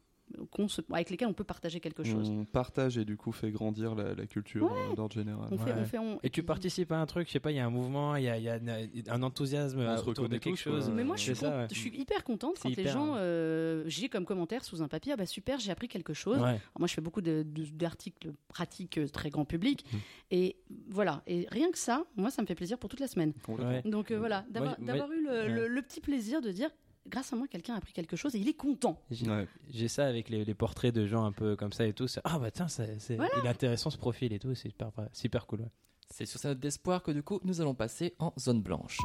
se- 0.67 0.81
avec 0.91 1.09
lesquels 1.09 1.27
on 1.27 1.33
peut 1.33 1.43
partager 1.43 1.79
quelque 1.79 2.03
chose. 2.03 2.29
On 2.29 2.45
partage 2.45 2.97
et 2.97 3.05
du 3.05 3.17
coup 3.17 3.31
fait 3.31 3.51
grandir 3.51 3.95
la, 3.95 4.13
la 4.15 4.25
culture 4.25 4.71
euh, 4.71 4.95
d'ordre 4.95 5.13
général. 5.15 5.47
On 5.51 5.57
fait, 5.57 5.71
Ouais. 5.71 5.79
on 5.79 5.85
fait, 5.85 5.97
on- 5.99 6.19
Et 6.23 6.29
tu 6.29 6.43
participes 6.43 6.91
à 6.91 6.97
un 6.99 7.05
truc, 7.05 7.27
je 7.27 7.33
sais 7.33 7.39
pas, 7.39 7.51
il 7.51 7.55
y 7.57 7.59
a 7.59 7.65
un 7.65 7.69
mouvement, 7.69 8.15
il 8.15 8.23
y 8.23 8.29
a, 8.29 8.37
y 8.37 8.49
un 8.49 9.23
enthousiasme 9.23 9.79
On 9.79 9.97
se 9.97 10.09
autour 10.09 10.27
de 10.29 10.37
quelque 10.37 10.55
tous, 10.57 10.63
quoi. 10.63 10.71
chose. 10.73 10.89
Mais 10.89 11.03
moi, 11.03 11.15
je 11.15 11.21
suis, 11.23 11.35
ça, 11.35 11.49
con- 11.51 11.57
ouais. 11.57 11.67
je 11.71 11.75
suis 11.79 11.95
hyper 11.97 12.23
contente 12.23 12.55
quand 12.61 12.69
C'est 12.69 12.75
les 12.75 12.81
hyper, 12.81 12.93
gens, 12.93 13.13
euh, 13.17 13.83
j'ai 13.87 14.09
comme 14.09 14.25
commentaire 14.25 14.63
sous 14.63 14.81
un 14.81 14.87
papier, 14.87 15.13
ah 15.13 15.15
bah 15.17 15.25
super, 15.25 15.59
j'ai 15.59 15.71
appris 15.71 15.87
quelque 15.87 16.13
chose. 16.13 16.37
Ouais. 16.37 16.43
Alors 16.43 16.59
moi, 16.79 16.87
je 16.87 16.93
fais 16.93 17.01
beaucoup 17.01 17.21
de- 17.21 17.43
de- 17.45 17.65
d'articles 17.65 18.33
pratiques 18.47 18.97
euh, 18.97 19.07
très 19.07 19.29
grand 19.29 19.45
public. 19.45 19.85
Mmh. 19.91 19.97
Et 20.31 20.57
voilà. 20.89 21.21
Et 21.27 21.47
rien 21.51 21.71
que 21.71 21.77
ça, 21.77 22.03
moi, 22.15 22.31
ça 22.31 22.41
me 22.41 22.47
fait 22.47 22.55
plaisir 22.55 22.77
pour 22.77 22.89
toute 22.89 22.99
la 22.99 23.07
semaine. 23.07 23.33
Ouais. 23.47 23.81
Donc 23.85 24.11
euh, 24.11 24.17
voilà, 24.19 24.45
d'avoir 24.49 24.75
moi- 24.79 24.85
d'avoir 24.87 25.11
eu 25.11 25.23
le, 25.23 25.47
le- 25.47 25.61
ouais. 25.63 25.67
le 25.69 25.81
petit 25.81 26.01
plaisir 26.01 26.41
de 26.41 26.51
dire, 26.51 26.69
grâce 27.07 27.31
à 27.33 27.35
moi, 27.35 27.47
quelqu'un 27.47 27.73
a 27.73 27.77
appris 27.77 27.93
quelque 27.93 28.15
chose 28.15 28.35
et 28.35 28.39
il 28.39 28.47
est 28.47 28.53
content. 28.55 29.01
J'ai 29.11 29.27
Ouais. 29.29 29.87
ça 29.87 30.05
avec 30.07 30.29
les, 30.29 30.43
les 30.45 30.53
portraits 30.53 30.93
de 30.93 31.05
gens 31.05 31.25
un 31.25 31.31
peu 31.31 31.55
comme 31.55 31.71
ça 31.73 31.85
et 31.85 31.93
tout. 31.93 32.07
Ah 32.23 32.39
bah 32.39 32.51
tiens, 32.51 32.67
c'est 32.67 32.99
c'est- 32.99 33.15
il 33.39 33.45
est 33.45 33.49
intéressant 33.49 33.89
ce 33.89 33.97
profil 33.97 34.33
et 34.33 34.39
tout, 34.39 34.53
c'est 34.55 34.69
super, 34.69 34.91
super 35.13 35.45
cool. 35.47 35.61
ouais. 35.61 35.71
C'est 36.11 36.25
sur 36.25 36.39
cette 36.39 36.49
note 36.51 36.59
d'espoir 36.59 37.01
que 37.01 37.11
du 37.11 37.23
coup 37.23 37.39
nous 37.43 37.61
allons 37.61 37.73
passer 37.75 38.15
en 38.19 38.31
zone 38.39 38.61
blanche. 38.61 38.97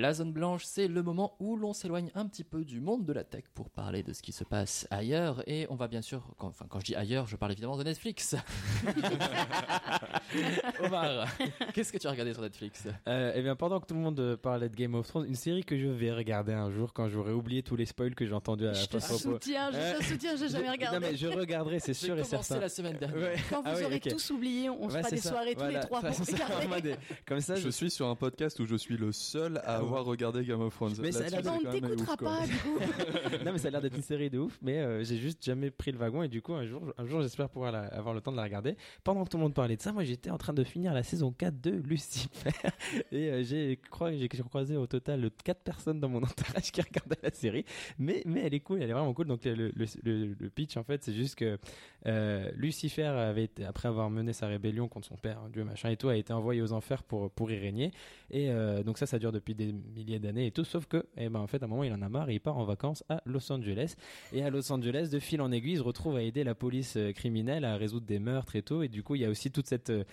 La 0.00 0.14
zone 0.14 0.32
blanche, 0.32 0.62
c'est 0.64 0.86
le 0.86 1.02
moment 1.02 1.34
où 1.40 1.56
l'on 1.56 1.72
s'éloigne 1.72 2.12
un 2.14 2.24
petit 2.26 2.44
peu 2.44 2.64
du 2.64 2.80
monde 2.80 3.04
de 3.04 3.12
la 3.12 3.24
tech 3.24 3.42
pour 3.52 3.68
parler 3.68 4.04
de 4.04 4.12
ce 4.12 4.22
qui 4.22 4.30
se 4.30 4.44
passe 4.44 4.86
ailleurs. 4.92 5.42
Et 5.48 5.66
on 5.70 5.74
va 5.74 5.88
bien 5.88 6.02
sûr, 6.02 6.22
quand, 6.38 6.46
enfin, 6.46 6.66
quand 6.68 6.78
je 6.78 6.84
dis 6.84 6.94
ailleurs, 6.94 7.26
je 7.26 7.34
parle 7.34 7.50
évidemment 7.50 7.76
de 7.76 7.82
Netflix. 7.82 8.36
Omar, 10.84 11.26
qu'est-ce 11.74 11.92
que 11.92 11.98
tu 11.98 12.06
as 12.06 12.10
regardé 12.10 12.32
sur 12.32 12.42
Netflix? 12.42 12.84
Euh, 13.08 13.32
eh 13.34 13.42
bien, 13.42 13.56
pendant 13.56 13.80
que 13.80 13.86
tout 13.86 13.94
le 13.94 14.00
monde 14.00 14.20
euh, 14.20 14.36
parlait 14.36 14.68
de 14.68 14.76
Game 14.76 14.94
of 14.94 15.08
Thrones, 15.08 15.26
une 15.26 15.34
série 15.34 15.64
que 15.64 15.76
je 15.76 15.88
vais 15.88 16.12
regarder 16.12 16.52
un 16.52 16.70
jour 16.70 16.92
quand 16.92 17.08
j'aurai 17.08 17.32
oublié 17.32 17.62
tous 17.64 17.74
les 17.76 17.86
spoils 17.86 18.14
que 18.14 18.24
j'ai 18.24 18.34
entendus 18.34 18.68
à 18.68 18.74
je 18.74 18.86
te 18.86 18.98
soutiens, 19.00 19.72
je 19.72 19.78
te 19.78 19.98
Ouais. 19.98 20.04
soutiens, 20.04 20.36
j'ai 20.36 20.48
jamais 20.48 20.66
Je- 20.66 20.70
regardé. 20.72 20.98
Non 21.00 21.06
mais 21.10 21.16
je 21.16 21.26
regarderai, 21.26 21.80
c'est 21.80 21.94
sûr 21.94 22.16
et 22.18 22.24
certain. 22.24 22.60
la 22.60 22.68
semaine 22.68 22.96
dernière. 22.98 23.18
Ouais. 23.18 23.34
Quand 23.50 23.62
vous 23.62 23.66
Ah 23.66 23.74
oui, 23.76 23.84
aurez 23.84 23.98
tous 24.00 24.30
oublié, 24.30 24.70
on 24.70 24.88
se 24.88 24.96
fera 24.98 25.10
des 25.10 25.16
ça. 25.16 25.30
soirées 25.30 25.54
tous 25.56 25.64
les 25.66 25.80
trois 25.80 26.00
pour 26.02 26.16
regarder. 26.18 26.94
Comme 27.26 27.40
ça, 27.40 27.56
Je 27.56 27.68
suis 27.68 27.90
sur 27.90 28.06
un 28.08 28.14
podcast 28.14 28.60
où 28.60 28.66
je 28.66 28.76
suis 28.76 28.96
le 28.96 29.10
seul 29.12 29.60
à 29.64 29.82
avoir 29.88 30.04
regardé 30.06 30.44
Game 30.44 30.60
of 30.60 30.74
Thrones. 30.74 30.94
Mais 31.00 31.12
ça 31.12 31.24
a 31.24 31.28
l'air 31.28 31.40
on 31.46 31.66
ne 31.66 31.72
t'écoutera 31.72 32.16
pas, 32.16 32.46
du 32.46 32.52
coup. 32.56 32.78
non 33.44 33.52
mais 33.52 33.58
ça 33.58 33.68
a 33.68 33.70
l'air 33.70 33.80
d'être 33.80 33.96
une 33.96 34.02
série 34.02 34.30
de 34.30 34.38
ouf 34.38 34.58
mais 34.62 34.78
euh, 34.78 35.02
j'ai 35.04 35.16
juste 35.16 35.44
jamais 35.44 35.70
pris 35.70 35.92
le 35.92 35.98
wagon 35.98 36.22
et 36.22 36.28
du 36.28 36.42
coup 36.42 36.52
un 36.54 36.66
jour 36.66 36.82
un 36.98 37.06
jour 37.06 37.22
j'espère 37.22 37.48
pouvoir 37.48 37.72
la- 37.72 37.86
avoir 37.86 38.14
le 38.14 38.20
temps 38.20 38.32
de 38.32 38.36
la 38.36 38.42
regarder. 38.44 38.76
Pendant 39.04 39.24
que 39.24 39.30
tout 39.30 39.36
le 39.36 39.42
monde 39.44 39.54
parlait 39.54 39.76
de 39.76 39.82
ça 39.82 39.92
moi 39.92 40.04
j'étais 40.04 40.30
en 40.30 40.38
train 40.38 40.52
de 40.52 40.64
finir 40.64 40.92
la 40.94 41.02
saison 41.02 41.32
4 41.32 41.60
de 41.60 41.70
Lucifer. 41.70 42.50
Et 43.12 43.30
euh, 43.30 43.42
j'ai 43.42 43.78
crois 43.90 44.12
j'ai 44.12 44.28
croisé 44.28 44.76
au 44.76 44.86
total 44.86 45.30
quatre 45.44 45.62
personnes 45.62 46.00
dans 46.00 46.08
mon 46.08 46.18
entourage 46.22 46.70
qui 46.72 46.80
regardaient 46.82 47.18
la 47.22 47.30
série. 47.30 47.64
Mais 47.98 48.22
mais 48.26 48.42
elle 48.46 48.54
est 48.54 48.60
cool 48.60 48.82
elle 48.82 48.90
est 48.90 48.92
vraiment 48.94 49.14
cool. 49.14 49.26
Donc 49.26 49.44
le, 49.44 49.54
le, 49.54 49.86
le- 50.04 50.36
le 50.38 50.50
pitch 50.50 50.76
en 50.76 50.84
fait 50.84 51.02
c'est 51.04 51.14
juste 51.14 51.34
que 51.36 51.58
euh, 52.06 52.50
Lucifer 52.54 53.02
avait 53.04 53.44
été, 53.44 53.64
après 53.64 53.88
avoir 53.88 54.08
mené 54.10 54.32
sa 54.32 54.46
rébellion 54.46 54.88
contre 54.88 55.06
son 55.08 55.16
père 55.16 55.40
Dieu 55.52 55.64
machin 55.64 55.90
et 55.90 55.96
tout 55.96 56.08
a 56.08 56.16
été 56.16 56.32
envoyé 56.32 56.62
aux 56.62 56.72
enfers 56.72 57.02
pour 57.02 57.30
pour 57.30 57.50
y 57.50 57.58
régner 57.58 57.92
et 58.30 58.50
euh, 58.50 58.82
donc 58.82 58.98
ça 58.98 59.06
ça 59.06 59.18
dure 59.18 59.32
depuis 59.32 59.54
des 59.54 59.72
milliers 59.72 60.18
d'années 60.18 60.46
et 60.46 60.50
tout 60.50 60.64
sauf 60.64 60.86
que 60.86 61.06
eh 61.16 61.28
ben 61.28 61.40
en 61.40 61.46
fait 61.46 61.62
à 61.62 61.66
un 61.66 61.68
moment 61.68 61.84
il 61.84 61.92
en 61.92 62.02
a 62.02 62.08
marre 62.08 62.28
et 62.28 62.34
il 62.34 62.40
part 62.40 62.58
en 62.58 62.64
vacances 62.64 63.04
à 63.08 63.22
Los 63.24 63.50
Angeles. 63.50 63.94
Et 64.32 64.42
à 64.42 64.50
Los 64.50 64.70
Angeles 64.72 65.08
de 65.10 65.18
fil 65.18 65.40
en 65.40 65.50
aiguille 65.50 65.72
il 65.72 65.78
se 65.78 65.82
retrouve 65.82 66.16
à 66.16 66.22
aider 66.22 66.44
la 66.44 66.54
police 66.54 66.96
euh, 66.96 67.12
criminelle 67.12 67.64
à 67.64 67.76
résoudre 67.76 68.06
des 68.06 68.18
meurtres 68.18 68.56
et 68.56 68.62
tout. 68.62 68.82
Et 68.82 68.88
du 68.88 69.02
coup 69.02 69.14
il 69.14 69.22
y 69.22 69.24
a 69.24 69.30
aussi 69.30 69.50
toute 69.50 69.66
cette 69.66 69.90
euh, 69.90 70.04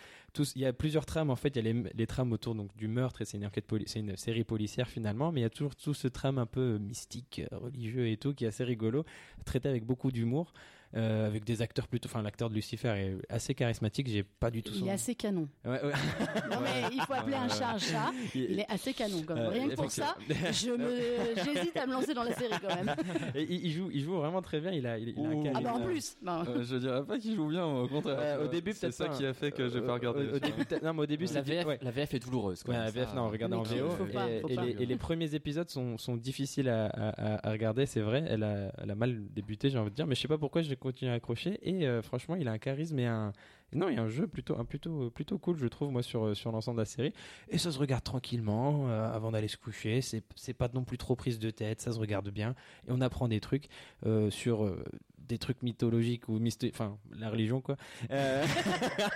il 0.56 0.62
y 0.62 0.66
a 0.66 0.74
plusieurs 0.74 1.06
trames 1.06 1.30
en 1.30 1.36
fait. 1.36 1.56
Il 1.56 1.66
y 1.66 1.70
a 1.70 1.74
les, 1.94 2.08
trames 2.08 2.32
autour 2.34 2.56
donc 2.56 2.76
du 2.76 2.88
meurtre 2.88 3.22
et 3.22 3.26
c'est 3.26 3.38
une 3.38 3.46
enquête 3.46 3.66
c'est 3.86 4.00
une 4.00 4.18
série 4.18 4.44
policière 4.44 4.88
finalement. 4.88 5.32
Mais 5.32 5.42
il 5.42 5.44
y 5.44 5.48
a 5.48 5.50
toujours 5.50 5.76
tout 5.76 5.94
ce 5.94 6.08
trame 6.08 6.38
un 6.38 6.46
peu 6.46 6.78
mystique 6.78 7.42
religieux 7.52 8.10
et 8.10 8.18
tout 8.18 8.34
qui 8.34 8.46
est 8.46 8.48
assez 8.48 8.64
rigolo 8.64 9.06
traité 9.46 9.70
avec 9.70 9.86
beaucoup 9.86 10.12
d'humour 10.12 10.54
euh, 10.96 11.28
avec 11.28 11.44
des 11.44 11.62
acteurs 11.62 11.88
plutôt 11.88 12.08
enfin 12.08 12.22
l'acteur 12.22 12.50
de 12.50 12.56
Lucifer 12.56 12.90
est 12.90 13.16
assez 13.30 13.54
charismatique 13.54 14.08
j'ai 14.08 14.24
pas 14.24 14.50
du 14.52 14.64
tout 14.64 14.72
Il 14.76 14.80
son 14.82 14.88
est 14.88 14.92
assez 14.92 15.16
canon. 15.16 15.48
Ouais, 15.66 15.72
ouais. 15.84 15.92
Non, 16.52 16.58
mais 16.62 16.94
il 16.94 17.02
faut 17.02 17.14
appeler 17.14 17.36
un 17.36 17.50
chat 17.50 17.70
un 17.72 17.78
chat. 17.78 18.12
Il 18.34 18.60
est 18.60 18.70
assez 18.72 18.94
canon, 18.94 19.24
quand 19.26 19.34
même. 19.36 19.46
Euh, 19.46 19.50
Rien 19.50 19.70
que 19.70 19.76
pour 19.76 19.92
ça, 19.92 20.16
je 20.30 20.72
me, 20.72 21.44
j'hésite 21.44 21.76
à 21.78 21.86
me 21.88 21.94
lancer 21.94 22.14
dans 22.14 22.24
la 22.24 22.34
série 22.34 22.54
quand 22.62 22.76
même. 22.76 22.96
Et 23.36 23.44
il, 23.44 23.72
joue, 23.72 23.90
il 23.92 24.02
joue 24.04 24.16
vraiment 24.16 24.42
très 24.42 24.60
bien. 24.60 24.72
Il 24.72 24.86
a, 24.88 24.98
il, 24.98 25.10
il 25.10 25.26
a 25.26 25.30
un. 25.30 25.54
Ah 25.56 25.62
bah 25.62 25.74
en 25.76 25.82
plus. 25.82 26.16
Bah, 26.22 26.44
Euh, 26.48 26.64
je 26.64 26.76
dirais 26.78 27.04
pas 27.04 27.18
qu'il 27.18 27.36
joue 27.36 27.48
bien, 27.50 27.66
au 27.66 27.88
contraire. 27.88 28.18
Euh, 28.20 28.46
au 28.46 28.48
début, 28.48 28.74
c'est 28.74 28.92
ça 28.92 29.08
pas, 29.08 29.16
qui 29.16 29.26
hein. 29.26 29.30
a 29.30 29.34
fait 29.34 29.52
que 29.52 29.68
j'ai 29.70 29.78
Euh, 29.80 29.86
pas 29.86 29.94
regardé. 29.94 30.28
Au, 30.28 30.40
début, 30.40 30.66
peut-être- 30.66 30.84
non, 30.84 30.94
mais 30.94 31.02
au 31.02 31.06
début, 31.06 31.26
La 31.34 31.42
VF, 31.42 31.66
ouais. 31.66 31.80
la 31.82 31.92
VF 31.92 32.14
est 32.14 32.20
douloureuse. 32.20 32.66
Même, 32.68 32.78
la 32.78 32.92
VF, 32.92 33.10
ça. 33.10 33.16
non, 33.16 33.24
on 33.24 33.30
regarde 33.30 33.54
en 33.54 33.64
VO. 33.64 33.90
faut 33.90 34.06
pas, 34.06 34.28
et, 34.30 34.42
les, 34.56 34.84
et 34.84 34.86
les 34.86 34.96
premiers 34.98 35.34
épisodes 35.36 35.70
sont, 35.70 35.98
sont 35.98 36.16
difficiles 36.16 36.70
à, 36.70 36.86
à- 36.88 37.48
à 37.48 37.52
regarder, 37.52 37.86
c'est 37.86 38.02
vrai. 38.02 38.24
Elle 38.28 38.44
a, 38.44 38.72
elle 38.78 38.92
a 38.92 38.96
mal 38.96 39.20
débuté, 39.34 39.70
j'ai 39.70 39.78
envie 39.78 39.90
de 39.92 39.96
dire, 39.96 40.08
mais 40.08 40.16
je 40.16 40.22
sais 40.22 40.28
pas 40.28 40.38
pourquoi 40.38 40.62
j'ai 40.62 40.76
continué 40.86 41.12
à 41.12 41.16
accrocher. 41.16 41.60
Et 41.62 41.86
euh, 41.88 42.02
franchement, 42.02 42.36
il 42.36 42.48
a 42.48 42.52
un 42.52 42.58
charisme 42.58 42.98
et 43.00 43.06
un. 43.08 43.34
Non, 43.74 43.90
il 43.90 43.96
y 43.96 43.98
a 43.98 44.04
un 44.04 44.08
jeu 44.08 44.28
plutôt, 44.28 44.56
plutôt, 44.64 45.10
plutôt 45.10 45.38
cool, 45.38 45.58
je 45.58 45.68
trouve, 45.68 45.92
moi, 45.92 46.02
sur, 46.04 46.38
sur 46.38 46.52
l'ensemble 46.52 46.78
de 46.78 46.82
la 46.82 46.86
série. 46.86 47.14
Et 47.50 47.58
ça 47.58 47.72
se 47.72 47.80
regarde 47.80 48.04
tranquillement 48.04 48.88
euh, 48.90 49.12
avant 49.12 49.32
d'aller 49.32 49.48
se 49.50 49.58
coucher. 49.58 50.02
C'est, 50.02 50.24
c'est 50.36 50.54
pas 50.54 50.70
non 50.74 50.84
plus 50.86 50.98
trop 50.98 51.16
prise 51.16 51.40
de 51.40 51.50
tête, 51.50 51.82
ça 51.82 51.92
se 51.92 52.00
regarde 52.00 52.30
bien. 52.30 52.56
Et 52.88 52.92
on 52.92 53.02
apprend 53.02 53.28
des 53.28 53.40
trucs 53.42 53.68
euh, 54.06 54.30
sur 54.30 54.64
euh, 54.64 54.82
des 55.18 55.38
trucs 55.40 55.62
mythologiques 55.64 56.30
ou 56.30 56.40
mysté- 56.40 56.70
enfin, 56.72 56.98
la 57.18 57.30
religion, 57.30 57.60
quoi. 57.60 57.76
Euh, 58.12 58.46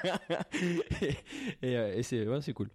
et 1.62 1.78
euh, 1.78 1.94
et 1.96 2.04
c'est, 2.04 2.28
ouais, 2.28 2.42
c'est 2.42 2.54
cool. 2.54 2.70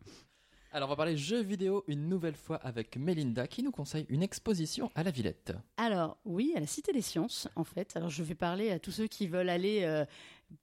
Alors 0.74 0.88
on 0.88 0.90
va 0.90 0.96
parler 0.96 1.16
jeux 1.16 1.40
vidéo 1.40 1.84
une 1.86 2.08
nouvelle 2.08 2.34
fois 2.34 2.56
avec 2.56 2.96
Melinda 2.96 3.46
qui 3.46 3.62
nous 3.62 3.70
conseille 3.70 4.06
une 4.08 4.24
exposition 4.24 4.90
à 4.96 5.04
la 5.04 5.12
Villette. 5.12 5.52
Alors, 5.76 6.18
oui, 6.24 6.52
à 6.56 6.58
la 6.58 6.66
Cité 6.66 6.92
des 6.92 7.00
Sciences, 7.00 7.46
en 7.54 7.62
fait. 7.62 7.96
Alors, 7.96 8.10
je 8.10 8.24
vais 8.24 8.34
parler 8.34 8.72
à 8.72 8.80
tous 8.80 8.90
ceux 8.90 9.06
qui 9.06 9.28
veulent 9.28 9.50
aller 9.50 9.84
euh, 9.84 10.04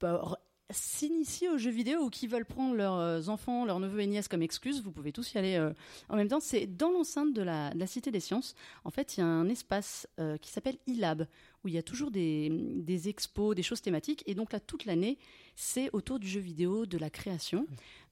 bah, 0.00 0.38
s'initier 0.68 1.48
aux 1.48 1.56
jeux 1.56 1.70
vidéo 1.70 2.00
ou 2.00 2.10
qui 2.10 2.26
veulent 2.26 2.44
prendre 2.44 2.74
leurs 2.74 2.98
euh, 2.98 3.26
enfants, 3.28 3.64
leurs 3.64 3.80
neveux 3.80 4.00
et 4.00 4.06
nièces 4.06 4.28
comme 4.28 4.42
excuse. 4.42 4.82
Vous 4.82 4.92
pouvez 4.92 5.12
tous 5.12 5.32
y 5.32 5.38
aller 5.38 5.56
euh, 5.56 5.72
en 6.10 6.16
même 6.16 6.28
temps. 6.28 6.40
C'est 6.40 6.66
dans 6.66 6.90
l'enceinte 6.90 7.32
de 7.32 7.40
la, 7.40 7.72
Cité 7.86 8.10
des 8.10 8.20
Sciences. 8.20 8.54
En 8.84 8.90
fait, 8.90 9.16
il 9.16 9.20
y 9.20 9.22
a 9.22 9.26
un 9.26 9.48
espace 9.48 10.06
qui 10.42 10.50
s'appelle 10.50 10.76
e-lab 10.90 11.26
où 11.64 11.68
il 11.68 11.74
y 11.74 11.78
a 11.78 11.82
toujours 11.82 12.10
des 12.10 13.08
expos, 13.08 13.56
des 13.56 13.62
choses 13.62 13.80
thématiques. 13.80 14.24
Et 14.26 14.34
donc 14.34 14.52
là, 14.52 14.60
toute 14.60 14.84
l'année, 14.84 15.16
c'est 15.56 15.88
autour 15.94 16.18
du 16.18 16.28
jeu 16.28 16.40
vidéo, 16.40 16.84
de 16.84 16.98
la 16.98 17.08
création. 17.08 17.66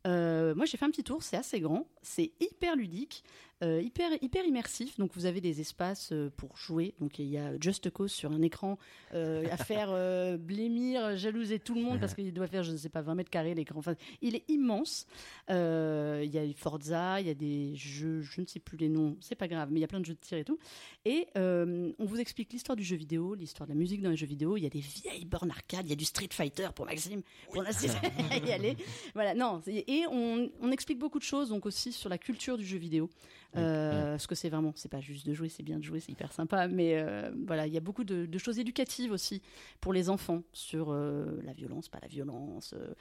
Euh, 0.06 0.54
moi, 0.54 0.64
j'ai 0.64 0.76
fait 0.76 0.84
un 0.84 0.90
petit 0.90 1.04
tour, 1.04 1.22
c'est 1.22 1.36
assez 1.36 1.60
grand, 1.60 1.86
c'est 2.02 2.32
hyper 2.40 2.76
ludique, 2.76 3.22
euh, 3.62 3.82
hyper, 3.82 4.10
hyper 4.22 4.44
immersif. 4.46 4.98
Donc, 4.98 5.10
vous 5.14 5.26
avez 5.26 5.42
des 5.42 5.60
espaces 5.60 6.12
euh, 6.12 6.30
pour 6.36 6.56
jouer. 6.56 6.94
Donc, 6.98 7.18
il 7.18 7.26
y 7.26 7.36
a 7.36 7.58
Just 7.60 7.90
Cause 7.90 8.10
sur 8.10 8.32
un 8.32 8.40
écran 8.40 8.78
euh, 9.12 9.46
à 9.50 9.56
faire 9.64 9.90
blêmir, 10.38 11.16
jalouser 11.16 11.58
tout 11.58 11.74
le 11.74 11.82
monde 11.82 12.00
parce 12.00 12.14
qu'il 12.14 12.32
doit 12.32 12.46
faire, 12.46 12.62
je 12.62 12.72
ne 12.72 12.76
sais 12.76 12.88
pas, 12.88 13.02
20 13.02 13.14
mètres 13.16 13.30
carrés 13.30 13.54
l'écran. 13.54 13.78
Enfin, 13.78 13.94
il 14.22 14.34
est 14.34 14.48
immense. 14.48 15.06
Il 15.48 15.54
y 15.54 16.38
a 16.38 16.52
Forza, 16.56 17.20
il 17.20 17.26
y 17.26 17.30
a 17.30 17.34
des 17.34 17.74
jeux, 17.76 18.22
je 18.22 18.40
ne 18.40 18.46
sais 18.46 18.60
plus 18.60 18.78
les 18.78 18.88
noms, 18.88 19.16
c'est 19.20 19.34
pas 19.34 19.48
grave, 19.48 19.68
mais 19.70 19.78
il 19.78 19.82
y 19.82 19.84
a 19.84 19.88
plein 19.88 20.00
de 20.00 20.06
jeux 20.06 20.14
de 20.14 20.20
tir 20.20 20.38
et 20.38 20.44
tout. 20.44 20.58
Et 21.04 21.26
on 21.36 22.04
vous 22.04 22.18
explique 22.18 22.52
l'histoire 22.52 22.76
du 22.76 22.84
jeu 22.84 22.96
vidéo, 22.96 23.34
l'histoire 23.34 23.66
de 23.66 23.72
la 23.72 23.78
musique 23.78 24.00
dans 24.00 24.10
les 24.10 24.16
jeux 24.16 24.26
vidéo. 24.26 24.56
Il 24.56 24.62
y 24.62 24.66
a 24.66 24.70
des 24.70 24.80
vieilles 24.80 25.26
bornes 25.26 25.50
arcade, 25.50 25.86
il 25.86 25.90
y 25.90 25.92
a 25.92 25.96
du 25.96 26.04
Street 26.04 26.28
Fighter 26.30 26.68
pour 26.74 26.86
Maxime, 26.86 27.22
pour 27.52 27.62
à 27.62 27.70
y 28.36 28.52
aller. 28.52 28.76
Voilà, 29.14 29.34
non, 29.34 29.60
et 29.66 30.04
on, 30.10 30.50
on 30.60 30.70
explique 30.70 30.98
beaucoup 30.98 31.18
de 31.18 31.24
choses, 31.24 31.50
donc 31.50 31.66
aussi 31.66 31.92
sur 31.92 32.08
la 32.08 32.18
culture 32.18 32.56
du 32.56 32.64
jeu 32.64 32.78
vidéo. 32.78 33.10
Euh, 33.56 34.16
Ce 34.18 34.26
que 34.28 34.34
c'est 34.34 34.48
vraiment, 34.48 34.72
c'est 34.76 34.88
pas 34.90 35.00
juste 35.00 35.26
de 35.26 35.32
jouer, 35.34 35.48
c'est 35.48 35.62
bien 35.62 35.78
de 35.78 35.82
jouer, 35.84 36.00
c'est 36.00 36.12
hyper 36.12 36.32
sympa, 36.32 36.68
mais 36.68 36.94
euh, 36.94 37.30
voilà, 37.46 37.66
il 37.66 37.72
y 37.72 37.76
a 37.76 37.80
beaucoup 37.80 38.04
de, 38.04 38.26
de 38.26 38.38
choses 38.38 38.58
éducatives 38.58 39.10
aussi 39.12 39.42
pour 39.80 39.92
les 39.92 40.08
enfants 40.10 40.42
sur 40.52 40.92
euh, 40.92 41.40
la 41.44 41.52
violence, 41.52 41.88
pas 41.88 41.98
la 42.02 42.08
violence, 42.08 42.74
euh, 42.76 42.92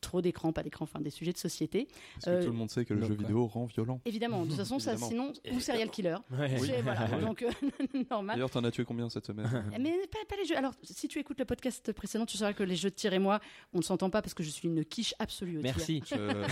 trop 0.00 0.20
d'écran, 0.22 0.52
pas 0.52 0.62
d'écran, 0.62 0.84
enfin 0.84 1.00
des 1.00 1.10
sujets 1.10 1.32
de 1.32 1.38
société. 1.38 1.88
Parce 2.14 2.36
que 2.36 2.44
tout 2.44 2.50
le 2.52 2.56
monde 2.56 2.70
sait 2.70 2.84
que 2.84 2.94
le 2.94 3.02
jeu 3.06 3.14
vidéo 3.14 3.46
rend 3.46 3.66
violent. 3.66 4.00
Évidemment, 4.06 4.44
de 4.44 4.48
toute 4.48 4.56
façon, 4.58 4.78
ça, 4.78 4.96
sinon, 4.96 5.32
ou 5.52 5.60
serial 5.60 5.90
killer. 5.90 6.16
Ouais. 6.30 6.56
C'est- 6.58 6.80
voilà, 6.82 7.08
Oui. 7.18 7.24
donc 7.24 7.42
euh, 7.42 7.50
normal. 8.10 8.36
D'ailleurs, 8.36 8.50
t'en 8.50 8.64
as 8.64 8.70
tué 8.70 8.84
combien 8.84 9.08
cette 9.10 9.26
semaine? 9.26 9.46
Mais 9.78 9.92
pas, 10.10 10.18
pas 10.28 10.36
les 10.36 10.44
jeux. 10.46 10.56
Alors, 10.56 10.72
si 10.82 11.08
tu 11.08 11.18
écoutes 11.18 11.38
le 11.38 11.44
podcast 11.44 11.92
précédent, 11.92 12.24
tu 12.26 12.36
sauras 12.38 12.52
que 12.52 12.62
les 12.62 12.76
jeux 12.76 12.90
de 12.90 12.94
tir 12.94 13.12
et 13.12 13.18
moi, 13.18 13.40
on 13.74 13.78
ne 13.78 13.82
s'entend 13.82 14.08
pas 14.10 14.22
parce 14.22 14.32
que 14.34 14.42
je 14.42 14.50
suis 14.50 14.68
une 14.68 14.84
quiche 14.84 15.14
absolue 15.18 15.58
au. 15.58 15.62
Merci. 15.62 16.02
Je- 16.06 16.44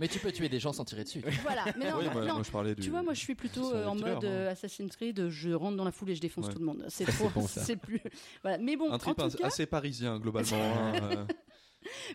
Mais 0.00 0.08
tu 0.08 0.18
peux 0.18 0.32
tuer 0.32 0.48
des 0.48 0.58
gens 0.60 0.72
sans 0.72 0.84
tirer 0.84 1.04
dessus. 1.04 1.22
Voilà, 1.42 1.64
mais 1.78 1.90
non, 1.90 1.98
Oui, 1.98 2.04
bah, 2.06 2.12
moi, 2.14 2.24
non. 2.26 2.34
moi, 2.34 2.42
je 2.42 2.50
du. 2.64 2.82
Tu 2.82 2.90
vois, 2.90 3.02
moi 3.02 3.14
je 3.14 3.20
suis 3.20 3.34
plutôt 3.34 3.72
euh, 3.72 3.86
en 3.86 3.94
killer, 3.96 4.14
mode 4.14 4.24
hein. 4.24 4.28
euh, 4.28 4.50
Assassin's 4.50 4.94
Creed, 4.96 5.28
je 5.28 5.50
rentre 5.50 5.76
dans 5.76 5.84
la 5.84 5.92
foule 5.92 6.10
et 6.10 6.14
je 6.14 6.20
défonce 6.20 6.46
Ouais. 6.46 6.52
tout 6.52 6.58
le 6.58 6.64
monde. 6.66 6.84
C'est 6.88 7.04
trop, 7.06 7.28
bon, 7.30 7.46
c'est 7.46 7.76
plus. 7.76 8.00
Voilà. 8.42 8.58
Mais 8.58 8.76
bon, 8.76 8.90
un 8.90 8.94
en 8.94 8.98
trip 8.98 9.16
tout 9.16 9.22
as- 9.22 9.34
cas, 9.36 9.46
assez 9.46 9.66
parisien 9.66 10.18
globalement. 10.18 10.50
hein, 10.62 10.92
euh. 11.02 11.24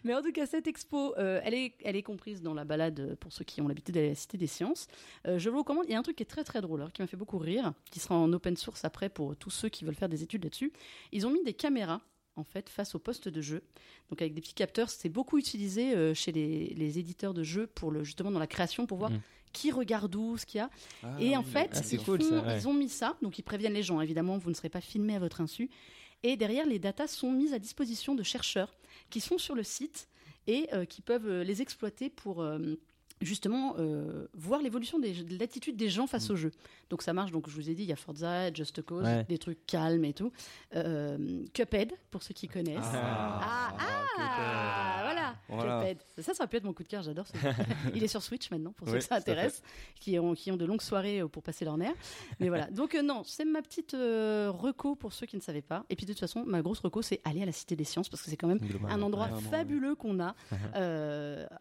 mais 0.04 0.14
en 0.14 0.22
tout 0.22 0.32
cas, 0.32 0.46
cette 0.46 0.68
expo, 0.68 1.16
euh, 1.18 1.40
elle, 1.44 1.54
est, 1.54 1.76
elle 1.84 1.96
est 1.96 2.04
comprise 2.04 2.42
dans 2.42 2.54
la 2.54 2.66
balade 2.66 3.00
euh, 3.00 3.16
pour 3.16 3.32
ceux 3.32 3.46
qui 3.46 3.62
ont 3.62 3.68
l'habitude 3.68 3.96
d'aller 3.96 4.08
à 4.08 4.10
la 4.10 4.16
Cité 4.16 4.38
des 4.38 4.48
Sciences. 4.48 4.88
Euh, 5.28 5.40
je 5.40 5.50
vous 5.50 5.60
recommande. 5.60 5.86
Il 5.88 5.92
y 5.92 5.96
a 5.96 6.00
un 6.00 6.04
truc 6.04 6.18
qui 6.18 6.24
est 6.24 6.28
très 6.28 6.44
très 6.44 6.62
drôle, 6.62 6.82
alors, 6.82 6.92
qui 6.92 7.02
m'a 7.02 7.08
fait 7.08 7.18
beaucoup 7.18 7.38
rire, 7.38 7.74
qui 7.90 8.00
sera 8.00 8.16
en 8.16 8.32
open 8.34 8.58
source 8.58 8.84
après 8.86 9.10
pour 9.10 9.36
tous 9.38 9.50
ceux 9.50 9.70
qui 9.70 9.86
veulent 9.86 9.96
faire 9.96 10.10
des 10.10 10.22
études 10.24 10.44
là-dessus. 10.44 10.72
Ils 11.12 11.26
ont 11.26 11.32
mis 11.32 11.44
des 11.44 11.54
caméras. 11.54 12.02
En 12.36 12.44
fait, 12.44 12.68
face 12.68 12.96
au 12.96 13.00
poste 13.00 13.30
de 13.30 13.42
jeu, 13.42 13.62
donc 14.10 14.20
avec 14.20 14.34
des 14.34 14.42
petits 14.42 14.56
capteurs, 14.56 14.90
c'est 14.90 15.08
beaucoup 15.08 15.38
utilisé 15.38 15.94
euh, 15.96 16.16
chez 16.16 16.32
les, 16.32 16.74
les 16.74 16.98
éditeurs 16.98 17.32
de 17.36 17.44
jeux 17.44 17.68
pour 17.68 17.92
le 17.92 18.04
justement 18.04 18.32
dans 18.32 18.40
la 18.40 18.48
création 18.48 18.88
pour 18.88 18.98
voir 18.98 19.12
Mm. 19.12 19.20
Qui 19.54 19.72
regarde 19.72 20.14
où, 20.16 20.38
ce 20.38 20.46
qu'il 20.46 20.58
y 20.58 20.62
a. 20.62 20.70
Ah 21.04 21.16
Et 21.20 21.38
en 21.38 21.44
fait, 21.44 21.70
Ah, 21.76 21.82
ils, 21.92 22.00
cool, 22.04 22.22
font- 22.22 22.30
ça, 22.30 22.42
ouais. 22.46 22.58
ils 22.60 22.68
ont 22.68 22.74
mis 22.74 22.90
ça, 22.90 23.16
donc 23.22 23.40
ils 23.40 23.44
préviennent 23.44 23.74
les 23.74 23.84
gens, 23.84 24.02
évidemment, 24.02 24.38
vous 24.38 24.50
ne 24.50 24.56
serez 24.56 24.70
pas 24.70 24.82
filmé 24.82 25.16
à 25.16 25.20
votre 25.20 25.40
insu. 25.40 25.70
Et 26.24 26.36
derrière, 26.38 26.66
les 26.66 26.80
datas 26.80 27.08
sont 27.08 27.32
mises 27.32 27.54
à 27.54 27.60
disposition 27.60 28.16
de 28.16 28.24
chercheurs 28.24 28.74
qui 29.10 29.22
sont 29.22 29.38
sur 29.38 29.56
le 29.56 29.64
site 29.64 30.08
et 30.48 30.68
euh, 30.74 30.86
qui 30.86 31.02
peuvent 31.02 31.28
euh, 31.28 31.44
les 31.44 31.62
exploiter 31.62 32.10
pour 32.10 32.42
euh, 32.42 32.60
justement 33.22 33.76
euh, 33.80 34.28
voir 34.34 34.62
l'évolution 34.62 35.00
de 35.00 35.08
l'attitude 35.40 35.76
des 35.78 35.90
gens 35.90 36.04
Mm. 36.06 36.08
face 36.08 36.30
au 36.30 36.36
jeu. 36.36 36.52
Donc 36.90 37.02
ça 37.02 37.14
marche, 37.14 37.32
donc 37.32 37.50
je 37.50 37.56
vous 37.56 37.70
ai 37.70 37.74
dit, 37.76 37.84
il 37.84 37.90
y 37.90 37.94
a 37.94 37.96
Forza, 37.96 38.52
Just 38.54 38.82
Cause, 38.82 39.04
Ouais. 39.06 39.24
des 39.30 39.38
trucs 39.38 39.66
calmes 39.66 40.04
et 40.06 40.14
tout. 40.14 40.32
Euh, 40.76 41.44
Cuphead, 41.54 41.94
pour 42.12 42.22
ceux 42.24 42.34
qui 42.34 42.48
connaissent. 42.48 42.80
Ah, 42.94 43.74
Ah, 43.80 45.02
voilà, 45.04 45.36
Voilà. 45.50 45.80
Cuphead. 45.82 45.98
Ça, 46.20 46.34
ça 46.34 46.44
va 46.44 46.48
pu 46.48 46.58
être 46.58 46.64
mon 46.64 46.74
coup 46.74 46.84
de 46.84 46.88
cœur, 46.88 47.02
j'adore 47.04 47.28
ce 47.28 47.38
jeu. 47.38 47.50
Il 47.96 48.04
est 48.04 48.08
sur 48.08 48.22
Switch 48.22 48.50
maintenant, 48.52 48.74
pour 48.74 48.88
ceux 48.88 48.94
Oui, 48.96 49.00
que 49.00 49.06
ça 49.06 49.16
intéresse, 49.16 49.62
qui 50.00 50.20
ont, 50.20 50.34
qui 50.34 50.52
ont 50.52 50.58
de 50.58 50.66
longues 50.66 50.82
soirées 50.82 51.22
euh, 51.22 51.28
pour 51.28 51.42
passer 51.44 51.66
leur 51.66 51.78
nerf. 51.78 51.94
Mais 52.40 52.50
voilà, 52.50 52.70
donc 52.72 52.94
euh, 52.96 53.02
non, 53.02 53.24
c'est 53.26 53.46
ma 53.46 53.62
petite 53.62 53.94
reco 53.94 54.96
pour 54.96 55.14
ceux 55.14 55.26
qui 55.26 55.36
ne 55.36 55.42
savaient 55.42 55.62
pas. 55.62 55.86
Et 55.90 55.96
puis 55.96 56.06
de 56.06 56.12
toute 56.12 56.20
façon, 56.20 56.44
ma 56.46 56.62
grosse 56.62 56.80
reco, 56.80 57.02
c'est 57.02 57.22
aller 57.24 57.42
à 57.42 57.46
la 57.46 57.52
Cité 57.52 57.76
des 57.76 57.84
Sciences, 57.86 58.10
parce 58.10 58.22
que 58.22 58.30
c'est 58.30 58.38
quand 58.38 58.48
même 58.48 58.60
un 58.90 59.02
endroit 59.02 59.28
Vraiment, 59.28 59.50
fabuleux 59.50 59.96
qu'on 59.96 60.20
a 60.20 60.36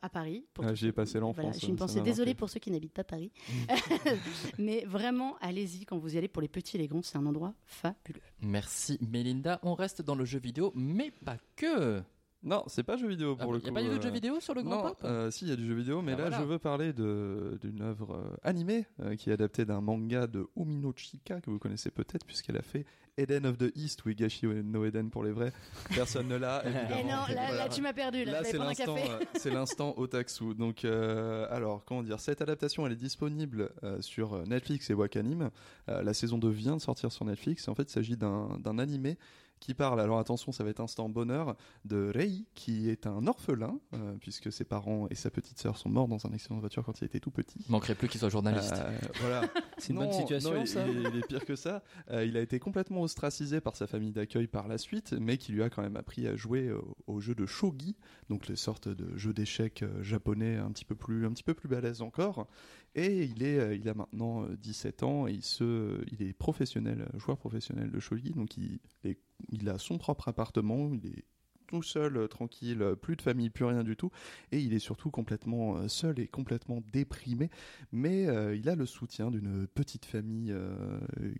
à 0.03 0.09
Paris. 0.09 0.45
Pour 0.55 0.65
Ah, 0.65 0.75
j'y 0.75 0.89
ai 0.89 0.93
passé 0.93 1.19
l'enfance, 1.21 1.42
Voilà, 1.43 1.59
j'ai 1.59 1.69
une 1.69 1.79
ça 1.79 1.87
pensée 1.87 2.01
désolée 2.01 2.35
pour 2.35 2.49
ceux 2.49 2.61
qui 2.61 2.71
n'habitent 2.71 2.93
pas 2.93 3.05
Paris. 3.05 3.31
Mais 4.59 4.85
vraiment, 4.87 5.37
allez-y 5.41 5.85
quand 5.85 5.99
vous 5.99 6.15
y 6.15 6.19
allez 6.19 6.29
pour 6.29 6.43
les 6.43 6.49
petits 6.49 6.77
et 6.77 6.81
les 6.81 6.89
grands, 6.89 7.03
c'est 7.03 7.19
un 7.19 7.27
endroit 7.27 7.55
fabuleux. 7.67 8.21
Merci 8.41 8.99
Mélinda. 9.01 9.61
On 9.63 9.75
reste 9.75 10.03
dans 10.03 10.15
le 10.15 10.25
jeu 10.25 10.39
vidéo, 10.39 10.73
mais 10.75 11.11
pas 11.11 11.37
que. 11.57 12.03
Non, 12.45 12.65
c'est 12.67 12.83
pas 12.83 12.97
jeu 12.97 13.07
vidéo 13.09 13.37
Ah, 13.39 13.43
pour 13.45 13.53
Il 13.55 13.59
le 13.59 13.63
n'y 13.63 13.67
a 13.67 13.69
coup. 13.69 13.75
pas 13.75 13.83
eu 13.83 13.97
de 13.97 14.03
jeu 14.03 14.09
euh, 14.09 14.13
vidéo 14.13 14.41
sur 14.41 14.55
le 14.55 14.63
Grand 14.63 14.77
non, 14.77 14.83
Pop 14.89 14.99
euh, 15.05 15.31
si, 15.31 15.45
il 15.45 15.51
y 15.51 15.53
a 15.53 15.57
du 15.57 15.67
jeu 15.67 15.75
vidéo, 15.75 16.03
mais 16.03 16.13
Ah, 16.15 16.17
là, 16.17 16.23
voilà. 16.29 16.39
je 16.41 16.43
veux 16.45 16.59
parler 16.59 16.93
d'une 16.93 17.81
œuvre 17.83 18.15
euh, 18.17 18.37
animée 18.43 18.85
euh, 19.01 19.15
qui 19.17 19.31
est 19.31 19.33
adaptée 19.33 19.65
d'un 19.65 19.81
manga 19.81 20.27
de 20.27 20.47
Umino 20.57 20.93
Chika 20.97 21.41
que 21.41 21.51
vous 21.51 21.59
connaissez 21.61 21.91
peut-être, 21.91 22.27
puisqu'elle 22.27 22.57
a 22.57 22.63
fait 22.63 22.85
Eden 23.19 23.45
of 23.47 23.59
the 23.59 23.71
East, 23.77 24.05
ou 24.05 24.09
Higashi 24.09 24.47
no 24.47 24.85
Eden 24.87 25.11
pour 25.11 25.23
les 25.23 25.33
vrais. 25.33 25.53
Personne 25.95 26.29
ne 26.29 26.37
l'a, 26.37 26.63
évidemment. 26.65 26.89
Eh 26.99 27.03
non, 27.05 27.11
là, 27.11 27.27
Voilà. 27.29 27.55
là, 27.57 27.69
tu 27.69 27.83
m'as 27.83 27.93
perdu. 27.93 28.25
Là, 28.25 28.43
c'est 28.43 28.57
l'instant, 28.59 28.97
c'est 29.37 29.51
l'instant 29.51 29.95
otaksu. 29.99 30.55
Donc, 30.55 30.85
euh, 30.85 31.47
alors, 31.51 31.85
comment 31.85 32.03
dire, 32.03 32.19
cette 32.21 32.41
adaptation, 32.41 32.87
elle 32.87 32.93
est 32.95 32.97
disponible 32.97 33.71
euh, 33.85 34.01
sur 34.01 34.45
Netflix 34.49 34.89
et 34.91 34.95
Wakanim. 34.95 35.51
Euh, 35.91 36.03
la 36.03 36.15
saison 36.15 36.39
2 36.39 36.49
vient 36.49 36.75
de 36.77 36.81
sortir 36.81 37.13
sur 37.13 37.25
Netflix. 37.27 37.69
Et 37.69 37.71
en 37.71 37.75
fait, 37.75 37.85
il 37.85 37.93
s'agit 37.93 38.17
d'un 38.17 38.49
d'un 38.59 38.79
animé 38.79 39.19
qui 39.63 39.75
parle, 39.75 40.01
alors 40.01 40.19
attention, 40.19 40.51
ça 40.53 40.65
va 40.65 40.71
être 40.71 40.81
instant 40.81 41.09
bonheur, 41.09 41.57
de 41.85 42.11
Rei, 42.15 42.45
qui 42.55 42.91
est 42.91 43.07
un 43.07 43.27
orphelin, 43.29 43.79
euh, 43.95 44.15
puisque 44.21 44.51
ses 44.53 44.65
parents 44.65 45.07
et 45.09 45.15
sa 45.15 45.31
petite 45.31 45.59
sœur 45.61 45.79
sont 45.79 45.89
morts 45.89 46.09
dans 46.09 46.27
un 46.27 46.33
accident 46.33 46.57
de 46.57 46.61
voiture 46.61 46.85
quand 46.85 47.01
il 47.01 47.05
était 47.05 47.21
tout 47.21 47.31
petit. 47.31 47.59
Il 47.69 47.71
manquerait 47.71 47.95
plus 47.95 48.09
qu'il 48.09 48.19
soit 48.19 48.29
journaliste. 48.29 48.75
Euh, 48.77 48.99
voilà. 49.21 49.43
C'est 49.79 49.91
une 49.91 50.01
Non, 50.01 50.03
bonne 50.07 50.13
situation, 50.13 50.55
non, 50.55 50.67
ça 50.67 50.87
il, 50.89 50.97
est- 51.07 51.11
il 51.11 51.17
est 51.19 51.27
pire 51.27 51.45
que 51.45 51.55
ça. 51.57 51.83
Euh, 52.11 52.25
il 52.25 52.37
a 52.37 52.41
été 52.41 52.59
complètement 52.59 53.03
ostracisé 53.03 53.61
par 53.61 53.77
sa 53.77 53.87
famille 53.87 54.13
d'accueil 54.13 54.49
par 54.49 54.67
la 54.69 54.79
suite, 54.79 55.13
mais 55.13 55.39
qui 55.39 55.53
lui 55.53 55.63
a 55.63 55.71
quand 55.71 55.83
même 55.83 55.97
appris 55.97 56.27
à 56.27 56.35
jouer 56.37 56.67
euh, 56.69 56.81
au 57.07 57.21
jeu 57.21 57.35
de 57.37 57.47
shogi, 57.47 57.97
donc 58.29 58.49
les 58.49 58.57
sortes 58.57 58.89
de 58.89 59.17
jeux 59.17 59.33
d'échecs 59.33 59.85
japonais 60.01 60.57
un 60.57 60.71
petit 60.73 60.85
peu 60.85 60.95
plus, 60.97 61.25
un 61.27 61.31
petit 61.31 61.45
peu 61.45 61.55
plus 61.55 61.69
balèze 61.69 62.03
encore. 62.03 62.49
Et 62.95 63.23
il 63.25 63.43
est, 63.43 63.79
il 63.79 63.89
a 63.89 63.95
maintenant 63.95 64.43
euh, 64.45 64.57
17 64.57 65.03
ans 65.03 65.27
et 65.27 65.33
il 65.33 65.43
se, 65.43 65.99
il 66.13 66.27
est 66.27 66.35
professionnel, 66.35 67.09
joueur 67.15 67.39
professionnel 67.39 67.91
de 67.91 67.99
shogi, 68.01 68.33
donc 68.33 68.57
il, 68.59 68.81
est- 69.05 69.19
il 69.49 69.69
a 69.69 69.79
son 69.79 69.99
propre 69.99 70.29
appartement, 70.29 70.91
il 70.93 71.07
est 71.07 71.25
tout 71.73 71.83
seul, 71.83 72.19
euh, 72.19 72.29
tranquille, 72.29 72.83
euh, 72.83 72.95
plus 72.95 73.17
de 73.17 73.23
famille, 73.23 73.49
plus 73.49 73.65
rien 73.65 73.83
du 73.83 73.97
tout, 73.97 74.11
et 74.53 74.61
il 74.61 74.75
est 74.75 74.79
surtout 74.79 75.11
complètement 75.11 75.79
euh, 75.79 75.89
seul 75.89 76.21
et 76.21 76.29
complètement 76.29 76.83
déprimé. 76.93 77.49
Mais 77.93 78.25
il 78.57 78.69
a 78.69 78.75
le 78.75 78.87
soutien 78.87 79.31
d'une 79.31 79.67
petite 79.67 80.05
famille 80.05 80.55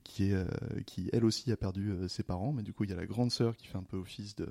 qui 0.05 0.33
est 0.33 0.85
qui 0.87 1.09
elle 1.13 1.25
aussi 1.25 1.53
a 1.53 1.57
perdu 1.57 1.93
ses 2.09 2.23
parents 2.23 2.53
mais 2.53 2.63
du 2.63 2.73
coup 2.73 2.85
il 2.85 2.91
y 2.91 2.93
a 2.93 2.97
la 2.97 3.07
grande 3.07 3.31
sœur 3.31 3.57
qui 3.57 3.67
fait 3.67 3.79
un 3.79 3.83
peu 3.83 3.97
office 3.97 4.35
de 4.37 4.49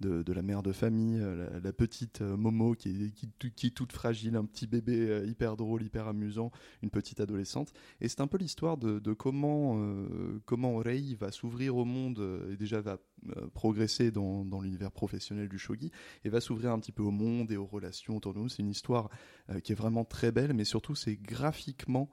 de, 0.00 0.32
la 0.32 0.42
mère 0.42 0.62
de 0.62 0.72
famille 0.72 1.18
euh, 1.20 1.60
la, 1.62 1.72
petite 1.72 2.22
euh, 2.22 2.36
Momo 2.36 2.74
qui 2.74 2.88
est 2.88 3.50
qui, 3.50 3.72
toute 3.72 3.92
fragile 3.92 4.36
un 4.36 4.44
petit 4.44 4.66
bébé 4.66 5.08
euh, 5.08 5.26
hyper 5.26 5.56
drôle 5.56 5.82
hyper 5.82 6.06
amusant 6.08 6.50
une 6.82 6.90
petite 6.90 7.20
adolescente. 7.20 7.72
Et 8.00 8.08
c'est 8.08 8.20
un 8.20 8.26
peu 8.26 8.38
l'histoire 8.38 8.76
de, 8.76 9.12
comment 9.12 9.78
comment 10.44 10.76
Rei 10.76 11.14
va 11.18 11.32
s'ouvrir 11.32 11.76
au 11.76 11.84
monde 11.84 12.46
et 12.50 12.56
déjà 12.56 12.80
va 12.80 12.98
progresser 13.52 14.10
dans, 14.10 14.44
dans 14.44 14.60
l'univers 14.60 14.92
professionnel 14.92 15.48
du 15.48 15.58
shogi 15.58 15.90
et 16.24 16.28
va 16.28 16.40
s'ouvrir 16.40 16.72
un 16.72 16.78
petit 16.78 16.92
peu 16.92 17.02
au 17.02 17.10
monde 17.10 17.50
et 17.50 17.56
aux 17.56 17.66
relations 17.66 18.16
autour 18.16 18.34
de 18.34 18.38
nous. 18.38 18.48
C'est 18.48 18.62
une 18.62 18.70
histoire 18.70 19.08
qui 19.62 19.72
est 19.72 19.74
vraiment 19.74 20.04
très 20.04 20.30
belle, 20.30 20.52
mais 20.54 20.64
surtout 20.64 20.94
c'est 20.94 21.16
graphiquement 21.16 22.08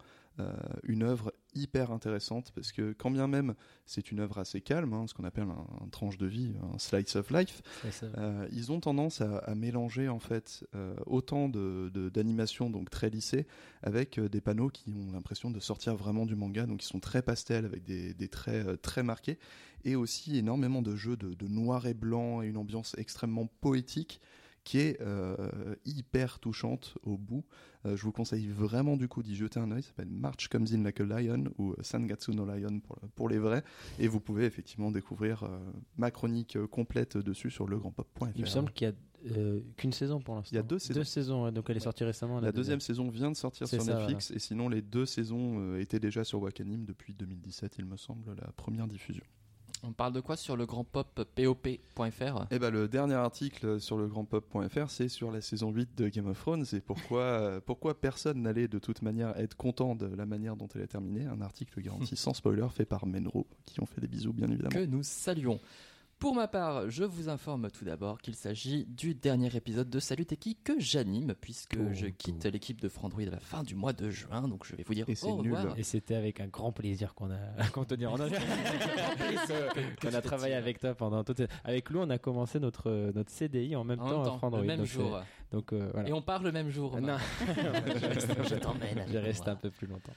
une 0.84 1.04
œuvre 1.04 1.34
hyper 1.54 1.92
intéressante 1.92 2.52
parce 2.54 2.72
que 2.74 2.94
quand 2.98 3.10
bien 3.12 3.28
même 3.28 3.56
c'est 3.86 4.12
une 4.12 4.20
œuvre 4.20 4.38
assez 4.40 4.60
calme, 4.60 4.94
hein, 4.94 5.06
ce 5.08 5.14
qu'on 5.14 5.24
appelle 5.24 5.46
un, 5.46 5.66
un 5.86 5.88
tranche 5.90 6.18
de 6.18 6.26
vie, 6.28 6.54
un 6.74 6.78
slice 6.78 7.16
of 7.16 7.32
life, 7.32 7.62
euh, 8.18 8.48
ils 8.52 8.72
ont 8.74 8.80
tendance 8.82 9.22
à, 9.22 9.38
à 9.38 9.56
mélanger 9.56 10.10
en 10.10 10.20
fait 10.20 10.66
euh, 10.76 10.96
autant 11.06 11.48
de 11.48 11.90
de- 11.94 12.10
d'animations 12.10 12.70
donc 12.70 12.90
très 12.90 13.10
lissées 13.10 13.48
avec 13.84 14.18
euh, 14.18 14.28
des 14.28 14.42
panneaux 14.42 14.70
qui 14.70 14.92
ont 14.94 15.12
l'impression 15.14 15.50
de 15.52 15.60
sortir 15.62 15.96
vraiment 15.96 16.26
du 16.26 16.36
manga, 16.36 16.66
donc 16.66 16.84
ils 16.84 16.88
sont 16.88 17.00
très 17.00 17.22
pastels 17.22 17.64
avec 17.66 17.84
des, 17.84 18.14
des 18.14 18.28
traits 18.28 18.68
euh, 18.68 18.76
très 18.76 19.04
marqués 19.04 19.40
et 19.86 19.96
aussi 19.96 20.38
énormément 20.38 20.82
de 20.82 20.96
jeux 20.96 21.16
de, 21.16 21.34
de 21.34 21.48
noir 21.48 21.86
et 21.88 21.94
blanc 21.94 22.42
et 22.42 22.48
une 22.48 22.58
ambiance 22.58 22.96
extrêmement 22.98 23.48
poétique 23.62 24.20
qui 24.66 24.80
est 24.80 25.00
euh, 25.00 25.36
hyper 25.86 26.40
touchante 26.40 26.98
au 27.04 27.18
bout. 27.18 27.46
Euh, 27.86 27.96
je 27.96 28.04
vous 28.04 28.12
conseille 28.12 28.48
vraiment 28.48 28.98
du 28.98 29.08
coup 29.08 29.24
d'y 29.24 29.36
jeter 29.36 29.62
un 29.62 29.72
œil. 29.72 29.84
Ça 29.84 29.90
s'appelle 29.90 30.10
March 30.10 30.50
Comes 30.50 30.68
In 30.74 30.84
Like 30.84 31.00
a 31.00 31.06
Lion 31.06 31.46
ou 31.58 31.72
euh, 31.72 31.76
Sangatsu 31.82 32.32
no 32.32 32.46
Lion 32.46 32.82
pour, 32.82 32.98
pour 33.16 33.30
les 33.30 33.40
vrais. 33.40 33.64
Et 34.00 34.10
vous 34.10 34.20
pouvez 34.20 34.46
effectivement 34.46 34.92
découvrir 34.92 35.44
euh, 35.44 35.60
ma 35.96 36.12
chronique 36.12 36.58
complète 36.72 37.18
dessus 37.18 37.50
sur 37.52 37.68
legrandpop.fr. 37.68 38.28
Il 38.36 38.42
me 38.42 38.48
semble 38.48 38.72
qu'il 38.72 38.88
y 38.88 38.92
a 38.92 38.94
euh, 39.32 39.62
qu'une 39.78 39.94
saison 39.94 40.20
pour 40.20 40.36
l'instant. 40.36 40.52
Il 40.54 40.56
y 40.56 40.60
a 40.60 40.64
deux 40.64 40.78
saisons. 40.78 41.00
Deux 41.00 41.04
saisons, 41.04 41.44
ouais, 41.46 41.52
donc 41.52 41.70
elle 41.70 41.78
est 41.78 41.82
sortie 41.82 42.04
récemment. 42.04 42.40
La 42.40 42.52
deuxième 42.52 42.80
saison 42.80 43.10
vient 43.10 43.32
de 43.32 43.36
sortir 43.36 43.68
sur 43.68 43.82
ça, 43.82 43.96
Netflix 43.96 44.32
et 44.32 44.40
sinon 44.40 44.70
les 44.70 44.82
deux 44.82 45.06
saisons 45.06 45.60
euh, 45.60 45.80
étaient 45.80 46.00
déjà 46.00 46.24
sur 46.24 46.42
Wakanim 46.42 46.86
depuis 46.86 47.14
2017 47.16 47.78
il 47.80 47.86
me 47.86 47.98
semble 47.98 48.36
la 48.36 48.52
première 48.52 48.88
diffusion. 48.88 49.24
On 49.88 49.92
parle 49.92 50.14
de 50.14 50.20
quoi 50.20 50.36
sur 50.36 50.58
le 50.58 50.66
grand 50.66 50.84
pop 50.84 51.08
pop.fr 51.36 52.46
Et 52.52 52.60
ben 52.60 52.72
le 52.72 52.88
dernier 52.88 53.14
article 53.14 53.80
sur 53.80 53.98
le 53.98 54.08
grandpop.fr 54.08 54.90
c'est 54.90 55.10
sur 55.10 55.32
la 55.32 55.42
saison 55.42 55.72
8 55.72 55.96
de 55.96 56.08
Game 56.08 56.28
of 56.28 56.40
Thrones 56.40 56.66
et 56.74 56.80
pourquoi 56.80 57.22
euh, 57.22 57.60
pourquoi 57.64 58.00
personne 58.00 58.42
n'allait 58.42 58.68
de 58.68 58.80
toute 58.80 59.02
manière 59.02 59.38
être 59.38 59.56
content 59.56 59.96
de 59.96 60.08
la 60.08 60.26
manière 60.26 60.56
dont 60.56 60.68
elle 60.74 60.82
est 60.82 60.88
terminée 60.88 61.26
un 61.26 61.42
article 61.42 61.82
garanti 61.82 62.16
sans 62.16 62.34
spoiler 62.34 62.68
fait 62.74 62.86
par 62.86 63.06
Menro 63.06 63.46
qui 63.66 63.80
ont 63.80 63.86
fait 63.86 64.02
des 64.02 64.08
bisous 64.08 64.34
bien 64.34 64.48
évidemment. 64.50 64.72
que 64.72 64.86
nous 64.86 65.04
saluons. 65.04 65.60
Pour 66.20 66.34
ma 66.34 66.48
part, 66.48 66.90
je 66.90 67.04
vous 67.04 67.28
informe 67.30 67.70
tout 67.70 67.84
d'abord 67.86 68.20
qu'il 68.20 68.36
s'agit 68.36 68.86
du 68.86 69.14
dernier 69.14 69.54
épisode 69.56 69.90
de 69.90 70.00
Salut 70.00 70.26
Teki 70.26 70.56
que 70.64 70.80
j'anime 70.80 71.36
puisque 71.40 71.76
Oh, 71.78 71.90
je 71.92 72.08
quitte 72.08 72.46
l'équipe 72.46 72.80
de 72.82 72.88
Frandroid 72.88 73.22
à 73.24 73.32
la 73.32 73.40
fin 73.40 73.64
du 73.64 73.76
mois 73.76 73.92
de 73.94 74.10
juin. 74.10 74.48
Donc 74.48 74.66
je 74.66 74.76
vais 74.76 74.84
vous 74.84 74.94
dire 74.94 75.06
Et 75.10 75.14
c'est 75.16 75.28
au 75.28 75.36
revoir. 75.36 75.66
nul. 75.66 75.74
Et 75.78 75.84
c'était 75.84 76.16
avec 76.16 76.40
un 76.40 76.48
grand 76.48 76.72
plaisir 76.72 77.14
qu'on 77.14 77.30
a, 77.32 77.68
qu'on 77.74 77.84
te 77.84 77.94
dit, 77.96 78.08
on 78.08 78.16
a, 78.16 78.28
qu'on 80.02 80.14
a 80.16 80.22
travaillé 80.22 80.56
avec 80.56 80.80
toi 80.80 80.96
pendant 80.96 81.24
toute. 81.26 81.42
Avec 81.66 81.90
Lou, 81.90 82.00
on 82.00 82.10
a 82.10 82.18
commencé 82.18 82.60
notre 82.60 83.12
notre 83.14 83.32
CDI 83.32 83.76
en 83.76 83.84
même 83.84 84.00
En 84.00 84.06
temps 84.10 84.12
même 84.12 84.22
à 84.22 84.26
temps, 84.26 84.38
Frandroid. 84.38 84.62
le 84.62 84.68
même 84.68 84.78
donc 84.80 84.88
jour. 84.88 85.20
Donc 85.52 85.74
euh, 85.74 85.90
voilà. 85.94 86.10
Et 86.10 86.14
on 86.14 86.22
part 86.22 86.42
le 86.42 86.52
même 86.54 86.70
jour. 86.70 87.00
Non, 87.02 87.18
je 88.50 88.56
t'emmène 88.56 89.06
je 89.12 89.18
reste 89.18 89.48
un 89.50 89.56
peu 89.58 89.70
plus 89.70 89.86
longtemps. 89.88 90.14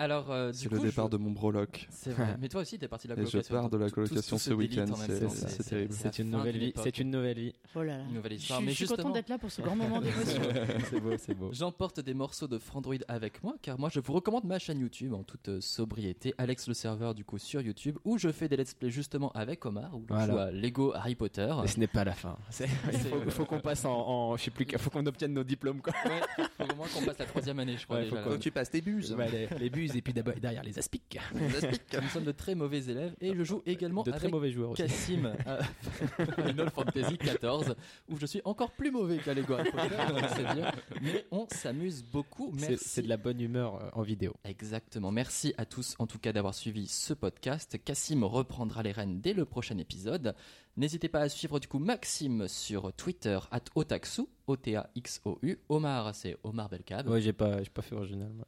Alors, 0.00 0.30
euh, 0.30 0.50
C'est 0.54 0.70
le 0.70 0.78
coup, 0.78 0.82
départ 0.86 1.06
je- 1.06 1.10
de 1.10 1.16
mon 1.18 1.30
broloc. 1.30 1.86
C'est 1.90 2.12
vrai. 2.12 2.34
Mais 2.40 2.48
toi 2.48 2.62
aussi, 2.62 2.78
t'es 2.78 2.88
parti 2.88 3.06
de 3.06 3.12
la 3.14 3.20
Et 3.20 3.26
je 3.26 3.30
colocation. 3.32 3.54
pars 3.54 3.68
de 3.68 3.76
la 3.76 3.84
Tout- 3.84 3.90
tout- 3.90 3.94
colocation 3.96 4.36
tout 4.36 4.42
ce 4.42 4.54
week-end, 4.54 4.86
c'est- 4.96 5.20
temps, 5.20 5.28
c'est- 5.28 5.48
c'est 5.48 5.62
terrible. 5.62 5.92
C'est 5.94 6.18
une 6.18 6.30
nouvelle 6.30 6.56
vie. 6.58 6.72
C'est 6.82 6.98
une 7.00 7.10
nouvelle 7.10 7.38
vie. 7.38 7.52
Oh 7.74 7.82
là 7.82 7.98
là. 7.98 8.04
Une 8.08 8.14
nouvelle 8.14 8.32
Je 8.32 8.36
histoire. 8.38 8.58
suis, 8.60 8.66
Mais 8.66 8.72
je 8.72 8.76
suis 8.78 8.86
content 8.86 9.10
d'être 9.10 9.28
là 9.28 9.36
pour 9.36 9.50
ce 9.50 9.60
grand 9.60 9.76
moment 9.76 10.00
d'émotion. 10.00 10.40
c'est 10.90 11.00
beau, 11.00 11.10
c'est 11.18 11.34
beau. 11.34 11.50
J'emporte 11.52 12.00
des 12.00 12.14
morceaux 12.14 12.48
de 12.48 12.58
Frandroid 12.58 12.94
avec 13.08 13.42
moi 13.44 13.56
car 13.60 13.78
moi 13.78 13.90
je 13.92 14.00
vous 14.00 14.12
recommande 14.14 14.44
ma 14.44 14.58
chaîne 14.58 14.80
YouTube 14.80 15.12
en 15.12 15.22
toute 15.22 15.48
euh, 15.50 15.60
sobriété, 15.60 16.32
Alex 16.38 16.66
le 16.68 16.72
serveur 16.74 17.14
du 17.14 17.24
coup 17.26 17.36
sur 17.36 17.60
YouTube 17.60 17.98
où 18.06 18.16
je 18.16 18.32
fais 18.32 18.48
des 18.48 18.56
let's 18.56 18.72
play 18.72 18.88
justement 18.88 19.30
avec 19.32 19.66
Omar 19.66 19.94
où 19.94 20.02
je 20.08 20.14
Voilà. 20.14 20.32
joue 20.32 20.38
à 20.38 20.50
Lego 20.50 20.94
Harry 20.94 21.14
Potter. 21.14 21.54
Mais 21.60 21.68
ce 21.68 21.78
n'est 21.78 21.86
pas 21.86 22.04
la 22.04 22.12
fin. 22.14 22.38
Il 22.92 22.98
faut, 22.98 23.30
faut 23.30 23.44
qu'on 23.44 23.60
passe 23.60 23.84
en, 23.84 23.92
en- 23.92 24.36
je 24.38 24.44
sais 24.44 24.50
plus, 24.50 24.66
faut 24.78 24.88
qu'on 24.88 25.04
obtienne 25.04 25.34
nos 25.34 25.44
diplômes 25.44 25.82
quoi. 25.82 25.92
Ouais, 26.06 26.20
faut 26.56 26.64
vraiment 26.64 26.84
qu'on 26.84 27.04
passe 27.04 27.18
la 27.18 27.26
troisième 27.26 27.58
année 27.58 27.76
je 27.76 27.84
crois 27.84 27.98
Ouais, 27.98 28.04
déjà. 28.04 28.22
faut 28.22 28.30
là. 28.30 28.38
tu 28.38 28.50
passes 28.50 28.70
tes 28.70 28.80
buses. 28.80 29.12
Ouais, 29.12 29.30
les, 29.30 29.58
les 29.58 29.68
buses 29.70 29.89
et 29.96 30.02
puis 30.02 30.12
derrière 30.12 30.62
les 30.62 30.78
aspics. 30.78 31.18
Nous 31.34 32.08
sommes 32.08 32.24
de 32.24 32.32
très 32.32 32.54
mauvais 32.54 32.84
élèves 32.84 33.14
et 33.20 33.34
je 33.34 33.44
joue 33.44 33.62
également 33.66 34.02
De 34.02 34.10
très 34.10 34.20
avec 34.20 34.32
mauvais 34.32 34.50
joueurs 34.50 34.70
aussi. 34.70 34.82
Cassim 34.82 35.32
à 35.46 35.62
Final 36.42 36.70
Fantasy 36.70 37.16
XIV 37.16 37.74
où 38.08 38.18
je 38.18 38.26
suis 38.26 38.40
encore 38.44 38.72
plus 38.72 38.90
mauvais 38.90 39.18
c'est 39.24 40.54
bien 40.54 40.72
mais 41.02 41.26
on 41.30 41.46
s'amuse 41.48 42.02
beaucoup 42.04 42.52
C'est 42.58 42.70
merci 42.70 42.88
c'est 42.88 43.02
de 43.02 43.08
la 43.08 43.16
bonne 43.16 43.40
humeur 43.40 43.76
euh, 43.76 43.88
en 43.92 44.02
vidéo. 44.02 44.34
Exactement. 44.44 45.10
Merci 45.10 45.54
à 45.58 45.66
tous 45.66 45.94
en 45.98 46.06
tout 46.06 46.18
cas 46.18 46.32
d'avoir 46.32 46.54
suivi 46.54 46.86
ce 46.86 47.14
podcast. 47.14 47.78
Cassim 47.84 48.24
reprendra 48.24 48.82
les 48.82 48.92
rênes 48.92 49.20
dès 49.20 49.32
le 49.32 49.44
prochain 49.44 49.78
épisode. 49.78 50.34
N'hésitez 50.76 51.08
pas 51.08 51.20
à 51.20 51.28
suivre 51.28 51.58
du 51.60 51.68
coup 51.68 51.78
Maxime 51.78 52.46
sur 52.48 52.92
Twitter 52.94 53.38
at 53.50 53.60
Otaxu, 53.74 54.22
O-T-A-X-O-U. 54.46 55.58
Omar, 55.68 56.14
c'est 56.14 56.36
Omar 56.44 56.68
Belkab. 56.68 57.08
Ouais, 57.08 57.20
j'ai 57.20 57.32
pas, 57.32 57.62
j'ai 57.62 57.70
pas 57.70 57.82
fait 57.82 57.94
original. 57.96 58.30
moi. 58.32 58.46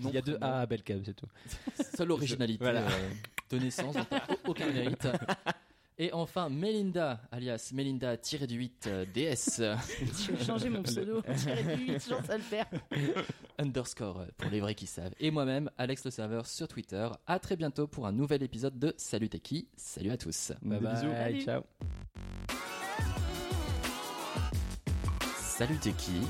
Il 0.00 0.10
y 0.10 0.18
a 0.18 0.22
deux. 0.22 0.38
A 0.40 0.60
à 0.60 0.66
Belcab, 0.66 1.02
c'est 1.04 1.14
tout. 1.14 1.26
Seule 1.96 2.10
originalité 2.12 2.58
Voilà. 2.64 2.80
euh, 2.88 3.10
de 3.50 3.58
naissance, 3.58 3.94
aucun 4.46 4.70
mérite. 4.72 5.06
Et 6.02 6.14
enfin, 6.14 6.48
Melinda, 6.48 7.20
alias 7.30 7.72
Melinda-du-8 7.74 8.70
euh, 8.86 9.04
DS, 9.04 9.60
euh, 9.60 9.76
Je 10.26 10.32
vais 10.32 10.42
changer 10.42 10.70
mon 10.70 10.82
pseudo. 10.82 11.20
Tiré 11.36 11.76
du 11.76 11.92
8, 11.92 12.08
genre 12.08 12.24
ça 12.24 12.38
le 12.38 12.42
faire. 12.42 12.64
underscore 13.58 14.20
euh, 14.20 14.26
pour 14.38 14.50
les 14.50 14.60
vrais 14.60 14.74
qui 14.74 14.86
savent. 14.86 15.12
Et 15.20 15.30
moi-même, 15.30 15.70
Alex 15.76 16.02
le 16.06 16.10
serveur 16.10 16.46
sur 16.46 16.68
Twitter. 16.68 17.06
À 17.26 17.38
très 17.38 17.54
bientôt 17.54 17.86
pour 17.86 18.06
un 18.06 18.12
nouvel 18.12 18.42
épisode 18.42 18.78
de 18.78 18.94
Salut 18.96 19.28
Teki. 19.28 19.68
Salut 19.76 20.10
à 20.10 20.16
tous. 20.16 20.52
Bye 20.62 20.78
bisous. 20.78 21.06
bye, 21.06 21.42
Salut. 21.42 21.42
ciao. 21.42 21.62
Salut 25.36 25.76
Teki, 25.76 26.22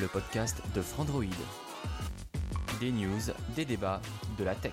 le 0.00 0.08
podcast 0.08 0.60
de 0.74 0.82
Frandroid. 0.82 1.22
Des 2.80 2.90
news, 2.90 3.30
des 3.54 3.64
débats, 3.64 4.02
de 4.36 4.42
la 4.42 4.56
tech. 4.56 4.72